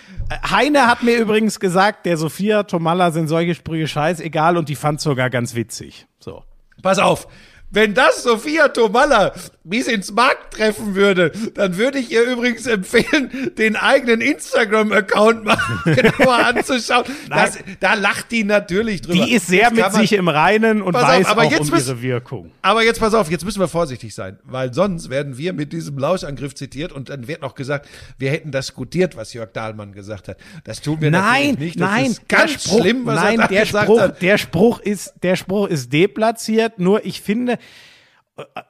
Heine 0.51 0.87
hat 0.87 1.03
mir 1.03 1.17
übrigens 1.17 1.59
gesagt, 1.59 2.05
der 2.05 2.19
Sophia 2.19 2.65
Tomalla 2.65 3.11
sind 3.13 3.29
solche 3.29 3.55
Sprüche 3.55 3.89
scheißegal 3.89 4.59
und 4.59 4.69
die 4.69 4.77
fand 4.77 5.01
sogar 5.01 5.31
ganz 5.31 5.55
witzig. 5.55 6.07
So. 6.19 6.45
Pass 6.83 6.99
auf. 6.99 7.29
Wenn 7.71 7.95
das 7.95 8.23
Sophia 8.23 8.69
Tomalla 8.69 9.33
bis 9.69 9.87
ins 9.89 10.13
Markt 10.13 10.55
treffen 10.55 10.95
würde, 10.95 11.33
dann 11.55 11.77
würde 11.77 11.99
ich 11.99 12.11
ihr 12.11 12.23
übrigens 12.23 12.67
empfehlen, 12.67 13.53
den 13.59 13.77
eigenen 13.77 14.21
Instagram-Account 14.21 15.45
mal 15.45 15.59
genauer 15.85 16.35
anzuschauen. 16.47 17.05
Das, 17.29 17.59
da 17.81 17.95
lacht 17.95 18.31
die 18.33 18.43
natürlich 18.45 19.03
drüber. 19.03 19.25
Die 19.27 19.33
ist 19.35 19.47
sehr 19.49 19.71
mit 19.71 19.81
man- 19.81 19.93
sich 19.93 20.13
im 20.15 20.29
Reinen 20.29 20.83
und 20.83 20.97
auf, 20.97 21.03
weiß 21.03 21.27
aber 21.27 21.43
auch 21.43 21.51
jetzt 21.51 21.69
um 21.69 21.71
müssen- 21.71 21.89
ihre 21.89 22.03
Wirkung. 22.03 22.51
Aber 22.63 22.83
jetzt 22.83 22.99
pass 23.01 23.15
auf, 23.15 23.31
jetzt 23.31 23.45
müssen 23.45 23.61
wir 23.61 23.69
vorsichtig 23.69 24.15
sein, 24.15 24.39
weil 24.45 24.73
sonst 24.73 25.11
werden 25.11 25.37
wir 25.39 25.53
mit 25.53 25.73
diesem 25.73 25.99
Lauschangriff 25.99 26.55
zitiert 26.55 26.93
und 26.93 27.11
dann 27.11 27.29
wird 27.29 27.43
noch 27.43 27.55
gesagt, 27.55 27.89
wir 28.19 28.31
hätten 28.31 28.51
das 28.51 28.75
gutiert, 28.75 29.17
was 29.17 29.33
Jörg 29.35 29.53
Dahlmann 29.53 29.93
gesagt 29.93 30.29
hat. 30.29 30.39
Das 30.65 30.81
tun 30.81 31.01
wir 31.01 31.11
Nein, 31.11 31.51
natürlich 31.51 31.59
nicht. 31.77 31.81
Das 31.81 31.91
nein, 31.91 32.07
ist 32.07 32.29
ganz 32.29 32.65
Spruch, 32.65 32.81
schlimm, 32.81 33.07
was 33.07 33.15
nein, 33.17 33.39
er 33.39 33.43
da 33.43 33.49
der 33.49 33.61
gesagt 33.65 33.85
Spruch, 33.85 34.01
hat. 34.01 34.23
der 34.23 34.39
Spruch 34.39 34.81
ist, 34.81 35.15
der 35.23 35.37
Spruch 35.37 35.69
ist 35.69 35.93
deplatziert. 35.93 36.79
Nur 36.79 37.05
ich 37.05 37.21
finde, 37.21 37.59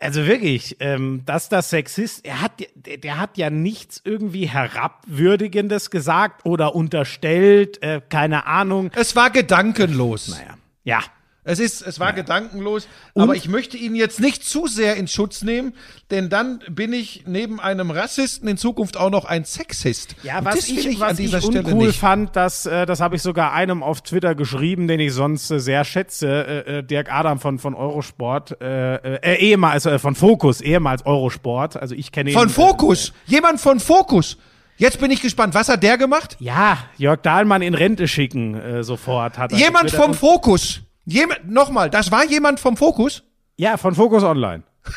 also 0.00 0.26
wirklich, 0.26 0.76
ähm, 0.80 1.22
dass 1.26 1.48
das 1.48 1.70
Sexist, 1.70 2.24
er 2.24 2.40
hat, 2.40 2.52
der, 2.74 3.18
hat 3.18 3.36
ja 3.36 3.50
nichts 3.50 4.00
irgendwie 4.04 4.46
herabwürdigendes 4.46 5.90
gesagt 5.90 6.46
oder 6.46 6.74
unterstellt, 6.74 7.82
äh, 7.82 8.00
keine 8.08 8.46
Ahnung. 8.46 8.90
Es 8.94 9.14
war 9.16 9.30
gedankenlos. 9.30 10.28
Naja, 10.28 10.56
ja. 10.84 11.00
Es 11.48 11.60
ist, 11.60 11.80
es 11.80 11.98
war 11.98 12.12
gedankenlos, 12.12 12.86
aber 13.14 13.34
ich 13.34 13.48
möchte 13.48 13.78
ihn 13.78 13.94
jetzt 13.94 14.20
nicht 14.20 14.44
zu 14.44 14.66
sehr 14.66 14.96
in 14.96 15.08
Schutz 15.08 15.40
nehmen, 15.40 15.72
denn 16.10 16.28
dann 16.28 16.58
bin 16.68 16.92
ich 16.92 17.22
neben 17.26 17.58
einem 17.58 17.90
Rassisten 17.90 18.46
in 18.48 18.58
Zukunft 18.58 18.98
auch 18.98 19.08
noch 19.08 19.24
ein 19.24 19.46
Sexist. 19.46 20.14
Ja, 20.22 20.40
Und 20.40 20.44
was 20.44 20.68
will 20.68 20.86
ich, 20.86 21.00
was 21.00 21.12
an 21.12 21.16
dieser 21.16 21.38
ich 21.38 21.44
Stelle 21.44 21.64
uncool 21.64 21.86
nicht. 21.86 21.98
fand, 21.98 22.36
das, 22.36 22.66
äh, 22.66 22.84
das 22.84 23.00
habe 23.00 23.16
ich 23.16 23.22
sogar 23.22 23.54
einem 23.54 23.82
auf 23.82 24.02
Twitter 24.02 24.34
geschrieben, 24.34 24.88
den 24.88 25.00
ich 25.00 25.14
sonst 25.14 25.50
äh, 25.50 25.58
sehr 25.58 25.84
schätze, 25.84 26.28
äh, 26.66 26.78
äh, 26.78 26.82
Dirk 26.82 27.10
Adam 27.10 27.38
von, 27.38 27.58
von 27.58 27.74
Eurosport, 27.74 28.60
äh, 28.60 28.96
äh, 29.16 29.38
ehemals, 29.38 29.88
von 30.02 30.14
Focus, 30.14 30.60
ehemals 30.60 31.06
Eurosport, 31.06 31.78
also 31.78 31.94
ich 31.94 32.12
kenne 32.12 32.28
ihn. 32.28 32.36
Von 32.38 32.50
Fokus, 32.50 33.14
jemand 33.24 33.58
von 33.58 33.80
Fokus. 33.80 34.36
Jetzt 34.76 35.00
bin 35.00 35.10
ich 35.10 35.22
gespannt, 35.22 35.54
was 35.54 35.70
hat 35.70 35.82
der 35.82 35.96
gemacht? 35.96 36.36
Ja, 36.40 36.76
Jörg 36.98 37.22
Dahlmann 37.22 37.62
in 37.62 37.72
Rente 37.72 38.06
schicken 38.06 38.54
äh, 38.54 38.84
sofort 38.84 39.38
hat 39.38 39.52
er 39.52 39.58
Jemand 39.58 39.90
vom 39.90 40.12
Fokus. 40.12 40.82
Jemand, 41.10 41.50
nochmal, 41.50 41.88
das 41.88 42.10
war 42.10 42.22
jemand 42.26 42.60
vom 42.60 42.76
Fokus? 42.76 43.22
Ja, 43.56 43.78
von 43.78 43.94
Focus 43.94 44.22
Online. 44.22 44.62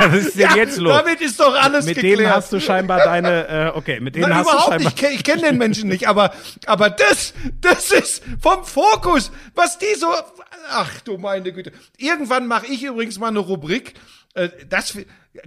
Was 0.00 0.14
ist 0.14 0.38
denn 0.38 0.54
jetzt 0.54 0.78
los? 0.78 0.96
Damit 0.96 1.20
ist 1.20 1.38
doch 1.40 1.54
alles 1.54 1.84
Mit 1.86 1.94
geklärt. 1.96 2.18
denen 2.20 2.30
hast 2.30 2.52
du 2.52 2.60
scheinbar 2.60 2.98
deine, 3.04 3.48
äh, 3.48 3.72
okay, 3.76 4.00
mit 4.00 4.14
denen 4.14 4.28
Nein, 4.28 4.38
hast 4.38 4.46
du 4.46 4.50
überhaupt 4.52 4.68
scheinbar. 4.72 4.90
nicht. 4.92 5.02
Ich, 5.02 5.06
kenn- 5.08 5.14
ich 5.14 5.24
kenne 5.24 5.42
den 5.42 5.58
Menschen 5.58 5.88
nicht, 5.88 6.06
aber, 6.08 6.32
aber 6.66 6.90
das, 6.90 7.32
das 7.60 7.90
ist 7.90 8.22
vom 8.40 8.64
Fokus, 8.64 9.30
was 9.54 9.78
die 9.78 9.94
so, 9.98 10.06
ach 10.70 11.00
du 11.02 11.18
meine 11.18 11.52
Güte. 11.52 11.72
Irgendwann 11.96 12.46
mache 12.46 12.66
ich 12.66 12.82
übrigens 12.84 13.18
mal 13.18 13.28
eine 13.28 13.38
Rubrik, 13.40 13.94
äh, 14.34 14.48
das, 14.68 14.96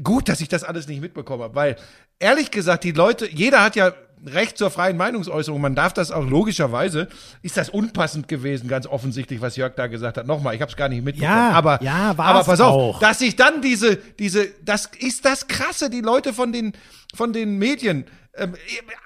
gut, 0.04 0.28
dass 0.30 0.42
ich 0.42 0.50
das 0.50 0.64
alles 0.64 0.88
nicht 0.88 1.02
mitbekommen 1.02 1.44
habe, 1.44 1.56
weil, 1.56 1.76
ehrlich 2.20 2.52
gesagt, 2.52 2.84
die 2.84 2.92
Leute, 2.92 3.28
jeder 3.30 3.64
hat 3.64 3.76
ja 3.76 3.94
Recht 4.26 4.58
zur 4.58 4.70
freien 4.70 4.98
Meinungsäußerung, 4.98 5.60
man 5.60 5.74
darf 5.74 5.94
das 5.94 6.12
auch 6.12 6.26
logischerweise, 6.26 7.08
ist 7.42 7.58
das 7.58 7.70
unpassend 7.70 8.28
gewesen, 8.28 8.68
ganz 8.68 8.86
offensichtlich, 8.86 9.42
was 9.42 9.56
Jörg 9.56 9.76
da 9.76 9.88
gesagt 9.88 10.18
hat. 10.18 10.28
Nochmal, 10.28 10.54
ich 10.54 10.62
habe 10.62 10.70
es 10.70 10.78
gar 10.78 10.90
nicht 10.90 11.04
mitbekommen. 11.04 11.32
Ja, 11.32 11.52
aber, 11.52 11.82
ja, 11.82 12.14
aber 12.16 12.44
pass 12.44 12.62
auf, 12.62 12.74
auch. 12.74 13.00
dass 13.00 13.20
sich 13.20 13.36
dann 13.36 13.62
diese, 13.62 13.96
diese, 14.20 14.48
das 14.64 14.90
ist 15.00 15.26
das 15.26 15.48
Krasse, 15.48 15.90
die 15.90 16.02
Leute 16.02 16.34
von 16.34 16.52
den, 16.52 16.74
von 17.16 17.34
den 17.34 17.58
Medien, 17.58 18.06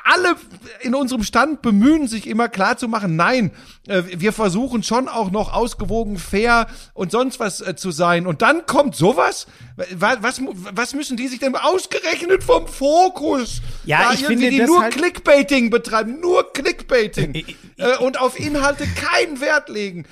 alle 0.04 0.36
in 0.82 0.94
unserem 0.94 1.24
Stand 1.24 1.62
bemühen 1.64 2.08
sich 2.08 2.28
immer 2.28 2.48
klar 2.48 2.78
zu 2.78 2.88
machen, 2.88 3.16
nein, 3.16 3.52
äh, 3.88 4.04
wir 4.18 4.32
versuchen 4.34 4.84
schon 4.84 5.08
auch 5.08 5.32
noch 5.32 5.52
ausgewogen, 5.52 6.18
fair 6.20 6.68
und 6.94 7.12
sonst 7.12 7.40
was 7.40 7.60
äh, 7.62 7.76
zu 7.76 7.90
sein. 7.92 8.28
Und 8.28 8.42
dann 8.44 8.66
kommt 8.68 8.96
sowas? 8.96 9.48
Was, 9.96 10.22
was, 10.22 10.42
was 10.74 10.94
müssen 10.94 11.18
die 11.18 11.28
sich 11.28 11.40
denn 11.40 11.56
ausgerechnet 11.56 12.44
vom 12.44 12.68
Fokus? 12.68 13.62
Ja, 13.86 14.12
ich 14.14 14.26
finde 14.26 14.50
die 14.50 14.60
das 14.60 14.68
nur 14.68 14.82
halt- 14.84 14.94
Clickbaiting 14.94 15.70
betreiben, 15.72 16.20
nur 16.20 16.54
Clickbaiting 16.54 17.44
Äh, 17.78 17.98
und 17.98 18.20
auf 18.20 18.40
Inhalte 18.40 18.86
keinen 18.88 19.42
Wert 19.42 19.70
legen. 19.70 20.06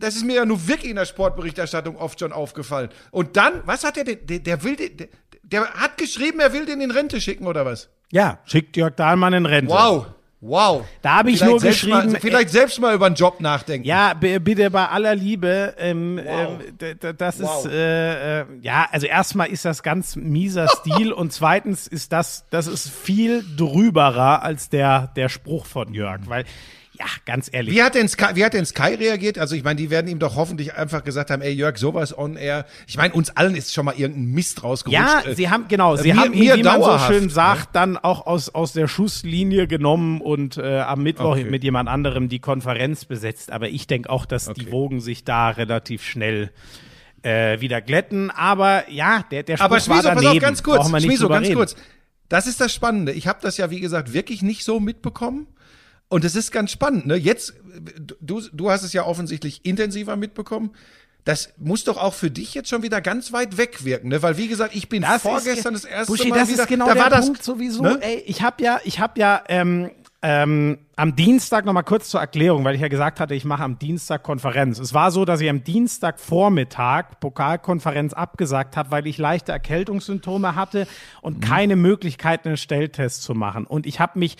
Das 0.00 0.16
ist 0.16 0.24
mir 0.24 0.36
ja 0.36 0.44
nur 0.46 0.66
wirklich 0.66 0.90
in 0.90 0.96
der 0.96 1.04
Sportberichterstattung 1.04 1.96
oft 1.96 2.18
schon 2.18 2.32
aufgefallen. 2.32 2.88
Und 3.10 3.36
dann, 3.36 3.62
was 3.66 3.84
hat 3.84 3.96
der 3.96 4.04
denn? 4.04 4.26
Der, 4.26 4.38
der 4.40 4.64
will 4.64 4.74
der, 4.74 5.06
der 5.50 5.70
hat 5.74 5.96
geschrieben, 5.98 6.40
er 6.40 6.52
will 6.52 6.66
den 6.66 6.80
in 6.80 6.90
Rente 6.90 7.20
schicken 7.20 7.46
oder 7.46 7.64
was? 7.64 7.88
Ja, 8.10 8.38
schickt 8.44 8.76
Jörg 8.76 8.94
Dahlmann 8.94 9.32
in 9.32 9.46
Rente. 9.46 9.72
Wow, 9.72 10.06
wow. 10.40 10.84
Da 11.02 11.16
habe 11.18 11.30
ich 11.30 11.38
Vielleicht 11.38 11.50
nur 11.50 11.60
geschrieben, 11.60 12.12
Mal, 12.12 12.20
vielleicht 12.20 12.50
selbst 12.50 12.80
mal 12.80 12.94
über 12.94 13.06
einen 13.06 13.14
Job 13.14 13.40
nachdenken. 13.40 13.86
Ja, 13.86 14.14
bitte 14.14 14.70
bei 14.70 14.88
aller 14.88 15.14
Liebe. 15.14 15.74
Ähm, 15.78 16.20
Wow. 16.22 16.58
ähm, 16.80 16.98
das 17.18 17.40
Wow. 17.40 17.64
ist 17.64 17.72
äh, 17.72 18.40
äh, 18.42 18.44
ja, 18.62 18.86
also 18.92 19.06
erstmal 19.06 19.48
ist 19.48 19.64
das 19.64 19.82
ganz 19.82 20.16
mieser 20.16 20.68
Stil 20.68 21.12
und 21.12 21.32
zweitens 21.32 21.86
ist 21.86 22.12
das, 22.12 22.44
das 22.50 22.66
ist 22.66 22.88
viel 22.90 23.44
drüberer 23.56 24.42
als 24.42 24.68
der 24.68 25.08
der 25.16 25.28
Spruch 25.28 25.66
von 25.66 25.92
Jörg, 25.94 26.20
weil 26.26 26.44
ja, 26.98 27.06
ganz 27.26 27.48
ehrlich. 27.52 27.74
Wie 27.74 27.82
hat 27.82 27.94
denn 27.96 28.08
Sky, 28.08 28.34
wie 28.34 28.44
hat 28.44 28.54
denn 28.54 28.64
Sky 28.66 28.94
reagiert? 28.94 29.38
Also 29.38 29.56
ich 29.56 29.64
meine, 29.64 29.76
die 29.76 29.90
werden 29.90 30.06
ihm 30.08 30.18
doch 30.20 30.36
hoffentlich 30.36 30.74
einfach 30.74 31.02
gesagt 31.02 31.30
haben, 31.30 31.42
ey 31.42 31.52
Jörg, 31.52 31.76
sowas 31.76 32.16
on 32.16 32.36
air. 32.36 32.66
Ich 32.86 32.96
meine, 32.96 33.12
uns 33.14 33.30
allen 33.36 33.56
ist 33.56 33.72
schon 33.74 33.84
mal 33.84 33.94
irgendein 33.96 34.26
Mist 34.26 34.62
rausgerutscht. 34.62 35.00
ja, 35.00 35.22
Äh, 35.28 35.34
sie 35.34 35.50
haben 35.50 35.66
genau, 35.68 35.96
sie 35.96 36.12
mir- 36.12 36.20
haben 36.20 36.32
ihn, 36.32 36.54
wie 36.56 36.62
man 36.62 36.82
so 36.82 36.98
schön 37.00 37.24
ne? 37.24 37.30
sagt, 37.30 37.74
dann 37.74 37.96
auch 37.96 38.26
aus 38.26 38.48
aus 38.48 38.72
der 38.74 38.86
Schusslinie 38.86 39.66
genommen 39.66 40.20
und 40.20 40.56
äh, 40.56 40.78
am 40.80 41.02
Mittwoch 41.02 41.32
Okay. 41.32 41.44
mit 41.50 41.64
jemand 41.64 41.88
anderem 41.88 42.28
die 42.28 42.38
Konferenz 42.38 43.04
besetzt. 43.04 43.50
Aber 43.50 43.68
ich 43.68 43.86
denke 43.88 44.08
auch, 44.10 44.24
dass 44.26 44.46
die 44.52 44.70
Wogen 44.70 45.00
sich 45.00 45.24
da 45.24 45.48
relativ 45.50 46.04
schnell 46.04 46.50
äh, 47.22 47.60
wieder 47.60 47.80
glätten. 47.80 48.30
Aber 48.30 48.88
ja, 48.90 49.24
der 49.30 49.42
der 49.42 49.56
Spruch 49.56 49.64
Aber 49.64 49.74
war 49.76 49.80
Schmiso, 49.80 50.02
pass 50.10 50.14
daneben. 50.22 50.28
auf, 50.28 50.38
ganz 50.40 50.62
kurz. 50.62 50.86
Drüber 50.88 51.34
ganz 51.34 51.46
reden. 51.46 51.56
kurz. 51.56 51.76
Das 52.28 52.46
ist 52.46 52.60
das 52.60 52.72
Spannende. 52.72 53.12
Ich 53.12 53.26
habe 53.26 53.38
das 53.42 53.56
ja, 53.58 53.70
wie 53.70 53.80
gesagt, 53.80 54.12
wirklich 54.12 54.42
nicht 54.42 54.64
so 54.64 54.80
mitbekommen. 54.80 55.46
Und 56.08 56.24
es 56.24 56.36
ist 56.36 56.52
ganz 56.52 56.70
spannend. 56.70 57.06
Ne? 57.06 57.16
Jetzt, 57.16 57.54
du, 58.20 58.40
du 58.52 58.70
hast 58.70 58.82
es 58.82 58.92
ja 58.92 59.04
offensichtlich 59.04 59.64
intensiver 59.64 60.16
mitbekommen. 60.16 60.70
Das 61.24 61.54
muss 61.56 61.84
doch 61.84 61.96
auch 61.96 62.12
für 62.12 62.30
dich 62.30 62.52
jetzt 62.52 62.68
schon 62.68 62.82
wieder 62.82 63.00
ganz 63.00 63.32
weit 63.32 63.56
weg 63.56 63.82
wirken, 63.86 64.08
ne? 64.08 64.22
Weil 64.22 64.36
wie 64.36 64.46
gesagt, 64.46 64.76
ich 64.76 64.90
bin 64.90 65.00
Das 65.00 65.22
vorgestern 65.22 65.74
ist, 65.74 65.84
das 65.84 65.90
erste 65.90 66.12
Buschi, 66.12 66.28
Mal 66.28 66.40
das 66.40 66.50
wieder. 66.50 66.62
ist 66.64 66.68
genau 66.68 66.86
da 66.86 66.94
der 66.94 67.08
das, 67.08 67.24
Punkt 67.24 67.42
sowieso. 67.42 67.82
ne? 67.82 67.98
Ey, 68.02 68.22
ich 68.26 68.42
habe 68.42 68.62
ja, 68.62 68.78
ich 68.84 69.00
habe 69.00 69.18
ja 69.18 69.42
ähm, 69.48 69.90
ähm, 70.20 70.80
am 70.96 71.16
Dienstag 71.16 71.64
noch 71.64 71.72
mal 71.72 71.82
kurz 71.82 72.10
zur 72.10 72.20
Erklärung, 72.20 72.62
weil 72.64 72.74
ich 72.74 72.82
ja 72.82 72.88
gesagt 72.88 73.20
hatte, 73.20 73.34
ich 73.34 73.46
mache 73.46 73.62
am 73.62 73.78
Dienstag 73.78 74.22
Konferenz. 74.22 74.78
Es 74.78 74.92
war 74.92 75.10
so, 75.10 75.24
dass 75.24 75.40
ich 75.40 75.48
am 75.48 75.64
Dienstagvormittag 75.64 77.20
Pokalkonferenz 77.20 78.12
abgesagt 78.12 78.76
habe, 78.76 78.90
weil 78.90 79.06
ich 79.06 79.16
leichte 79.16 79.52
Erkältungssymptome 79.52 80.54
hatte 80.54 80.86
und 81.22 81.40
keine 81.40 81.76
Möglichkeit, 81.76 82.46
einen 82.46 82.58
Stelltest 82.58 83.22
zu 83.22 83.34
machen. 83.34 83.66
Und 83.66 83.86
ich 83.86 83.98
habe 83.98 84.18
mich 84.18 84.36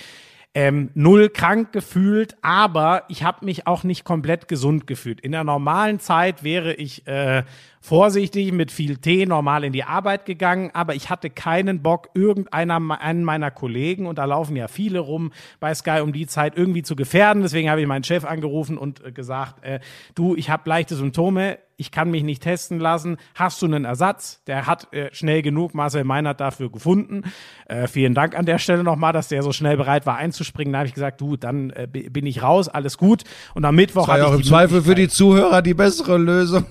ähm, 0.54 0.90
null 0.94 1.28
krank 1.30 1.72
gefühlt, 1.72 2.36
aber 2.40 3.04
ich 3.08 3.24
habe 3.24 3.44
mich 3.44 3.66
auch 3.66 3.82
nicht 3.82 4.04
komplett 4.04 4.46
gesund 4.46 4.86
gefühlt. 4.86 5.20
In 5.20 5.32
der 5.32 5.44
normalen 5.44 5.98
Zeit 5.98 6.44
wäre 6.44 6.74
ich 6.74 7.06
äh, 7.06 7.42
vorsichtig 7.84 8.50
mit 8.50 8.72
viel 8.72 8.96
Tee 8.96 9.26
normal 9.26 9.62
in 9.62 9.74
die 9.74 9.84
Arbeit 9.84 10.24
gegangen, 10.24 10.70
aber 10.72 10.94
ich 10.94 11.10
hatte 11.10 11.28
keinen 11.28 11.82
Bock, 11.82 12.08
irgendeiner 12.14 12.80
einen 12.98 13.24
meiner 13.24 13.50
Kollegen, 13.50 14.06
und 14.06 14.16
da 14.16 14.24
laufen 14.24 14.56
ja 14.56 14.68
viele 14.68 15.00
rum 15.00 15.32
bei 15.60 15.74
Sky 15.74 16.00
um 16.00 16.14
die 16.14 16.26
Zeit, 16.26 16.56
irgendwie 16.56 16.82
zu 16.82 16.96
gefährden. 16.96 17.42
Deswegen 17.42 17.68
habe 17.68 17.82
ich 17.82 17.86
meinen 17.86 18.02
Chef 18.02 18.24
angerufen 18.24 18.78
und 18.78 19.04
äh, 19.04 19.12
gesagt, 19.12 19.62
äh, 19.64 19.80
du, 20.14 20.34
ich 20.34 20.48
habe 20.48 20.66
leichte 20.66 20.96
Symptome, 20.96 21.58
ich 21.76 21.90
kann 21.90 22.10
mich 22.10 22.22
nicht 22.22 22.42
testen 22.42 22.78
lassen. 22.78 23.18
Hast 23.34 23.60
du 23.60 23.66
einen 23.66 23.84
Ersatz? 23.84 24.42
Der 24.46 24.66
hat 24.66 24.90
äh, 24.94 25.12
schnell 25.12 25.42
genug 25.42 25.74
Marcel 25.74 26.04
Meinert 26.04 26.40
dafür 26.40 26.70
gefunden. 26.70 27.24
Äh, 27.66 27.86
vielen 27.86 28.14
Dank 28.14 28.34
an 28.38 28.46
der 28.46 28.58
Stelle 28.58 28.82
nochmal, 28.82 29.12
dass 29.12 29.28
der 29.28 29.42
so 29.42 29.52
schnell 29.52 29.76
bereit 29.76 30.06
war 30.06 30.16
einzuspringen. 30.16 30.72
Da 30.72 30.78
habe 30.78 30.88
ich 30.88 30.94
gesagt, 30.94 31.20
du, 31.20 31.36
dann 31.36 31.68
äh, 31.70 31.86
bi- 31.90 32.08
bin 32.08 32.24
ich 32.24 32.42
raus, 32.42 32.68
alles 32.68 32.96
gut. 32.96 33.24
Und 33.52 33.66
am 33.66 33.74
Mittwoch 33.74 34.08
War 34.08 34.14
hatte 34.14 34.24
ja 34.24 34.30
auch 34.30 34.34
im 34.34 34.42
Zweifel 34.42 34.80
für 34.80 34.94
die 34.94 35.08
Zuhörer 35.08 35.60
die 35.60 35.74
bessere 35.74 36.16
Lösung. 36.16 36.64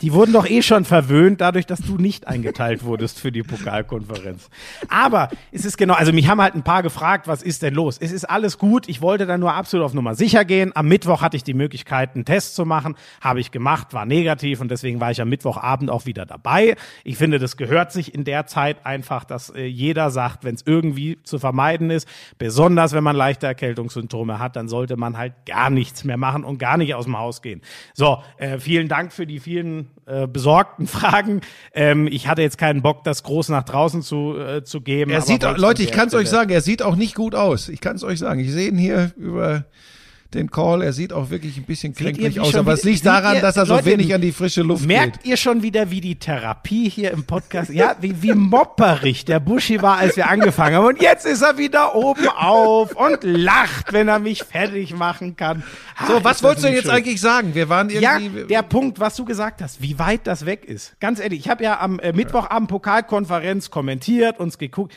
Die 0.00 0.12
wurden 0.12 0.32
doch 0.32 0.48
eh 0.48 0.62
schon 0.62 0.84
verwöhnt, 0.84 1.40
dadurch, 1.40 1.66
dass 1.66 1.80
du 1.80 1.96
nicht 1.96 2.28
eingeteilt 2.28 2.84
wurdest 2.84 3.18
für 3.18 3.32
die 3.32 3.42
Pokalkonferenz. 3.42 4.48
Aber 4.88 5.28
es 5.50 5.64
ist 5.64 5.76
genau, 5.76 5.94
also 5.94 6.12
mich 6.12 6.28
haben 6.28 6.40
halt 6.40 6.54
ein 6.54 6.62
paar 6.62 6.84
gefragt, 6.84 7.26
was 7.26 7.42
ist 7.42 7.62
denn 7.62 7.74
los? 7.74 7.98
Es 7.98 8.12
ist 8.12 8.24
alles 8.24 8.58
gut. 8.58 8.88
Ich 8.88 9.02
wollte 9.02 9.26
dann 9.26 9.40
nur 9.40 9.54
absolut 9.54 9.84
auf 9.84 9.94
Nummer 9.94 10.14
sicher 10.14 10.44
gehen. 10.44 10.70
Am 10.76 10.86
Mittwoch 10.86 11.20
hatte 11.20 11.36
ich 11.36 11.42
die 11.42 11.54
Möglichkeit, 11.54 12.14
einen 12.14 12.24
Test 12.24 12.54
zu 12.54 12.64
machen. 12.64 12.94
Habe 13.20 13.40
ich 13.40 13.50
gemacht, 13.50 13.92
war 13.92 14.06
negativ 14.06 14.60
und 14.60 14.70
deswegen 14.70 15.00
war 15.00 15.10
ich 15.10 15.20
am 15.20 15.28
Mittwochabend 15.28 15.90
auch 15.90 16.06
wieder 16.06 16.26
dabei. 16.26 16.76
Ich 17.02 17.16
finde, 17.16 17.40
das 17.40 17.56
gehört 17.56 17.90
sich 17.90 18.14
in 18.14 18.22
der 18.22 18.46
Zeit 18.46 18.86
einfach, 18.86 19.24
dass 19.24 19.50
äh, 19.50 19.64
jeder 19.64 20.10
sagt, 20.10 20.44
wenn 20.44 20.54
es 20.54 20.62
irgendwie 20.64 21.20
zu 21.24 21.40
vermeiden 21.40 21.90
ist, 21.90 22.08
besonders 22.38 22.92
wenn 22.92 23.02
man 23.02 23.16
leichte 23.16 23.48
Erkältungssymptome 23.48 24.38
hat, 24.38 24.54
dann 24.54 24.68
sollte 24.68 24.96
man 24.96 25.18
halt 25.18 25.32
gar 25.44 25.70
nichts 25.70 26.04
mehr 26.04 26.16
machen 26.16 26.44
und 26.44 26.58
gar 26.58 26.76
nicht 26.76 26.94
aus 26.94 27.06
dem 27.06 27.18
Haus 27.18 27.42
gehen. 27.42 27.62
So, 27.94 28.22
äh, 28.36 28.58
vielen 28.58 28.86
Dank 28.86 29.12
für 29.12 29.26
die 29.26 29.40
vielen 29.40 29.87
äh, 30.06 30.26
besorgten 30.26 30.86
Fragen. 30.88 31.40
Ähm, 31.74 32.06
ich 32.06 32.28
hatte 32.28 32.42
jetzt 32.42 32.58
keinen 32.58 32.82
Bock, 32.82 33.04
das 33.04 33.22
groß 33.22 33.50
nach 33.50 33.64
draußen 33.64 34.02
zu, 34.02 34.38
äh, 34.38 34.64
zu 34.64 34.80
geben. 34.80 35.10
Er 35.10 35.20
sieht, 35.20 35.42
Leute, 35.42 35.82
ich 35.82 35.92
kann 35.92 36.08
es 36.08 36.14
euch 36.14 36.28
sagen, 36.28 36.50
er 36.50 36.60
sieht 36.60 36.82
auch 36.82 36.96
nicht 36.96 37.14
gut 37.14 37.34
aus. 37.34 37.68
Ich 37.68 37.80
kann 37.80 37.96
es 37.96 38.04
euch 38.04 38.18
sagen. 38.18 38.40
Ich 38.40 38.50
sehe 38.50 38.68
ihn 38.68 38.78
hier 38.78 39.12
über 39.16 39.64
den 40.34 40.50
Call. 40.50 40.82
Er 40.82 40.92
sieht 40.92 41.12
auch 41.12 41.30
wirklich 41.30 41.56
ein 41.56 41.62
bisschen 41.64 41.94
kränklich 41.94 42.38
aus. 42.38 42.54
Aber 42.54 42.74
es 42.74 42.84
liegt 42.84 43.06
daran, 43.06 43.36
ihr, 43.36 43.40
dass 43.40 43.56
er 43.56 43.64
so 43.66 43.74
Leute, 43.74 43.86
wenig 43.86 44.14
an 44.14 44.20
die 44.20 44.32
frische 44.32 44.62
Luft 44.62 44.84
Merkt 44.86 45.22
geht. 45.22 45.26
ihr 45.30 45.36
schon 45.38 45.62
wieder, 45.62 45.90
wie 45.90 46.00
die 46.02 46.16
Therapie 46.16 46.88
hier 46.90 47.12
im 47.12 47.24
Podcast, 47.24 47.70
ja, 47.70 47.96
wie, 48.00 48.22
wie 48.22 48.34
mopperig 48.34 49.24
der 49.24 49.40
Buschi 49.40 49.80
war, 49.80 49.96
als 49.98 50.16
wir 50.16 50.28
angefangen 50.28 50.76
haben. 50.76 50.86
Und 50.86 51.00
jetzt 51.00 51.24
ist 51.24 51.40
er 51.42 51.56
wieder 51.56 51.94
oben 51.94 52.28
auf 52.28 52.94
und 52.94 53.18
lacht, 53.22 53.92
wenn 53.92 54.08
er 54.08 54.18
mich 54.18 54.42
fertig 54.44 54.94
machen 54.94 55.36
kann. 55.36 55.62
Ah, 55.96 56.06
So, 56.08 56.24
was 56.24 56.42
wolltest 56.42 56.66
du 56.66 56.70
jetzt 56.70 56.82
schön. 56.82 56.90
eigentlich 56.90 57.20
sagen? 57.20 57.54
Wir 57.54 57.68
waren 57.70 57.88
Ja, 57.88 58.18
irgendwie. 58.18 58.44
der 58.44 58.62
Punkt, 58.62 59.00
was 59.00 59.16
du 59.16 59.24
gesagt 59.24 59.62
hast, 59.62 59.80
wie 59.80 59.98
weit 59.98 60.26
das 60.26 60.44
weg 60.44 60.64
ist. 60.64 60.94
Ganz 61.00 61.20
ehrlich, 61.20 61.40
ich 61.40 61.48
habe 61.48 61.64
ja 61.64 61.80
am 61.80 61.98
äh, 62.00 62.12
Mittwochabend 62.12 62.68
Pokalkonferenz 62.68 63.70
kommentiert, 63.70 64.38
uns 64.38 64.58
geguckt. 64.58 64.92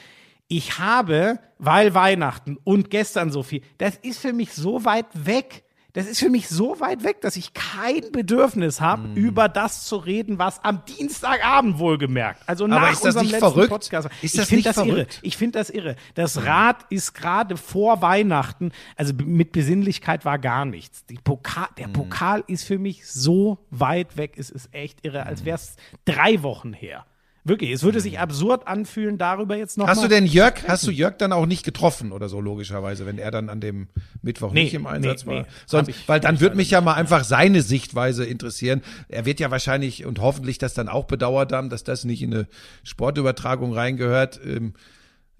Ich 0.54 0.80
habe, 0.80 1.40
weil 1.60 1.94
Weihnachten 1.94 2.58
und 2.66 2.90
gestern 2.90 3.32
so 3.32 3.42
viel, 3.42 3.62
das 3.78 3.96
ist 3.96 4.20
für 4.20 4.34
mich 4.34 4.54
so 4.54 4.84
weit 4.84 5.06
weg. 5.14 5.64
Das 5.94 6.08
ist 6.08 6.20
für 6.20 6.30
mich 6.30 6.48
so 6.50 6.80
weit 6.80 7.04
weg, 7.04 7.20
dass 7.22 7.36
ich 7.38 7.54
kein 7.54 8.12
Bedürfnis 8.14 8.80
habe, 8.82 9.04
Hm. 9.04 9.16
über 9.16 9.48
das 9.50 9.84
zu 9.86 9.96
reden, 9.98 10.40
was 10.40 10.62
am 10.64 10.84
Dienstagabend 10.86 11.80
wohlgemerkt. 11.80 12.42
Also 12.48 12.66
nach 12.68 12.92
ist 12.92 13.00
das 13.00 13.08
unserem 13.16 13.24
nicht 13.26 13.32
letzten 13.34 13.48
verrückt? 13.52 13.70
Podcast. 13.70 14.10
Ist 14.22 14.34
ich 14.36 14.40
das 14.40 14.48
finde 14.50 14.56
nicht 14.58 14.66
das 14.68 14.78
irre. 14.78 14.88
verrückt? 14.88 15.20
Ich 15.22 15.38
finde 15.38 15.60
das 15.60 15.70
irre. 15.70 15.96
Das 16.16 16.46
Rad 16.46 16.86
ist 16.90 17.14
gerade 17.14 17.56
vor 17.58 18.02
Weihnachten, 18.02 18.72
also 18.96 19.14
mit 19.14 19.52
Besinnlichkeit 19.54 20.24
war 20.26 20.40
gar 20.40 20.64
nichts. 20.66 21.04
Pokal, 21.26 21.68
der 21.78 21.90
Mhm. 21.90 21.94
Pokal 21.94 22.44
ist 22.48 22.64
für 22.66 22.78
mich 22.80 23.06
so 23.10 23.58
weit 23.70 24.16
weg, 24.18 24.34
es 24.38 24.50
ist 24.50 24.74
echt 24.74 25.06
irre, 25.06 25.22
Mhm. 25.22 25.28
als 25.28 25.44
wäre 25.46 25.56
es 25.56 25.76
drei 26.06 26.42
Wochen 26.44 26.72
her. 26.74 27.06
Wirklich, 27.44 27.72
es 27.72 27.82
würde 27.82 28.00
sich 28.00 28.20
absurd 28.20 28.68
anfühlen, 28.68 29.18
darüber 29.18 29.56
jetzt 29.58 29.76
noch 29.78 29.88
Hast 29.88 29.98
mal 29.98 30.04
du 30.04 30.10
denn 30.10 30.28
Jörg, 30.28 30.54
hast 30.68 30.86
du 30.86 30.92
Jörg 30.92 31.18
dann 31.18 31.34
auch 31.34 31.48
nicht 31.48 31.64
getroffen 31.66 32.12
oder 32.12 32.30
so, 32.30 32.40
logischerweise, 32.40 33.08
wenn 33.08 33.18
er 33.18 33.32
dann 33.32 33.50
an 33.50 33.60
dem 33.60 33.88
Mittwoch 34.22 34.54
Nee, 34.54 34.66
nicht 34.66 34.76
im 34.76 34.86
Einsatz 34.86 35.26
nee, 35.26 35.32
war? 35.34 35.42
nee, 35.42 35.48
Sonst, 35.66 35.88
ich- 35.90 36.08
weil 36.08 36.20
dann 36.20 36.40
würde 36.40 36.56
mich 36.56 36.70
ja 36.70 36.82
mal 36.82 36.94
einfach 36.94 37.24
seine 37.24 37.64
Sichtweise 37.64 38.26
interessieren. 38.26 38.84
Er 39.08 39.26
wird 39.26 39.40
ja 39.40 39.50
wahrscheinlich 39.50 40.06
und 40.06 40.20
hoffentlich 40.20 40.60
das 40.60 40.76
dann 40.76 40.88
auch 40.88 41.06
bedauert 41.06 41.52
haben, 41.52 41.70
dass 41.70 41.84
das 41.84 42.04
nicht 42.06 42.22
in 42.22 42.32
eine 42.32 42.48
Sportübertragung 42.84 43.74
reingehört. 43.74 44.40
Ähm, 44.46 44.74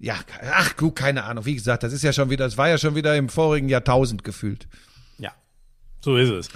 ja, 0.00 0.16
ach 0.52 0.76
gut, 0.76 0.96
keine 0.96 1.22
Ahnung. 1.22 1.44
Wie 1.46 1.54
gesagt, 1.54 1.84
das 1.84 1.92
ist 1.92 2.02
ja 2.02 2.12
schon 2.12 2.30
wieder, 2.30 2.44
das 2.46 2.56
war 2.58 2.68
ja 2.68 2.78
schon 2.78 2.96
wieder 2.96 3.14
im 3.16 3.28
vorigen 3.28 3.68
Jahrtausend 3.68 4.24
gefühlt. 4.24 4.66
Ja, 5.18 5.30
so 6.00 6.16
ist 6.16 6.30
es. 6.30 6.48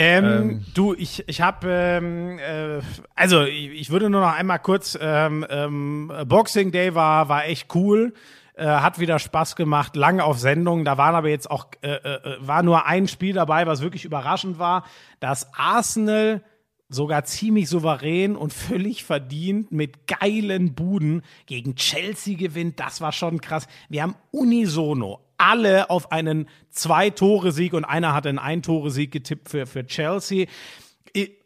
Ähm, 0.00 0.64
Du, 0.74 0.94
ich, 0.94 1.28
ich 1.28 1.42
habe, 1.42 1.68
ähm, 1.68 2.38
äh, 2.38 2.80
also 3.14 3.42
ich, 3.42 3.70
ich 3.72 3.90
würde 3.90 4.08
nur 4.08 4.22
noch 4.22 4.32
einmal 4.34 4.58
kurz, 4.58 4.98
ähm, 5.00 5.46
ähm, 5.50 6.10
Boxing 6.26 6.70
Day 6.72 6.94
war, 6.94 7.28
war 7.28 7.44
echt 7.44 7.74
cool, 7.74 8.14
äh, 8.54 8.64
hat 8.64 8.98
wieder 8.98 9.18
Spaß 9.18 9.56
gemacht, 9.56 9.96
lange 9.96 10.24
auf 10.24 10.38
Sendung. 10.38 10.86
Da 10.86 10.96
waren 10.96 11.14
aber 11.14 11.28
jetzt 11.28 11.50
auch, 11.50 11.66
äh, 11.82 11.96
äh, 11.96 12.36
war 12.40 12.62
nur 12.62 12.86
ein 12.86 13.08
Spiel 13.08 13.34
dabei, 13.34 13.66
was 13.66 13.82
wirklich 13.82 14.06
überraschend 14.06 14.58
war, 14.58 14.84
dass 15.18 15.52
Arsenal 15.54 16.42
sogar 16.88 17.24
ziemlich 17.24 17.68
souverän 17.68 18.36
und 18.36 18.52
völlig 18.54 19.04
verdient 19.04 19.70
mit 19.70 20.06
geilen 20.06 20.74
Buden 20.74 21.22
gegen 21.44 21.76
Chelsea 21.76 22.38
gewinnt. 22.38 22.80
Das 22.80 23.02
war 23.02 23.12
schon 23.12 23.40
krass. 23.42 23.66
Wir 23.90 24.02
haben 24.02 24.14
unisono 24.30 25.20
alle 25.40 25.90
auf 25.90 26.12
einen 26.12 26.48
Zwei-Tore-Sieg 26.68 27.72
und 27.72 27.84
einer 27.84 28.14
hatte 28.14 28.28
einen 28.28 28.38
Ein-Tore-Sieg 28.38 29.10
getippt 29.10 29.48
für, 29.48 29.66
für 29.66 29.86
Chelsea. 29.86 30.46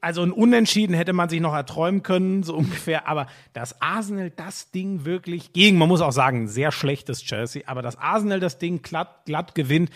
Also 0.00 0.22
ein 0.22 0.32
Unentschieden 0.32 0.94
hätte 0.94 1.12
man 1.12 1.28
sich 1.28 1.40
noch 1.40 1.54
erträumen 1.54 2.02
können, 2.02 2.42
so 2.42 2.54
ungefähr. 2.56 3.08
Aber 3.08 3.28
dass 3.52 3.80
Arsenal 3.80 4.30
das 4.30 4.70
Ding 4.72 5.04
wirklich 5.04 5.52
gegen, 5.52 5.78
man 5.78 5.88
muss 5.88 6.00
auch 6.00 6.12
sagen, 6.12 6.48
sehr 6.48 6.72
schlechtes 6.72 7.22
Chelsea, 7.22 7.62
aber 7.66 7.82
dass 7.82 7.96
Arsenal 7.96 8.40
das 8.40 8.58
Ding 8.58 8.82
glatt, 8.82 9.24
glatt 9.26 9.54
gewinnt, 9.54 9.90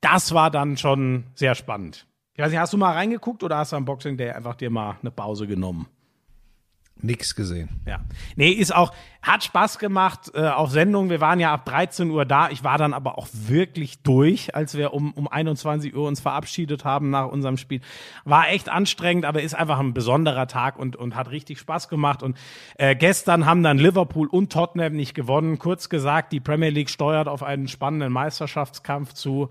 das 0.00 0.32
war 0.32 0.50
dann 0.50 0.76
schon 0.76 1.24
sehr 1.34 1.54
spannend. 1.54 2.06
Ich 2.34 2.42
weiß 2.42 2.50
nicht, 2.50 2.58
hast 2.58 2.72
du 2.72 2.78
mal 2.78 2.92
reingeguckt 2.92 3.44
oder 3.44 3.58
hast 3.58 3.72
du 3.72 3.76
am 3.76 3.84
Boxing 3.84 4.16
Day 4.16 4.30
einfach 4.30 4.54
dir 4.54 4.70
mal 4.70 4.96
eine 5.00 5.10
Pause 5.10 5.46
genommen? 5.46 5.86
Nix 7.02 7.34
gesehen. 7.34 7.68
Ja. 7.86 8.00
Nee, 8.36 8.50
ist 8.50 8.74
auch, 8.74 8.92
hat 9.22 9.44
Spaß 9.44 9.78
gemacht 9.78 10.32
äh, 10.34 10.48
auf 10.48 10.70
Sendung. 10.70 11.10
Wir 11.10 11.20
waren 11.20 11.40
ja 11.40 11.52
ab 11.52 11.64
13 11.64 12.10
Uhr 12.10 12.24
da. 12.24 12.50
Ich 12.50 12.64
war 12.64 12.78
dann 12.78 12.92
aber 12.94 13.18
auch 13.18 13.28
wirklich 13.32 14.02
durch, 14.02 14.54
als 14.54 14.76
wir 14.76 14.92
um, 14.92 15.12
um 15.12 15.28
21 15.28 15.94
Uhr 15.94 16.08
uns 16.08 16.20
verabschiedet 16.20 16.84
haben 16.84 17.10
nach 17.10 17.26
unserem 17.26 17.56
Spiel. 17.56 17.80
War 18.24 18.48
echt 18.48 18.68
anstrengend, 18.68 19.24
aber 19.24 19.42
ist 19.42 19.54
einfach 19.54 19.78
ein 19.78 19.94
besonderer 19.94 20.46
Tag 20.46 20.78
und, 20.78 20.96
und 20.96 21.14
hat 21.14 21.30
richtig 21.30 21.58
Spaß 21.60 21.88
gemacht. 21.88 22.22
Und 22.22 22.36
äh, 22.76 22.96
gestern 22.96 23.46
haben 23.46 23.62
dann 23.62 23.78
Liverpool 23.78 24.28
und 24.28 24.52
Tottenham 24.52 24.94
nicht 24.94 25.14
gewonnen. 25.14 25.58
Kurz 25.58 25.88
gesagt, 25.88 26.32
die 26.32 26.40
Premier 26.40 26.70
League 26.70 26.90
steuert 26.90 27.28
auf 27.28 27.42
einen 27.42 27.68
spannenden 27.68 28.12
Meisterschaftskampf 28.12 29.12
zu. 29.12 29.50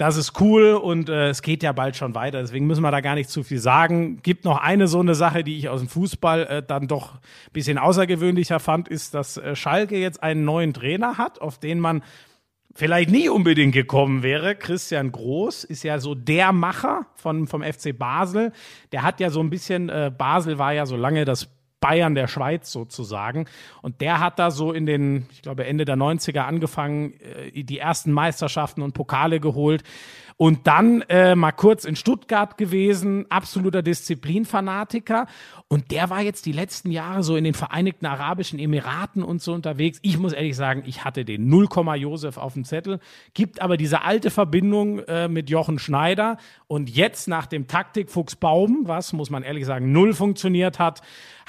Das 0.00 0.16
ist 0.16 0.40
cool 0.40 0.72
und 0.72 1.10
äh, 1.10 1.28
es 1.28 1.42
geht 1.42 1.62
ja 1.62 1.72
bald 1.72 1.94
schon 1.94 2.14
weiter, 2.14 2.40
deswegen 2.40 2.66
müssen 2.66 2.80
wir 2.80 2.90
da 2.90 3.02
gar 3.02 3.16
nicht 3.16 3.28
zu 3.28 3.42
viel 3.42 3.58
sagen. 3.58 4.22
Gibt 4.22 4.46
noch 4.46 4.56
eine 4.56 4.88
so 4.88 4.98
eine 4.98 5.14
Sache, 5.14 5.44
die 5.44 5.58
ich 5.58 5.68
aus 5.68 5.80
dem 5.80 5.90
Fußball 5.90 6.46
äh, 6.46 6.62
dann 6.66 6.88
doch 6.88 7.16
ein 7.16 7.52
bisschen 7.52 7.76
außergewöhnlicher 7.76 8.60
fand, 8.60 8.88
ist, 8.88 9.12
dass 9.12 9.36
äh, 9.36 9.54
Schalke 9.54 9.98
jetzt 9.98 10.22
einen 10.22 10.46
neuen 10.46 10.72
Trainer 10.72 11.18
hat, 11.18 11.42
auf 11.42 11.58
den 11.58 11.80
man 11.80 12.02
vielleicht 12.74 13.10
nie 13.10 13.28
unbedingt 13.28 13.74
gekommen 13.74 14.22
wäre. 14.22 14.54
Christian 14.54 15.12
Groß 15.12 15.64
ist 15.64 15.82
ja 15.82 15.98
so 15.98 16.14
der 16.14 16.52
Macher 16.52 17.04
von, 17.16 17.46
vom 17.46 17.62
FC 17.62 17.94
Basel. 17.98 18.52
Der 18.92 19.02
hat 19.02 19.20
ja 19.20 19.28
so 19.28 19.40
ein 19.40 19.50
bisschen, 19.50 19.90
äh, 19.90 20.10
Basel 20.16 20.56
war 20.56 20.72
ja 20.72 20.86
so 20.86 20.96
lange 20.96 21.26
das 21.26 21.50
Bayern 21.80 22.14
der 22.14 22.28
Schweiz 22.28 22.70
sozusagen. 22.70 23.46
Und 23.82 24.00
der 24.00 24.20
hat 24.20 24.38
da 24.38 24.50
so 24.50 24.72
in 24.72 24.86
den, 24.86 25.26
ich 25.32 25.42
glaube, 25.42 25.66
Ende 25.66 25.84
der 25.84 25.96
90er 25.96 26.40
angefangen, 26.40 27.14
äh, 27.20 27.62
die 27.62 27.78
ersten 27.78 28.12
Meisterschaften 28.12 28.82
und 28.82 28.92
Pokale 28.92 29.40
geholt. 29.40 29.82
Und 30.40 30.66
dann 30.66 31.02
äh, 31.10 31.34
mal 31.34 31.52
kurz 31.52 31.84
in 31.84 31.96
Stuttgart 31.96 32.56
gewesen, 32.56 33.26
absoluter 33.28 33.82
Disziplinfanatiker. 33.82 35.26
Und 35.68 35.90
der 35.90 36.08
war 36.08 36.22
jetzt 36.22 36.46
die 36.46 36.52
letzten 36.52 36.90
Jahre 36.90 37.22
so 37.22 37.36
in 37.36 37.44
den 37.44 37.52
Vereinigten 37.52 38.06
Arabischen 38.06 38.58
Emiraten 38.58 39.22
und 39.22 39.42
so 39.42 39.52
unterwegs. 39.52 39.98
Ich 40.00 40.16
muss 40.16 40.32
ehrlich 40.32 40.56
sagen, 40.56 40.82
ich 40.86 41.04
hatte 41.04 41.26
den 41.26 41.50
0, 41.50 41.68
Josef 41.96 42.38
auf 42.38 42.54
dem 42.54 42.64
Zettel. 42.64 43.00
Gibt 43.34 43.60
aber 43.60 43.76
diese 43.76 44.00
alte 44.00 44.30
Verbindung 44.30 45.00
äh, 45.00 45.28
mit 45.28 45.50
Jochen 45.50 45.78
Schneider. 45.78 46.38
Und 46.68 46.88
jetzt 46.88 47.28
nach 47.28 47.44
dem 47.44 47.66
Taktikfuchs 47.66 48.34
Baum, 48.34 48.84
was, 48.84 49.12
muss 49.12 49.28
man 49.28 49.42
ehrlich 49.42 49.66
sagen, 49.66 49.92
null 49.92 50.14
funktioniert 50.14 50.78
hat, 50.78 51.02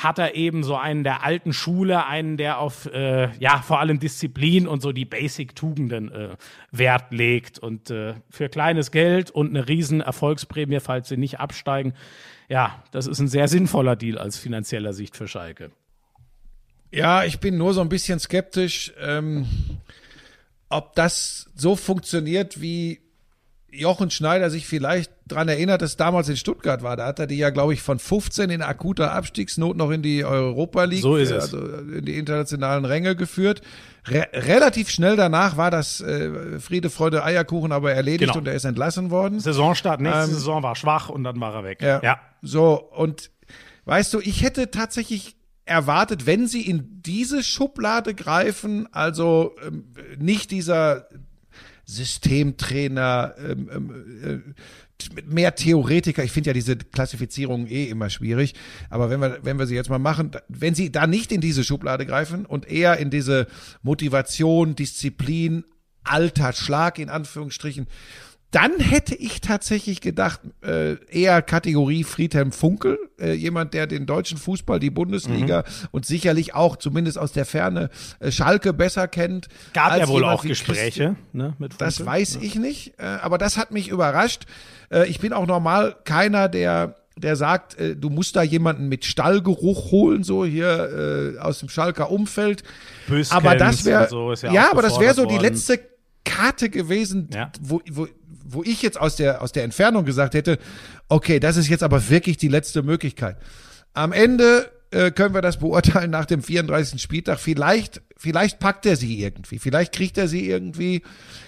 hat 0.03 0.19
er 0.19 0.35
eben 0.35 0.63
so 0.63 0.75
einen 0.75 1.03
der 1.03 1.23
alten 1.23 1.53
Schule, 1.53 2.05
einen, 2.05 2.37
der 2.37 2.59
auf, 2.59 2.87
äh, 2.87 3.29
ja, 3.39 3.61
vor 3.61 3.79
allem 3.79 3.99
Disziplin 3.99 4.67
und 4.67 4.81
so 4.81 4.91
die 4.91 5.05
Basic-Tugenden 5.05 6.11
äh, 6.11 6.29
Wert 6.71 7.11
legt. 7.11 7.59
Und 7.59 7.91
äh, 7.91 8.15
für 8.29 8.49
kleines 8.49 8.91
Geld 8.91 9.29
und 9.29 9.49
eine 9.49 9.67
riesen 9.67 10.01
Erfolgsprämie, 10.01 10.79
falls 10.79 11.09
sie 11.09 11.17
nicht 11.17 11.39
absteigen, 11.39 11.93
ja, 12.49 12.83
das 12.91 13.07
ist 13.07 13.19
ein 13.19 13.27
sehr 13.27 13.47
sinnvoller 13.47 13.95
Deal 13.95 14.17
aus 14.17 14.37
finanzieller 14.37 14.93
Sicht 14.93 15.15
für 15.15 15.27
Schalke. 15.27 15.71
Ja, 16.91 17.23
ich 17.23 17.39
bin 17.39 17.57
nur 17.57 17.73
so 17.73 17.81
ein 17.81 17.89
bisschen 17.89 18.19
skeptisch, 18.19 18.91
ähm, 18.99 19.45
ob 20.67 20.95
das 20.95 21.49
so 21.55 21.75
funktioniert, 21.75 22.59
wie 22.61 22.99
Jochen 23.73 24.11
Schneider 24.11 24.49
sich 24.49 24.67
vielleicht 24.67 25.11
dran 25.27 25.47
erinnert, 25.47 25.81
dass 25.81 25.95
damals 25.95 26.27
in 26.27 26.35
Stuttgart 26.35 26.83
war. 26.83 26.97
Da 26.97 27.05
hat 27.05 27.19
er 27.19 27.27
die 27.27 27.37
ja, 27.37 27.51
glaube 27.51 27.73
ich, 27.73 27.81
von 27.81 27.99
15 27.99 28.49
in 28.49 28.61
akuter 28.61 29.13
Abstiegsnot 29.13 29.77
noch 29.77 29.91
in 29.91 30.01
die 30.01 30.25
Europa 30.25 30.83
League, 30.83 31.01
So 31.01 31.15
ist 31.15 31.31
es. 31.31 31.53
also 31.53 31.57
in 31.65 32.03
die 32.05 32.17
internationalen 32.17 32.83
Ränge 32.85 33.15
geführt. 33.15 33.61
Re 34.07 34.27
relativ 34.33 34.89
schnell 34.89 35.15
danach 35.15 35.55
war 35.57 35.71
das 35.71 36.01
äh, 36.01 36.59
Friede, 36.59 36.89
Freude, 36.89 37.23
Eierkuchen 37.23 37.71
aber 37.71 37.93
erledigt 37.93 38.31
Genau. 38.31 38.39
und 38.39 38.47
er 38.47 38.55
ist 38.55 38.65
entlassen 38.65 39.09
worden. 39.09 39.39
Saisonstart, 39.39 40.01
nächste 40.01 40.23
Ähm, 40.23 40.29
Saison 40.31 40.63
war 40.63 40.75
schwach 40.75 41.07
und 41.09 41.23
dann 41.23 41.39
war 41.39 41.53
er 41.55 41.63
weg. 41.63 41.81
Ja. 41.81 42.01
ja. 42.03 42.19
So, 42.41 42.73
und 42.91 43.31
weißt 43.85 44.13
du, 44.13 44.19
ich 44.19 44.43
hätte 44.43 44.69
tatsächlich 44.71 45.35
erwartet, 45.65 46.25
wenn 46.25 46.47
sie 46.47 46.67
in 46.67 47.01
diese 47.03 47.43
Schublade 47.43 48.15
greifen, 48.15 48.89
also 48.91 49.55
ähm, 49.65 49.93
nicht 50.17 50.51
dieser 50.51 51.07
Systemtrainer, 51.91 53.35
ähm, 53.37 53.69
ähm, 53.73 54.55
äh, 55.13 55.21
mehr 55.25 55.55
Theoretiker. 55.55 56.23
Ich 56.23 56.31
finde 56.31 56.51
ja 56.51 56.53
diese 56.53 56.77
Klassifizierung 56.77 57.67
eh 57.67 57.85
immer 57.85 58.09
schwierig. 58.09 58.53
Aber 58.89 59.09
wenn 59.09 59.19
wir, 59.19 59.39
wenn 59.43 59.59
wir 59.59 59.67
sie 59.67 59.75
jetzt 59.75 59.89
mal 59.89 59.99
machen, 59.99 60.31
wenn 60.47 60.75
sie 60.75 60.91
da 60.91 61.07
nicht 61.07 61.31
in 61.31 61.41
diese 61.41 61.63
Schublade 61.63 62.05
greifen 62.05 62.45
und 62.45 62.69
eher 62.69 62.97
in 62.97 63.09
diese 63.09 63.47
Motivation, 63.81 64.75
Disziplin, 64.75 65.65
alter 66.03 66.53
Schlag 66.53 66.97
in 66.97 67.09
Anführungsstrichen, 67.09 67.87
dann 68.51 68.79
hätte 68.79 69.15
ich 69.15 69.39
tatsächlich 69.39 70.01
gedacht, 70.01 70.41
äh, 70.61 70.95
eher 71.09 71.41
Kategorie 71.41 72.03
Friedhelm 72.03 72.51
Funkel, 72.51 72.99
äh, 73.17 73.31
jemand, 73.31 73.73
der 73.73 73.87
den 73.87 74.05
deutschen 74.05 74.37
Fußball, 74.37 74.79
die 74.79 74.89
Bundesliga 74.89 75.59
mhm. 75.59 75.87
und 75.91 76.05
sicherlich 76.05 76.53
auch 76.53 76.75
zumindest 76.75 77.17
aus 77.17 77.31
der 77.31 77.45
Ferne 77.45 77.89
äh, 78.19 78.29
Schalke 78.29 78.73
besser 78.73 79.07
kennt. 79.07 79.47
Gab 79.73 79.97
ja 79.97 80.07
wohl 80.09 80.25
auch 80.25 80.43
Gespräche 80.43 81.15
ne, 81.31 81.55
mit 81.59 81.73
Funkel. 81.73 81.87
Das 81.87 82.05
weiß 82.05 82.35
ja. 82.35 82.41
ich 82.41 82.55
nicht, 82.55 82.99
äh, 82.99 83.03
aber 83.03 83.37
das 83.37 83.55
hat 83.55 83.71
mich 83.71 83.87
überrascht. 83.87 84.43
Äh, 84.91 85.07
ich 85.07 85.19
bin 85.19 85.31
auch 85.31 85.47
normal 85.47 85.95
keiner, 86.03 86.49
der 86.49 86.97
der 87.17 87.35
sagt, 87.35 87.77
äh, 87.77 87.95
du 87.95 88.09
musst 88.09 88.35
da 88.35 88.41
jemanden 88.41 88.87
mit 88.89 89.05
Stallgeruch 89.05 89.91
holen, 89.91 90.23
so 90.23 90.45
hier 90.45 91.35
äh, 91.37 91.39
aus 91.39 91.59
dem 91.59 91.69
Schalker 91.69 92.09
Umfeld. 92.09 92.63
Böskens 93.07 93.31
aber 93.31 93.55
das 93.55 93.85
wäre 93.85 94.07
so 94.07 94.33
ja, 94.33 94.51
ja 94.51 94.71
aber 94.71 94.81
das 94.81 94.99
wäre 94.99 95.13
so 95.13 95.25
die 95.25 95.37
letzte 95.37 95.79
Karte 96.23 96.69
gewesen, 96.69 97.29
ja. 97.33 97.51
wo, 97.59 97.81
wo, 97.89 98.07
wo 98.45 98.63
ich 98.63 98.81
jetzt 98.81 98.99
aus 98.99 99.15
der, 99.15 99.41
aus 99.41 99.51
der 99.51 99.63
Entfernung 99.63 100.05
gesagt 100.05 100.33
hätte, 100.33 100.59
okay, 101.07 101.39
das 101.39 101.57
ist 101.57 101.67
jetzt 101.67 101.83
aber 101.83 102.09
wirklich 102.09 102.37
die 102.37 102.47
letzte 102.47 102.83
Möglichkeit. 102.83 103.37
Am 103.93 104.11
Ende 104.11 104.71
äh, 104.91 105.11
können 105.11 105.33
wir 105.33 105.41
das 105.41 105.57
beurteilen 105.57 106.11
nach 106.11 106.25
dem 106.25 106.43
34. 106.43 107.01
Spieltag. 107.01 107.39
Vielleicht, 107.39 108.01
vielleicht 108.17 108.59
packt 108.59 108.85
er 108.85 108.97
sie 108.97 109.21
irgendwie, 109.21 109.57
vielleicht 109.57 109.93
kriegt 109.93 110.17
er 110.17 110.27
sie 110.27 110.49
irgendwie, 110.49 111.01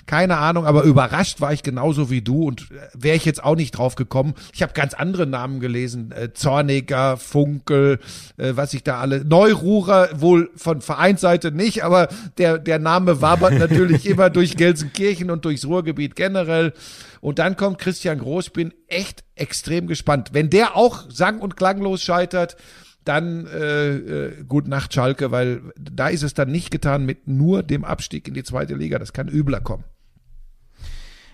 keine 0.06 0.38
Ahnung, 0.38 0.66
aber 0.66 0.84
überrascht 0.84 1.42
war 1.42 1.52
ich 1.52 1.62
genauso 1.62 2.10
wie 2.10 2.22
du 2.22 2.44
und 2.48 2.72
äh, 2.72 2.88
wäre 2.94 3.18
ich 3.18 3.26
jetzt 3.26 3.44
auch 3.44 3.56
nicht 3.56 3.72
drauf 3.72 3.96
gekommen. 3.96 4.34
Ich 4.54 4.64
habe 4.64 4.74
ganz 4.74 4.94
andere 4.94 5.28
Namen 5.28 5.60
gelesen, 5.60 6.12
äh, 6.12 6.34
Zorniger, 6.34 7.18
Funkel, 7.18 8.00
äh, 8.38 8.54
was 8.56 8.74
ich 8.74 8.84
da 8.84 9.00
alle, 9.00 9.26
Neururer 9.26 10.10
wohl 10.22 10.50
von 10.56 10.82
Vereinsseite 10.82 11.52
nicht, 11.52 11.84
aber 11.84 12.08
der, 12.38 12.60
der 12.60 12.80
Name 12.80 13.22
wabert 13.22 13.60
natürlich 13.60 14.06
immer 14.10 14.30
durch 14.30 14.56
Gelsenkirchen 14.56 15.30
und 15.30 15.44
durchs 15.44 15.66
Ruhrgebiet 15.66 16.16
generell. 16.16 16.74
Und 17.20 17.40
dann 17.40 17.56
kommt 17.56 17.80
Christian 17.80 18.20
Groß, 18.20 18.50
bin 18.50 18.74
echt 18.88 19.24
extrem 19.36 19.88
gespannt. 19.88 20.30
Wenn 20.34 20.50
der 20.50 20.76
auch 20.76 21.10
sang- 21.10 21.40
und 21.40 21.56
klanglos 21.56 22.02
scheitert, 22.02 22.58
dann 23.06 23.48
äh, 23.48 23.96
äh, 23.96 24.44
gut 24.44 24.68
Nacht 24.68 24.94
Schalke, 24.94 25.32
weil 25.32 25.62
da 25.78 26.08
ist 26.08 26.24
es 26.24 26.34
dann 26.34 26.52
nicht 26.52 26.72
getan 26.72 27.06
mit 27.06 27.28
nur 27.28 27.64
dem 27.64 27.84
Abstieg 27.84 28.28
in 28.28 28.34
die 28.34 28.44
zweite 28.44 28.76
Liga. 28.76 29.00
Das 29.00 29.14
kann 29.14 29.28
übler 29.28 29.62
kommen. 29.62 29.84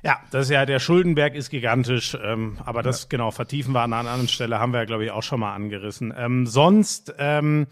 Ja, 0.01 0.19
das 0.31 0.45
ist 0.45 0.51
ja, 0.51 0.65
der 0.65 0.79
Schuldenberg 0.79 1.35
ist 1.35 1.49
gigantisch, 1.49 2.17
ähm, 2.23 2.57
aber 2.63 2.83
das 2.83 3.03
ja. 3.03 3.07
genau 3.09 3.31
vertiefen 3.31 3.73
wir 3.73 3.81
an 3.81 3.91
einer 3.91 4.09
anderen 4.09 4.29
Stelle, 4.29 4.59
haben 4.59 4.71
wir 4.71 4.79
ja, 4.79 4.85
glaube 4.85 5.03
ich, 5.03 5.11
auch 5.11 5.23
schon 5.23 5.41
mal 5.41 5.53
angerissen. 5.53 6.13
Ähm, 6.17 6.45
sonst, 6.45 7.13
ähm, 7.17 7.67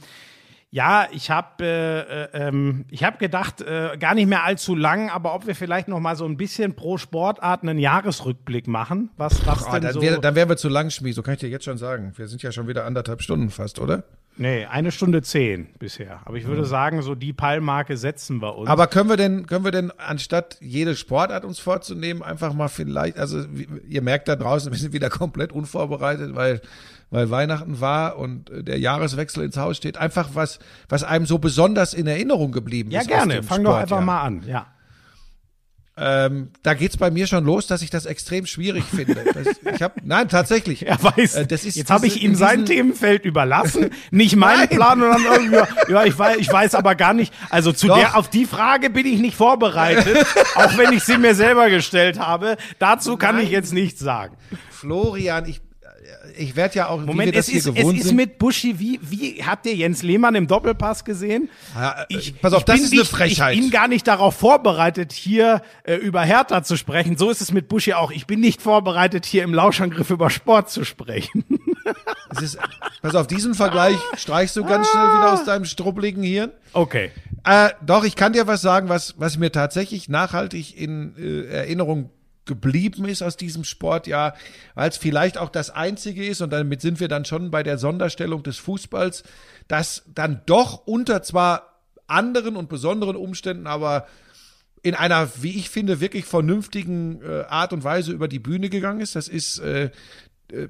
ja, 0.77 1.07
ich 1.11 1.31
habe 1.31 1.65
äh, 1.65 1.99
äh, 2.01 2.47
ähm, 2.47 2.85
ich 2.91 3.03
habe 3.03 3.17
gedacht, 3.17 3.61
äh, 3.61 3.97
gar 3.99 4.13
nicht 4.13 4.27
mehr 4.27 4.43
allzu 4.43 4.75
lang, 4.75 5.09
aber 5.09 5.33
ob 5.33 5.47
wir 5.47 5.55
vielleicht 5.55 5.87
noch 5.87 5.99
mal 5.99 6.15
so 6.15 6.23
ein 6.25 6.37
bisschen 6.37 6.75
pro 6.75 6.99
Sportart 6.99 7.63
einen 7.63 7.79
Jahresrückblick 7.79 8.67
machen, 8.67 9.09
was 9.17 9.43
was 9.47 9.65
Ach, 9.65 9.71
denn 9.71 9.81
dann, 9.81 9.93
so 9.93 10.01
wär, 10.03 10.19
dann 10.19 10.35
wären 10.35 10.49
wir 10.49 10.55
zu 10.55 10.69
lang, 10.69 10.91
Schmied, 10.91 11.15
so 11.15 11.23
kann 11.23 11.33
ich 11.33 11.39
dir 11.39 11.49
jetzt 11.49 11.65
schon 11.65 11.79
sagen. 11.79 12.13
Wir 12.15 12.27
sind 12.27 12.43
ja 12.43 12.51
schon 12.51 12.67
wieder 12.67 12.85
anderthalb 12.85 13.23
Stunden 13.23 13.49
fast, 13.49 13.79
oder? 13.79 14.03
Nee, 14.39 14.65
eine 14.65 14.91
Stunde 14.91 15.23
zehn 15.23 15.69
bisher. 15.79 16.19
Aber 16.25 16.37
ich 16.37 16.45
würde 16.45 16.61
mhm. 16.61 16.67
sagen, 16.67 17.01
so 17.01 17.15
die 17.15 17.33
Peilmarke 17.33 17.97
setzen 17.97 18.39
wir 18.39 18.55
uns. 18.55 18.69
Aber 18.69 18.85
können 18.85 19.09
wir 19.09 19.17
denn, 19.17 19.47
können 19.47 19.65
wir 19.65 19.71
denn, 19.71 19.91
anstatt 19.97 20.57
jede 20.61 20.95
Sportart 20.95 21.43
uns 21.43 21.57
vorzunehmen, 21.57 22.21
einfach 22.21 22.53
mal 22.53 22.67
vielleicht, 22.67 23.17
also 23.17 23.43
ihr 23.89 24.03
merkt 24.03 24.27
da 24.27 24.35
draußen, 24.35 24.71
wir 24.71 24.77
sind 24.77 24.93
wieder 24.93 25.09
komplett 25.09 25.51
unvorbereitet, 25.51 26.35
weil, 26.35 26.61
weil 27.09 27.29
Weihnachten 27.29 27.79
war 27.79 28.17
und 28.17 28.51
der 28.51 28.79
Jahreswechsel 28.79 29.43
ins 29.43 29.57
Haus 29.57 29.77
steht. 29.77 29.97
Einfach 29.97 30.29
was, 30.33 30.59
was 30.89 31.03
einem 31.03 31.25
so 31.25 31.37
besonders 31.39 31.93
in 31.93 32.07
Erinnerung 32.07 32.51
geblieben 32.51 32.91
ja, 32.91 33.01
ist. 33.01 33.09
Ja, 33.09 33.17
gerne. 33.17 33.43
Fang 33.43 33.61
Sport, 33.61 33.67
doch 33.67 33.75
einfach 33.75 33.99
ja. 33.99 34.05
mal 34.05 34.21
an, 34.21 34.43
ja. 34.45 34.67
Ähm, 35.99 36.51
da 36.61 36.75
geht's 36.75 36.95
bei 36.95 37.09
mir 37.09 37.25
schon 37.25 37.43
los, 37.43 37.65
dass 37.65 37.81
ich 37.81 37.89
das 37.89 38.05
extrem 38.05 38.45
schwierig 38.45 38.83
finde. 38.83 39.15
Das, 39.33 39.47
ich 39.73 39.81
hab, 39.81 39.95
nein, 40.03 40.29
tatsächlich. 40.29 40.85
Er 40.87 41.03
weiß. 41.03 41.35
Äh, 41.35 41.47
das 41.47 41.65
ist 41.65 41.75
jetzt 41.75 41.89
habe 41.89 42.05
ich 42.05 42.21
ihm 42.21 42.35
sein 42.35 42.65
Themenfeld 42.65 43.25
überlassen, 43.25 43.89
nicht 44.11 44.35
meinen 44.35 44.69
Plan 44.69 45.01
und 45.01 45.09
dann 45.09 45.23
irgendwie, 45.23 45.91
ja, 45.91 46.05
ich 46.05 46.17
weiß, 46.17 46.37
ich 46.37 46.51
weiß 46.51 46.75
aber 46.75 46.95
gar 46.95 47.13
nicht. 47.13 47.33
Also 47.49 47.71
zu 47.71 47.87
Doch. 47.87 47.97
der, 47.97 48.15
auf 48.15 48.29
die 48.29 48.45
Frage 48.45 48.89
bin 48.89 49.07
ich 49.07 49.19
nicht 49.19 49.35
vorbereitet, 49.35 50.25
auch 50.55 50.77
wenn 50.77 50.93
ich 50.93 51.03
sie 51.03 51.17
mir 51.17 51.33
selber 51.33 51.69
gestellt 51.69 52.19
habe. 52.19 52.57
Dazu 52.77 53.17
kann 53.17 53.35
nein. 53.35 53.45
ich 53.45 53.51
jetzt 53.51 53.73
nichts 53.73 53.99
sagen. 53.99 54.37
Florian, 54.69 55.45
ich 55.45 55.61
ich 56.37 56.55
werde 56.55 56.75
ja 56.75 56.87
auch, 56.89 56.99
Moment, 56.99 57.35
es 57.35 57.49
ist, 57.49 57.67
es 57.67 57.93
ist 57.93 58.13
mit 58.13 58.37
Buschi, 58.37 58.79
wie, 58.79 58.99
wie 59.01 59.43
habt 59.43 59.65
ihr 59.65 59.75
Jens 59.75 60.03
Lehmann 60.03 60.35
im 60.35 60.47
Doppelpass 60.47 61.03
gesehen? 61.05 61.49
Ja, 61.75 62.01
äh, 62.01 62.05
ich, 62.09 62.39
pass 62.39 62.53
auf, 62.53 62.65
das 62.65 62.81
ist 62.81 62.93
eine 62.93 63.05
Frechheit. 63.05 63.55
Ich 63.55 63.61
bin 63.61 63.71
gar 63.71 63.87
nicht 63.87 64.07
darauf 64.07 64.35
vorbereitet, 64.35 65.13
hier 65.13 65.61
äh, 65.83 65.95
über 65.95 66.21
Hertha 66.21 66.63
zu 66.63 66.77
sprechen. 66.77 67.17
So 67.17 67.29
ist 67.29 67.41
es 67.41 67.51
mit 67.51 67.67
Buschi 67.67 67.93
auch. 67.93 68.11
Ich 68.11 68.27
bin 68.27 68.39
nicht 68.39 68.61
vorbereitet, 68.61 69.25
hier 69.25 69.43
im 69.43 69.53
Lauschangriff 69.53 70.09
über 70.09 70.29
Sport 70.29 70.69
zu 70.69 70.83
sprechen. 70.83 71.43
Es 72.29 72.41
ist, 72.41 72.57
pass 73.01 73.15
auf, 73.15 73.27
diesen 73.27 73.53
Vergleich 73.53 73.95
streichst 74.17 74.57
du 74.57 74.65
ganz 74.65 74.89
schnell 74.89 75.05
wieder 75.05 75.31
aus 75.31 75.45
deinem 75.45 75.63
struppeligen 75.63 76.21
Hirn. 76.21 76.51
Okay. 76.73 77.11
Äh, 77.45 77.69
doch, 77.85 78.03
ich 78.03 78.17
kann 78.17 78.33
dir 78.33 78.45
was 78.45 78.61
sagen, 78.61 78.89
was, 78.89 79.15
was 79.17 79.37
mir 79.37 79.53
tatsächlich 79.53 80.09
nachhaltig 80.09 80.77
in 80.77 81.15
äh, 81.17 81.45
Erinnerung 81.45 82.09
geblieben 82.47 83.05
ist 83.05 83.21
aus 83.21 83.37
diesem 83.37 83.63
Sportjahr, 83.63 84.35
weil 84.73 84.89
es 84.89 84.97
vielleicht 84.97 85.37
auch 85.37 85.49
das 85.49 85.69
einzige 85.69 86.25
ist, 86.25 86.41
und 86.41 86.51
damit 86.51 86.81
sind 86.81 86.99
wir 86.99 87.07
dann 87.07 87.25
schon 87.25 87.51
bei 87.51 87.61
der 87.61 87.77
Sonderstellung 87.77 88.43
des 88.43 88.57
Fußballs, 88.57 89.23
dass 89.67 90.03
dann 90.07 90.41
doch 90.45 90.87
unter 90.87 91.21
zwar 91.21 91.83
anderen 92.07 92.55
und 92.55 92.69
besonderen 92.69 93.15
Umständen, 93.15 93.67
aber 93.67 94.07
in 94.81 94.95
einer, 94.95 95.29
wie 95.41 95.57
ich 95.57 95.69
finde, 95.69 95.99
wirklich 95.99 96.25
vernünftigen 96.25 97.21
äh, 97.21 97.43
Art 97.49 97.73
und 97.73 97.83
Weise 97.83 98.11
über 98.11 98.27
die 98.27 98.39
Bühne 98.39 98.69
gegangen 98.69 99.01
ist. 99.01 99.15
Das 99.15 99.27
ist 99.27 99.59
äh, 99.59 99.91
äh 100.51 100.69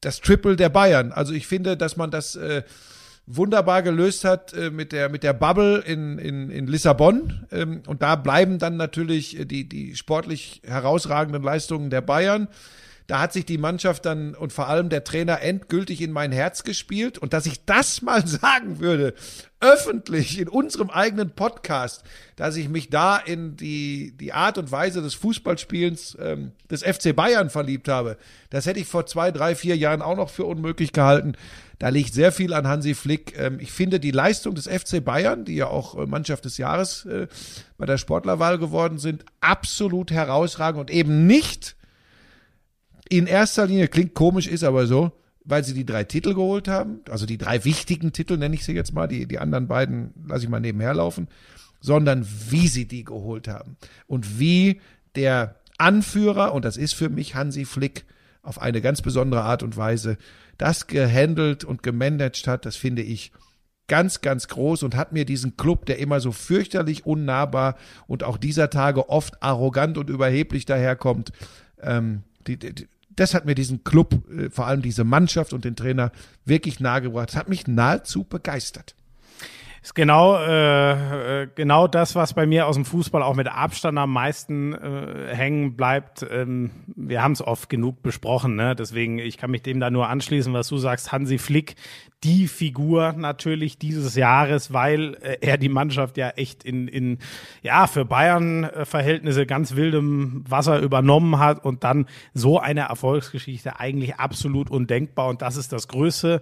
das 0.00 0.20
Triple 0.20 0.56
der 0.56 0.68
Bayern. 0.68 1.12
Also 1.12 1.32
ich 1.32 1.46
finde, 1.46 1.78
dass 1.78 1.96
man 1.96 2.10
das 2.10 2.36
äh, 2.36 2.62
wunderbar 3.26 3.82
gelöst 3.82 4.24
hat 4.24 4.52
äh, 4.52 4.70
mit 4.70 4.92
der 4.92 5.08
mit 5.08 5.22
der 5.22 5.32
Bubble 5.32 5.78
in 5.78 6.18
in, 6.18 6.50
in 6.50 6.66
Lissabon 6.66 7.46
ähm, 7.50 7.82
und 7.86 8.02
da 8.02 8.16
bleiben 8.16 8.58
dann 8.58 8.76
natürlich 8.76 9.38
äh, 9.38 9.44
die 9.44 9.68
die 9.68 9.96
sportlich 9.96 10.60
herausragenden 10.64 11.42
Leistungen 11.42 11.90
der 11.90 12.02
Bayern. 12.02 12.48
Da 13.06 13.20
hat 13.20 13.34
sich 13.34 13.44
die 13.44 13.58
Mannschaft 13.58 14.06
dann 14.06 14.34
und 14.34 14.52
vor 14.54 14.68
allem 14.68 14.88
der 14.88 15.04
Trainer 15.04 15.42
endgültig 15.42 16.00
in 16.00 16.10
mein 16.10 16.32
Herz 16.32 16.64
gespielt. 16.64 17.18
Und 17.18 17.34
dass 17.34 17.44
ich 17.44 17.66
das 17.66 18.00
mal 18.02 18.26
sagen 18.26 18.80
würde, 18.80 19.12
öffentlich 19.60 20.38
in 20.38 20.48
unserem 20.48 20.88
eigenen 20.88 21.30
Podcast, 21.30 22.02
dass 22.36 22.56
ich 22.56 22.70
mich 22.70 22.88
da 22.88 23.18
in 23.18 23.56
die, 23.56 24.16
die 24.16 24.32
Art 24.32 24.56
und 24.56 24.72
Weise 24.72 25.02
des 25.02 25.14
Fußballspielens 25.14 26.16
ähm, 26.18 26.52
des 26.70 26.82
FC 26.82 27.14
Bayern 27.14 27.50
verliebt 27.50 27.88
habe, 27.88 28.16
das 28.48 28.64
hätte 28.64 28.80
ich 28.80 28.86
vor 28.86 29.04
zwei, 29.04 29.30
drei, 29.30 29.54
vier 29.54 29.76
Jahren 29.76 30.00
auch 30.00 30.16
noch 30.16 30.30
für 30.30 30.44
unmöglich 30.44 30.92
gehalten. 30.92 31.34
Da 31.78 31.88
liegt 31.88 32.14
sehr 32.14 32.32
viel 32.32 32.52
an 32.52 32.66
Hansi 32.66 32.94
Flick. 32.94 33.38
Ähm, 33.38 33.58
ich 33.60 33.72
finde 33.72 34.00
die 34.00 34.10
Leistung 34.10 34.54
des 34.54 34.68
FC 34.68 35.04
Bayern, 35.04 35.44
die 35.44 35.56
ja 35.56 35.66
auch 35.66 35.96
äh, 35.96 36.06
Mannschaft 36.06 36.44
des 36.44 36.58
Jahres 36.58 37.04
äh, 37.06 37.26
bei 37.78 37.86
der 37.86 37.98
Sportlerwahl 37.98 38.58
geworden 38.58 38.98
sind, 38.98 39.24
absolut 39.40 40.10
herausragend 40.10 40.80
und 40.80 40.90
eben 40.90 41.26
nicht 41.26 41.76
in 43.08 43.26
erster 43.26 43.66
Linie, 43.66 43.88
klingt 43.88 44.14
komisch, 44.14 44.46
ist 44.46 44.64
aber 44.64 44.86
so, 44.86 45.12
weil 45.44 45.62
sie 45.62 45.74
die 45.74 45.84
drei 45.84 46.04
Titel 46.04 46.34
geholt 46.34 46.68
haben, 46.68 47.00
also 47.10 47.26
die 47.26 47.38
drei 47.38 47.64
wichtigen 47.64 48.12
Titel 48.12 48.38
nenne 48.38 48.54
ich 48.54 48.64
sie 48.64 48.72
jetzt 48.72 48.94
mal, 48.94 49.06
die, 49.06 49.26
die 49.26 49.38
anderen 49.38 49.68
beiden 49.68 50.14
lasse 50.26 50.44
ich 50.44 50.50
mal 50.50 50.60
nebenher 50.60 50.94
laufen, 50.94 51.28
sondern 51.80 52.26
wie 52.48 52.66
sie 52.66 52.88
die 52.88 53.04
geholt 53.04 53.46
haben 53.46 53.76
und 54.06 54.38
wie 54.38 54.80
der 55.16 55.56
Anführer, 55.76 56.54
und 56.54 56.64
das 56.64 56.76
ist 56.76 56.94
für 56.94 57.10
mich 57.10 57.34
Hansi 57.34 57.64
Flick, 57.64 58.04
auf 58.42 58.60
eine 58.60 58.80
ganz 58.80 59.02
besondere 59.02 59.42
Art 59.42 59.62
und 59.62 59.76
Weise 59.76 60.16
das 60.58 60.86
gehandelt 60.86 61.64
und 61.64 61.82
gemanagt 61.82 62.46
hat, 62.46 62.66
das 62.66 62.76
finde 62.76 63.02
ich 63.02 63.32
ganz, 63.86 64.20
ganz 64.20 64.48
groß 64.48 64.82
und 64.82 64.96
hat 64.96 65.12
mir 65.12 65.24
diesen 65.24 65.56
Club, 65.56 65.86
der 65.86 65.98
immer 65.98 66.20
so 66.20 66.32
fürchterlich 66.32 67.04
unnahbar 67.06 67.76
und 68.06 68.22
auch 68.22 68.38
dieser 68.38 68.70
Tage 68.70 69.08
oft 69.08 69.42
arrogant 69.42 69.98
und 69.98 70.08
überheblich 70.08 70.64
daherkommt, 70.64 71.32
ähm, 71.82 72.22
die, 72.46 72.58
die, 72.58 72.88
das 73.10 73.34
hat 73.34 73.44
mir 73.44 73.54
diesen 73.54 73.84
Club, 73.84 74.28
äh, 74.30 74.50
vor 74.50 74.66
allem 74.66 74.82
diese 74.82 75.04
Mannschaft 75.04 75.52
und 75.52 75.64
den 75.64 75.76
Trainer 75.76 76.12
wirklich 76.44 76.80
nahegebracht. 76.80 77.30
Das 77.30 77.36
hat 77.36 77.48
mich 77.48 77.66
nahezu 77.66 78.24
begeistert. 78.24 78.94
Ist 79.84 79.94
genau, 79.94 80.38
äh, 80.38 81.42
äh, 81.42 81.48
genau 81.54 81.86
das, 81.86 82.14
was 82.14 82.32
bei 82.32 82.46
mir 82.46 82.66
aus 82.66 82.74
dem 82.74 82.86
Fußball 82.86 83.22
auch 83.22 83.34
mit 83.34 83.48
Abstand 83.48 83.98
am 83.98 84.14
meisten 84.14 84.72
äh, 84.72 85.34
hängen 85.34 85.76
bleibt. 85.76 86.26
Ähm, 86.30 86.70
wir 86.86 87.22
haben 87.22 87.32
es 87.32 87.46
oft 87.46 87.68
genug 87.68 88.02
besprochen, 88.02 88.56
ne? 88.56 88.74
deswegen 88.74 89.18
ich 89.18 89.36
kann 89.36 89.50
mich 89.50 89.60
dem 89.60 89.80
da 89.80 89.90
nur 89.90 90.08
anschließen, 90.08 90.54
was 90.54 90.68
du 90.68 90.78
sagst. 90.78 91.12
Hansi 91.12 91.36
Flick, 91.36 91.74
die 92.24 92.48
Figur 92.48 93.12
natürlich 93.12 93.78
dieses 93.78 94.16
Jahres, 94.16 94.72
weil 94.72 95.14
äh, 95.20 95.36
er 95.40 95.58
die 95.58 95.68
Mannschaft 95.68 96.16
ja 96.16 96.30
echt 96.30 96.64
in, 96.64 96.88
in 96.88 97.18
ja 97.62 97.86
für 97.86 98.04
Bayern-Verhältnisse 98.04 99.44
ganz 99.46 99.76
wildem 99.76 100.42
Wasser 100.48 100.80
übernommen 100.80 101.38
hat 101.38 101.64
und 101.64 101.84
dann 101.84 102.06
so 102.32 102.58
eine 102.58 102.82
Erfolgsgeschichte 102.82 103.78
eigentlich 103.78 104.16
absolut 104.16 104.70
undenkbar. 104.70 105.28
Und 105.28 105.42
das 105.42 105.56
ist 105.56 105.72
das 105.72 105.86
Größte 105.86 106.40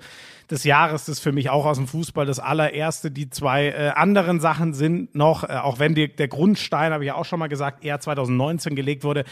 des 0.50 0.64
Jahres, 0.64 1.06
das 1.06 1.18
für 1.18 1.32
mich 1.32 1.50
auch 1.50 1.66
aus 1.66 1.78
dem 1.78 1.88
Fußball 1.88 2.26
das 2.26 2.38
allererste. 2.38 3.10
Die 3.10 3.28
zwei 3.30 3.68
äh, 3.68 3.92
anderen 3.94 4.38
Sachen 4.38 4.74
sind 4.74 5.14
noch, 5.14 5.42
äh, 5.42 5.54
auch 5.54 5.80
wenn 5.80 5.94
die, 5.94 6.14
der 6.14 6.28
Grundstein, 6.28 6.92
habe 6.92 7.02
ich 7.02 7.08
ja 7.08 7.14
auch 7.16 7.24
schon 7.24 7.40
mal 7.40 7.48
gesagt, 7.48 7.84
eher 7.84 7.98
2019 7.98 8.76
gelegt 8.76 9.02
wurde, 9.02 9.24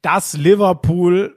dass 0.00 0.36
Liverpool 0.36 1.36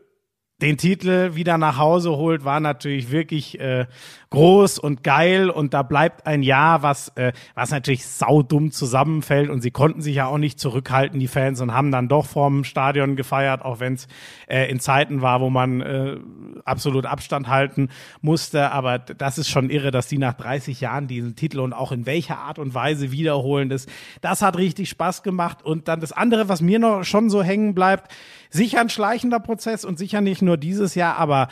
den 0.61 0.77
Titel 0.77 1.35
wieder 1.35 1.57
nach 1.57 1.77
Hause 1.77 2.11
holt, 2.11 2.45
war 2.45 2.59
natürlich 2.59 3.11
wirklich 3.11 3.59
äh, 3.59 3.87
groß 4.29 4.79
und 4.79 5.03
geil 5.03 5.49
und 5.49 5.73
da 5.73 5.83
bleibt 5.83 6.25
ein 6.25 6.43
Jahr, 6.43 6.83
was, 6.83 7.09
äh, 7.15 7.33
was 7.53 7.71
natürlich 7.71 8.05
saudumm 8.05 8.71
zusammenfällt 8.71 9.49
und 9.49 9.61
sie 9.61 9.71
konnten 9.71 10.01
sich 10.01 10.15
ja 10.15 10.27
auch 10.27 10.37
nicht 10.37 10.59
zurückhalten, 10.59 11.19
die 11.19 11.27
Fans, 11.27 11.59
und 11.61 11.73
haben 11.73 11.91
dann 11.91 12.07
doch 12.07 12.25
vorm 12.25 12.63
Stadion 12.63 13.15
gefeiert, 13.15 13.63
auch 13.63 13.79
wenn 13.79 13.93
es 13.93 14.07
äh, 14.47 14.69
in 14.69 14.79
Zeiten 14.79 15.21
war, 15.21 15.41
wo 15.41 15.49
man 15.49 15.81
äh, 15.81 16.17
absolut 16.63 17.05
Abstand 17.05 17.47
halten 17.47 17.89
musste. 18.21 18.71
Aber 18.71 18.99
das 18.99 19.37
ist 19.37 19.49
schon 19.49 19.69
irre, 19.69 19.91
dass 19.91 20.07
die 20.07 20.17
nach 20.17 20.33
30 20.33 20.79
Jahren 20.79 21.07
diesen 21.07 21.35
Titel 21.35 21.59
und 21.59 21.73
auch 21.73 21.91
in 21.91 22.05
welcher 22.05 22.37
Art 22.37 22.59
und 22.59 22.73
Weise 22.73 23.11
wiederholen. 23.11 23.69
Das, 23.69 23.87
das 24.21 24.41
hat 24.41 24.57
richtig 24.57 24.89
Spaß 24.89 25.23
gemacht. 25.23 25.63
Und 25.63 25.87
dann 25.87 25.99
das 25.99 26.11
andere, 26.11 26.47
was 26.47 26.61
mir 26.61 26.79
noch 26.79 27.03
schon 27.03 27.29
so 27.29 27.43
hängen 27.43 27.73
bleibt, 27.73 28.11
sicher 28.51 28.81
ein 28.81 28.89
schleichender 28.89 29.39
Prozess 29.39 29.83
und 29.83 29.97
sicher 29.97 30.21
nicht 30.21 30.41
nur 30.41 30.57
dieses 30.57 30.93
Jahr, 30.93 31.17
aber 31.17 31.47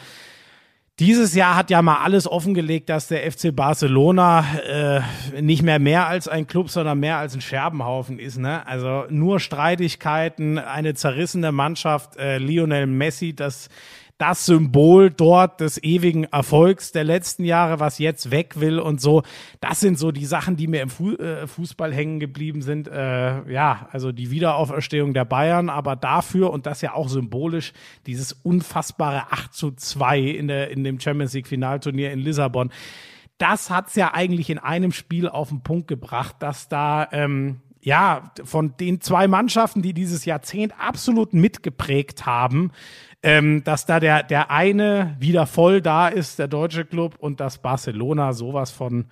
dieses 1.00 1.34
Jahr 1.34 1.56
hat 1.56 1.70
ja 1.70 1.82
mal 1.82 2.04
alles 2.04 2.28
offengelegt, 2.28 2.90
dass 2.90 3.08
der 3.08 3.32
FC 3.32 3.56
Barcelona 3.56 4.44
äh, 5.34 5.42
nicht 5.42 5.64
mehr 5.64 5.80
mehr 5.80 6.08
als 6.08 6.28
ein 6.28 6.46
Club, 6.46 6.70
sondern 6.70 7.00
mehr 7.00 7.18
als 7.18 7.34
ein 7.34 7.42
Scherbenhaufen 7.42 8.20
ist. 8.20 8.38
Ne? 8.38 8.68
Also 8.68 9.06
nur 9.10 9.40
Streitigkeiten, 9.40 10.58
eine 10.58 10.96
zerrissene 10.96 11.54
Mannschaft, 11.54 12.18
äh, 12.18 12.38
Lionel 12.38 12.86
Messi, 12.86 13.34
das 13.34 13.70
das 14.20 14.46
Symbol 14.46 15.10
dort 15.10 15.62
des 15.62 15.82
ewigen 15.82 16.26
Erfolgs 16.26 16.92
der 16.92 17.06
letzten 17.06 17.46
Jahre, 17.46 17.80
was 17.80 18.00
jetzt 18.00 18.32
weg 18.32 18.60
will 18.60 18.78
und 18.78 19.00
so. 19.00 19.24
Das 19.62 19.80
sind 19.80 19.98
so 19.98 20.12
die 20.12 20.26
Sachen, 20.26 20.58
die 20.58 20.68
mir 20.68 20.82
im 20.82 20.90
Fu 20.90 21.14
äh, 21.14 21.48
Fußball 21.48 21.94
hängen 21.94 22.20
geblieben 22.20 22.62
sind. 22.62 22.90
Äh, 22.90 23.50
ja, 23.50 23.88
also 23.92 24.12
die 24.12 24.30
Wiederauferstehung 24.30 25.14
der 25.14 25.24
Bayern, 25.24 25.70
aber 25.70 25.96
dafür 25.96 26.52
und 26.52 26.66
das 26.66 26.82
ja 26.82 26.94
auch 26.94 27.08
symbolisch 27.08 27.72
dieses 28.08 28.34
unfassbare 28.34 29.32
8 29.32 29.54
zu 29.54 29.72
2 29.72 30.20
in, 30.20 30.50
der, 30.50 30.70
in 30.70 30.84
dem 30.84 31.00
Champions 31.00 31.34
League 31.34 31.48
Finalturnier 31.48 32.12
in 32.12 32.20
Lissabon. 32.20 32.72
Das 33.38 33.70
hat's 33.70 33.96
ja 33.96 34.14
eigentlich 34.14 34.50
in 34.50 34.60
einem 34.60 34.92
Spiel 34.92 35.30
auf 35.30 35.48
den 35.48 35.62
Punkt 35.62 35.88
gebracht, 35.88 36.36
dass 36.40 36.68
da 36.68 37.08
ähm, 37.14 37.62
ja, 37.82 38.34
von 38.44 38.76
den 38.78 39.00
zwei 39.02 39.28
Mannschaften, 39.28 39.82
die 39.82 39.94
dieses 39.94 40.26
Jahrzehnt 40.26 40.74
absolut 40.78 41.34
mitgeprägt 41.34 42.26
haben, 42.26 42.72
ähm, 43.22 43.64
dass 43.64 43.86
da 43.86 44.00
der, 44.00 44.24
der 44.24 44.50
eine 44.52 45.16
wieder 45.20 45.46
voll 45.46 45.82
da 45.82 46.08
ist, 46.08 46.40
der 46.40 46.48
deutsche 46.48 46.86
Club, 46.86 47.16
und 47.20 47.40
dass 47.40 47.62
Barcelona 47.62 48.34
sowas 48.34 48.72
von 48.72 49.06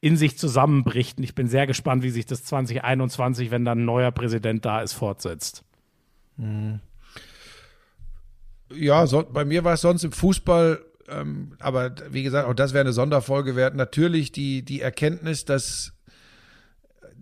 in 0.00 0.18
sich 0.18 0.36
zusammenbricht. 0.36 1.16
Und 1.16 1.24
ich 1.24 1.34
bin 1.34 1.48
sehr 1.48 1.66
gespannt, 1.66 2.02
wie 2.02 2.10
sich 2.10 2.26
das 2.26 2.44
2021, 2.44 3.50
wenn 3.50 3.64
dann 3.64 3.80
ein 3.80 3.84
neuer 3.86 4.10
Präsident 4.10 4.64
da 4.66 4.82
ist, 4.82 4.92
fortsetzt. 4.92 5.64
Ja, 8.74 9.06
so, 9.06 9.22
bei 9.22 9.46
mir 9.46 9.64
war 9.64 9.74
es 9.74 9.80
sonst 9.80 10.04
im 10.04 10.12
Fußball, 10.12 10.84
ähm, 11.08 11.52
aber 11.58 11.94
wie 12.10 12.22
gesagt, 12.22 12.46
auch 12.46 12.54
das 12.54 12.74
wäre 12.74 12.82
eine 12.82 12.92
Sonderfolge 12.92 13.56
wert. 13.56 13.76
Natürlich 13.76 14.30
die, 14.30 14.62
die 14.62 14.82
Erkenntnis, 14.82 15.46
dass 15.46 15.94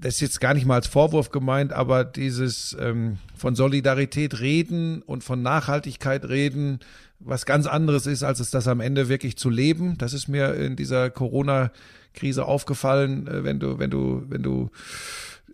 das 0.02 0.14
ist 0.14 0.20
jetzt 0.20 0.40
gar 0.40 0.52
nicht 0.52 0.66
mal 0.66 0.74
als 0.74 0.88
Vorwurf 0.88 1.30
gemeint, 1.30 1.72
aber 1.72 2.04
dieses 2.04 2.76
ähm, 2.78 3.18
von 3.36 3.54
Solidarität 3.54 4.40
reden 4.40 5.00
und 5.00 5.22
von 5.22 5.42
Nachhaltigkeit 5.42 6.28
reden, 6.28 6.80
was 7.20 7.46
ganz 7.46 7.66
anderes 7.66 8.06
ist, 8.06 8.24
als 8.24 8.40
es 8.40 8.50
das 8.50 8.66
am 8.66 8.80
Ende 8.80 9.08
wirklich 9.08 9.36
zu 9.36 9.48
leben. 9.48 9.96
Das 9.98 10.12
ist 10.12 10.26
mir 10.26 10.54
in 10.54 10.74
dieser 10.74 11.08
Corona-Krise 11.08 12.44
aufgefallen, 12.44 13.28
äh, 13.28 13.44
wenn 13.44 13.60
du, 13.60 13.78
wenn 13.78 13.90
du, 13.90 14.24
wenn 14.28 14.42
du 14.42 14.70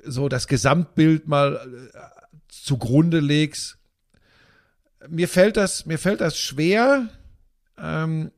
so 0.03 0.31
das 0.31 0.47
Gesamtbild 0.47 1.29
mal 1.29 1.57
äh, 1.57 1.99
zugrunde 2.49 3.21
legst. 3.21 3.77
Mir 5.09 5.29
fällt 5.29 5.59
das, 5.59 5.85
mir 5.85 5.99
fällt 5.99 6.23
das 6.23 6.39
schwer, 6.39 7.09
ähm, 7.79 8.31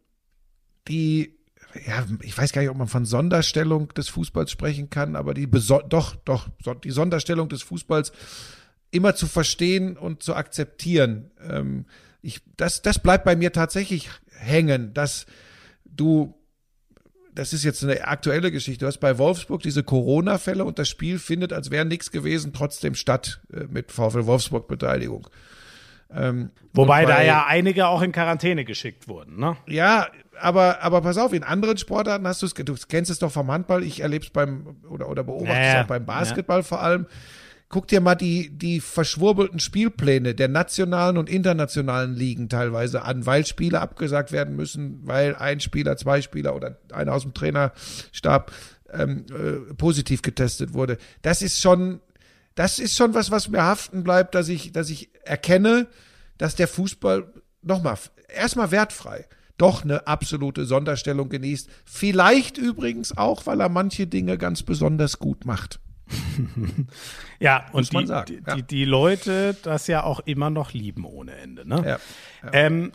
die 0.88 1.39
ja, 1.86 2.04
ich 2.22 2.36
weiß 2.36 2.52
gar 2.52 2.62
nicht, 2.62 2.70
ob 2.70 2.76
man 2.76 2.88
von 2.88 3.04
Sonderstellung 3.04 3.88
des 3.94 4.08
Fußballs 4.08 4.50
sprechen 4.50 4.90
kann, 4.90 5.16
aber 5.16 5.34
die 5.34 5.48
doch, 5.48 6.16
doch, 6.16 6.48
die 6.84 6.90
Sonderstellung 6.90 7.48
des 7.48 7.62
Fußballs 7.62 8.12
immer 8.90 9.14
zu 9.14 9.26
verstehen 9.26 9.96
und 9.96 10.22
zu 10.22 10.34
akzeptieren. 10.34 11.30
Ähm, 11.40 11.86
ich, 12.22 12.40
das, 12.56 12.82
das 12.82 12.98
bleibt 12.98 13.24
bei 13.24 13.36
mir 13.36 13.52
tatsächlich 13.52 14.10
hängen, 14.30 14.92
dass 14.94 15.26
du, 15.84 16.34
das 17.34 17.52
ist 17.52 17.64
jetzt 17.64 17.84
eine 17.84 18.06
aktuelle 18.06 18.50
Geschichte, 18.50 18.84
du 18.84 18.86
hast 18.86 18.98
bei 18.98 19.18
Wolfsburg 19.18 19.62
diese 19.62 19.82
Corona-Fälle 19.82 20.64
und 20.64 20.78
das 20.78 20.88
Spiel 20.88 21.18
findet, 21.18 21.52
als 21.52 21.70
wäre 21.70 21.84
nichts 21.84 22.10
gewesen, 22.10 22.52
trotzdem 22.52 22.94
statt 22.94 23.40
äh, 23.52 23.64
mit 23.68 23.92
VfL 23.92 24.26
Wolfsburg-Beteiligung. 24.26 25.28
Ähm, 26.14 26.50
Wobei 26.72 27.04
bei, 27.04 27.12
da 27.12 27.22
ja 27.22 27.46
einige 27.46 27.86
auch 27.86 28.02
in 28.02 28.12
Quarantäne 28.12 28.64
geschickt 28.64 29.08
wurden, 29.08 29.38
ne? 29.38 29.56
Ja, 29.66 30.08
aber, 30.40 30.82
aber 30.82 31.02
pass 31.02 31.18
auf, 31.18 31.32
in 31.32 31.42
anderen 31.42 31.76
Sportarten 31.76 32.26
hast 32.26 32.42
du 32.42 32.46
es, 32.46 32.54
du 32.54 32.74
kennst 32.88 33.10
es 33.10 33.18
doch 33.18 33.30
vom 33.30 33.50
Handball, 33.50 33.82
ich 33.82 34.00
erlebe 34.00 34.24
es 34.24 34.30
beim, 34.30 34.76
oder, 34.88 35.08
oder 35.08 35.24
beobachte 35.24 35.52
es 35.52 35.66
naja, 35.66 35.82
auch 35.82 35.86
beim 35.86 36.06
Basketball 36.06 36.60
ja. 36.60 36.64
vor 36.64 36.82
allem. 36.82 37.06
Guck 37.68 37.86
dir 37.86 38.00
mal 38.00 38.16
die, 38.16 38.50
die 38.50 38.80
verschwurbelten 38.80 39.60
Spielpläne 39.60 40.34
der 40.34 40.48
nationalen 40.48 41.16
und 41.16 41.30
internationalen 41.30 42.16
Ligen 42.16 42.48
teilweise 42.48 43.02
an, 43.02 43.26
weil 43.26 43.46
Spiele 43.46 43.80
abgesagt 43.80 44.32
werden 44.32 44.56
müssen, 44.56 45.02
weil 45.04 45.36
ein 45.36 45.60
Spieler, 45.60 45.96
zwei 45.96 46.20
Spieler 46.20 46.56
oder 46.56 46.78
einer 46.92 47.12
aus 47.12 47.22
dem 47.22 47.32
Trainerstab 47.32 48.50
ähm, 48.92 49.24
äh, 49.30 49.74
positiv 49.74 50.22
getestet 50.22 50.74
wurde. 50.74 50.98
Das 51.22 51.42
ist 51.42 51.60
schon, 51.60 52.00
das 52.54 52.78
ist 52.78 52.96
schon 52.96 53.14
was, 53.14 53.30
was 53.30 53.48
mir 53.48 53.62
haften 53.62 54.02
bleibt, 54.02 54.34
dass 54.34 54.48
ich, 54.48 54.72
dass 54.72 54.90
ich 54.90 55.10
erkenne, 55.24 55.86
dass 56.38 56.56
der 56.56 56.68
Fußball 56.68 57.32
nochmal 57.62 57.96
erstmal 58.28 58.70
wertfrei 58.70 59.26
doch 59.58 59.84
eine 59.84 60.06
absolute 60.06 60.64
Sonderstellung 60.64 61.28
genießt. 61.28 61.68
Vielleicht 61.84 62.56
übrigens 62.56 63.16
auch, 63.16 63.44
weil 63.44 63.60
er 63.60 63.68
manche 63.68 64.06
Dinge 64.06 64.38
ganz 64.38 64.62
besonders 64.62 65.18
gut 65.18 65.44
macht. 65.44 65.80
ja, 67.40 67.66
und 67.72 67.92
die, 67.92 68.06
ja. 68.06 68.24
Die, 68.24 68.62
die, 68.62 68.84
Leute 68.84 69.54
das 69.62 69.86
ja 69.86 70.02
auch 70.02 70.20
immer 70.20 70.50
noch 70.50 70.72
lieben 70.72 71.04
ohne 71.04 71.36
Ende. 71.36 71.68
Ne? 71.68 71.76
Ja, 71.76 72.00
ja. 72.42 72.52
Ähm, 72.52 72.92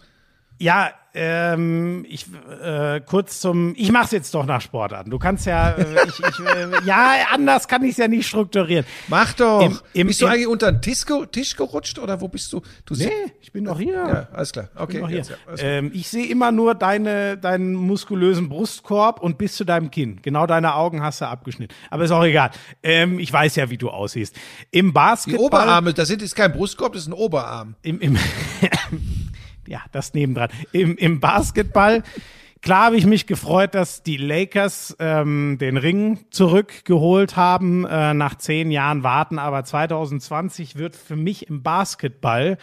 ja, 0.59 0.91
ähm, 1.17 2.05
ich 2.09 2.25
äh, 2.61 2.99
kurz 2.99 3.39
zum. 3.39 3.73
Ich 3.77 3.91
mach's 3.91 4.11
jetzt 4.11 4.33
doch 4.35 4.45
nach 4.45 4.59
Sportarten. 4.59 5.09
Du 5.09 5.17
kannst 5.17 5.45
ja, 5.45 5.71
äh, 5.71 6.07
ich, 6.07 6.19
ich, 6.19 6.39
äh, 6.45 6.85
ja, 6.85 7.11
anders 7.33 7.69
kann 7.69 7.83
ich 7.83 7.91
es 7.91 7.97
ja 7.97 8.09
nicht 8.09 8.27
strukturieren. 8.27 8.85
Mach 9.07 9.31
doch. 9.33 9.61
Im, 9.61 9.79
im, 9.93 10.07
bist 10.07 10.21
du 10.21 10.25
im, 10.25 10.31
eigentlich 10.31 10.47
unter 10.47 10.71
den 10.73 10.81
Tisch, 10.81 11.05
Tisch, 11.31 11.55
gerutscht 11.55 11.99
oder 11.99 12.19
wo 12.19 12.27
bist 12.27 12.51
du? 12.51 12.61
du 12.85 12.95
nee, 12.95 13.09
ich 13.39 13.53
bin 13.53 13.63
noch 13.63 13.79
hier. 13.79 13.93
Ja, 13.93 14.27
alles 14.33 14.51
klar. 14.51 14.67
Okay. 14.75 15.01
Ich, 15.05 15.11
jetzt, 15.11 15.29
ja, 15.29 15.37
ähm, 15.59 15.91
ich 15.93 16.09
sehe 16.09 16.25
immer 16.27 16.51
nur 16.51 16.75
deine, 16.75 17.37
deinen 17.37 17.75
muskulösen 17.75 18.49
Brustkorb 18.49 19.21
und 19.21 19.37
bis 19.37 19.55
zu 19.55 19.63
deinem 19.63 19.91
Kinn. 19.91 20.19
Genau 20.21 20.45
deine 20.45 20.75
Augen 20.75 21.01
hast 21.01 21.21
du 21.21 21.27
abgeschnitten. 21.27 21.73
Aber 21.89 22.03
ist 22.03 22.11
auch 22.11 22.25
egal. 22.25 22.51
Ähm, 22.83 23.19
ich 23.19 23.31
weiß 23.31 23.55
ja, 23.55 23.69
wie 23.69 23.77
du 23.77 23.89
aussiehst. 23.89 24.35
Im 24.71 24.91
Basketball. 24.91 25.39
Die 25.39 25.45
Oberarme, 25.45 25.93
das 25.93 26.09
ist 26.09 26.35
kein 26.35 26.51
Brustkorb, 26.51 26.91
das 26.91 27.03
ist 27.03 27.07
ein 27.07 27.13
Oberarm. 27.13 27.75
Im, 27.83 28.01
im 28.01 28.17
ja, 29.67 29.81
das 29.91 30.13
nebendran. 30.13 30.49
Im, 30.71 30.97
im 30.97 31.19
Basketball, 31.19 32.03
klar 32.61 32.85
habe 32.85 32.97
ich 32.97 33.05
mich 33.05 33.27
gefreut, 33.27 33.75
dass 33.75 34.03
die 34.03 34.17
Lakers 34.17 34.95
ähm, 34.99 35.57
den 35.59 35.77
Ring 35.77 36.19
zurückgeholt 36.29 37.35
haben 37.35 37.85
äh, 37.85 38.13
nach 38.13 38.35
zehn 38.35 38.71
Jahren 38.71 39.03
Warten, 39.03 39.39
aber 39.39 39.63
2020 39.63 40.75
wird 40.77 40.95
für 40.95 41.15
mich 41.15 41.49
im 41.49 41.63
Basketball 41.63 42.57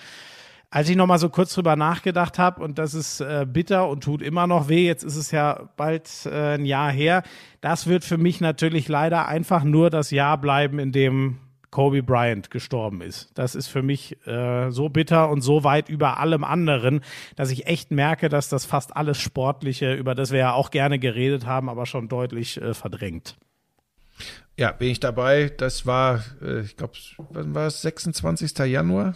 als 0.73 0.89
ich 0.89 0.97
noch 0.97 1.07
mal 1.07 1.19
so 1.19 1.29
kurz 1.29 1.53
drüber 1.53 1.77
nachgedacht 1.77 2.39
habe 2.39 2.63
und 2.65 2.79
das 2.79 2.95
ist 2.95 3.21
äh, 3.21 3.47
bitter 3.47 3.91
und 3.91 4.03
tut 4.03 4.23
immer 4.23 4.47
noch 4.47 4.71
weh, 4.71 4.87
jetzt 4.87 5.05
ist 5.05 5.17
es 5.17 5.31
ja 5.31 5.69
bald 5.77 6.09
äh, 6.25 6.55
ein 6.55 6.65
Jahr 6.65 6.91
her, 6.91 7.23
das 7.61 7.87
wird 7.87 8.05
für 8.05 8.17
mich 8.17 8.41
natürlich 8.41 8.89
leider 8.89 9.29
einfach 9.29 9.65
nur 9.65 9.91
das 9.91 10.11
Jahr 10.11 10.39
bleiben, 10.39 10.79
in 10.79 10.91
dem 10.91 11.39
Kobe 11.73 12.03
Bryant 12.03 12.51
gestorben 12.51 13.01
ist. 13.01 13.31
Das 13.35 13.55
ist 13.57 13.67
für 13.67 13.83
mich 13.83 14.25
äh, 14.27 14.71
so 14.71 14.91
bitter 14.91 15.31
und 15.31 15.41
so 15.41 15.65
weit 15.65 15.89
über 15.89 16.21
allem 16.21 16.45
anderen, 16.45 17.01
dass 17.35 17.51
ich 17.51 17.67
echt 17.67 17.91
merke, 17.91 18.29
dass 18.29 18.51
das 18.51 18.67
fast 18.67 18.95
alles 18.95 19.19
Sportliche, 19.19 19.95
über 19.95 20.15
das 20.15 20.31
wir 20.31 20.39
ja 20.39 20.53
auch 20.53 20.71
gerne 20.71 21.01
geredet 21.01 21.47
haben, 21.47 21.71
aber 21.71 21.87
schon 21.87 22.09
deutlich 22.09 22.61
äh, 22.61 22.75
verdrängt. 22.75 23.39
Ja, 24.59 24.73
bin 24.73 24.91
ich 24.91 25.01
dabei. 25.01 25.51
Das 25.57 25.87
war, 25.87 26.23
äh, 26.43 26.61
ich 26.61 26.77
glaube, 26.77 26.93
wann 27.31 27.55
war 27.55 27.69
es? 27.69 27.81
26. 27.81 28.59
Januar? 28.59 29.15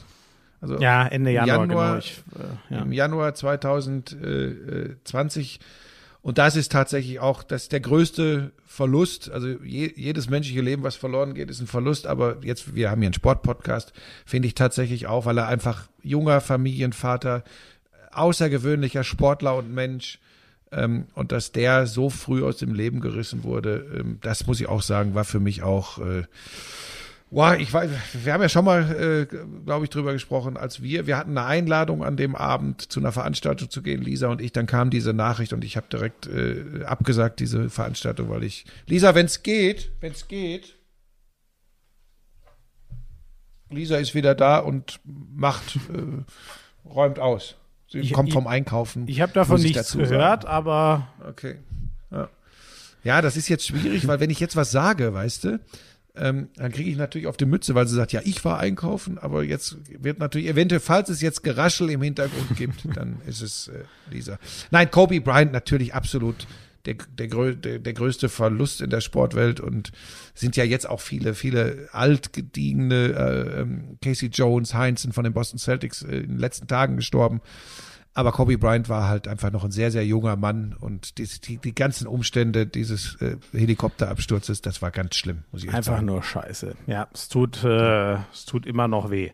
Also 0.62 0.78
ja, 0.78 1.06
Ende 1.06 1.32
Januar, 1.32 1.58
Januar 1.58 1.88
genau. 1.88 1.98
Ich, 1.98 2.22
äh, 2.38 2.44
ja. 2.74 2.80
Im 2.80 2.92
Januar 2.92 3.34
2020. 3.34 5.60
Und 6.26 6.38
das 6.38 6.56
ist 6.56 6.72
tatsächlich 6.72 7.20
auch 7.20 7.44
das 7.44 7.68
der 7.68 7.78
größte 7.78 8.50
Verlust. 8.66 9.30
Also 9.30 9.46
je, 9.62 9.92
jedes 9.94 10.28
menschliche 10.28 10.60
Leben, 10.60 10.82
was 10.82 10.96
verloren 10.96 11.34
geht, 11.34 11.50
ist 11.50 11.60
ein 11.60 11.68
Verlust. 11.68 12.08
Aber 12.08 12.38
jetzt, 12.42 12.74
wir 12.74 12.90
haben 12.90 13.00
hier 13.00 13.06
einen 13.06 13.14
Sportpodcast, 13.14 13.92
finde 14.24 14.48
ich 14.48 14.56
tatsächlich 14.56 15.06
auch, 15.06 15.24
weil 15.24 15.38
er 15.38 15.46
einfach 15.46 15.86
junger 16.02 16.40
Familienvater, 16.40 17.44
außergewöhnlicher 18.10 19.04
Sportler 19.04 19.54
und 19.54 19.72
Mensch, 19.72 20.18
ähm, 20.72 21.06
und 21.14 21.30
dass 21.30 21.52
der 21.52 21.86
so 21.86 22.10
früh 22.10 22.42
aus 22.42 22.56
dem 22.56 22.74
Leben 22.74 22.98
gerissen 22.98 23.44
wurde, 23.44 23.86
ähm, 23.96 24.18
das 24.20 24.48
muss 24.48 24.58
ich 24.58 24.68
auch 24.68 24.82
sagen, 24.82 25.14
war 25.14 25.24
für 25.24 25.38
mich 25.38 25.62
auch. 25.62 25.98
Äh, 25.98 26.24
Wow, 27.30 27.56
ich 27.58 27.72
weiß, 27.72 27.90
wir 28.24 28.32
haben 28.32 28.42
ja 28.42 28.48
schon 28.48 28.64
mal, 28.64 29.26
äh, 29.28 29.36
glaube 29.64 29.84
ich, 29.84 29.90
drüber 29.90 30.12
gesprochen, 30.12 30.56
als 30.56 30.80
wir, 30.80 31.08
wir 31.08 31.16
hatten 31.16 31.36
eine 31.36 31.44
Einladung 31.44 32.04
an 32.04 32.16
dem 32.16 32.36
Abend 32.36 32.92
zu 32.92 33.00
einer 33.00 33.10
Veranstaltung 33.10 33.68
zu 33.68 33.82
gehen, 33.82 34.00
Lisa 34.00 34.28
und 34.28 34.40
ich, 34.40 34.52
dann 34.52 34.66
kam 34.66 34.90
diese 34.90 35.12
Nachricht 35.12 35.52
und 35.52 35.64
ich 35.64 35.76
habe 35.76 35.88
direkt 35.90 36.28
äh, 36.28 36.84
abgesagt, 36.84 37.40
diese 37.40 37.68
Veranstaltung, 37.68 38.28
weil 38.28 38.44
ich, 38.44 38.64
Lisa, 38.86 39.16
wenn 39.16 39.26
es 39.26 39.42
geht, 39.42 39.90
wenn 40.00 40.12
es 40.12 40.28
geht, 40.28 40.76
Lisa 43.70 43.96
ist 43.96 44.14
wieder 44.14 44.36
da 44.36 44.58
und 44.58 45.00
macht, 45.04 45.76
äh, 45.76 46.88
räumt 46.88 47.18
aus. 47.18 47.56
Sie 47.88 47.98
ich, 47.98 48.12
kommt 48.12 48.32
vom 48.32 48.46
Einkaufen. 48.46 49.06
Ich 49.08 49.20
habe 49.20 49.32
davon 49.32 49.60
nichts 49.60 49.92
gehört, 49.92 50.42
sagen. 50.42 50.54
aber. 50.54 51.08
Okay. 51.28 51.56
Ja. 52.10 52.28
ja, 53.04 53.22
das 53.22 53.36
ist 53.36 53.48
jetzt 53.48 53.66
schwierig, 53.66 54.06
weil 54.06 54.20
wenn 54.20 54.30
ich 54.30 54.40
jetzt 54.40 54.56
was 54.56 54.70
sage, 54.70 55.12
weißt 55.12 55.44
du, 55.44 55.60
ähm, 56.18 56.48
dann 56.56 56.72
kriege 56.72 56.90
ich 56.90 56.96
natürlich 56.96 57.26
auf 57.26 57.36
die 57.36 57.46
Mütze, 57.46 57.74
weil 57.74 57.86
sie 57.86 57.94
sagt, 57.94 58.12
ja, 58.12 58.20
ich 58.24 58.44
war 58.44 58.58
einkaufen, 58.58 59.18
aber 59.18 59.44
jetzt 59.44 59.76
wird 59.88 60.18
natürlich, 60.18 60.48
eventuell, 60.48 60.80
falls 60.80 61.08
es 61.08 61.20
jetzt 61.20 61.42
Geraschel 61.42 61.90
im 61.90 62.02
Hintergrund 62.02 62.56
gibt, 62.56 62.84
dann 62.96 63.20
ist 63.26 63.42
es 63.42 63.68
äh, 63.68 63.84
dieser. 64.12 64.38
Nein, 64.70 64.90
Kobe 64.90 65.20
Bryant 65.20 65.52
natürlich 65.52 65.94
absolut 65.94 66.46
der, 66.86 66.94
der, 67.18 67.52
der, 67.54 67.78
der 67.78 67.92
größte 67.92 68.28
Verlust 68.28 68.80
in 68.80 68.90
der 68.90 69.00
Sportwelt 69.00 69.60
und 69.60 69.92
sind 70.34 70.56
ja 70.56 70.64
jetzt 70.64 70.88
auch 70.88 71.00
viele, 71.00 71.34
viele 71.34 71.88
altgediegene 71.92 72.94
äh, 72.94 73.60
ähm, 73.60 73.98
Casey 74.02 74.28
Jones, 74.28 74.74
Heinzen 74.74 75.12
von 75.12 75.24
den 75.24 75.32
Boston 75.32 75.58
Celtics 75.58 76.02
äh, 76.02 76.18
in 76.18 76.28
den 76.28 76.38
letzten 76.38 76.68
Tagen 76.68 76.96
gestorben. 76.96 77.40
Aber 78.16 78.32
Kobe 78.32 78.56
Bryant 78.56 78.88
war 78.88 79.08
halt 79.08 79.28
einfach 79.28 79.52
noch 79.52 79.62
ein 79.62 79.70
sehr, 79.70 79.90
sehr 79.90 80.06
junger 80.06 80.36
Mann 80.36 80.74
und 80.80 81.18
die, 81.18 81.28
die, 81.44 81.58
die 81.58 81.74
ganzen 81.74 82.06
Umstände 82.06 82.66
dieses 82.66 83.20
äh, 83.20 83.36
Helikopterabsturzes, 83.52 84.62
das 84.62 84.80
war 84.80 84.90
ganz 84.90 85.16
schlimm, 85.16 85.44
muss 85.52 85.62
ich 85.62 85.68
Einfach 85.68 85.96
sagen. 85.96 86.06
nur 86.06 86.22
scheiße. 86.22 86.76
Ja, 86.86 87.08
es 87.12 87.28
tut, 87.28 87.62
äh, 87.62 88.14
es 88.14 88.46
tut 88.46 88.64
immer 88.64 88.88
noch 88.88 89.10
weh. 89.10 89.32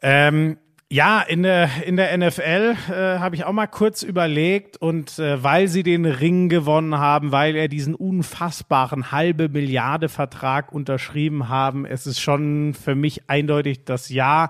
Ähm, 0.00 0.56
ja, 0.88 1.20
in 1.20 1.42
der, 1.42 1.68
in 1.84 1.96
der 1.96 2.16
NFL 2.16 2.74
äh, 2.88 3.18
habe 3.18 3.36
ich 3.36 3.44
auch 3.44 3.52
mal 3.52 3.66
kurz 3.66 4.02
überlegt 4.02 4.78
und 4.78 5.18
äh, 5.18 5.42
weil 5.42 5.68
sie 5.68 5.82
den 5.82 6.06
Ring 6.06 6.48
gewonnen 6.48 6.96
haben, 6.96 7.32
weil 7.32 7.54
er 7.54 7.68
diesen 7.68 7.94
unfassbaren 7.94 9.12
halbe 9.12 9.50
Milliarde 9.50 10.08
Vertrag 10.08 10.72
unterschrieben 10.72 11.50
haben, 11.50 11.84
es 11.84 12.06
ist 12.06 12.20
schon 12.20 12.72
für 12.72 12.94
mich 12.94 13.28
eindeutig 13.28 13.84
das 13.84 14.08
Ja 14.08 14.48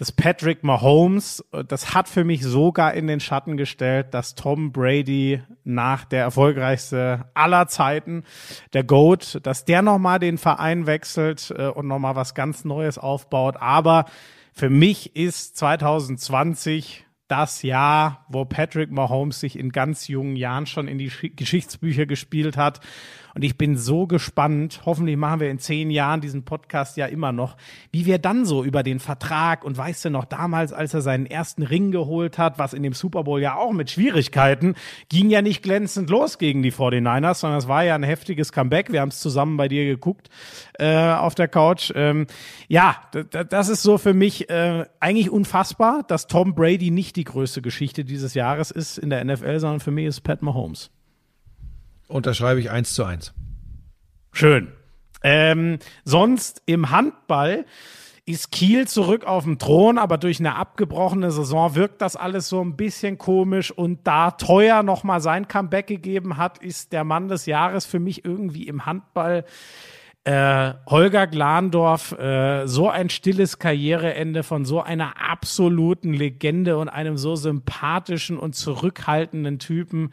dass 0.00 0.12
Patrick 0.12 0.64
Mahomes, 0.64 1.44
das 1.68 1.92
hat 1.92 2.08
für 2.08 2.24
mich 2.24 2.42
sogar 2.42 2.94
in 2.94 3.06
den 3.06 3.20
Schatten 3.20 3.58
gestellt, 3.58 4.14
dass 4.14 4.34
Tom 4.34 4.72
Brady 4.72 5.42
nach 5.62 6.06
der 6.06 6.22
erfolgreichste 6.22 7.26
aller 7.34 7.68
Zeiten, 7.68 8.24
der 8.72 8.82
GOAT, 8.82 9.40
dass 9.42 9.66
der 9.66 9.82
nochmal 9.82 10.18
den 10.18 10.38
Verein 10.38 10.86
wechselt 10.86 11.52
äh, 11.54 11.66
und 11.66 11.86
nochmal 11.86 12.16
was 12.16 12.34
ganz 12.34 12.64
Neues 12.64 12.96
aufbaut. 12.96 13.58
Aber 13.58 14.06
für 14.54 14.70
mich 14.70 15.16
ist 15.16 15.58
2020 15.58 17.04
das 17.28 17.60
Jahr, 17.60 18.24
wo 18.30 18.46
Patrick 18.46 18.90
Mahomes 18.90 19.40
sich 19.40 19.58
in 19.58 19.70
ganz 19.70 20.08
jungen 20.08 20.34
Jahren 20.34 20.64
schon 20.64 20.88
in 20.88 20.96
die 20.96 21.12
Geschichtsbücher 21.36 22.06
gespielt 22.06 22.56
hat 22.56 22.80
und 23.34 23.42
ich 23.44 23.56
bin 23.56 23.76
so 23.76 24.06
gespannt, 24.06 24.82
hoffentlich 24.84 25.16
machen 25.16 25.40
wir 25.40 25.50
in 25.50 25.58
zehn 25.58 25.90
Jahren 25.90 26.20
diesen 26.20 26.44
Podcast 26.44 26.96
ja 26.96 27.06
immer 27.06 27.32
noch, 27.32 27.56
wie 27.92 28.06
wir 28.06 28.18
dann 28.18 28.44
so 28.44 28.64
über 28.64 28.82
den 28.82 29.00
Vertrag 29.00 29.64
und 29.64 29.76
weißt 29.76 30.06
du 30.06 30.10
noch, 30.10 30.24
damals, 30.24 30.72
als 30.72 30.94
er 30.94 31.00
seinen 31.00 31.26
ersten 31.26 31.62
Ring 31.62 31.90
geholt 31.90 32.38
hat, 32.38 32.58
was 32.58 32.72
in 32.72 32.82
dem 32.82 32.92
Super 32.92 33.24
Bowl 33.24 33.40
ja 33.40 33.56
auch 33.56 33.72
mit 33.72 33.90
Schwierigkeiten, 33.90 34.74
ging 35.08 35.30
ja 35.30 35.42
nicht 35.42 35.62
glänzend 35.62 36.10
los 36.10 36.38
gegen 36.38 36.62
die 36.62 36.72
49ers, 36.72 37.34
sondern 37.34 37.58
es 37.58 37.68
war 37.68 37.84
ja 37.84 37.94
ein 37.94 38.02
heftiges 38.02 38.52
Comeback. 38.52 38.92
Wir 38.92 39.00
haben 39.00 39.10
es 39.10 39.20
zusammen 39.20 39.56
bei 39.56 39.68
dir 39.68 39.84
geguckt 39.84 40.28
äh, 40.78 41.12
auf 41.12 41.34
der 41.34 41.48
Couch. 41.48 41.92
Ähm, 41.94 42.26
ja, 42.68 42.96
das 43.48 43.68
ist 43.68 43.82
so 43.82 43.98
für 43.98 44.14
mich 44.14 44.50
äh, 44.50 44.86
eigentlich 45.00 45.30
unfassbar, 45.30 46.04
dass 46.06 46.26
Tom 46.26 46.54
Brady 46.54 46.90
nicht 46.90 47.16
die 47.16 47.24
größte 47.24 47.62
Geschichte 47.62 48.04
dieses 48.04 48.34
Jahres 48.34 48.70
ist 48.70 48.98
in 48.98 49.10
der 49.10 49.24
NFL, 49.24 49.58
sondern 49.60 49.80
für 49.80 49.90
mich 49.90 50.06
ist 50.06 50.20
Pat 50.20 50.42
Mahomes. 50.42 50.90
Unterschreibe 52.10 52.60
ich 52.60 52.70
eins 52.70 52.94
zu 52.94 53.04
eins. 53.04 53.32
Schön. 54.32 54.72
Ähm, 55.22 55.78
sonst 56.04 56.62
im 56.66 56.90
Handball 56.90 57.64
ist 58.26 58.52
Kiel 58.52 58.86
zurück 58.86 59.24
auf 59.24 59.44
dem 59.44 59.58
Thron, 59.58 59.98
aber 59.98 60.18
durch 60.18 60.40
eine 60.40 60.54
abgebrochene 60.54 61.30
Saison 61.30 61.74
wirkt 61.74 62.00
das 62.00 62.16
alles 62.16 62.48
so 62.48 62.62
ein 62.62 62.76
bisschen 62.76 63.18
komisch 63.18 63.70
und 63.70 64.06
da 64.06 64.32
teuer 64.32 64.82
nochmal 64.82 65.20
sein 65.20 65.48
Comeback 65.48 65.86
gegeben 65.86 66.36
hat, 66.36 66.58
ist 66.58 66.92
der 66.92 67.04
Mann 67.04 67.28
des 67.28 67.46
Jahres 67.46 67.86
für 67.86 67.98
mich 67.98 68.24
irgendwie 68.24 68.68
im 68.68 68.86
Handball. 68.86 69.44
Äh, 70.24 70.74
Holger 70.86 71.26
Glandorf, 71.26 72.12
äh, 72.12 72.66
so 72.66 72.90
ein 72.90 73.08
stilles 73.08 73.58
Karriereende 73.58 74.42
von 74.42 74.64
so 74.66 74.82
einer 74.82 75.14
absoluten 75.20 76.12
Legende 76.12 76.76
und 76.76 76.90
einem 76.90 77.16
so 77.16 77.36
sympathischen 77.36 78.38
und 78.38 78.54
zurückhaltenden 78.54 79.58
Typen 79.58 80.12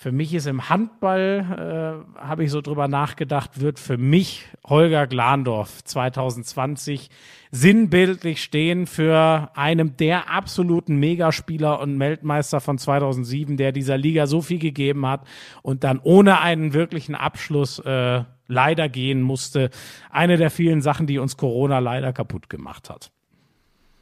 für 0.00 0.12
mich 0.12 0.32
ist 0.32 0.46
im 0.46 0.68
Handball, 0.68 2.04
äh, 2.16 2.20
habe 2.20 2.44
ich 2.44 2.52
so 2.52 2.60
drüber 2.60 2.86
nachgedacht, 2.86 3.60
wird 3.60 3.80
für 3.80 3.98
mich 3.98 4.46
Holger 4.64 5.08
Glandorf 5.08 5.82
2020 5.82 7.10
sinnbildlich 7.50 8.40
stehen 8.40 8.86
für 8.86 9.50
einem 9.56 9.96
der 9.96 10.30
absoluten 10.30 11.00
Megaspieler 11.00 11.80
und 11.80 11.98
Weltmeister 11.98 12.60
von 12.60 12.78
2007, 12.78 13.56
der 13.56 13.72
dieser 13.72 13.98
Liga 13.98 14.28
so 14.28 14.40
viel 14.40 14.60
gegeben 14.60 15.04
hat 15.04 15.26
und 15.62 15.82
dann 15.82 15.98
ohne 16.00 16.40
einen 16.40 16.74
wirklichen 16.74 17.16
Abschluss 17.16 17.80
äh, 17.80 18.22
leider 18.46 18.88
gehen 18.88 19.20
musste. 19.20 19.68
Eine 20.10 20.36
der 20.36 20.52
vielen 20.52 20.80
Sachen, 20.80 21.08
die 21.08 21.18
uns 21.18 21.36
Corona 21.36 21.80
leider 21.80 22.12
kaputt 22.12 22.48
gemacht 22.48 22.88
hat. 22.88 23.10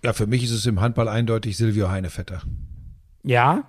Ja, 0.04 0.12
für 0.12 0.26
mich 0.26 0.44
ist 0.44 0.50
es 0.50 0.66
im 0.66 0.82
Handball 0.82 1.08
eindeutig 1.08 1.56
Silvio 1.56 1.88
Heinevetter. 1.88 2.42
Ja, 3.22 3.64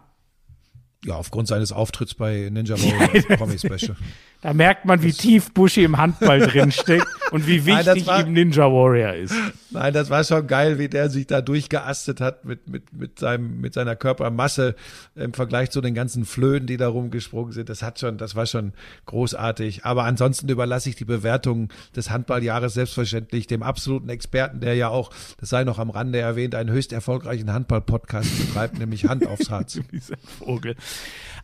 ja, 1.07 1.15
aufgrund 1.15 1.47
seines 1.47 1.71
Auftritts 1.71 2.13
bei 2.13 2.49
Ninja 2.51 2.75
Warrior 2.81 3.37
Promi 3.37 3.57
Special. 3.57 3.95
Da 4.41 4.53
merkt 4.53 4.85
man, 4.85 5.01
wie 5.01 5.11
tief 5.11 5.51
Bushi 5.51 5.83
im 5.83 5.97
Handball 5.97 6.39
drinsteckt 6.41 7.07
und 7.31 7.47
wie 7.47 7.65
wichtig 7.65 7.85
Nein, 7.85 8.05
war, 8.05 8.21
ihm 8.21 8.33
Ninja 8.33 8.65
Warrior 8.65 9.13
ist. 9.13 9.33
Nein, 9.71 9.93
das 9.93 10.11
war 10.11 10.23
schon 10.23 10.45
geil, 10.45 10.77
wie 10.77 10.87
der 10.87 11.09
sich 11.09 11.25
da 11.25 11.41
durchgeastet 11.41 12.21
hat 12.21 12.45
mit, 12.45 12.69
mit, 12.69 12.93
mit, 12.93 13.17
seinem, 13.17 13.59
mit 13.59 13.73
seiner 13.73 13.95
Körpermasse 13.95 14.75
im 15.15 15.33
Vergleich 15.33 15.71
zu 15.71 15.81
den 15.81 15.95
ganzen 15.95 16.25
Flöhen, 16.25 16.67
die 16.67 16.77
da 16.77 16.87
rumgesprungen 16.87 17.51
sind. 17.51 17.67
Das 17.67 17.81
hat 17.81 17.99
schon, 17.99 18.17
das 18.19 18.35
war 18.35 18.45
schon 18.45 18.73
großartig. 19.07 19.85
Aber 19.85 20.03
ansonsten 20.03 20.47
überlasse 20.49 20.89
ich 20.89 20.95
die 20.95 21.05
Bewertung 21.05 21.69
des 21.95 22.11
Handballjahres 22.11 22.75
selbstverständlich 22.75 23.47
dem 23.47 23.63
absoluten 23.63 24.09
Experten, 24.09 24.59
der 24.59 24.75
ja 24.75 24.89
auch, 24.89 25.09
das 25.39 25.49
sei 25.49 25.63
noch 25.63 25.79
am 25.79 25.89
Rande 25.89 26.19
erwähnt, 26.19 26.53
einen 26.53 26.69
höchst 26.69 26.93
erfolgreichen 26.93 27.51
Handball-Podcast 27.51 28.47
betreibt, 28.47 28.77
nämlich 28.77 29.05
Hand 29.05 29.25
aufs 29.25 29.49
Harz. 29.49 29.79
Dieser 29.91 30.15
Vogel. 30.17 30.75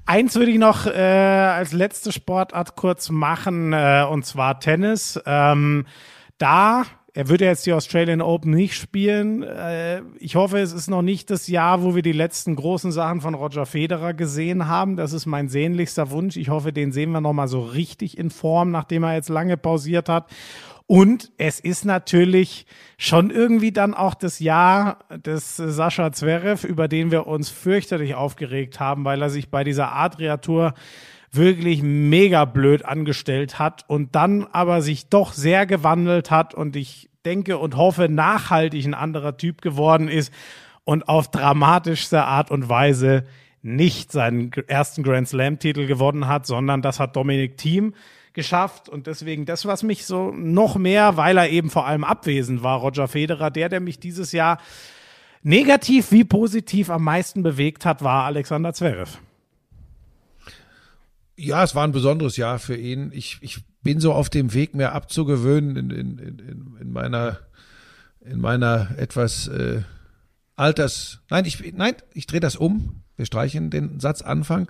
Eins 0.05 0.35
würde 0.35 0.51
ich 0.51 0.57
noch 0.57 0.85
äh, 0.85 0.91
als 0.91 1.71
letzte 1.71 2.11
Sportart 2.11 2.75
kurz 2.83 3.09
machen, 3.09 3.71
äh, 3.71 4.05
und 4.11 4.25
zwar 4.25 4.59
Tennis. 4.59 5.17
Ähm, 5.25 5.85
da 6.37 6.83
er 7.13 7.29
würde 7.29 7.45
jetzt 7.45 7.65
die 7.65 7.71
Australian 7.71 8.21
Open 8.21 8.51
nicht 8.51 8.75
spielen. 8.75 9.41
Äh, 9.41 10.01
ich 10.19 10.35
hoffe, 10.35 10.59
es 10.59 10.73
ist 10.73 10.89
noch 10.89 11.01
nicht 11.01 11.29
das 11.29 11.47
Jahr, 11.47 11.81
wo 11.81 11.95
wir 11.95 12.01
die 12.01 12.11
letzten 12.11 12.57
großen 12.57 12.91
Sachen 12.91 13.21
von 13.21 13.35
Roger 13.35 13.65
Federer 13.65 14.13
gesehen 14.13 14.67
haben. 14.67 14.97
Das 14.97 15.13
ist 15.13 15.25
mein 15.27 15.47
sehnlichster 15.47 16.11
Wunsch. 16.11 16.35
Ich 16.35 16.49
hoffe, 16.49 16.73
den 16.73 16.91
sehen 16.91 17.11
wir 17.11 17.21
noch 17.21 17.31
mal 17.31 17.47
so 17.47 17.61
richtig 17.61 18.17
in 18.17 18.31
Form, 18.31 18.71
nachdem 18.71 19.03
er 19.03 19.13
jetzt 19.13 19.29
lange 19.29 19.55
pausiert 19.55 20.09
hat. 20.09 20.29
Und 20.85 21.31
es 21.37 21.61
ist 21.61 21.85
natürlich 21.85 22.65
schon 22.97 23.29
irgendwie 23.29 23.71
dann 23.71 23.93
auch 23.93 24.13
das 24.13 24.39
Jahr 24.39 24.99
des 25.25 25.55
Sascha 25.55 26.11
Zverev, 26.11 26.67
über 26.67 26.89
den 26.89 27.11
wir 27.11 27.27
uns 27.27 27.47
fürchterlich 27.49 28.15
aufgeregt 28.15 28.81
haben, 28.81 29.05
weil 29.05 29.21
er 29.21 29.29
sich 29.29 29.49
bei 29.49 29.63
dieser 29.63 29.93
Adria-Tour 29.93 30.73
wirklich 31.35 31.81
mega 31.81 32.45
blöd 32.45 32.85
angestellt 32.85 33.59
hat 33.59 33.85
und 33.87 34.15
dann 34.15 34.45
aber 34.51 34.81
sich 34.81 35.09
doch 35.09 35.33
sehr 35.33 35.65
gewandelt 35.65 36.31
hat 36.31 36.53
und 36.53 36.75
ich 36.75 37.09
denke 37.25 37.57
und 37.57 37.75
hoffe 37.75 38.09
nachhaltig 38.09 38.85
ein 38.85 38.93
anderer 38.93 39.37
Typ 39.37 39.61
geworden 39.61 40.07
ist 40.07 40.31
und 40.83 41.07
auf 41.07 41.31
dramatischste 41.31 42.23
Art 42.23 42.51
und 42.51 42.69
Weise 42.69 43.23
nicht 43.61 44.11
seinen 44.11 44.51
ersten 44.67 45.03
Grand 45.03 45.27
Slam 45.27 45.57
Titel 45.57 45.87
gewonnen 45.87 46.27
hat, 46.27 46.45
sondern 46.45 46.81
das 46.81 46.99
hat 46.99 47.15
Dominik 47.15 47.57
Thiem 47.57 47.93
geschafft 48.33 48.89
und 48.89 49.07
deswegen 49.07 49.45
das, 49.45 49.65
was 49.65 49.83
mich 49.83 50.05
so 50.05 50.31
noch 50.31 50.75
mehr, 50.75 51.17
weil 51.17 51.37
er 51.37 51.49
eben 51.49 51.69
vor 51.69 51.87
allem 51.87 52.03
abwesend 52.03 52.61
war, 52.63 52.79
Roger 52.79 53.07
Federer, 53.07 53.51
der, 53.51 53.69
der 53.69 53.79
mich 53.79 53.99
dieses 53.99 54.31
Jahr 54.31 54.57
negativ 55.43 56.11
wie 56.11 56.23
positiv 56.23 56.89
am 56.89 57.03
meisten 57.03 57.43
bewegt 57.43 57.85
hat, 57.85 58.03
war 58.03 58.25
Alexander 58.25 58.73
Zverev. 58.73 59.19
Ja, 61.35 61.63
es 61.63 61.73
war 61.73 61.83
ein 61.83 61.91
besonderes 61.91 62.37
Jahr 62.37 62.59
für 62.59 62.75
ihn. 62.75 63.11
Ich, 63.13 63.37
ich 63.41 63.59
bin 63.81 63.99
so 63.99 64.13
auf 64.13 64.29
dem 64.29 64.53
Weg, 64.53 64.75
mehr 64.75 64.93
abzugewöhnen 64.93 65.75
in, 65.75 65.89
in, 65.89 66.19
in, 66.19 66.77
in 66.79 66.91
meiner, 66.91 67.39
in 68.21 68.39
meiner 68.39 68.91
etwas 68.97 69.47
äh, 69.47 69.81
Alters. 70.55 71.21
Nein, 71.29 71.45
ich, 71.45 71.73
nein, 71.73 71.95
ich 72.13 72.27
drehe 72.27 72.39
das 72.39 72.55
um. 72.55 73.01
Wir 73.15 73.25
streichen 73.25 73.69
den 73.69 73.99
Satz 73.99 74.21
Anfang. 74.21 74.69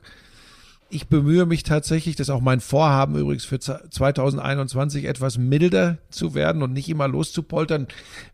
Ich 0.89 1.07
bemühe 1.07 1.45
mich 1.47 1.63
tatsächlich, 1.63 2.15
das 2.15 2.27
ist 2.27 2.33
auch 2.33 2.41
mein 2.41 2.59
Vorhaben 2.59 3.15
übrigens 3.15 3.45
für 3.45 3.59
2021, 3.59 5.05
etwas 5.05 5.39
milder 5.39 5.97
zu 6.09 6.35
werden 6.35 6.61
und 6.61 6.71
nicht 6.71 6.87
immer 6.87 7.07
loszupoltern, 7.07 7.87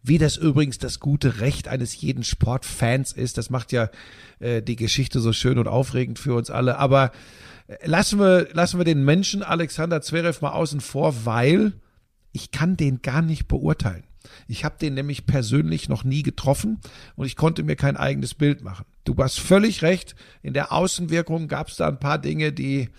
wie 0.04 0.18
das 0.18 0.36
übrigens 0.36 0.78
das 0.78 1.00
gute 1.00 1.40
Recht 1.40 1.70
eines 1.70 2.00
jeden 2.02 2.24
Sportfans 2.24 3.14
ist. 3.14 3.38
Das 3.38 3.50
macht 3.50 3.72
ja 3.72 3.90
äh, 4.40 4.62
die 4.62 4.76
Geschichte 4.76 5.22
so 5.22 5.32
schön 5.32 5.58
und 5.58 5.70
aufregend 5.70 6.20
für 6.20 6.34
uns 6.34 6.50
alle. 6.50 6.78
Aber 6.78 7.12
lassen 7.84 8.20
wir, 8.20 8.48
lassen 8.54 8.80
wir 8.80 8.86
den 8.86 9.04
Menschen 9.04 9.44
Alexander 9.44 10.02
Zverev 10.02 10.42
mal 10.42 10.52
außen 10.52 10.82
vor, 10.82 11.26
weil 11.26 11.74
ich 12.32 12.52
kann 12.52 12.78
den 12.78 13.02
gar 13.02 13.22
nicht 13.22 13.48
beurteilen. 13.48 14.04
Ich 14.48 14.66
habe 14.66 14.78
den 14.80 14.94
nämlich 14.94 15.26
persönlich 15.26 15.90
noch 15.90 16.04
nie 16.04 16.24
getroffen 16.24 16.80
und 17.16 17.26
ich 17.26 17.36
konnte 17.36 17.64
mir 17.64 17.76
kein 17.76 17.98
eigenes 17.98 18.34
Bild 18.34 18.62
machen. 18.64 18.86
Du 19.04 19.16
hast 19.18 19.40
völlig 19.40 19.82
recht. 19.82 20.16
In 20.42 20.54
der 20.54 20.72
Außenwirkung 20.72 21.48
gab 21.48 21.70
es 21.70 21.78
da 21.78 21.88
ein 21.88 22.00
paar 22.00 22.20
Dinge, 22.20 22.52
die 22.52 22.90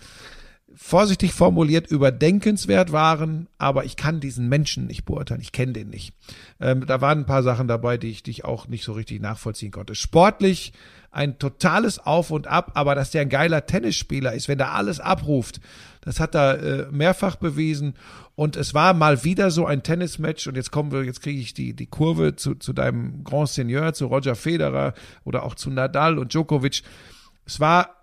vorsichtig 0.75 1.33
formuliert 1.33 1.89
überdenkenswert 1.89 2.91
waren, 2.91 3.47
aber 3.57 3.85
ich 3.85 3.95
kann 3.95 4.19
diesen 4.19 4.49
Menschen 4.49 4.87
nicht 4.87 5.05
beurteilen. 5.05 5.41
Ich 5.41 5.51
kenne 5.51 5.73
den 5.73 5.89
nicht. 5.89 6.13
Ähm, 6.59 6.85
da 6.85 7.01
waren 7.01 7.19
ein 7.19 7.25
paar 7.25 7.43
Sachen 7.43 7.67
dabei, 7.67 7.97
die 7.97 8.09
ich, 8.09 8.23
die 8.23 8.31
ich 8.31 8.45
auch 8.45 8.67
nicht 8.67 8.83
so 8.83 8.93
richtig 8.93 9.21
nachvollziehen 9.21 9.71
konnte. 9.71 9.95
Sportlich 9.95 10.73
ein 11.11 11.37
totales 11.39 11.99
Auf 11.99 12.31
und 12.31 12.47
Ab, 12.47 12.71
aber 12.73 12.95
dass 12.95 13.11
der 13.11 13.21
ein 13.21 13.29
geiler 13.29 13.65
Tennisspieler 13.65 14.33
ist, 14.33 14.47
wenn 14.47 14.59
er 14.59 14.71
alles 14.71 14.99
abruft, 14.99 15.59
das 16.01 16.19
hat 16.19 16.35
er 16.35 16.59
äh, 16.63 16.91
mehrfach 16.91 17.35
bewiesen. 17.35 17.95
Und 18.35 18.55
es 18.55 18.73
war 18.73 18.93
mal 18.93 19.23
wieder 19.23 19.51
so 19.51 19.65
ein 19.65 19.83
Tennismatch 19.83 20.47
und 20.47 20.55
jetzt 20.55 20.71
kommen 20.71 20.91
wir, 20.91 21.03
jetzt 21.03 21.21
kriege 21.21 21.39
ich 21.39 21.53
die, 21.53 21.73
die 21.73 21.85
Kurve 21.85 22.35
zu, 22.35 22.55
zu 22.55 22.73
deinem 22.73 23.23
Grand 23.23 23.49
Seigneur, 23.49 23.93
zu 23.93 24.07
Roger 24.07 24.35
Federer 24.35 24.93
oder 25.25 25.43
auch 25.43 25.53
zu 25.53 25.69
Nadal 25.69 26.17
und 26.17 26.33
Djokovic. 26.33 26.81
Es 27.45 27.59
war 27.59 28.00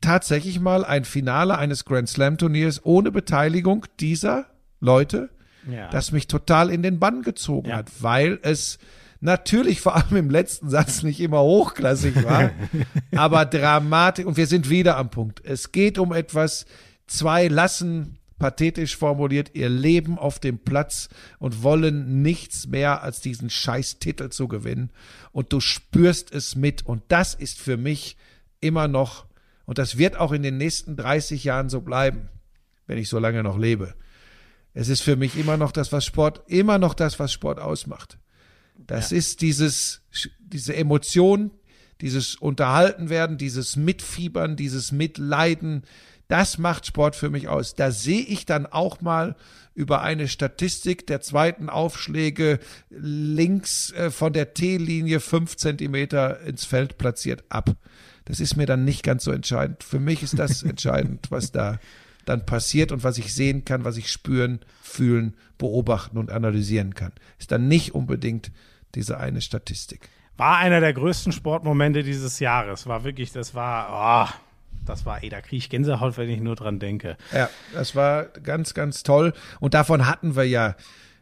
tatsächlich 0.00 0.60
mal 0.60 0.84
ein 0.84 1.04
Finale 1.04 1.56
eines 1.58 1.84
Grand 1.84 2.08
Slam 2.08 2.38
Turniers 2.38 2.84
ohne 2.84 3.10
Beteiligung 3.12 3.86
dieser 4.00 4.46
Leute, 4.80 5.30
Ja. 5.70 5.88
das 5.90 6.12
mich 6.12 6.26
total 6.26 6.70
in 6.70 6.82
den 6.82 6.98
Bann 6.98 7.22
gezogen 7.22 7.70
Ja. 7.70 7.76
hat, 7.76 7.90
weil 8.00 8.38
es 8.42 8.78
natürlich 9.20 9.80
vor 9.80 9.96
allem 9.96 10.16
im 10.16 10.30
letzten 10.30 10.68
Satz 10.68 11.02
nicht 11.02 11.20
immer 11.20 11.40
hochklassig 11.40 12.22
war, 12.24 12.50
aber 13.16 13.44
Dramatik 13.46 14.26
und 14.26 14.36
wir 14.36 14.46
sind 14.46 14.68
wieder 14.70 14.96
am 14.96 15.10
Punkt. 15.10 15.40
Es 15.44 15.72
geht 15.72 15.98
um 15.98 16.12
etwas, 16.12 16.66
zwei 17.06 17.48
lassen 17.48 18.18
pathetisch 18.38 18.98
formuliert 18.98 19.52
ihr 19.54 19.70
Leben 19.70 20.18
auf 20.18 20.38
dem 20.38 20.58
Platz 20.58 21.08
und 21.38 21.62
wollen 21.62 22.20
nichts 22.20 22.66
mehr 22.66 23.02
als 23.02 23.22
diesen 23.22 23.48
scheiß 23.48 23.98
Titel 23.98 24.28
zu 24.28 24.46
gewinnen 24.46 24.90
und 25.32 25.54
du 25.54 25.60
spürst 25.60 26.34
es 26.34 26.54
mit 26.54 26.84
und 26.84 27.02
das 27.08 27.32
ist 27.32 27.58
für 27.58 27.78
mich 27.78 28.18
immer 28.60 28.88
noch 28.88 29.24
und 29.66 29.78
das 29.78 29.98
wird 29.98 30.16
auch 30.16 30.32
in 30.32 30.42
den 30.42 30.56
nächsten 30.56 30.96
30 30.96 31.44
Jahren 31.44 31.68
so 31.68 31.80
bleiben, 31.82 32.28
wenn 32.86 32.98
ich 32.98 33.08
so 33.08 33.18
lange 33.18 33.42
noch 33.42 33.58
lebe. 33.58 33.94
Es 34.72 34.88
ist 34.88 35.02
für 35.02 35.16
mich 35.16 35.36
immer 35.36 35.56
noch 35.56 35.72
das, 35.72 35.92
was 35.92 36.04
Sport, 36.04 36.42
immer 36.46 36.78
noch 36.78 36.94
das, 36.94 37.18
was 37.18 37.32
Sport 37.32 37.58
ausmacht. 37.58 38.18
Das 38.86 39.10
ist 39.10 39.40
dieses, 39.40 40.02
diese 40.38 40.76
Emotion, 40.76 41.50
dieses 42.00 42.34
Unterhalten 42.36 43.08
werden, 43.08 43.38
dieses 43.38 43.76
Mitfiebern, 43.76 44.56
dieses 44.56 44.92
Mitleiden. 44.92 45.82
Das 46.28 46.58
macht 46.58 46.86
Sport 46.86 47.16
für 47.16 47.30
mich 47.30 47.48
aus. 47.48 47.74
Da 47.74 47.90
sehe 47.90 48.20
ich 48.20 48.44
dann 48.44 48.66
auch 48.66 49.00
mal 49.00 49.36
über 49.74 50.02
eine 50.02 50.28
Statistik 50.28 51.06
der 51.06 51.20
zweiten 51.20 51.68
Aufschläge 51.68 52.58
links 52.90 53.92
äh, 53.92 54.10
von 54.10 54.32
der 54.32 54.54
T-Linie 54.54 55.20
fünf 55.20 55.56
Zentimeter 55.56 56.40
ins 56.40 56.64
Feld 56.64 56.98
platziert 56.98 57.44
ab. 57.48 57.76
Das 58.26 58.40
ist 58.40 58.56
mir 58.56 58.66
dann 58.66 58.84
nicht 58.84 59.02
ganz 59.02 59.24
so 59.24 59.32
entscheidend. 59.32 59.82
Für 59.82 59.98
mich 59.98 60.22
ist 60.22 60.38
das 60.38 60.62
entscheidend, 60.62 61.30
was 61.30 61.50
da 61.50 61.78
dann 62.26 62.44
passiert 62.44 62.92
und 62.92 63.04
was 63.04 63.18
ich 63.18 63.32
sehen 63.32 63.64
kann, 63.64 63.84
was 63.84 63.96
ich 63.96 64.10
spüren, 64.10 64.60
fühlen, 64.82 65.34
beobachten 65.58 66.18
und 66.18 66.30
analysieren 66.30 66.94
kann. 66.94 67.12
Ist 67.38 67.52
dann 67.52 67.68
nicht 67.68 67.94
unbedingt 67.94 68.50
diese 68.94 69.18
eine 69.18 69.40
Statistik. 69.40 70.10
War 70.36 70.58
einer 70.58 70.80
der 70.80 70.92
größten 70.92 71.32
Sportmomente 71.32 72.02
dieses 72.02 72.40
Jahres. 72.40 72.86
War 72.86 73.04
wirklich, 73.04 73.32
das 73.32 73.54
war, 73.54 74.28
oh, 74.28 74.34
das 74.84 75.06
war, 75.06 75.22
ey, 75.22 75.28
da 75.28 75.40
kriege 75.40 75.56
ich 75.56 75.70
Gänsehaut, 75.70 76.18
wenn 76.18 76.28
ich 76.28 76.40
nur 76.40 76.56
dran 76.56 76.78
denke. 76.78 77.16
Ja, 77.32 77.48
das 77.72 77.94
war 77.94 78.24
ganz, 78.24 78.74
ganz 78.74 79.02
toll. 79.02 79.32
Und 79.60 79.74
davon 79.74 80.06
hatten 80.06 80.36
wir 80.36 80.44
ja 80.44 80.74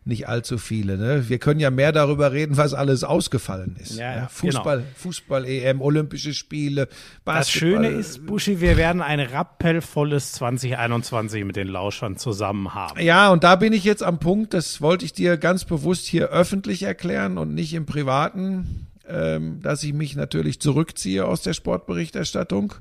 nicht 0.06 0.28
allzu 0.28 0.58
viele. 0.58 0.98
Ne? 0.98 1.28
Wir 1.28 1.38
können 1.38 1.60
ja 1.60 1.70
mehr 1.70 1.92
darüber 1.92 2.32
reden, 2.32 2.56
was 2.56 2.74
alles 2.74 3.04
ausgefallen 3.04 3.76
ist. 3.80 3.96
Ja, 3.96 4.16
ja, 4.16 4.28
Fußball, 4.28 4.84
Fußball, 4.96 5.46
EM, 5.46 5.80
Olympische 5.80 6.34
Spiele, 6.34 6.88
Basketball. 7.24 7.38
Das 7.38 7.50
Schöne 7.50 7.88
ist, 7.88 8.26
Buschi, 8.26 8.60
wir 8.60 8.76
werden 8.76 9.00
ein 9.00 9.20
rappellvolles 9.20 10.32
2021 10.32 11.44
mit 11.44 11.56
den 11.56 11.68
Lauschern 11.68 12.16
zusammen 12.16 12.74
haben. 12.74 13.00
Ja, 13.00 13.30
und 13.30 13.44
da 13.44 13.56
bin 13.56 13.72
ich 13.72 13.84
jetzt 13.84 14.02
am 14.02 14.18
Punkt, 14.18 14.52
das 14.52 14.80
wollte 14.80 15.04
ich 15.04 15.12
dir 15.12 15.38
ganz 15.38 15.64
bewusst 15.64 16.06
hier 16.06 16.28
öffentlich 16.28 16.82
erklären 16.82 17.38
und 17.38 17.54
nicht 17.54 17.72
im 17.72 17.86
Privaten, 17.86 18.86
ähm, 19.08 19.60
dass 19.62 19.82
ich 19.82 19.94
mich 19.94 20.16
natürlich 20.16 20.60
zurückziehe 20.60 21.24
aus 21.24 21.42
der 21.42 21.54
Sportberichterstattung 21.54 22.74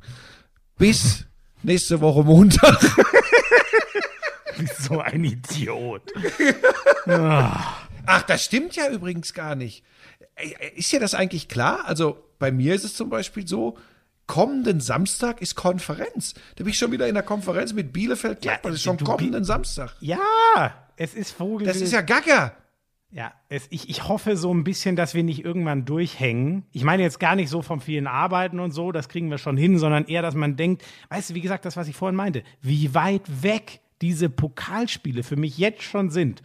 bis 0.78 1.26
nächste 1.64 2.02
Woche 2.02 2.24
Montag. 2.24 2.80
So 4.80 5.00
ein 5.00 5.24
Idiot. 5.24 6.12
Ach, 7.08 8.22
das 8.24 8.44
stimmt 8.44 8.76
ja 8.76 8.90
übrigens 8.90 9.34
gar 9.34 9.56
nicht. 9.56 9.84
Ist 10.76 10.92
dir 10.92 11.00
das 11.00 11.14
eigentlich 11.14 11.48
klar? 11.48 11.86
Also 11.86 12.24
bei 12.40 12.52
mir 12.52 12.76
ist 12.76 12.84
es 12.84 12.96
zum 12.96 13.10
Beispiel 13.10 13.48
so, 13.48 13.78
kommenden 14.28 14.80
Samstag 14.80 15.42
ist 15.42 15.56
Konferenz. 15.56 16.34
Da 16.56 16.64
bin 16.64 16.70
ich 16.70 16.78
schon 16.78 16.92
wieder 16.92 17.08
in 17.08 17.14
der 17.14 17.24
Konferenz 17.24 17.74
mit 17.74 17.94
Bielefeld 17.94 18.42
Gladbach. 18.42 18.70
Das 18.70 18.76
ist 18.76 18.84
schon 18.84 18.98
kommenden 18.98 19.44
Samstag. 19.44 19.96
Ja, 20.00 20.20
es 20.98 21.14
ist 21.14 21.32
Vogel. 21.32 21.68
Das 21.68 21.78
ist 21.78 21.94
ja 21.94 22.02
gaga. 22.02 22.54
Ja, 23.12 23.32
es, 23.48 23.68
ich, 23.70 23.90
ich 23.90 24.08
hoffe 24.08 24.36
so 24.36 24.52
ein 24.52 24.64
bisschen, 24.64 24.96
dass 24.96 25.14
wir 25.14 25.22
nicht 25.22 25.46
irgendwann 25.46 25.86
durchhängen. 25.86 26.66
Ich 26.72 26.84
meine 26.84 27.04
jetzt 27.04 27.20
gar 27.20 27.36
nicht 27.36 27.48
so 27.50 27.62
vom 27.62 27.80
vielen 27.80 28.08
Arbeiten 28.08 28.60
und 28.60 28.72
so, 28.72 28.92
das 28.92 29.08
kriegen 29.08 29.30
wir 29.30 29.38
schon 29.38 29.56
hin, 29.56 29.78
sondern 29.78 30.06
eher, 30.06 30.24
dass 30.24 30.34
man 30.34 30.56
denkt, 30.56 30.84
weißt 31.10 31.30
du, 31.30 31.34
wie 31.36 31.42
gesagt, 31.42 31.64
das, 31.66 31.78
was 31.78 31.88
ich 31.88 31.96
vorhin 31.96 32.16
meinte, 32.16 32.44
wie 32.62 32.96
weit 32.96 33.44
weg 33.44 33.82
diese 34.04 34.30
Pokalspiele 34.30 35.24
für 35.24 35.38
mich 35.38 35.58
jetzt 35.58 35.82
schon 35.82 36.10
sind. 36.10 36.44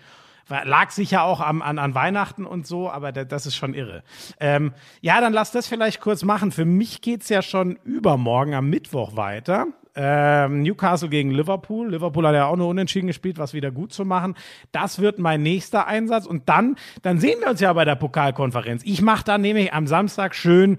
Lag 0.48 0.90
sicher 0.90 1.24
auch 1.24 1.40
am, 1.40 1.60
an, 1.60 1.78
an 1.78 1.94
Weihnachten 1.94 2.46
und 2.46 2.66
so, 2.66 2.88
aber 2.88 3.10
da, 3.12 3.24
das 3.24 3.46
ist 3.46 3.56
schon 3.56 3.74
irre. 3.74 4.02
Ähm, 4.38 4.72
ja, 5.02 5.20
dann 5.20 5.32
lass 5.32 5.50
das 5.50 5.66
vielleicht 5.66 6.00
kurz 6.00 6.22
machen. 6.22 6.52
Für 6.52 6.64
mich 6.64 7.02
geht's 7.02 7.28
ja 7.28 7.42
schon 7.42 7.76
übermorgen 7.84 8.54
am 8.54 8.70
Mittwoch 8.70 9.16
weiter. 9.16 9.66
Ähm, 9.96 10.62
Newcastle 10.62 11.08
gegen 11.08 11.32
Liverpool. 11.32 11.90
Liverpool 11.90 12.26
hat 12.28 12.34
ja 12.34 12.46
auch 12.46 12.56
nur 12.56 12.68
unentschieden 12.68 13.08
gespielt, 13.08 13.38
was 13.38 13.52
wieder 13.52 13.72
gut 13.72 13.92
zu 13.92 14.04
machen. 14.04 14.36
Das 14.70 15.00
wird 15.00 15.18
mein 15.18 15.42
nächster 15.42 15.88
Einsatz. 15.88 16.24
Und 16.24 16.48
dann, 16.48 16.76
dann 17.02 17.18
sehen 17.18 17.40
wir 17.40 17.50
uns 17.50 17.60
ja 17.60 17.72
bei 17.72 17.84
der 17.84 17.96
Pokalkonferenz. 17.96 18.82
Ich 18.84 19.02
mache 19.02 19.24
dann 19.24 19.40
nämlich 19.40 19.74
am 19.74 19.88
Samstag 19.88 20.36
schön 20.36 20.78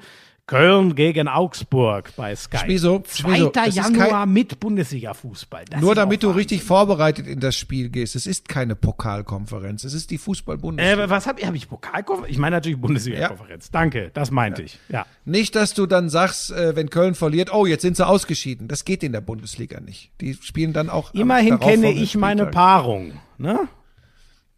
Köln 0.50 0.96
gegen 0.96 1.28
Augsburg 1.28 2.12
bei 2.16 2.36
Sky. 2.36 2.58
Schmieso, 2.58 3.00
2. 3.02 3.18
Schmieso, 3.30 3.50
das 3.50 3.68
ist 3.68 3.76
Januar 3.76 4.10
kein- 4.26 4.34
mit 4.34 4.60
Bundesliga-Fußball. 4.60 5.66
Nur 5.80 5.94
damit 5.94 6.24
du 6.24 6.32
richtig 6.32 6.64
vorbereitet 6.64 7.28
in 7.28 7.40
das 7.40 7.56
Spiel 7.56 7.90
gehst. 7.90 8.16
Es 8.16 8.26
ist 8.26 8.50
keine 8.50 8.76
Pokalkonferenz. 8.76 9.84
Es 9.84 9.94
ist 9.94 10.10
die 10.10 10.18
Fußball-Bundesliga. 10.18 11.04
Äh, 11.04 11.10
was 11.12 11.28
habe 11.28 11.40
ich? 11.40 11.46
Habe 11.46 11.56
ich 11.56 11.70
Pokalkonferenz? 11.70 12.32
Ich 12.32 12.40
meine 12.40 12.56
natürlich 12.56 12.80
Bundesliga-Konferenz. 12.82 13.70
Danke, 13.70 14.10
das 14.14 14.32
meinte 14.32 14.64
ich. 14.64 14.80
Ja. 14.90 15.06
Nicht, 15.24 15.56
dass 15.56 15.76
du 15.76 15.86
dann 15.86 16.10
sagst, 16.10 16.52
äh, 16.52 16.76
wenn 16.76 16.90
Köln 16.90 17.14
verliert, 17.14 17.54
oh, 17.54 17.68
jetzt 17.68 17.84
sind 17.84 17.96
sie 17.96 18.08
ausgeschieden. 18.08 18.68
Das 18.68 18.86
geht 18.86 19.04
in 19.04 19.12
der 19.12 19.22
Bundesliga 19.22 19.80
nicht. 19.80 20.12
Die 20.20 20.34
spielen 20.34 20.74
dann 20.74 20.90
auch. 20.90 21.14
Immerhin 21.14 21.60
kenne 21.60 21.92
ich 21.92 22.16
meine. 22.18 22.48
Paarung. 22.48 23.14
Ne? 23.38 23.54
Hab 23.54 23.64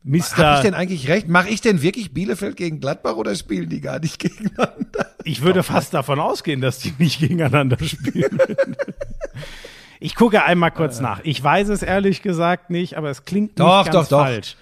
ich 0.06 0.12
Mister. 0.12 0.62
denn 0.64 0.74
eigentlich 0.74 1.08
recht? 1.10 1.28
Mache 1.28 1.50
ich 1.50 1.62
denn 1.62 1.82
wirklich 1.84 2.12
Bielefeld 2.14 2.56
gegen 2.56 2.80
Gladbach 2.80 3.18
oder 3.18 3.36
spielen 3.36 3.70
die 3.70 3.82
gar 3.82 4.00
nicht 4.00 4.18
gegeneinander? 4.20 5.11
Ich 5.24 5.42
würde 5.42 5.64
fast 5.64 5.94
davon 5.94 6.20
ausgehen, 6.20 6.62
dass 6.62 6.80
die 6.80 6.94
nicht 6.98 7.20
gegeneinander 7.20 7.78
spielen. 7.84 8.40
ich 10.00 10.16
gucke 10.16 10.44
einmal 10.44 10.72
kurz 10.72 11.00
nach. 11.00 11.22
Ich 11.24 11.42
weiß 11.44 11.70
es 11.70 11.84
ehrlich 11.84 12.22
gesagt 12.22 12.70
nicht, 12.70 12.98
aber 12.98 13.10
es 13.10 13.26
klingt 13.26 13.60
Doch, 13.60 13.80
nicht 13.80 13.88
doch, 13.88 13.94
ganz 13.94 14.10
doch. 14.10 14.22
falsch. 14.22 14.56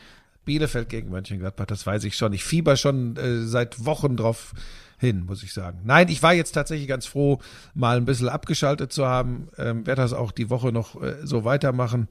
Bielefeld 0.45 0.89
gegen 0.89 1.09
Mönchengladbach, 1.09 1.65
das 1.65 1.85
weiß 1.85 2.03
ich 2.05 2.15
schon. 2.15 2.33
Ich 2.33 2.43
fieber 2.43 2.75
schon 2.75 3.17
äh, 3.17 3.45
seit 3.45 3.85
Wochen 3.85 4.17
drauf 4.17 4.53
hin, 4.97 5.25
muss 5.25 5.43
ich 5.43 5.53
sagen. 5.53 5.79
Nein, 5.83 6.09
ich 6.09 6.21
war 6.21 6.33
jetzt 6.33 6.51
tatsächlich 6.51 6.87
ganz 6.87 7.05
froh, 7.05 7.39
mal 7.73 7.97
ein 7.97 8.05
bisschen 8.05 8.29
abgeschaltet 8.29 8.91
zu 8.91 9.05
haben. 9.05 9.47
Ähm, 9.57 9.85
Werde 9.87 10.01
das 10.01 10.13
auch 10.13 10.31
die 10.31 10.49
Woche 10.49 10.71
noch 10.71 11.01
äh, 11.01 11.15
so 11.23 11.45
weitermachen, 11.45 12.09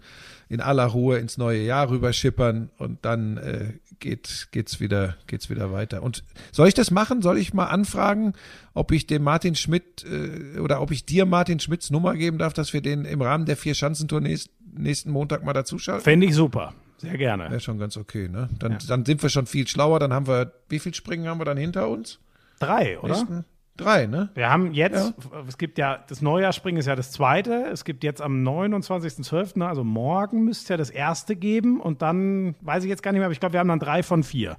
in 0.49 0.61
aller 0.61 0.87
Ruhe 0.87 1.19
ins 1.19 1.39
neue 1.39 1.63
Jahr 1.63 1.91
rüberschippern 1.91 2.71
und 2.79 3.05
dann 3.05 3.37
äh, 3.37 3.73
geht, 3.99 4.49
geht's 4.53 4.81
wieder, 4.81 5.17
geht's 5.27 5.51
wieder 5.51 5.73
weiter. 5.73 6.03
Und 6.03 6.25
soll 6.53 6.69
ich 6.69 6.75
das 6.75 6.91
machen? 6.91 7.23
Soll 7.23 7.39
ich 7.39 7.55
mal 7.55 7.67
anfragen, 7.67 8.33
ob 8.75 8.93
ich 8.93 9.07
dem 9.07 9.23
Martin 9.23 9.55
Schmidt 9.55 10.05
äh, 10.05 10.59
oder 10.59 10.81
ob 10.81 10.91
ich 10.91 11.05
dir 11.05 11.27
Martin 11.27 11.61
Schmidts 11.61 11.91
Nummer 11.91 12.15
geben 12.15 12.39
darf, 12.39 12.53
dass 12.53 12.73
wir 12.73 12.81
den 12.81 13.05
im 13.05 13.21
Rahmen 13.21 13.47
der 13.47 13.57
vier 13.57 13.75
Schanzentournees 13.75 14.51
nächsten 14.73 15.11
Montag 15.11 15.45
mal 15.45 15.53
dazuschalten? 15.53 16.05
Fände 16.05 16.27
ich 16.27 16.35
super. 16.35 16.75
Sehr 16.99 17.17
gerne. 17.17 17.45
Wäre 17.45 17.61
schon 17.61 17.79
ganz 17.79 17.97
okay, 17.97 18.29
ne? 18.29 18.49
Dann, 18.59 18.79
dann 18.89 19.05
sind 19.05 19.23
wir 19.23 19.31
schon 19.31 19.47
viel 19.47 19.69
schlauer. 19.69 20.01
Dann 20.01 20.13
haben 20.13 20.27
wir, 20.27 20.53
wie 20.69 20.81
viel 20.81 20.95
Springen 20.95 21.29
haben 21.29 21.39
wir 21.39 21.45
dann 21.45 21.57
hinter 21.57 21.89
uns? 21.89 22.19
Drei, 22.59 22.99
oder? 22.99 23.15
Nächsten? 23.15 23.45
Drei, 23.79 24.07
ne? 24.07 24.29
Wir 24.35 24.51
haben 24.51 24.75
jetzt, 24.75 25.15
es 25.47 25.57
gibt 25.57 25.79
ja, 25.79 26.05
das 26.09 26.21
Neujahrsspringen 26.21 26.81
ist 26.81 26.87
ja 26.87 26.97
das 26.97 27.13
zweite. 27.13 27.67
Es 27.73 27.85
gibt 27.85 28.03
jetzt 28.03 28.21
am 28.21 28.43
29.12., 28.47 29.65
also 29.65 29.85
morgen 29.85 30.45
müsste 30.45 30.65
es 30.65 30.69
ja 30.69 30.77
das 30.77 30.91
erste 30.91 31.37
geben. 31.37 31.81
Und 31.81 32.03
dann, 32.03 32.57
weiß 32.61 32.83
ich 32.83 32.91
jetzt 32.91 33.05
gar 33.05 33.13
nicht 33.13 33.21
mehr, 33.21 33.27
aber 33.27 33.33
ich 33.33 33.41
glaube, 33.41 33.53
wir 33.53 33.61
haben 33.61 33.69
dann 33.69 33.79
drei 33.79 34.03
von 34.03 34.25
vier. 34.25 34.57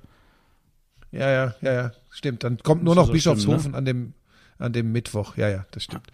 Ja, 1.12 1.30
ja, 1.30 1.54
ja, 1.60 1.74
ja. 1.74 1.92
Stimmt. 2.10 2.46
Dann 2.46 2.60
kommt 2.60 2.84
nur 2.84 2.96
noch 2.96 3.08
so 3.08 3.12
Bischofshofen 3.12 3.60
stimmen, 3.60 3.76
an 3.76 3.84
dem, 3.84 4.14
an 4.58 4.72
dem 4.72 4.94
Mittwoch. 4.94 5.36
Ja, 5.36 5.50
ja, 5.50 5.66
das 5.72 5.84
stimmt. 5.84 6.08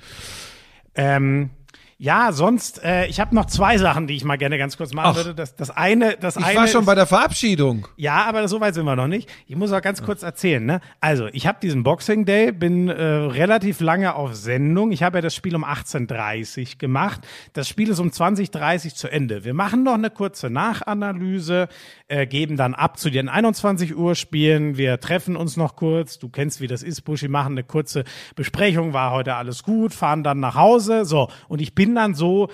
Ähm, 0.95 1.51
ja, 1.97 2.33
sonst, 2.33 2.83
äh, 2.83 3.05
ich 3.05 3.21
habe 3.21 3.33
noch 3.33 3.45
zwei 3.45 3.77
Sachen, 3.77 4.05
die 4.07 4.15
ich 4.15 4.25
mal 4.25 4.35
gerne 4.35 4.57
ganz 4.57 4.75
kurz 4.75 4.93
machen 4.93 5.11
Ach. 5.11 5.15
würde. 5.15 5.33
Das, 5.33 5.55
das 5.55 5.69
eine, 5.69 6.17
das 6.17 6.35
Ich 6.35 6.43
eine 6.43 6.59
war 6.59 6.67
schon 6.67 6.81
ist, 6.81 6.87
bei 6.87 6.95
der 6.95 7.05
Verabschiedung. 7.05 7.87
Ja, 7.95 8.25
aber 8.25 8.45
so 8.49 8.59
weit 8.59 8.73
sind 8.73 8.83
wir 8.83 8.97
noch 8.97 9.07
nicht. 9.07 9.31
Ich 9.47 9.55
muss 9.55 9.71
auch 9.71 9.81
ganz 9.81 10.03
kurz 10.03 10.21
erzählen. 10.21 10.65
Ne? 10.65 10.81
Also, 10.99 11.27
ich 11.31 11.47
habe 11.47 11.57
diesen 11.61 11.83
Boxing 11.83 12.25
Day, 12.25 12.51
bin 12.51 12.89
äh, 12.89 13.01
relativ 13.01 13.79
lange 13.79 14.15
auf 14.15 14.35
Sendung. 14.35 14.91
Ich 14.91 15.03
habe 15.03 15.19
ja 15.19 15.21
das 15.21 15.33
Spiel 15.33 15.55
um 15.55 15.63
18.30 15.63 16.79
gemacht. 16.79 17.21
Das 17.53 17.69
Spiel 17.69 17.89
ist 17.89 17.99
um 17.99 18.09
20.30 18.09 18.93
zu 18.93 19.07
Ende. 19.07 19.45
Wir 19.45 19.53
machen 19.53 19.83
noch 19.83 19.93
eine 19.93 20.09
kurze 20.09 20.49
Nachanalyse, 20.49 21.69
äh, 22.07 22.27
geben 22.27 22.57
dann 22.57 22.73
ab 22.73 22.99
zu 22.99 23.09
den 23.09 23.29
21 23.29 23.95
Uhr 23.95 24.15
Spielen. 24.15 24.77
Wir 24.77 24.99
treffen 24.99 25.35
uns 25.35 25.57
noch 25.57 25.75
kurz. 25.75 26.19
Du 26.19 26.29
kennst, 26.29 26.61
wie 26.61 26.67
das 26.67 26.83
ist, 26.83 27.01
Buschi, 27.01 27.27
machen 27.27 27.53
eine 27.53 27.63
kurze 27.63 28.03
Besprechung. 28.35 28.93
War 28.93 29.11
heute 29.11 29.35
alles 29.35 29.63
gut, 29.63 29.93
fahren 29.93 30.23
dann 30.23 30.39
nach 30.39 30.55
Hause. 30.55 31.05
So, 31.05 31.29
und 31.47 31.61
ich 31.61 31.73
bin 31.73 31.95
dann 31.95 32.13
so, 32.13 32.49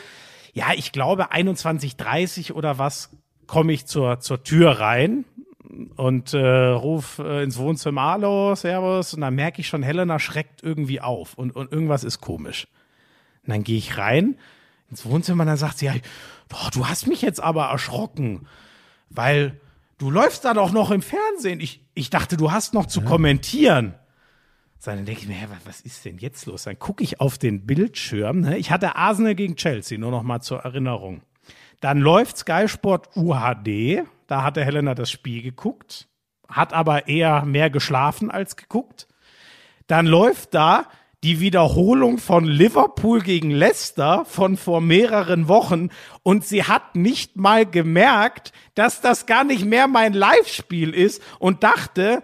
ja, 0.53 0.67
ich 0.75 0.91
glaube 0.91 1.31
21.30 1.31 2.53
oder 2.53 2.77
was 2.77 3.09
komme 3.47 3.73
ich 3.73 3.85
zur, 3.85 4.19
zur 4.21 4.43
Tür 4.43 4.79
rein 4.79 5.25
und 5.95 6.33
äh, 6.33 6.67
ruf 6.67 7.19
äh, 7.19 7.43
ins 7.43 7.57
Wohnzimmer, 7.57 8.03
hallo, 8.03 8.55
servus. 8.55 9.13
Und 9.13 9.21
dann 9.21 9.35
merke 9.35 9.61
ich 9.61 9.67
schon, 9.67 9.83
Helena 9.83 10.19
schreckt 10.19 10.63
irgendwie 10.63 11.01
auf 11.01 11.33
und, 11.33 11.55
und 11.55 11.71
irgendwas 11.71 12.03
ist 12.03 12.21
komisch. 12.21 12.67
Und 13.43 13.53
dann 13.53 13.63
gehe 13.63 13.77
ich 13.77 13.97
rein 13.97 14.37
ins 14.89 15.05
Wohnzimmer 15.05 15.43
und 15.43 15.47
dann 15.47 15.57
sagt 15.57 15.79
sie, 15.79 15.85
ja, 15.87 15.93
boah, 16.49 16.69
du 16.73 16.87
hast 16.87 17.07
mich 17.07 17.21
jetzt 17.21 17.41
aber 17.41 17.65
erschrocken, 17.65 18.47
weil 19.13 19.59
du 19.97 20.09
läufst 20.09 20.45
da 20.45 20.53
doch 20.53 20.71
noch 20.71 20.91
im 20.91 21.01
Fernsehen. 21.01 21.59
Ich, 21.59 21.85
ich 21.93 22.09
dachte, 22.09 22.37
du 22.37 22.51
hast 22.51 22.73
noch 22.73 22.85
zu 22.85 23.01
kommentieren. 23.01 23.93
So, 24.79 24.91
Dann 24.91 25.05
denke 25.05 25.21
ich 25.21 25.27
mir, 25.27 25.35
hä, 25.35 25.45
wa- 25.49 25.57
was 25.65 25.81
ist 25.81 26.03
denn 26.05 26.17
jetzt 26.17 26.45
los? 26.47 26.63
Dann 26.63 26.79
gucke 26.79 27.03
ich 27.03 27.19
auf 27.21 27.37
den 27.37 27.65
Bildschirm. 27.67 28.41
Ne? 28.41 28.57
Ich 28.57 28.71
hatte 28.71 28.95
Arsenal 28.95 29.35
gegen 29.35 29.55
Chelsea, 29.55 29.97
nur 29.99 30.09
noch 30.11 30.23
mal 30.23 30.41
zur 30.41 30.59
Erinnerung. 30.61 31.21
Dann 31.81 31.99
läuft 31.99 32.37
Sky 32.37 32.67
Sport 32.67 33.09
UHD. 33.15 34.03
Da 34.27 34.43
hatte 34.43 34.63
Helena 34.65 34.95
das 34.95 35.11
Spiel 35.11 35.41
geguckt, 35.41 36.07
hat 36.47 36.73
aber 36.73 37.07
eher 37.07 37.43
mehr 37.45 37.69
geschlafen 37.69 38.31
als 38.31 38.55
geguckt. 38.55 39.07
Dann 39.87 40.05
läuft 40.07 40.53
da 40.53 40.87
die 41.23 41.39
Wiederholung 41.39 42.17
von 42.17 42.45
Liverpool 42.45 43.21
gegen 43.21 43.51
Leicester 43.51 44.25
von 44.25 44.57
vor 44.57 44.81
mehreren 44.81 45.47
Wochen. 45.47 45.89
Und 46.23 46.45
sie 46.45 46.63
hat 46.63 46.95
nicht 46.95 47.35
mal 47.35 47.65
gemerkt, 47.65 48.51
dass 48.73 49.01
das 49.01 49.27
gar 49.27 49.43
nicht 49.43 49.65
mehr 49.65 49.87
mein 49.87 50.13
Live-Spiel 50.13 50.93
ist 50.95 51.21
und 51.37 51.63
dachte, 51.63 52.23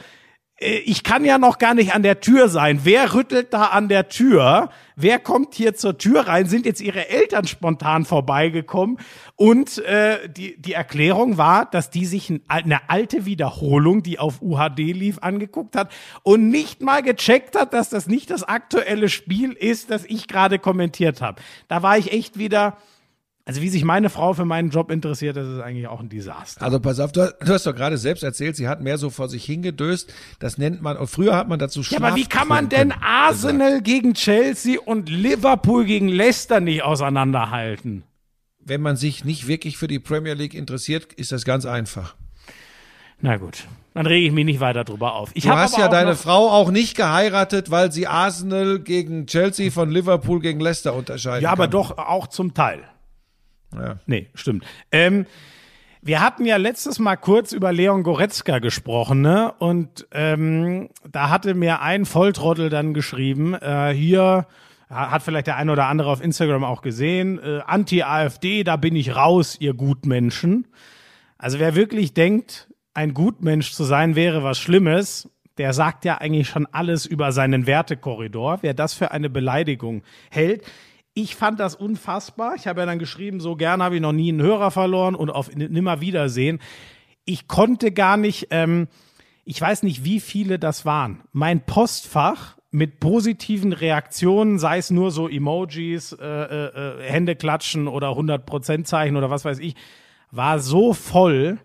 ich 0.60 1.04
kann 1.04 1.24
ja 1.24 1.38
noch 1.38 1.60
gar 1.60 1.76
nicht 1.76 1.94
an 1.94 2.02
der 2.02 2.20
Tür 2.20 2.50
sein. 2.50 2.80
Wer 2.84 3.14
rüttelt 3.14 3.54
da 3.54 3.66
an 3.66 3.90
der 3.90 4.10
Tür? 4.10 4.70
Wer 4.96 5.20
kommt 5.20 5.54
hier 5.54 5.76
zur 5.76 6.00
Tür 6.00 6.22
rein? 6.22 6.48
Sind 6.48 6.66
jetzt 6.66 6.82
ihre 6.82 7.10
Eltern 7.10 7.46
spontan 7.46 8.06
vorbeigekommen? 8.06 8.98
Und 9.36 9.78
äh, 9.86 10.28
die, 10.28 10.60
die 10.60 10.74
Erklärung 10.74 11.38
war, 11.38 11.70
dass 11.70 11.92
die 11.92 12.08
sich 12.08 12.32
ein, 12.32 12.42
eine 12.48 12.90
alte 12.90 13.26
Wiederholung, 13.28 14.02
die 14.02 14.18
auf 14.18 14.42
UHD 14.42 14.80
lief, 14.80 15.20
angeguckt 15.22 15.76
hat 15.76 15.92
und 16.24 16.50
nicht 16.50 16.82
mal 16.82 17.04
gecheckt 17.04 17.56
hat, 17.56 17.74
dass 17.74 17.90
das 17.90 18.08
nicht 18.08 18.32
das 18.32 18.42
aktuelle 18.42 19.10
Spiel 19.10 19.52
ist, 19.52 19.92
das 19.92 20.06
ich 20.06 20.28
gerade 20.28 20.58
kommentiert 20.58 21.22
habe. 21.22 21.40
Da 21.68 21.84
war 21.84 22.00
ich 22.00 22.12
echt 22.12 22.40
wieder, 22.40 22.78
also 23.48 23.62
wie 23.62 23.70
sich 23.70 23.86
meine 23.86 24.10
Frau 24.10 24.34
für 24.34 24.44
meinen 24.44 24.72
Job 24.72 24.92
interessiert, 24.92 25.38
das 25.38 25.48
ist 25.48 25.62
eigentlich 25.62 25.88
auch 25.88 26.02
ein 26.02 26.10
Desaster. 26.10 26.62
Also 26.62 26.82
pass 26.82 27.00
auf, 27.00 27.14
du, 27.14 27.34
hast 27.48 27.66
doch 27.66 27.74
gerade 27.74 27.98
selbst 27.98 28.22
erzählt, 28.22 28.58
sie 28.58 28.68
hat 28.68 28.82
mehr 28.82 28.98
so 28.98 29.10
vor 29.10 29.30
sich 29.30 29.46
hingedöst. 29.46 30.14
Das 30.40 30.58
nennt 30.58 30.82
man, 30.82 30.98
und 30.98 31.08
früher 31.08 31.34
hat 31.38 31.48
man 31.48 31.58
dazu 31.58 31.80
Ja, 31.82 31.98
aber 32.00 32.18
wie 32.18 32.26
kann 32.26 32.50
man 32.50 32.68
denn 32.68 32.92
Arsenal 32.92 33.82
gegen 33.82 34.16
Chelsea 34.16 34.78
und 34.84 35.08
Liverpool 35.08 35.86
gegen 35.86 36.10
Leicester 36.10 36.60
nicht 36.60 36.84
auseinanderhalten? 36.84 38.04
Wenn 38.60 38.82
man 38.82 38.98
sich 38.98 39.24
nicht 39.24 39.48
wirklich 39.48 39.78
für 39.78 39.88
die 39.88 40.00
Premier 40.00 40.34
League 40.34 40.54
interessiert, 40.54 41.14
ist 41.14 41.32
das 41.32 41.46
ganz 41.46 41.66
einfach. 41.66 42.16
Na 43.22 43.38
gut, 43.38 43.64
dann 43.94 44.06
rege 44.06 44.28
ich 44.28 44.34
mich 44.34 44.44
nicht 44.44 44.60
weiter 44.60 44.84
drüber 44.84 45.16
auf. 45.16 45.32
Ich 45.36 45.46
Du 45.46 45.52
hast 45.52 45.78
ja 45.78 45.88
deine 45.88 46.16
Frau 46.18 46.50
auch 46.52 46.70
nicht 46.70 46.98
geheiratet, 46.98 47.72
weil 47.72 47.94
sie 47.94 48.08
Arsenal 48.08 48.80
gegen 48.80 49.26
Chelsea 49.26 49.72
von 49.72 49.90
Liverpool 49.90 50.42
gegen 50.42 50.60
Leicester 50.60 50.94
unterscheiden 50.94 51.44
Ja, 51.44 51.52
aber 51.54 51.64
kann. 51.64 51.72
doch 51.72 51.98
auch 51.98 52.28
zum 52.28 52.54
Teil. 52.54 52.84
Ja. 53.80 53.96
Nee, 54.06 54.28
stimmt. 54.34 54.66
Ähm, 54.92 55.26
wir 56.02 56.22
hatten 56.22 56.46
ja 56.46 56.58
letztes 56.58 57.00
Mal 57.00 57.16
kurz 57.18 57.52
über 57.52 57.74
Leon 57.74 58.04
Goretzka 58.04 58.60
gesprochen, 58.60 59.22
ne? 59.22 59.54
Und 59.60 60.08
ähm, 60.12 60.90
da 61.10 61.30
hatte 61.30 61.54
mir 61.54 61.82
ein 61.82 62.06
Volltrottel 62.06 62.70
dann 62.70 62.94
geschrieben, 62.94 63.54
äh, 63.56 63.94
hier 63.94 64.48
hat 64.90 65.24
vielleicht 65.24 65.48
der 65.48 65.58
eine 65.58 65.74
oder 65.74 65.88
andere 65.88 66.10
auf 66.10 66.24
Instagram 66.24 66.64
auch 66.64 66.82
gesehen, 66.82 67.40
äh, 67.40 67.60
Anti-AfD, 67.66 68.64
da 68.64 68.78
bin 68.78 68.96
ich 68.96 69.16
raus, 69.16 69.58
ihr 69.60 69.74
Gutmenschen. 69.74 70.68
Also 71.38 71.60
wer 71.60 71.76
wirklich 71.76 72.14
denkt, 72.14 72.70
ein 72.94 73.14
Gutmensch 73.14 73.74
zu 73.74 73.84
sein 73.84 74.16
wäre 74.16 74.44
was 74.44 74.58
Schlimmes, 74.60 75.30
der 75.58 75.74
sagt 75.74 76.06
ja 76.06 76.20
eigentlich 76.20 76.48
schon 76.48 76.68
alles 76.72 77.06
über 77.06 77.32
seinen 77.32 77.68
Wertekorridor. 77.68 78.60
Wer 78.62 78.74
das 78.74 78.94
für 78.94 79.12
eine 79.12 79.30
Beleidigung 79.30 80.04
hält. 80.30 80.64
Ich 81.20 81.36
fand 81.36 81.60
das 81.60 81.74
unfassbar. 81.74 82.54
Ich 82.58 82.68
habe 82.68 82.82
ja 82.82 82.86
dann 82.86 83.00
geschrieben, 83.00 83.40
so 83.40 83.56
gern 83.56 83.82
habe 83.82 83.96
ich 83.96 84.02
noch 84.02 84.12
nie 84.12 84.30
einen 84.30 84.40
Hörer 84.40 84.70
verloren 84.70 85.16
und 85.16 85.32
auf 85.32 85.50
nimmer 85.56 86.00
Wiedersehen. 86.00 86.60
Ich 87.26 87.48
konnte 87.48 87.92
gar 87.92 88.18
nicht, 88.18 88.50
ähm, 88.52 88.88
ich 89.44 89.60
weiß 89.60 89.82
nicht, 89.82 90.04
wie 90.04 90.20
viele 90.20 90.60
das 90.60 90.86
waren. 90.86 91.24
Mein 91.32 91.66
Postfach 91.66 92.60
mit 92.70 93.00
positiven 93.00 93.74
Reaktionen, 93.74 94.60
sei 94.60 94.78
es 94.78 94.92
nur 94.92 95.10
so 95.10 95.28
Emojis, 95.28 96.12
äh, 96.12 96.24
äh, 96.24 97.00
äh, 97.00 97.10
Hände 97.10 97.36
klatschen 97.36 97.88
oder 97.88 98.10
100% 98.10 98.84
Zeichen 98.84 99.18
oder 99.18 99.32
was 99.32 99.44
weiß 99.44 99.58
ich, 99.58 99.74
war 100.30 100.60
so 100.60 100.94
voll, 100.94 101.58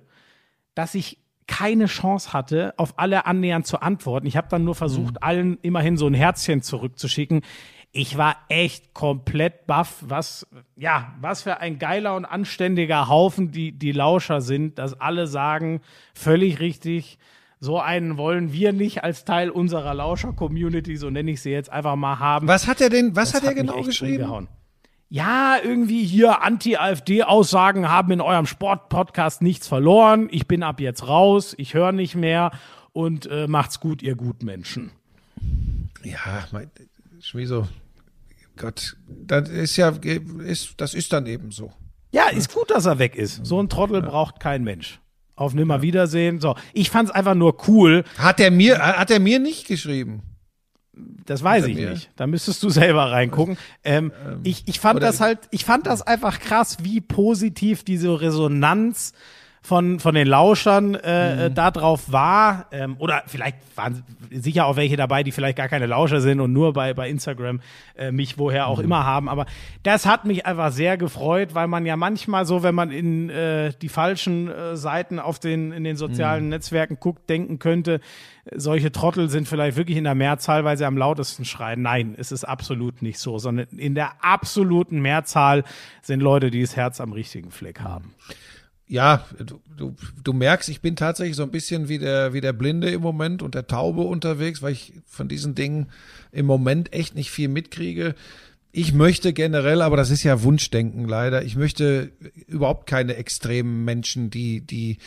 dass 0.74 0.95
ich 0.95 1.19
keine 1.47 1.85
Chance 1.85 2.33
hatte, 2.33 2.73
auf 2.79 2.95
alle 2.97 3.27
annähernd 3.27 3.66
zu 3.66 3.83
antworten. 3.83 4.27
Ich 4.27 4.39
habe 4.39 4.49
dann 4.49 4.65
nur 4.65 4.74
versucht, 4.74 5.23
allen 5.23 5.59
immerhin 5.61 5.99
so 5.99 6.07
ein 6.07 6.15
Herzchen 6.15 6.62
zurückzuschicken. 6.62 7.43
Ich 7.94 8.16
war 8.16 8.36
echt 8.48 8.94
komplett 8.94 9.66
baff, 9.66 9.98
was, 10.01 10.47
ja, 10.77 11.12
was 11.20 11.43
für 11.43 11.59
ein 11.59 11.78
geiler 11.78 12.16
und 12.16 12.24
anständiger 12.24 13.06
Haufen 13.09 13.52
die, 13.52 13.73
die 13.73 13.93
Lauscher 13.93 14.40
sind, 14.40 14.78
dass 14.78 14.98
alle 14.98 15.27
sagen, 15.27 15.82
völlig 16.14 16.59
richtig, 16.59 17.19
so 17.60 17.78
einen 17.78 18.16
wollen 18.16 18.52
wir 18.52 18.73
nicht 18.73 19.05
als 19.05 19.27
Teil 19.27 19.51
unserer 19.51 19.93
Lauscher-Community, 19.93 20.97
so 20.97 21.10
nenne 21.10 21.32
ich 21.32 21.43
sie 21.43 21.51
jetzt 21.51 21.70
einfach 21.70 21.94
mal 21.97 22.19
haben. 22.19 22.48
Was 22.48 22.66
hat 22.66 22.81
er 22.81 22.89
denn, 22.89 23.14
was 23.14 23.32
Das 23.32 23.43
hat 23.43 23.48
er 23.48 23.55
genau 23.55 23.82
geschrieben? 23.82 24.23
umgehauen. 24.23 24.48
Ja, 25.10 25.59
irgendwie 25.62 26.05
hier 26.06 26.40
Anti-AfD-Aussagen 26.43 27.90
haben 27.90 28.10
in 28.12 28.23
eurem 28.23 28.47
Sport-Podcast 28.47 29.43
nichts 29.43 29.69
verloren. 29.69 30.28
Ich 30.31 30.48
bin 30.48 30.62
ab 30.62 30.81
jetzt 30.81 31.06
raus, 31.06 31.55
ich 31.59 31.74
höre 31.74 31.93
nicht 31.93 32.14
mehr 32.14 32.52
und 32.94 33.27
äh, 33.27 33.47
macht's 33.47 33.78
gut, 33.81 34.02
ihr 34.02 34.16
Gutmenschen. 34.16 34.90
Ja, 36.02 36.47
mein, 36.51 36.70
Schmieso, 37.20 37.69
Gott, 38.62 38.97
das 39.09 39.48
ist 39.48 39.76
ja, 39.76 39.89
ist, 40.47 40.74
das 40.76 40.94
ist 40.94 41.12
dann 41.12 41.26
eben 41.26 41.51
so. 41.51 41.72
Ja, 42.12 42.28
ist 42.28 42.55
gut, 42.55 42.70
dass 42.70 42.86
er 42.86 43.01
weg 43.01 43.16
ist. 43.16 43.44
So 43.44 43.60
ein 43.60 43.68
Trottel 43.68 44.02
braucht 44.02 44.39
kein 44.39 44.62
Mensch. 44.62 45.01
Auf 45.34 45.52
Nimmerwiedersehen. 45.52 46.39
So, 46.40 46.55
ich 46.72 46.89
fand's 46.89 47.10
einfach 47.10 47.34
nur 47.34 47.56
cool. 47.66 48.05
Hat 48.18 48.39
er 48.39 48.52
mir, 48.52 48.78
hat 48.78 49.10
er 49.10 49.18
mir 49.18 49.40
nicht 49.40 49.66
geschrieben? 49.66 50.22
Das 51.26 51.43
weiß 51.43 51.66
ich 51.66 51.74
mir- 51.74 51.90
nicht. 51.90 52.10
Da 52.14 52.28
müsstest 52.28 52.62
du 52.62 52.70
selber 52.70 53.10
reingucken. 53.10 53.56
Ähm, 53.82 54.12
ich, 54.44 54.62
ich 54.68 54.78
fand 54.78 55.02
das 55.02 55.20
halt, 55.20 55.40
ich 55.51 55.64
fand 55.64 55.86
das 55.89 56.02
einfach 56.02 56.39
krass, 56.39 56.76
wie 56.82 57.01
positiv 57.01 57.82
diese 57.82 58.20
Resonanz 58.20 59.12
von, 59.62 60.01
von 60.01 60.14
den 60.16 60.26
Lauschern 60.26 60.97
äh, 60.97 61.48
mhm. 61.48 61.55
da 61.55 61.70
drauf 61.70 62.10
war. 62.10 62.66
Ähm, 62.72 62.97
oder 62.98 63.22
vielleicht 63.26 63.59
waren 63.76 64.02
sicher 64.30 64.66
auch 64.66 64.74
welche 64.74 64.97
dabei, 64.97 65.22
die 65.22 65.30
vielleicht 65.30 65.56
gar 65.56 65.68
keine 65.68 65.86
Lauscher 65.86 66.20
sind 66.20 66.40
und 66.40 66.52
nur 66.52 66.72
bei, 66.72 66.94
bei 66.94 67.09
Instagram 67.09 67.60
äh, 67.97 68.10
mich 68.10 68.39
woher 68.39 68.66
auch 68.66 68.78
mhm. 68.78 68.84
immer 68.84 69.06
haben. 69.06 69.28
Aber 69.28 69.47
das 69.84 70.05
hat 70.05 70.24
mich 70.24 70.47
einfach 70.47 70.72
sehr 70.72 70.97
gefreut, 70.97 71.55
weil 71.55 71.68
man 71.68 71.86
ja 71.86 71.97
manchmal 71.97 72.44
so, 72.44 72.64
wenn 72.64 72.74
man 72.74 72.90
in 72.90 73.30
äh, 73.30 73.72
die 73.80 73.89
falschen 73.89 74.51
äh, 74.51 74.76
Seiten 74.76 75.20
auf 75.20 75.39
den, 75.39 75.70
in 75.70 75.84
den 75.84 75.97
sozialen 75.97 76.44
mhm. 76.44 76.51
Netzwerken 76.51 76.98
guckt, 76.98 77.30
denken 77.30 77.60
könnte, 77.60 78.01
solche 78.52 78.90
Trottel 78.90 79.28
sind 79.28 79.47
vielleicht 79.47 79.76
wirklich 79.76 79.97
in 79.97 80.02
der 80.02 80.16
Mehrzahl, 80.16 80.64
weil 80.64 80.76
sie 80.76 80.84
am 80.84 80.98
lautesten 80.98 81.44
schreien. 81.44 81.82
Nein, 81.82 82.16
es 82.18 82.32
ist 82.32 82.43
absolut 82.43 83.01
nicht 83.01 83.20
so, 83.20 83.39
sondern 83.39 83.68
in 83.76 83.94
der 83.94 84.24
absoluten 84.24 85.01
Mehrzahl 85.01 85.62
sind 86.02 86.18
Leute, 86.18 86.51
die 86.51 86.62
das 86.62 86.74
Herz 86.74 87.01
am 87.01 87.12
richtigen 87.12 87.52
Fleck 87.52 87.80
haben 87.80 88.12
ja, 88.93 89.24
du, 89.39 89.59
du, 89.74 89.97
du 90.23 90.32
merkst, 90.35 90.69
ich 90.69 90.82
bin 90.82 90.97
tatsächlich 90.97 91.35
so 91.35 91.43
ein 91.44 91.51
bisschen 91.51 91.89
wie 91.89 91.97
der, 91.97 92.35
wie 92.35 92.43
der 92.43 92.52
Blinde 92.52 92.90
im 92.90 93.01
Moment 93.01 93.40
und 93.43 93.55
der 93.55 93.66
Taube 93.66 94.02
unterwegs, 94.02 94.60
weil 94.60 94.74
ich 94.74 94.93
von 95.06 95.28
diesen 95.28 95.55
Dingen 95.55 95.89
im 96.31 96.44
Moment 96.44 96.93
echt 96.93 97.14
nicht 97.14 97.31
viel 97.31 97.48
mitkriege. 97.48 98.14
Ich 98.70 98.93
möchte 98.93 99.32
generell, 99.32 99.81
aber 99.81 99.97
das 99.97 100.10
ist 100.10 100.24
ja 100.24 100.43
Wunschdenken 100.43 101.09
leider, 101.09 101.43
ich 101.43 101.56
möchte 101.56 102.12
überhaupt 102.47 102.86
keine 102.86 103.16
extremen 103.16 103.82
Menschen, 103.86 104.28
die, 104.28 104.60
die, 104.60 104.98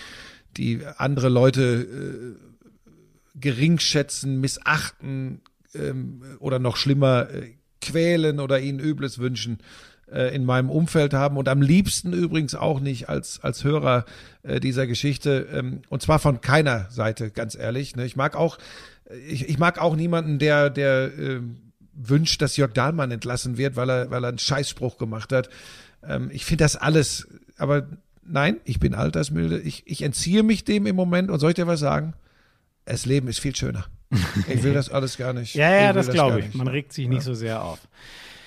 die 0.58 0.82
andere 0.98 1.30
Leute 1.30 1.62
äh, 1.62 3.40
gering 3.40 3.78
schätzen, 3.78 4.42
missachten 4.42 5.42
ähm, 5.76 6.24
oder 6.40 6.58
noch 6.58 6.78
schlimmer 6.78 7.30
äh, 7.30 7.54
quälen 7.82 8.40
oder 8.40 8.60
ihnen 8.60 8.80
Übles 8.80 9.20
wünschen 9.20 9.60
äh, 10.12 10.36
in 10.36 10.46
meinem 10.46 10.70
Umfeld 10.70 11.14
haben 11.14 11.38
und 11.38 11.50
am 11.50 11.62
liebsten 11.62 12.14
übrigens 12.14 12.56
auch 12.56 12.80
nicht 12.80 13.10
als, 13.10 13.40
als 13.42 13.64
Hörer 13.64 14.06
äh, 14.44 14.60
dieser 14.60 14.88
Geschichte 14.88 15.48
ähm, 15.52 15.82
und 15.90 16.02
zwar 16.02 16.20
von 16.20 16.42
keiner 16.42 16.88
Seite, 16.90 17.32
ganz 17.32 17.56
ehrlich. 17.56 17.96
Ne? 17.96 18.06
Ich 18.06 18.16
mag 18.16 18.36
auch, 18.36 18.58
ich, 19.28 19.50
ich 19.50 19.58
mag 19.58 19.80
auch 19.80 19.96
niemanden, 19.96 20.40
der, 20.40 20.70
der 20.70 21.06
äh, 21.18 21.42
wünscht, 21.94 22.42
dass 22.42 22.58
Jörg 22.58 22.74
Dahlmann 22.74 23.12
entlassen 23.12 23.58
wird, 23.58 23.76
weil 23.76 23.90
er, 23.90 24.12
weil 24.12 24.24
er 24.24 24.30
einen 24.30 24.38
Scheißspruch 24.38 24.98
gemacht 24.98 25.32
hat. 25.32 25.50
Ähm, 26.08 26.30
ich 26.32 26.46
finde 26.46 26.64
das 26.64 26.76
alles, 26.76 27.28
aber 27.58 27.88
nein, 28.24 28.58
ich 28.66 28.80
bin 28.80 28.94
altersmilde. 28.94 29.60
Ich, 29.60 29.84
ich 29.86 30.02
entziehe 30.02 30.44
mich 30.44 30.66
dem 30.66 30.86
im 30.86 30.96
Moment 30.96 31.32
und 31.32 31.40
soll 31.40 31.52
ich 31.52 31.56
dir 31.56 31.68
was 31.68 31.80
sagen? 31.80 32.14
Das 32.86 33.06
Leben 33.06 33.28
ist 33.28 33.40
viel 33.40 33.56
schöner. 33.56 33.86
Ich 34.48 34.62
will 34.62 34.74
das 34.74 34.90
alles 34.92 35.18
gar 35.18 35.34
nicht. 35.34 35.56
ja, 35.56 35.74
ja, 35.74 35.94
das, 35.94 36.08
das 36.08 36.14
glaube 36.14 36.42
ich. 36.42 36.54
Man 36.54 36.68
regt 36.68 36.94
sich 36.94 37.08
nicht 37.08 37.24
so 37.24 37.34
sehr 37.34 37.64
auf. 37.64 37.80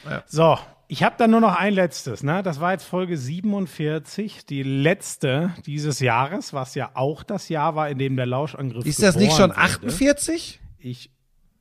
Ja. 0.08 0.22
So, 0.26 0.58
ich 0.90 1.02
habe 1.02 1.16
dann 1.18 1.30
nur 1.30 1.40
noch 1.40 1.54
ein 1.54 1.74
letztes, 1.74 2.22
ne? 2.22 2.42
Das 2.42 2.60
war 2.60 2.72
jetzt 2.72 2.84
Folge 2.84 3.18
47, 3.18 4.46
die 4.46 4.62
letzte 4.62 5.54
dieses 5.66 6.00
Jahres, 6.00 6.54
was 6.54 6.74
ja 6.74 6.90
auch 6.94 7.22
das 7.22 7.50
Jahr 7.50 7.74
war, 7.74 7.90
in 7.90 7.98
dem 7.98 8.16
der 8.16 8.24
Lauschangriff 8.24 8.86
Ist 8.86 9.02
das 9.02 9.16
nicht 9.16 9.36
schon 9.36 9.52
48? 9.52 10.58
Wurde. 10.60 10.88
Ich 10.88 11.10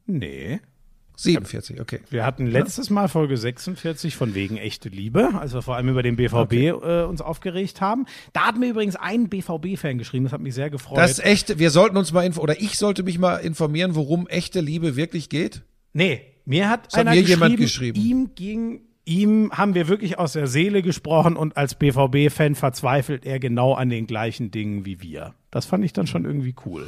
nee. 0.05 0.61
47, 1.17 1.81
okay. 1.81 1.99
Wir 2.09 2.25
hatten 2.25 2.45
letztes 2.45 2.89
Mal 2.89 3.09
Folge 3.09 3.37
46 3.37 4.15
von 4.15 4.33
wegen 4.35 4.57
echte 4.57 4.87
Liebe, 4.87 5.31
als 5.33 5.53
wir 5.53 5.63
vor 5.63 5.75
allem 5.75 5.89
über 5.89 6.03
den 6.03 6.15
BVB 6.15 6.33
okay. 6.33 6.67
äh, 6.67 7.03
uns 7.03 7.21
aufgeregt 7.21 7.81
haben. 7.81 8.05
Da 8.33 8.45
hat 8.47 8.57
mir 8.57 8.69
übrigens 8.69 8.95
ein 8.95 9.27
BVB-Fan 9.27 9.97
geschrieben, 9.97 10.25
das 10.25 10.33
hat 10.33 10.41
mich 10.41 10.53
sehr 10.53 10.69
gefreut. 10.69 10.99
Das 10.99 11.19
echte, 11.19 11.59
wir 11.59 11.71
sollten 11.71 11.97
uns 11.97 12.13
mal 12.13 12.31
oder 12.37 12.61
ich 12.61 12.77
sollte 12.77 13.03
mich 13.03 13.17
mal 13.17 13.37
informieren, 13.37 13.95
worum 13.95 14.27
echte 14.27 14.61
Liebe 14.61 14.95
wirklich 14.95 15.27
geht. 15.27 15.63
Nee, 15.91 16.21
mir 16.45 16.69
hat 16.69 16.85
das 16.85 16.93
einer 16.93 17.09
hat 17.09 17.17
mir 17.17 17.23
geschrieben, 17.23 17.41
jemand 17.41 17.57
geschrieben, 17.57 17.99
ihm 17.99 18.35
ging 18.35 18.86
ihm 19.07 19.51
haben 19.51 19.73
wir 19.73 19.87
wirklich 19.87 20.19
aus 20.19 20.33
der 20.33 20.47
Seele 20.47 20.81
gesprochen 20.81 21.35
und 21.35 21.57
als 21.57 21.75
BVB-Fan 21.75 22.55
verzweifelt 22.55 23.25
er 23.25 23.39
genau 23.39 23.73
an 23.73 23.89
den 23.89 24.05
gleichen 24.05 24.51
Dingen 24.51 24.85
wie 24.85 25.01
wir. 25.01 25.33
Das 25.49 25.65
fand 25.65 25.85
ich 25.85 25.93
dann 25.93 26.07
schon 26.07 26.25
irgendwie 26.25 26.55
cool. 26.65 26.87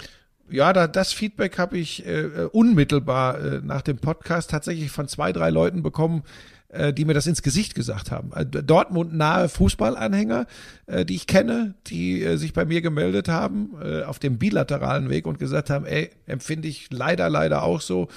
Ja, 0.52 0.74
da, 0.74 0.88
das 0.88 1.14
Feedback 1.14 1.58
habe 1.58 1.78
ich 1.78 2.06
äh, 2.06 2.48
unmittelbar 2.52 3.40
äh, 3.40 3.62
nach 3.64 3.82
dem 3.82 3.98
Podcast 3.98 4.50
tatsächlich 4.50 4.92
von 4.92 5.08
zwei, 5.08 5.32
drei 5.32 5.52
Leuten 5.52 5.84
bekommen, 5.84 6.24
äh, 6.70 6.92
die 6.92 7.06
mir 7.06 7.14
das 7.14 7.28
ins 7.28 7.44
Gesicht 7.44 7.76
gesagt 7.76 8.12
haben. 8.12 8.32
Äh, 8.34 8.46
Dortmund 8.46 9.14
nahe 9.14 9.48
Fußballanhänger, 9.48 10.48
äh, 10.88 11.06
die 11.06 11.16
ich 11.16 11.28
kenne, 11.28 11.76
die 11.88 12.24
äh, 12.24 12.38
sich 12.38 12.54
bei 12.54 12.66
mir 12.66 12.82
gemeldet 12.82 13.30
haben 13.30 13.72
äh, 13.82 14.04
auf 14.04 14.20
dem 14.20 14.40
bilateralen 14.40 15.10
Weg 15.10 15.28
und 15.28 15.40
gesagt 15.40 15.70
haben, 15.70 15.86
ey, 15.86 16.10
empfinde 16.26 16.68
ich 16.68 16.88
leider, 16.92 17.30
leider 17.30 17.64
auch 17.64 17.82
so 17.82 18.08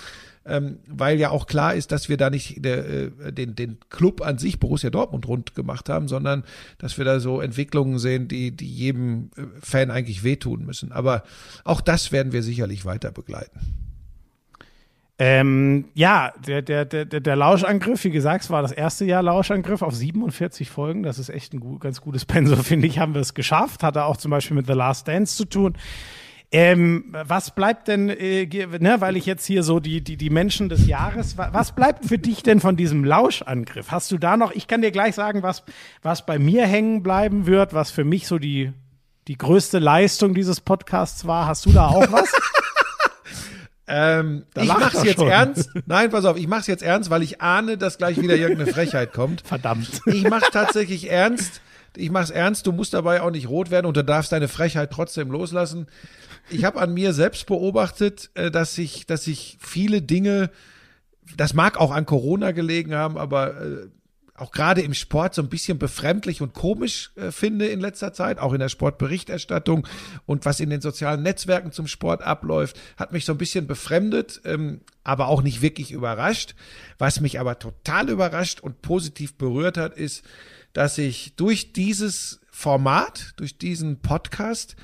ähm, 0.45 0.79
weil 0.87 1.19
ja 1.19 1.31
auch 1.31 1.47
klar 1.47 1.75
ist, 1.75 1.93
dass 1.93 2.09
wir 2.09 2.17
da 2.17 2.31
nicht 2.31 2.65
der, 2.65 2.89
äh, 2.89 3.33
den, 3.33 3.55
den 3.55 3.79
Club 3.91 4.21
an 4.23 4.39
sich 4.39 4.59
Borussia 4.59 4.91
Dortmund 4.91 5.27
rund 5.29 5.55
gemacht 5.55 5.89
haben, 5.89 6.09
sondern 6.09 6.45
dass 6.79 6.99
wir 6.99 7.05
da 7.05 7.21
so 7.21 7.41
Entwicklungen 7.41 7.99
sehen, 7.99 8.29
die, 8.29 8.51
die 8.51 8.69
jedem 8.69 9.31
äh, 9.37 9.43
Fan 9.61 9.91
eigentlich 9.91 10.25
wehtun 10.25 10.65
müssen. 10.65 10.93
Aber 10.93 11.23
auch 11.65 11.81
das 11.81 12.13
werden 12.13 12.33
wir 12.33 12.43
sicherlich 12.43 12.85
weiter 12.85 13.13
begleiten. 13.13 13.61
Ähm, 15.19 15.85
ja, 15.95 16.33
der, 16.45 16.63
der, 16.63 16.85
der, 16.85 17.05
der 17.05 17.37
Lauschangriff, 17.37 18.03
wie 18.03 18.11
gesagt, 18.11 18.43
es 18.43 18.51
war 18.51 18.63
das 18.63 18.73
erste 18.73 19.05
Jahr 19.05 19.23
Lauschangriff 19.23 19.83
auf 19.83 19.95
47 19.95 20.69
Folgen. 20.69 21.05
Das 21.05 21.21
ist 21.21 21.29
echt 21.29 21.55
ein 21.55 21.61
gut, 21.61 21.81
ganz 21.81 22.01
gutes 22.01 22.25
Pensum, 22.25 22.59
finde 22.65 22.89
ich, 22.89 22.99
haben 22.99 23.15
wir 23.15 23.21
es 23.21 23.35
geschafft. 23.35 23.85
Hatte 23.85 24.05
auch 24.05 24.17
zum 24.17 24.33
Beispiel 24.33 24.57
mit 24.57 24.67
The 24.67 24.73
Last 24.73 25.07
Dance 25.07 25.37
zu 25.37 25.45
tun. 25.45 25.77
Ähm, 26.55 27.07
was 27.25 27.55
bleibt 27.55 27.89
denn, 27.89 28.11
äh, 28.11 28.47
ne, 28.79 29.01
weil 29.01 29.17
ich 29.17 29.25
jetzt 29.25 29.47
hier 29.47 29.63
so 29.63 29.81
die, 29.81 30.05
die, 30.05 30.19
die 30.19 30.29
Menschen 30.29 30.69
des 30.69 30.87
Jahres, 30.87 31.39
was 31.39 31.73
bleibt 31.73 32.05
für 32.05 32.19
dich 32.19 32.43
denn 32.43 32.61
von 32.61 32.77
diesem 32.77 33.07
Lauschangriff? 33.07 33.91
Hast 33.91 34.13
du 34.13 34.19
da 34.19 34.37
noch, 34.37 34.53
ich 34.53 34.69
kann 34.69 34.83
dir 34.83 34.91
gleich 34.91 35.15
sagen, 35.15 35.43
was, 35.43 35.63
was 36.03 36.27
bei 36.27 36.39
mir 36.39 36.67
hängen 36.67 37.03
bleiben 37.03 37.47
wird, 37.47 37.73
was 37.73 37.91
für 37.91 38.05
mich 38.05 38.27
so 38.27 38.39
die, 38.39 38.71
die 39.29 39.39
größte 39.39 39.79
Leistung 39.79 40.35
dieses 40.35 40.61
Podcasts 40.61 41.27
war. 41.27 41.47
Hast 41.47 41.65
du 41.65 41.73
da 41.73 41.87
auch 41.87 42.13
was? 42.13 42.31
ähm, 43.87 44.45
ich 44.55 44.69
mach's 44.69 45.03
jetzt 45.05 45.21
schon. 45.21 45.29
ernst. 45.29 45.71
Nein, 45.87 46.11
pass 46.11 46.27
auf, 46.27 46.37
ich 46.37 46.49
mach's 46.49 46.67
jetzt 46.67 46.83
ernst, 46.83 47.09
weil 47.09 47.23
ich 47.23 47.41
ahne, 47.41 47.79
dass 47.79 47.97
gleich 47.97 48.21
wieder 48.21 48.37
irgendeine 48.37 48.71
Frechheit 48.71 49.15
kommt. 49.15 49.41
Verdammt. 49.47 50.03
Ich 50.05 50.29
mach's 50.29 50.51
tatsächlich 50.51 51.11
ernst. 51.11 51.63
Ich 51.97 52.11
mach's 52.11 52.31
ernst, 52.31 52.67
du 52.67 52.73
musst 52.73 52.95
dabei 52.95 53.23
auch 53.23 53.31
nicht 53.31 53.49
rot 53.49 53.71
werden 53.71 53.87
und 53.87 53.97
du 53.97 54.05
darfst 54.05 54.33
deine 54.33 54.49
Frechheit 54.49 54.91
trotzdem 54.91 55.31
loslassen 55.31 55.87
ich 56.51 56.65
habe 56.65 56.81
an 56.81 56.95
mir 56.95 57.13
selbst 57.13 57.47
beobachtet, 57.47 58.31
äh, 58.35 58.51
dass 58.51 58.77
ich, 58.79 59.07
dass 59.07 59.27
ich 59.27 59.59
viele 59.61 60.03
Dinge, 60.03 60.51
das 61.37 61.55
mag 61.55 61.79
auch 61.79 61.91
an 61.91 62.07
Corona 62.07 62.51
gelegen 62.53 62.95
haben, 62.95 63.17
aber 63.17 63.61
äh, 63.61 63.89
auch 64.35 64.51
gerade 64.51 64.81
im 64.81 64.95
Sport 64.95 65.35
so 65.35 65.43
ein 65.43 65.49
bisschen 65.49 65.79
befremdlich 65.79 66.41
und 66.41 66.53
komisch 66.53 67.13
äh, 67.17 67.31
finde 67.31 67.67
in 67.67 67.81
letzter 67.81 68.13
Zeit, 68.13 68.39
auch 68.39 68.53
in 68.53 68.59
der 68.59 68.71
Sportberichterstattung 68.71 69.87
und 70.27 70.45
was 70.45 70.59
in 70.59 70.71
den 70.71 70.81
sozialen 70.81 71.23
Netzwerken 71.23 71.71
zum 71.71 71.87
Sport 71.87 72.23
abläuft, 72.23 72.79
hat 72.97 73.13
mich 73.13 73.25
so 73.25 73.33
ein 73.33 73.39
bisschen 73.39 73.67
befremdet, 73.67 74.41
ähm, 74.45 74.81
aber 75.05 75.29
auch 75.29 75.43
nicht 75.43 75.63
wirklich 75.63 75.93
überrascht. 75.93 76.55
Was 76.99 77.21
mich 77.21 77.39
aber 77.39 77.59
total 77.59 78.09
überrascht 78.09 78.61
und 78.61 78.83
positiv 78.83 79.35
berührt 79.35 79.77
hat, 79.77 79.95
ist, 79.97 80.25
dass 80.73 80.99
ich 80.99 81.35
durch 81.37 81.73
dieses 81.73 82.41
Format, 82.51 83.33
durch 83.37 83.59
diesen 83.59 84.01
Podcast 84.01 84.77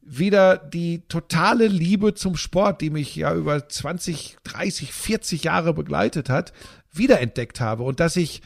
wieder 0.00 0.58
die 0.58 1.02
totale 1.08 1.66
Liebe 1.66 2.14
zum 2.14 2.36
Sport, 2.36 2.80
die 2.80 2.90
mich 2.90 3.16
ja 3.16 3.34
über 3.34 3.68
20, 3.68 4.36
30, 4.44 4.92
40 4.92 5.44
Jahre 5.44 5.72
begleitet 5.72 6.28
hat, 6.28 6.52
wiederentdeckt 6.92 7.60
habe 7.60 7.84
und 7.84 8.00
dass 8.00 8.16
ich 8.16 8.42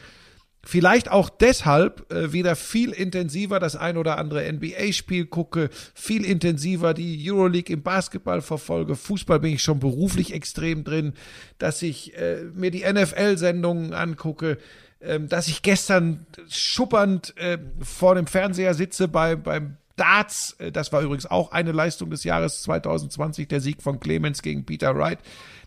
vielleicht 0.63 1.09
auch 1.09 1.29
deshalb 1.29 2.11
äh, 2.11 2.33
wieder 2.33 2.55
viel 2.55 2.91
intensiver 2.91 3.59
das 3.59 3.75
ein 3.75 3.97
oder 3.97 4.17
andere 4.17 4.51
NBA-Spiel 4.51 5.25
gucke, 5.25 5.69
viel 5.93 6.25
intensiver 6.25 6.93
die 6.93 7.29
Euroleague 7.29 7.73
im 7.73 7.81
Basketball 7.81 8.41
verfolge. 8.41 8.95
Fußball 8.95 9.39
bin 9.39 9.53
ich 9.53 9.63
schon 9.63 9.79
beruflich 9.79 10.33
extrem 10.33 10.83
drin, 10.83 11.13
dass 11.57 11.81
ich 11.81 12.15
äh, 12.17 12.43
mir 12.53 12.71
die 12.71 12.83
NFL-Sendungen 12.83 13.93
angucke, 13.93 14.57
dass 14.99 15.47
ich 15.47 15.61
gestern 15.61 16.25
schuppernd 16.49 17.35
äh, 17.37 17.57
vor 17.81 18.15
dem 18.15 18.27
Fernseher 18.27 18.73
sitze 18.73 19.07
bei, 19.07 19.35
beim 19.35 19.77
Darts. 19.95 20.55
Äh, 20.59 20.71
das 20.71 20.91
war 20.91 21.01
übrigens 21.01 21.25
auch 21.25 21.51
eine 21.51 21.71
Leistung 21.71 22.09
des 22.09 22.23
Jahres 22.23 22.63
2020, 22.63 23.47
der 23.47 23.61
Sieg 23.61 23.81
von 23.81 23.99
Clemens 23.99 24.41
gegen 24.41 24.65
Peter 24.65 24.97
Wright. 24.97 25.19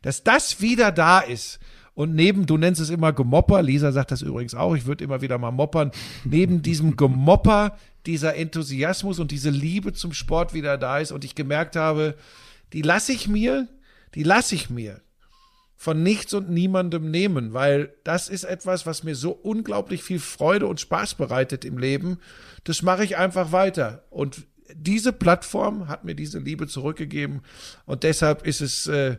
Dass 0.02 0.22
das 0.24 0.60
wieder 0.60 0.92
da 0.92 1.20
ist. 1.20 1.60
Und 1.94 2.14
neben, 2.14 2.46
du 2.46 2.56
nennst 2.56 2.80
es 2.80 2.88
immer 2.88 3.12
Gemopper, 3.12 3.62
Lisa 3.62 3.92
sagt 3.92 4.10
das 4.10 4.22
übrigens 4.22 4.54
auch, 4.54 4.74
ich 4.74 4.86
würde 4.86 5.04
immer 5.04 5.20
wieder 5.20 5.36
mal 5.36 5.50
moppern, 5.50 5.92
neben 6.24 6.62
diesem 6.62 6.96
Gemopper, 6.96 7.76
dieser 8.06 8.34
Enthusiasmus 8.34 9.18
und 9.18 9.30
diese 9.30 9.50
Liebe 9.50 9.92
zum 9.92 10.14
Sport 10.14 10.54
wieder 10.54 10.78
da 10.78 10.98
ist 10.98 11.12
und 11.12 11.22
ich 11.24 11.34
gemerkt 11.34 11.76
habe, 11.76 12.16
die 12.72 12.80
lasse 12.80 13.12
ich 13.12 13.28
mir, 13.28 13.68
die 14.14 14.22
lasse 14.22 14.54
ich 14.54 14.70
mir 14.70 15.02
von 15.82 16.00
nichts 16.00 16.32
und 16.32 16.48
niemandem 16.48 17.10
nehmen, 17.10 17.54
weil 17.54 17.92
das 18.04 18.28
ist 18.28 18.44
etwas, 18.44 18.86
was 18.86 19.02
mir 19.02 19.16
so 19.16 19.32
unglaublich 19.32 20.04
viel 20.04 20.20
Freude 20.20 20.68
und 20.68 20.78
Spaß 20.78 21.16
bereitet 21.16 21.64
im 21.64 21.76
Leben. 21.76 22.18
Das 22.62 22.82
mache 22.82 23.02
ich 23.02 23.16
einfach 23.16 23.50
weiter. 23.50 24.04
Und 24.09 24.46
diese 24.76 25.12
Plattform 25.12 25.88
hat 25.88 26.04
mir 26.04 26.14
diese 26.14 26.38
Liebe 26.38 26.68
zurückgegeben 26.68 27.40
und 27.84 28.04
deshalb 28.04 28.46
ist 28.46 28.60
es, 28.60 28.86
äh, 28.86 29.16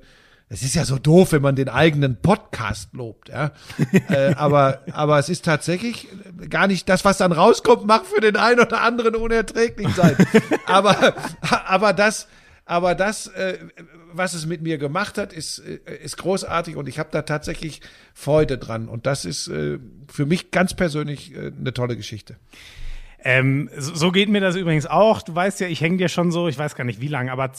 es 0.47 0.63
ist 0.63 0.75
ja 0.75 0.85
so 0.85 0.97
doof, 0.97 1.33
wenn 1.33 1.41
man 1.41 1.57
den 1.57 1.67
eigenen 1.67 2.21
Podcast 2.21 2.93
lobt, 2.93 3.27
ja. 3.27 3.51
äh, 4.07 4.33
aber, 4.35 4.83
aber 4.93 5.19
es 5.19 5.27
ist 5.27 5.43
tatsächlich 5.43 6.07
gar 6.49 6.67
nicht 6.67 6.87
das, 6.87 7.03
was 7.03 7.17
dann 7.17 7.33
rauskommt, 7.33 7.85
mag 7.85 8.05
für 8.05 8.21
den 8.21 8.37
einen 8.37 8.61
oder 8.61 8.79
anderen 8.79 9.15
unerträglich 9.15 9.93
sein. 9.95 10.15
aber, 10.65 11.13
aber 11.41 11.91
das, 11.91 12.29
aber 12.63 12.95
das, 12.95 13.27
äh, 13.27 13.57
was 14.13 14.33
es 14.33 14.45
mit 14.45 14.61
mir 14.61 14.77
gemacht 14.77 15.17
hat, 15.17 15.33
ist, 15.33 15.59
äh, 15.59 15.79
ist 16.03 16.17
großartig 16.17 16.75
und 16.75 16.87
ich 16.87 16.99
habe 16.99 17.09
da 17.11 17.23
tatsächlich 17.23 17.81
Freude 18.13 18.57
dran. 18.57 18.87
Und 18.87 19.05
das 19.05 19.25
ist 19.25 19.47
äh, 19.47 19.79
für 20.11 20.25
mich 20.25 20.51
ganz 20.51 20.73
persönlich 20.73 21.35
äh, 21.35 21.51
eine 21.57 21.73
tolle 21.73 21.97
Geschichte. 21.97 22.37
Ähm, 23.23 23.69
so 23.77 24.11
geht 24.11 24.29
mir 24.29 24.41
das 24.41 24.55
übrigens 24.55 24.85
auch. 24.85 25.21
Du 25.21 25.33
weißt 25.33 25.61
ja, 25.61 25.67
ich 25.67 25.81
hänge 25.81 25.97
dir 25.97 26.09
schon 26.09 26.31
so, 26.31 26.47
ich 26.47 26.57
weiß 26.57 26.75
gar 26.75 26.83
nicht 26.83 26.99
wie 26.99 27.07
lange, 27.07 27.31
aber 27.31 27.51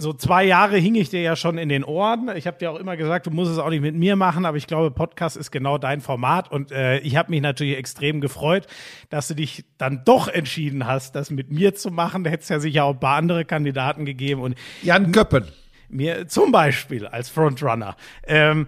so 0.00 0.12
zwei 0.12 0.44
Jahre 0.44 0.76
hing 0.76 0.94
ich 0.94 1.10
dir 1.10 1.20
ja 1.20 1.34
schon 1.34 1.58
in 1.58 1.68
den 1.68 1.82
Ohren. 1.82 2.30
Ich 2.36 2.46
habe 2.46 2.56
dir 2.56 2.70
auch 2.70 2.78
immer 2.78 2.96
gesagt, 2.96 3.26
du 3.26 3.30
musst 3.30 3.50
es 3.50 3.58
auch 3.58 3.70
nicht 3.70 3.80
mit 3.80 3.96
mir 3.96 4.14
machen, 4.14 4.46
aber 4.46 4.56
ich 4.56 4.66
glaube, 4.66 4.92
Podcast 4.92 5.36
ist 5.36 5.50
genau 5.50 5.76
dein 5.76 6.00
Format 6.00 6.50
und 6.50 6.70
äh, 6.70 6.98
ich 6.98 7.16
habe 7.16 7.30
mich 7.30 7.40
natürlich 7.40 7.76
extrem 7.76 8.20
gefreut, 8.20 8.66
dass 9.10 9.28
du 9.28 9.34
dich 9.34 9.64
dann 9.76 10.02
doch 10.04 10.28
entschieden 10.28 10.86
hast, 10.86 11.16
das 11.16 11.30
mit 11.30 11.50
mir 11.50 11.74
zu 11.74 11.90
machen. 11.90 12.22
Da 12.22 12.30
hätte 12.30 12.44
es 12.44 12.48
ja 12.48 12.60
sicher 12.60 12.84
auch 12.84 12.94
ein 12.94 13.00
paar 13.00 13.16
andere 13.16 13.44
Kandidaten 13.44 14.04
gegeben 14.04 14.40
und 14.40 14.56
Jan 14.82 15.10
Köppen. 15.10 15.44
Mir 15.88 16.28
zum 16.28 16.52
Beispiel 16.52 17.06
als 17.06 17.28
Frontrunner. 17.28 17.96
Ähm, 18.26 18.66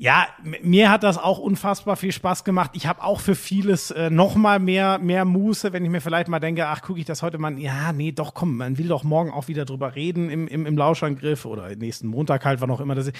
ja, 0.00 0.28
mir 0.62 0.90
hat 0.90 1.02
das 1.02 1.18
auch 1.18 1.38
unfassbar 1.38 1.94
viel 1.94 2.10
Spaß 2.10 2.44
gemacht. 2.44 2.70
Ich 2.72 2.86
habe 2.86 3.04
auch 3.04 3.20
für 3.20 3.34
vieles 3.34 3.90
äh, 3.90 4.08
noch 4.08 4.34
mal 4.34 4.58
mehr 4.58 4.98
mehr 4.98 5.26
Muße, 5.26 5.74
wenn 5.74 5.84
ich 5.84 5.90
mir 5.90 6.00
vielleicht 6.00 6.28
mal 6.28 6.40
denke, 6.40 6.68
ach, 6.68 6.80
gucke 6.80 6.98
ich 7.00 7.04
das 7.04 7.20
heute 7.20 7.36
mal. 7.36 7.58
Ja, 7.58 7.92
nee, 7.92 8.10
doch, 8.10 8.32
komm, 8.32 8.56
man 8.56 8.78
will 8.78 8.88
doch 8.88 9.04
morgen 9.04 9.30
auch 9.30 9.48
wieder 9.48 9.66
drüber 9.66 9.94
reden 9.96 10.30
im, 10.30 10.48
im, 10.48 10.64
im 10.64 10.78
Lauschangriff 10.78 11.44
oder 11.44 11.76
nächsten 11.76 12.06
Montag 12.06 12.46
halt, 12.46 12.62
wann 12.62 12.70
auch 12.70 12.80
immer 12.80 12.94
das 12.94 13.08
ist. 13.08 13.16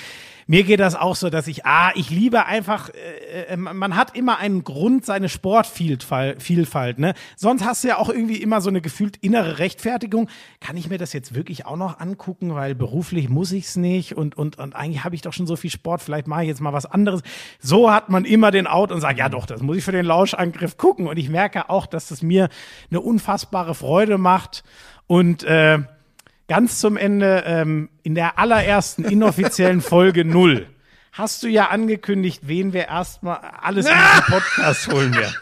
Mir 0.47 0.65
geht 0.65 0.81
das 0.81 0.95
auch 0.95 1.17
so, 1.17 1.29
dass 1.29 1.49
ich, 1.49 1.67
ah, 1.67 1.93
ich 1.97 2.09
liebe 2.09 2.47
einfach, 2.47 2.89
äh, 2.89 3.53
äh, 3.53 3.57
man 3.59 3.95
hat 3.95 4.17
immer 4.17 4.39
einen 4.39 4.65
Grund, 4.65 5.05
seine 5.05 5.29
Sportvielfalt, 5.29 6.43
Vielfalt, 6.43 6.99
ne? 6.99 7.13
Sonst 7.37 7.63
hast 7.63 7.85
du 7.85 7.89
ja 7.89 7.99
auch 7.99 8.09
irgendwie 8.09 8.39
immer 8.39 8.63
so 8.63 8.71
eine 8.71 8.81
gefühlt 8.81 9.19
innere 9.19 9.59
Rechtfertigung. 9.59 10.31
Kann 10.61 10.79
ich 10.79 10.89
mir 10.89 10.97
das 10.97 11.13
jetzt 11.13 11.35
wirklich 11.35 11.67
auch 11.67 11.77
noch 11.77 12.01
angucken, 12.01 12.55
weil 12.55 12.75
beruflich 12.75 13.29
muss 13.29 13.53
ich's 13.53 13.77
nicht 13.77 14.17
und, 14.17 14.39
und, 14.39 14.59
und 14.59 14.75
eigentlich 14.75 15.05
habe 15.05 15.15
ich 15.15 15.21
doch 15.21 15.35
schon 15.35 15.47
so 15.47 15.57
viel 15.57 15.71
Sport, 15.71 16.01
vielleicht 16.01 16.27
mache 16.27 16.41
ich 16.41 16.49
jetzt 16.49 16.63
mal 16.63 16.70
was 16.73 16.87
anderes. 16.87 17.23
So 17.61 17.91
hat 17.91 18.09
man 18.09 18.25
immer 18.25 18.51
den 18.51 18.67
Out 18.67 18.93
und 18.93 19.01
sagt, 19.01 19.19
ja 19.19 19.29
doch, 19.29 19.47
das 19.47 19.63
muss 19.63 19.77
ich 19.77 19.85
für 19.85 19.93
den 19.93 20.07
Lauschangriff 20.07 20.77
gucken. 20.77 21.07
Und 21.07 21.19
ich 21.19 21.29
merke 21.29 21.71
auch, 21.71 21.87
dass 21.87 22.09
das 22.09 22.23
mir 22.23 22.49
eine 22.91 23.01
unfassbare 23.01 23.75
Freude 23.75 24.19
macht. 24.19 24.65
Und 25.07 25.43
äh, 25.45 25.79
ganz 26.49 26.81
zum 26.81 26.97
Ende, 26.97 27.45
ähm, 27.47 27.91
in 28.03 28.15
der 28.15 28.39
allerersten 28.39 29.05
inoffiziellen 29.05 29.81
Folge 29.81 30.25
null 30.25 30.67
hast 31.13 31.43
du 31.43 31.49
ja 31.49 31.69
angekündigt, 31.69 32.43
wen 32.45 32.73
wir 32.73 32.89
erstmal 32.89 33.39
alles 33.61 33.87
in 33.87 33.93
diesen 33.93 34.25
Podcast 34.41 34.93
holen 34.93 35.15
werden. 35.15 35.35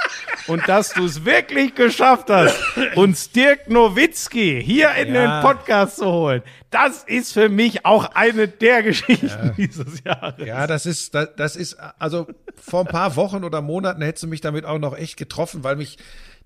Und 0.49 0.66
dass 0.69 0.91
du 0.95 1.05
es 1.05 1.25
wirklich 1.25 1.75
geschafft 1.75 2.29
hast, 2.31 2.57
uns 2.97 3.31
Dirk 3.31 3.69
Nowitzki 3.70 4.62
hier 4.65 4.91
in 4.95 5.15
Ja. 5.15 5.41
den 5.41 5.47
Podcast 5.47 5.97
zu 5.97 6.07
holen. 6.07 6.43
Das 6.70 7.05
ist 7.05 7.33
für 7.33 7.49
mich 7.49 7.85
auch 7.87 8.15
eine 8.15 8.49
der 8.49 8.83
Geschichten 8.83 9.53
dieses 9.57 10.03
Jahres. 10.05 10.45
Ja, 10.47 10.66
das 10.66 10.87
ist, 10.87 11.15
das, 11.15 11.29
das 11.37 11.57
ist, 11.57 11.77
also 11.99 12.27
vor 12.57 12.81
ein 12.81 12.87
paar 12.87 13.16
Wochen 13.16 13.45
oder 13.45 13.61
Monaten 13.62 14.03
hättest 14.03 14.25
du 14.25 14.29
mich 14.29 14.41
damit 14.41 14.65
auch 14.65 14.79
noch 14.79 14.97
echt 14.97 15.16
getroffen, 15.16 15.65
weil 15.65 15.77
mich 15.77 15.99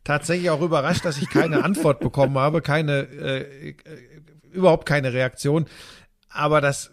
tatsächlich 0.05 0.51
auch 0.51 0.61
überrascht, 0.61 1.05
dass 1.05 1.19
ich 1.19 1.31
keine 1.31 1.65
Antwort 1.65 2.01
bekommen 2.01 2.37
habe, 2.39 2.61
keine, 2.61 3.03
äh, 3.03 3.69
äh, 3.71 3.75
überhaupt 4.53 4.87
keine 4.87 5.13
Reaktion. 5.13 5.67
Aber 6.29 6.61
das, 6.61 6.91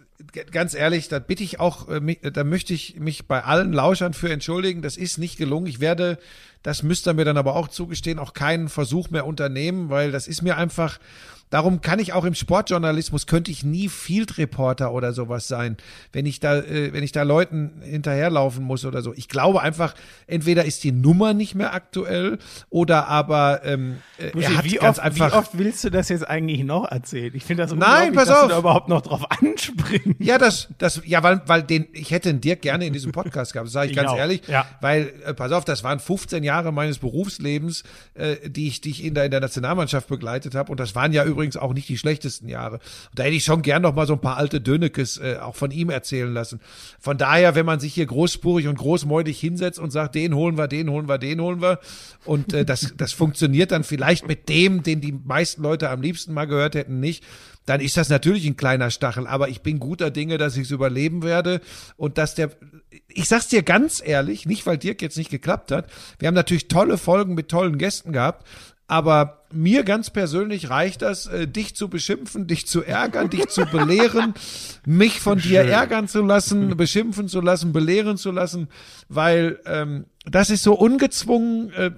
ganz 0.52 0.74
ehrlich, 0.74 1.08
da 1.08 1.20
bitte 1.20 1.44
ich 1.44 1.60
auch, 1.60 1.88
äh, 1.90 2.16
da 2.32 2.44
möchte 2.44 2.74
ich 2.74 3.00
mich 3.00 3.28
bei 3.28 3.44
allen 3.44 3.74
Lauschern 3.74 4.14
für 4.14 4.30
entschuldigen. 4.32 4.82
Das 4.82 4.96
ist 4.98 5.18
nicht 5.18 5.38
gelungen. 5.38 5.66
Ich 5.68 5.80
werde, 5.80 6.18
das 6.64 6.84
müsst 6.84 7.08
ihr 7.08 7.14
mir 7.14 7.26
dann 7.26 7.38
aber 7.38 7.56
auch 7.56 7.68
zugestehen, 7.68 8.20
auch 8.20 8.34
keinen 8.34 8.70
Versuch 8.70 9.10
mehr 9.10 9.26
unternehmen, 9.26 9.90
weil 9.90 10.12
das 10.12 10.28
ist 10.28 10.42
mir 10.42 10.58
einfach, 10.58 11.00
Darum 11.50 11.82
kann 11.82 12.00
ich 12.00 12.14
auch 12.14 12.26
im 12.26 12.36
Sportjournalismus 12.36 13.26
könnte 13.28 13.50
ich 13.52 13.64
nie 13.64 13.90
Field 13.90 14.38
Reporter 14.38 14.92
oder 14.94 15.14
sowas 15.14 15.48
sein, 15.48 15.78
wenn 16.14 16.26
ich 16.26 16.40
da, 16.40 16.58
äh, 16.60 16.94
wenn 16.94 17.04
ich 17.04 17.12
da 17.12 17.24
Leuten 17.24 17.82
hinterherlaufen 17.84 18.64
muss 18.64 18.86
oder 18.86 19.02
so. 19.02 19.14
Ich 19.16 19.28
glaube 19.30 19.62
einfach, 19.62 19.96
entweder 20.28 20.66
ist 20.66 20.84
die 20.84 20.92
Nummer 20.92 21.34
nicht 21.34 21.56
mehr 21.56 21.74
aktuell 21.74 22.38
oder 22.70 23.08
aber 23.08 23.62
ähm, 23.66 23.98
äh, 24.18 24.30
Buschi, 24.32 24.46
er 24.46 24.58
hat 24.58 24.66
wie, 24.66 24.80
oft, 24.80 25.00
einfach. 25.00 25.32
wie 25.32 25.36
oft 25.38 25.58
willst 25.58 25.84
du 25.84 25.90
das 25.90 26.10
jetzt 26.10 26.28
eigentlich 26.28 26.64
noch 26.64 26.90
erzählen? 26.90 27.32
Ich 27.34 27.46
finde 27.46 27.64
das 27.64 27.74
Nein, 27.74 28.14
pass 28.14 28.28
dass 28.28 28.38
auf. 28.38 28.44
du 28.44 28.50
da 28.50 28.60
überhaupt 28.60 28.90
noch 28.90 29.02
drauf 29.02 29.26
anspringst. 29.42 30.20
Ja, 30.20 30.38
das, 30.38 30.68
das, 30.78 31.02
ja, 31.06 31.24
weil, 31.24 31.42
weil 31.48 31.64
den, 31.64 31.88
ich 31.94 32.12
hätte 32.12 32.30
den 32.30 32.42
Dirk 32.42 32.62
gerne 32.62 32.86
in 32.86 32.94
diesem 32.94 33.12
Podcast 33.12 33.54
gehabt, 33.54 33.70
sage 33.70 33.90
ich 33.90 33.96
ganz 33.96 34.10
Genau, 34.10 34.20
ehrlich. 34.20 34.42
ja. 34.48 34.66
Weil, 34.82 35.14
äh, 35.26 35.34
pass 35.34 35.52
auf, 35.52 35.66
das 35.66 35.84
waren 35.84 36.00
15 36.00 36.44
Jahre 36.44 36.72
meines 36.72 37.00
Berufslebens, 37.00 37.84
äh, 38.14 38.36
die 38.48 38.68
ich, 38.68 38.82
die 38.82 38.92
ich 38.92 39.04
in 39.04 39.14
der, 39.16 39.26
in 39.26 39.32
der 39.32 39.40
Nationalmannschaft 39.40 40.08
begleitet 40.08 40.54
habe. 40.56 40.72
Und 40.72 40.80
das 40.80 40.94
waren 40.96 41.12
ja 41.12 41.24
übrigens 41.26 41.39
auch 41.58 41.74
nicht 41.74 41.90
die 41.90 41.98
schlechtesten 41.98 42.48
Jahre. 42.48 42.76
Und 42.76 43.20
da 43.20 43.24
hätte 43.24 43.36
ich 43.36 43.44
schon 43.44 43.62
gern 43.62 43.82
noch 43.82 43.96
mal 43.96 44.08
so 44.08 44.14
ein 44.14 44.22
paar 44.22 44.38
alte 44.38 44.62
Dönekes 44.62 45.18
äh, 45.18 45.38
auch 45.42 45.56
von 45.56 45.72
ihm 45.72 45.90
erzählen 45.90 46.34
lassen. 46.34 46.60
Von 47.00 47.18
daher, 47.18 47.56
wenn 47.56 47.66
man 47.66 47.80
sich 47.80 47.94
hier 47.94 48.06
großspurig 48.06 48.68
und 48.68 48.78
großmäulig 48.78 49.40
hinsetzt 49.40 49.80
und 49.80 49.92
sagt, 49.92 50.16
den 50.16 50.36
holen 50.36 50.58
wir, 50.58 50.68
den 50.68 50.90
holen 50.90 51.08
wir, 51.08 51.18
den 51.18 51.42
holen 51.42 51.62
wir. 51.62 51.80
Und 52.26 52.54
äh, 52.54 52.66
das, 52.66 52.94
das 52.98 53.14
funktioniert 53.14 53.72
dann 53.72 53.84
vielleicht 53.84 54.28
mit 54.28 54.50
dem, 54.50 54.84
den 54.84 55.02
die 55.02 55.12
meisten 55.12 55.64
Leute 55.64 55.90
am 55.90 56.02
liebsten 56.02 56.34
mal 56.34 56.46
gehört 56.46 56.76
hätten, 56.76 57.00
nicht 57.00 57.24
dann 57.70 57.82
ist 57.82 57.98
das 57.98 58.10
natürlich 58.10 58.48
ein 58.48 58.58
kleiner 58.58 58.90
Stachel, 58.90 59.28
aber 59.28 59.50
ich 59.50 59.62
bin 59.62 59.78
guter 59.78 60.10
Dinge, 60.10 60.40
dass 60.40 60.58
ich 60.58 60.64
es 60.64 60.72
überleben 60.72 61.22
werde 61.22 61.62
und 61.98 62.18
dass 62.18 62.34
der, 62.34 62.50
ich 63.08 63.30
sag's 63.30 63.48
dir 63.48 63.62
ganz 63.62 64.02
ehrlich, 64.04 64.48
nicht 64.48 64.66
weil 64.66 64.80
Dirk 64.80 65.04
jetzt 65.04 65.18
nicht 65.18 65.30
geklappt 65.30 65.72
hat, 65.72 65.86
wir 66.18 66.28
haben 66.28 66.34
natürlich 66.34 66.68
tolle 66.68 66.98
Folgen 66.98 67.36
mit 67.36 67.50
tollen 67.50 67.78
Gästen 67.78 68.12
gehabt, 68.12 68.48
aber 68.90 69.44
mir 69.54 69.84
ganz 69.84 70.10
persönlich 70.10 70.72
reicht 70.72 71.04
das, 71.04 71.28
äh, 71.28 71.48
dich 71.48 71.76
zu 71.76 71.90
beschimpfen, 71.90 72.48
dich 72.48 72.66
zu 72.66 72.84
ärgern, 72.84 73.30
dich 73.30 73.48
zu 73.48 73.66
belehren, 73.68 74.34
mich 74.86 75.20
von 75.20 75.38
dir 75.38 75.62
ärgern 75.62 76.08
zu 76.08 76.24
lassen, 76.24 76.76
beschimpfen 76.78 77.28
zu 77.28 77.40
lassen, 77.40 77.72
belehren 77.72 78.18
zu 78.18 78.32
lassen, 78.32 78.68
weil 79.08 79.60
ähm, 79.66 80.06
das 80.26 80.50
ist 80.50 80.64
so 80.64 80.74
ungezwungen. 80.74 81.72
Äh, 81.74 81.92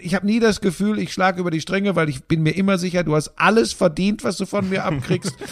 ich 0.00 0.16
habe 0.16 0.26
nie 0.26 0.40
das 0.40 0.60
Gefühl, 0.60 0.98
ich 0.98 1.12
schlage 1.12 1.40
über 1.40 1.52
die 1.52 1.60
Stränge, 1.60 1.94
weil 1.94 2.08
ich 2.08 2.24
bin 2.24 2.42
mir 2.42 2.56
immer 2.56 2.78
sicher, 2.78 3.04
du 3.04 3.14
hast 3.14 3.32
alles 3.36 3.72
verdient, 3.72 4.24
was 4.24 4.36
du 4.36 4.44
von 4.44 4.68
mir 4.68 4.84
abkriegst. 4.84 5.34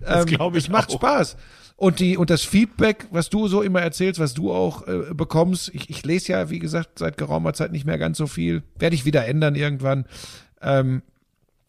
Das 0.00 0.20
ähm, 0.20 0.36
glaub 0.36 0.54
ich 0.54 0.64
es 0.64 0.70
macht 0.70 0.90
auch. 0.90 0.94
Spaß. 0.94 1.36
Und 1.78 2.00
die 2.00 2.16
und 2.16 2.28
das 2.28 2.42
Feedback, 2.42 3.06
was 3.12 3.30
du 3.30 3.46
so 3.46 3.62
immer 3.62 3.80
erzählst, 3.80 4.18
was 4.18 4.34
du 4.34 4.52
auch 4.52 4.88
äh, 4.88 5.14
bekommst, 5.14 5.70
ich, 5.72 5.88
ich 5.88 6.04
lese 6.04 6.32
ja, 6.32 6.50
wie 6.50 6.58
gesagt, 6.58 6.98
seit 6.98 7.16
geraumer 7.16 7.52
Zeit 7.52 7.70
nicht 7.70 7.86
mehr 7.86 7.98
ganz 7.98 8.18
so 8.18 8.26
viel. 8.26 8.64
Werde 8.76 8.96
ich 8.96 9.04
wieder 9.04 9.26
ändern 9.26 9.54
irgendwann. 9.54 10.04
Ähm, 10.60 11.02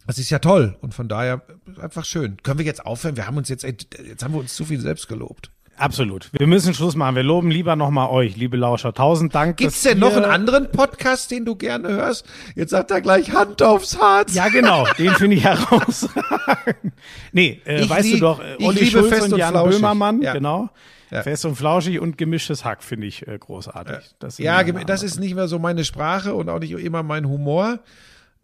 das 0.08 0.18
ist 0.18 0.32
ja 0.32 0.40
toll 0.40 0.76
und 0.82 0.96
von 0.96 1.10
daher 1.10 1.44
äh, 1.78 1.82
einfach 1.82 2.06
schön. 2.06 2.38
Können 2.42 2.58
wir 2.58 2.66
jetzt 2.66 2.84
aufhören? 2.84 3.18
Wir 3.18 3.28
haben 3.28 3.38
uns 3.38 3.50
jetzt, 3.50 3.62
jetzt 3.62 4.24
haben 4.24 4.34
wir 4.34 4.40
uns 4.40 4.56
zu 4.56 4.66
viel 4.66 4.82
selbst 4.82 5.08
gelobt. 5.08 5.52
Absolut. 5.80 6.30
Wir 6.34 6.46
müssen 6.46 6.74
Schluss 6.74 6.96
machen. 6.96 7.16
Wir 7.16 7.24
loben 7.24 7.50
lieber 7.52 7.76
nochmal 7.76 8.10
euch, 8.10 8.36
liebe 8.36 8.58
Lauscher. 8.58 8.94
Tausend 8.94 9.34
Dank. 9.34 9.58
Gibt's 9.58 9.82
denn 9.82 9.98
noch 10.00 10.16
einen 10.16 10.26
anderen 10.26 10.72
Podcast, 10.72 11.32
den 11.32 11.46
du 11.46 11.56
gerne 11.56 11.88
hörst? 11.90 12.26
Jetzt 12.56 12.72
sagt 12.72 12.92
er 12.92 13.02
gleich 13.02 13.32
Hand 13.34 13.62
aufs 13.64 13.98
Harz. 14.00 14.36
Ja, 14.36 14.50
genau. 14.50 14.86
Den 14.98 15.14
finde 15.16 15.38
ich 15.38 15.44
herausragend. 15.44 16.94
Nee, 17.32 17.62
äh, 17.66 17.82
Ich 17.82 17.90
weißt 17.90 18.04
lieb- 18.04 18.14
du 18.16 18.20
doch, 18.20 18.40
äh, 18.40 18.56
ich 18.58 18.66
Olli 18.68 18.80
liebe 18.80 18.92
Schulz 18.92 19.10
Fest 19.10 19.24
und 19.28 19.34
und 19.34 19.40
Jan 19.40 19.52
Flauschig. 19.52 19.76
Böhmermann, 19.78 20.22
Ja. 20.22 20.34
genau. 20.34 20.70
Ja. 21.12 21.24
Fest 21.24 21.46
und 21.46 21.56
flauschig 21.56 22.00
und 22.00 22.18
gemischtes 22.18 22.66
Hack 22.66 22.84
finde 22.84 23.08
ich 23.08 23.28
äh, 23.28 23.38
großartig. 23.38 23.98
Das 24.20 24.38
Ja, 24.38 24.62
das 24.64 25.02
ist 25.02 25.20
nicht 25.20 25.34
mehr 25.36 25.48
so 25.48 25.58
meine 25.58 25.84
Sprache 25.84 26.36
und 26.36 26.50
auch 26.50 26.60
nicht 26.60 26.72
immer 26.72 27.02
mein 27.04 27.28
Humor. 27.28 27.80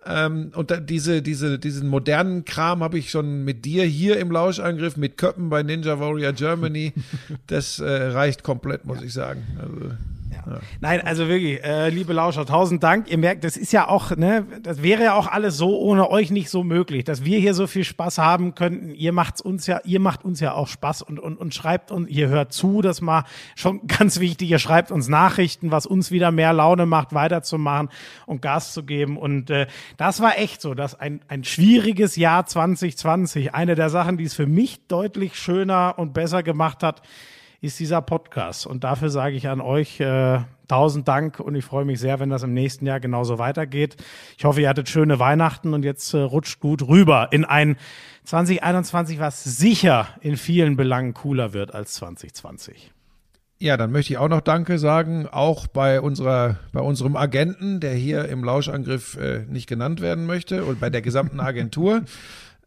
Ähm, 0.07 0.51
und 0.55 0.69
da, 0.69 0.77
diese, 0.77 1.21
diese, 1.21 1.57
diesen 1.57 1.87
modernen 1.87 2.45
Kram 2.45 2.83
habe 2.83 2.99
ich 2.99 3.09
schon 3.09 3.43
mit 3.43 3.65
dir 3.65 3.83
hier 3.85 4.19
im 4.19 4.31
Lauschangriff, 4.31 4.97
mit 4.97 5.17
Köppen 5.17 5.49
bei 5.49 5.63
Ninja 5.63 5.99
Warrior 5.99 6.33
Germany. 6.33 6.93
Das 7.47 7.79
äh, 7.79 7.85
reicht 7.85 8.43
komplett, 8.43 8.85
muss 8.85 9.01
ich 9.01 9.13
sagen. 9.13 9.43
Also, 9.59 9.95
Nein, 10.79 11.01
also 11.01 11.27
wirklich, 11.27 11.63
äh, 11.63 11.89
liebe 11.89 12.13
Lauscher, 12.13 12.45
tausend 12.45 12.83
Dank. 12.83 13.09
Ihr 13.09 13.17
merkt, 13.17 13.43
das 13.43 13.57
ist 13.57 13.73
ja 13.73 13.87
auch, 13.87 14.15
ne, 14.15 14.45
das 14.61 14.83
wäre 14.83 15.03
ja 15.03 15.13
auch 15.15 15.27
alles 15.27 15.57
so 15.57 15.79
ohne 15.79 16.09
euch 16.09 16.31
nicht 16.31 16.49
so 16.49 16.63
möglich, 16.63 17.03
dass 17.03 17.25
wir 17.25 17.39
hier 17.39 17.53
so 17.53 17.67
viel 17.67 17.83
Spaß 17.83 18.17
haben 18.17 18.55
könnten. 18.55 18.93
Ihr 18.93 19.11
macht's 19.11 19.41
uns 19.41 19.67
ja, 19.67 19.81
ihr 19.83 19.99
macht 19.99 20.25
uns 20.25 20.39
ja 20.39 20.53
auch 20.53 20.67
Spaß 20.67 21.01
und, 21.01 21.19
und, 21.19 21.37
und 21.37 21.53
schreibt 21.53 21.91
uns, 21.91 22.09
ihr 22.09 22.29
hört 22.29 22.53
zu, 22.53 22.81
das 22.81 23.01
mal 23.01 23.23
schon 23.55 23.87
ganz 23.87 24.19
wichtig, 24.19 24.49
ihr 24.49 24.59
schreibt 24.59 24.91
uns 24.91 25.07
Nachrichten, 25.07 25.71
was 25.71 25.85
uns 25.85 26.11
wieder 26.11 26.31
mehr 26.31 26.53
Laune 26.53 26.85
macht, 26.85 27.13
weiterzumachen 27.13 27.89
und 28.25 28.41
Gas 28.41 28.73
zu 28.73 28.83
geben. 28.83 29.17
Und 29.17 29.49
äh, 29.49 29.67
das 29.97 30.21
war 30.21 30.37
echt 30.37 30.61
so, 30.61 30.73
dass 30.73 30.99
ein, 30.99 31.21
ein 31.27 31.43
schwieriges 31.43 32.15
Jahr 32.15 32.45
2020, 32.45 33.53
eine 33.53 33.75
der 33.75 33.89
Sachen, 33.89 34.17
die 34.17 34.25
es 34.25 34.33
für 34.33 34.47
mich 34.47 34.87
deutlich 34.87 35.35
schöner 35.35 35.95
und 35.97 36.13
besser 36.13 36.43
gemacht 36.43 36.83
hat, 36.83 37.01
ist 37.65 37.79
dieser 37.79 38.01
Podcast. 38.01 38.65
Und 38.67 38.83
dafür 38.83 39.09
sage 39.09 39.35
ich 39.35 39.47
an 39.47 39.61
euch 39.61 39.99
äh, 39.99 40.39
tausend 40.67 41.07
Dank 41.07 41.39
und 41.39 41.55
ich 41.55 41.65
freue 41.65 41.85
mich 41.85 41.99
sehr, 41.99 42.19
wenn 42.19 42.29
das 42.29 42.43
im 42.43 42.53
nächsten 42.53 42.85
Jahr 42.85 42.99
genauso 42.99 43.39
weitergeht. 43.39 43.97
Ich 44.37 44.45
hoffe, 44.45 44.61
ihr 44.61 44.69
hattet 44.69 44.89
schöne 44.89 45.19
Weihnachten 45.19 45.73
und 45.73 45.83
jetzt 45.83 46.13
äh, 46.13 46.19
rutscht 46.19 46.59
gut 46.59 46.87
rüber 46.87 47.29
in 47.31 47.45
ein 47.45 47.77
2021, 48.23 49.19
was 49.19 49.43
sicher 49.43 50.07
in 50.21 50.37
vielen 50.37 50.75
Belangen 50.75 51.13
cooler 51.13 51.53
wird 51.53 51.73
als 51.73 51.93
2020. 51.95 52.91
Ja, 53.57 53.77
dann 53.77 53.91
möchte 53.91 54.11
ich 54.11 54.17
auch 54.17 54.27
noch 54.27 54.41
Danke 54.41 54.77
sagen, 54.77 55.27
auch 55.31 55.67
bei 55.67 56.01
unserer, 56.01 56.57
bei 56.73 56.81
unserem 56.81 57.15
Agenten, 57.15 57.79
der 57.79 57.93
hier 57.93 58.27
im 58.27 58.43
Lauschangriff 58.43 59.15
äh, 59.15 59.45
nicht 59.47 59.67
genannt 59.67 60.01
werden 60.01 60.25
möchte 60.25 60.65
und 60.65 60.81
bei 60.81 60.89
der 60.89 61.01
gesamten 61.01 61.39
Agentur. 61.39 62.01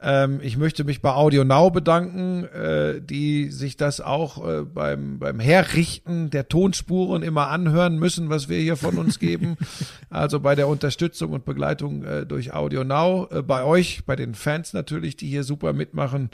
Ähm, 0.01 0.41
ich 0.43 0.57
möchte 0.57 0.85
mich 0.85 1.03
bei 1.03 1.13
Audio 1.13 1.45
Now 1.45 1.71
bedanken, 1.71 2.45
äh, 2.45 3.01
die 3.01 3.51
sich 3.51 3.77
das 3.77 4.01
auch 4.01 4.47
äh, 4.47 4.63
beim, 4.63 5.19
beim 5.19 5.41
Herrichten 5.41 6.31
der 6.31 6.49
Tonspuren 6.49 7.23
immer 7.23 7.49
anhören 7.49 7.99
müssen, 7.99 8.31
was 8.31 8.49
wir 8.49 8.59
hier 8.59 8.77
von 8.77 8.97
uns 8.97 9.19
geben. 9.19 9.57
also 10.11 10.39
bei 10.41 10.55
der 10.55 10.69
Unterstützung 10.69 11.33
und 11.33 11.45
Begleitung 11.45 12.05
äh, 12.05 12.27
durch 12.27 12.53
Audio 12.55 12.85
Now, 12.85 13.29
äh, 13.31 13.43
bei 13.43 13.65
euch, 13.65 14.05
bei 14.07 14.15
den 14.15 14.35
Fans 14.35 14.73
natürlich, 14.73 15.17
die 15.17 15.29
hier 15.29 15.43
super 15.43 15.73
mitmachen. 15.73 16.31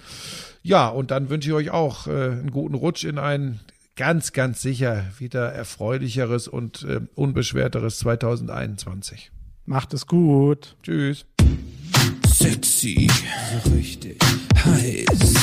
Ja, 0.63 0.89
und 0.89 1.11
dann 1.11 1.31
wünsche 1.31 1.49
ich 1.49 1.55
euch 1.55 1.71
auch 1.71 2.07
äh, 2.07 2.11
einen 2.11 2.51
guten 2.51 2.75
Rutsch 2.75 3.05
in 3.05 3.19
ein 3.19 3.61
ganz, 3.97 4.33
ganz 4.33 4.61
sicher 4.61 5.05
wieder 5.19 5.53
erfreulicheres 5.53 6.49
und 6.49 6.83
äh, 6.83 7.01
unbeschwerteres 7.15 7.99
2021. 8.01 9.31
Macht 9.65 9.95
es 9.95 10.07
gut. 10.07 10.77
Tschüss. 10.83 11.25
Sexy, 12.27 13.09
so 13.09 13.71
richtig 13.71 14.19
heiß. 14.65 15.35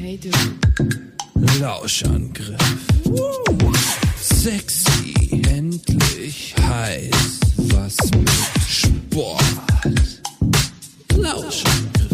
Hey 0.00 0.18
du. 0.18 0.30
Lauschangriff. 1.60 2.58
Sexy, 4.20 5.14
endlich 5.48 6.54
heiß. 6.60 7.40
Was 7.56 7.96
mit 8.12 8.30
Sport. 8.68 9.42
Lauschangriff. 11.16 12.09